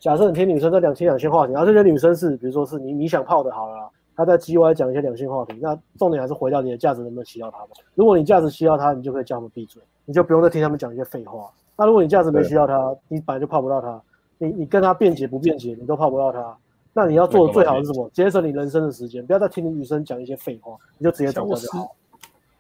[0.05, 7.69] 假设你听女生在讲些两性话题，然后这些女生是，比如说是你你想泡的好了，她在 G Y 讲一些两性话题，那重点还是回到你的价值能不能吸到她嘛？
[7.95, 11.51] 如果你价值吸到她，你就可以叫他们闭嘴，你就不用再听他们讲一些废话。
[11.75, 13.99] 那如果你价值没吸到她，你本来就泡不到她，
[14.37, 16.55] 你你跟她辩解不辩解，你都泡不到她。
[16.93, 18.07] 那你要做的最好是什么？
[18.11, 21.97] 节省你人生的时间，不要再听女生讲一些废话，你就直接走掉就好。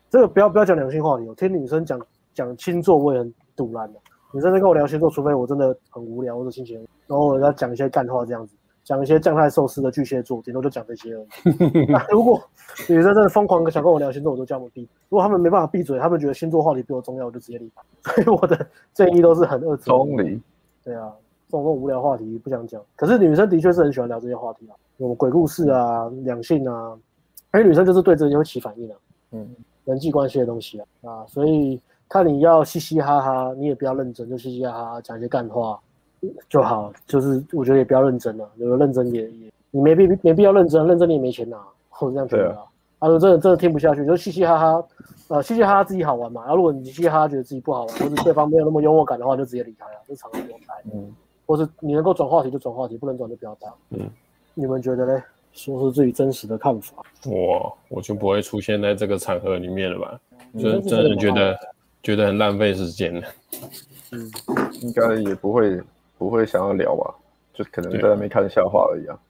[0.08, 2.00] 这个不要不要讲两性话题，我听女生讲。
[2.34, 3.98] 讲星座我也很堵烂的，
[4.32, 11.86] 女生在跟我聊星座，除非我真的很无聊或者心情，然后我要讲一些干话这样子，讲一些将太寿司的巨蟹座，顶多就讲这些而已。
[11.90, 12.40] 那如果
[12.88, 14.82] 女生真的疯狂想跟我聊星座，我就叫他们闭。
[15.08, 17.82] 如果他们没办法闭嘴，他们觉得星座话题比我重要，我就直接离开。
[18.14, 19.86] 所以我的建议都是很二次。
[19.86, 20.40] 同理。
[20.82, 21.12] 对啊，
[21.48, 22.80] 这种无聊话题不想讲。
[22.96, 26.96] 可是女生的确是很喜欢聊这些话题啊，有鬼故事啊、两性啊，
[27.50, 28.96] 而且女生就是对这些会起反应啊。
[29.32, 29.48] 嗯，
[29.84, 31.80] 人际关系的东西啊啊，所以。
[32.06, 35.80] 看你要嘻嘻哈哈，你也不要认真，就嘻嘻哈哈讲一些干话
[36.48, 36.92] 就好。
[37.06, 42.64] 就是我觉得也不要认真了，有认真也也你没必没必要认真，认真你也没钱拿，或是这样觉得啊。
[43.00, 44.84] 他说真的真的听不下去，就嘻嘻哈哈，
[45.28, 46.40] 呃，嘻嘻哈哈自己好玩嘛。
[46.42, 50.74] 然后如果你嘻嘻哈哈觉得自己不好玩，或者对方没有那么幽默感的话，就直接离开了，就场不用待。
[50.94, 51.12] 嗯，
[51.44, 53.68] 或是你能够转话题就转话题，不能转就不要打。
[53.90, 54.08] 嗯，
[54.54, 55.22] 你们觉得嘞？
[55.52, 56.96] 说出自己真实的看法。
[57.26, 60.20] 我我就不会出现在这个场合里面了吧？
[60.58, 61.56] 就真的觉得
[62.02, 63.22] 觉得很浪费时间了。
[64.10, 64.30] 嗯，
[64.80, 65.80] 应该也不会
[66.24, 67.14] 不会想要聊吧？
[67.52, 69.20] 就可能在那边看笑话而已啊，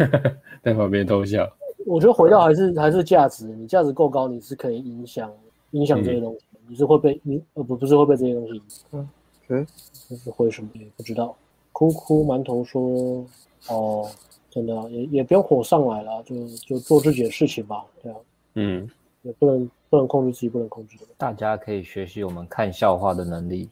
[0.62, 1.50] 在旁边偷笑。
[1.86, 5.32] 我觉得回到还是还是价值，你价值够高，你是可以影响
[5.70, 8.84] 影响这些东西，嗯、你是会被你呃不不是会被这些东西影响。
[8.92, 9.08] 嗯，
[9.48, 9.66] 嗯，
[10.08, 11.34] 就是会什么也不知道。
[11.72, 13.24] 哭哭馒头说
[13.70, 14.06] ：“哦，
[14.50, 18.18] 真的也也不用火上来了，就就做自己的事情吧。”对啊，
[18.56, 18.86] 嗯，
[19.22, 21.06] 也不能不能控制自己，不能控制的。
[21.16, 23.70] 大家可以学习我们看笑话的能力。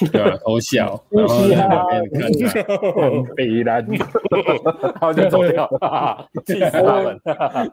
[0.12, 3.84] 对啊，偷笑， 然后在旁边看 他，北南，
[4.82, 5.68] 然后就走掉，
[6.46, 7.20] 气死他们！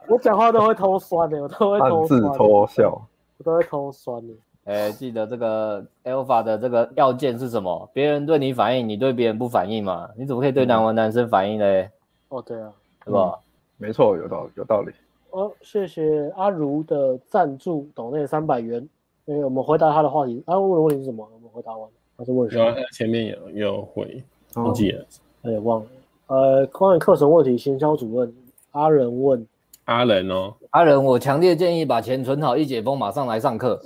[0.07, 3.01] 我讲话都会偷酸的，我都会偷自偷笑，
[3.37, 4.33] 我都会偷酸的。
[4.65, 7.89] 哎，记得这个 Alpha 的这个要件是什么？
[7.93, 10.09] 别人对你反应，你对别人不反应嘛？
[10.17, 11.89] 你怎么可以对男玩男生反应嘞？
[12.29, 12.71] 哦，对啊，
[13.05, 13.39] 是吧？
[13.77, 14.91] 没错，有道理，有道理。
[15.31, 18.87] 哦，谢谢阿如的赞助，抖内三百元。
[19.27, 20.43] 哎，我们回答他的话题。
[20.47, 21.27] 阿如的问题是什么？
[21.33, 21.89] 我们回答完。
[22.19, 22.75] 还是问什么？
[22.91, 24.21] 前面有有回，
[24.55, 25.05] 忘记了，
[25.43, 25.87] 哎，忘了。
[26.27, 28.33] 呃，关于课程问题，行销主任
[28.71, 29.47] 阿仁问
[29.85, 33.79] 阿仁哦，阿仁，我强烈建议把钱存好，一解封马上来上课。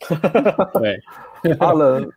[0.74, 1.00] 对，
[1.60, 2.08] 阿仁，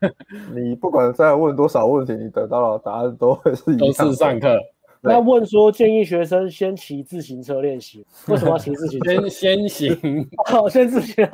[0.56, 4.60] 你不管再问多少问题，你得到的答案都会是一样，都是上课。
[5.02, 9.30] 那问说建议学生先骑自行车练习，为什么要骑自行车？
[9.30, 11.30] 先先行， 好，先自行。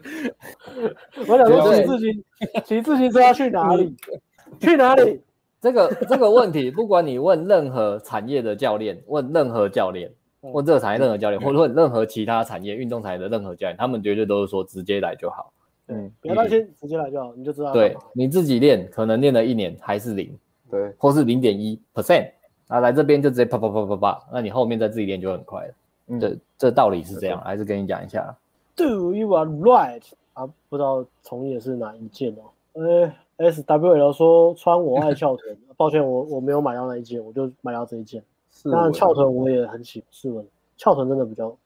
[1.28, 2.24] 我想说骑自行
[2.64, 3.94] 骑自行车要去哪里？
[4.60, 5.20] 去哪里？
[5.60, 10.10] 这个这个问题，不管你问任何产业的教练，问任何教练，
[10.42, 15.50] 问这个产业任何教练，或者问任何其他产业运动产业的任何教练，他们绝对都是说直接来就好。
[15.88, 17.72] 嗯，不要担心，直接来就好，你就知道。
[17.72, 20.30] 对，你自己练，可能练了一年还是零，
[20.70, 22.30] 对，或是零点一 percent，
[22.68, 25.74] 啊，来这边就直接啪啪啪啪啪，那你后面再自己练就很快了。
[26.08, 28.36] 嗯，这这道理是这样，还是跟你讲一下。
[28.76, 30.02] Do you are right？
[30.32, 32.50] 啊，不知道从业是哪一件哦？
[32.72, 38.22] 呃，S W L 说穿我爱翘臀， 抱歉，我我没有买到那一件，我就买到这一件。
[38.64, 40.44] 当然翘臀我也很喜欢，是的，
[40.76, 41.56] 翘臀真的比较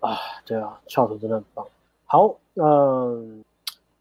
[0.00, 1.66] 啊，对啊，翘臀真的很棒。
[2.04, 3.42] 好，嗯，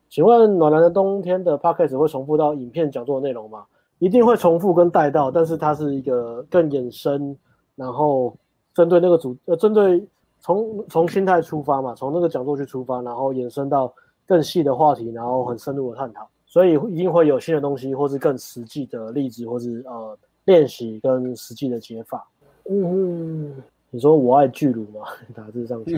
[0.10, 3.66] 请问暖男的冬天的 Podcast 会重复到影片讲座的内容吗？
[4.00, 7.38] 一定会重复跟带到，但是它是一个更衍生，
[7.76, 8.36] 然后
[8.74, 10.06] 针对那个主呃针对。
[10.44, 13.92] 从从心态出发嘛，从那个角度去出发，然后延伸到
[14.28, 22.28] 更细的话题，然后很深入的探讨，所以一定会有新的东西，或是更实际的例子，或是呃练习跟实际的解法。
[22.70, 23.56] 嗯，
[23.90, 25.08] 你说我爱巨乳吗？
[25.34, 25.98] 打字上去。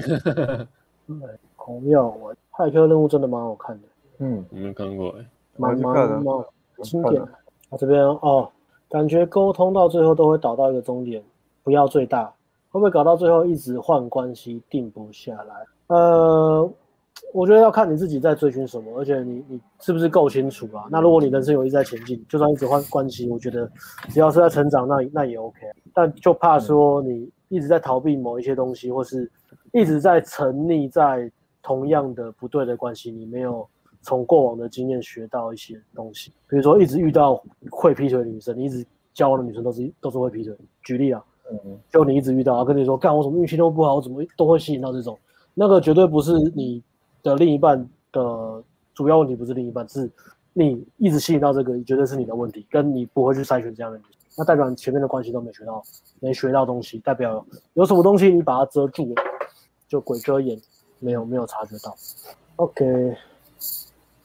[1.08, 1.22] 嗯，
[1.56, 3.88] 好妙玩，骇客任务真的蛮好看的。
[4.20, 5.26] 嗯，没有看过哎，
[5.58, 6.46] 蛮蛮蛮
[6.84, 7.20] 经典。
[7.22, 8.48] 啊，这边哦，
[8.90, 11.24] 感觉沟通到最后都会导到一个终点，
[11.64, 12.32] 不要最大。
[12.76, 15.56] 会不会搞到最后一直换关系定不下来？
[15.88, 16.70] 呃，
[17.32, 20.84] 我觉得要看你自己在追寻什么，而且你你是不是够清楚啊？
[20.92, 23.72] 那如果你人生有一直在前进，就算一直换关系，我觉得
[24.10, 25.58] 只要是在成长，那那也 OK。
[25.94, 29.32] 但就怕说你一直在逃避某一些东西，或是
[29.72, 31.32] 一直在沉溺在
[31.64, 33.66] 同样的不对的关系，你没有
[34.02, 36.34] 从过往的经验学到一些东西。
[36.50, 40.54] 比如说一直遇到会劈腿的女生，你一直交往的女生都是都是会劈腿。
[40.84, 41.24] 举例啊。
[41.52, 45.18] 嗯，就你一直遇到，跟你说，干我什么运气都不好，我怎么都会吸引到这种，
[45.54, 46.82] 那个绝对不是你
[47.22, 50.10] 的另一半的主要问题，不是另一半，是
[50.54, 54.00] 你一直吸引到这个，绝对是你的问题，跟你不会去筛选这样的，
[54.38, 55.84] 那代表你前面的关系都没学到，
[56.20, 59.24] 没学到东西，代表有什么东西你把它遮住了，
[59.88, 60.60] 就鬼遮眼，
[61.00, 61.96] 没有没有察觉到。
[62.56, 63.12] OK，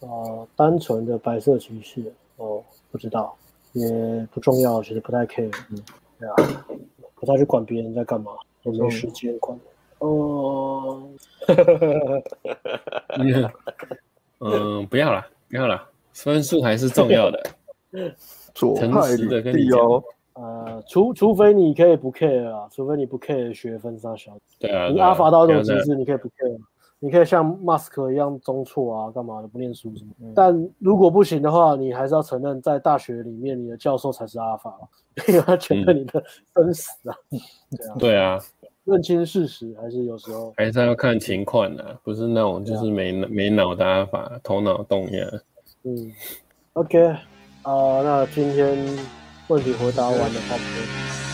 [0.00, 3.36] 啊、呃，单纯的白色情绪，哦，不知道，
[3.72, 5.78] 也不重要，其实不太 care，嗯，
[6.18, 6.34] 对啊。
[7.20, 8.32] 不再去管别人在干嘛，
[8.64, 9.56] 我没时间管。
[9.98, 11.02] 哦，
[14.40, 17.38] 嗯，不要了，不要了，分数还是重要的。
[18.54, 19.78] 诚实的跟你讲，
[20.32, 24.32] 呃，除除非你可以不 care 啊，除非你不 care 学分上小。
[24.58, 26.58] 对啊，你阿法到这种极致，你可以不 care，
[27.02, 34.76] 你可以像 mask 一样中辍啊干嘛的不念书什么但如果不行的话你还是要承认在大学里面你的教授才是阿法
[35.26, 36.22] 因为他决得你的
[36.54, 37.16] 生死啊
[37.98, 38.38] 对啊
[38.84, 45.24] 认清事实还是有时候还是要看情况啊不是那种就是没没脑的阿法头脑动一下
[45.84, 46.12] 嗯
[46.74, 47.06] ok
[47.62, 48.76] 啊那今天
[49.48, 51.29] 问题回答完了差不多。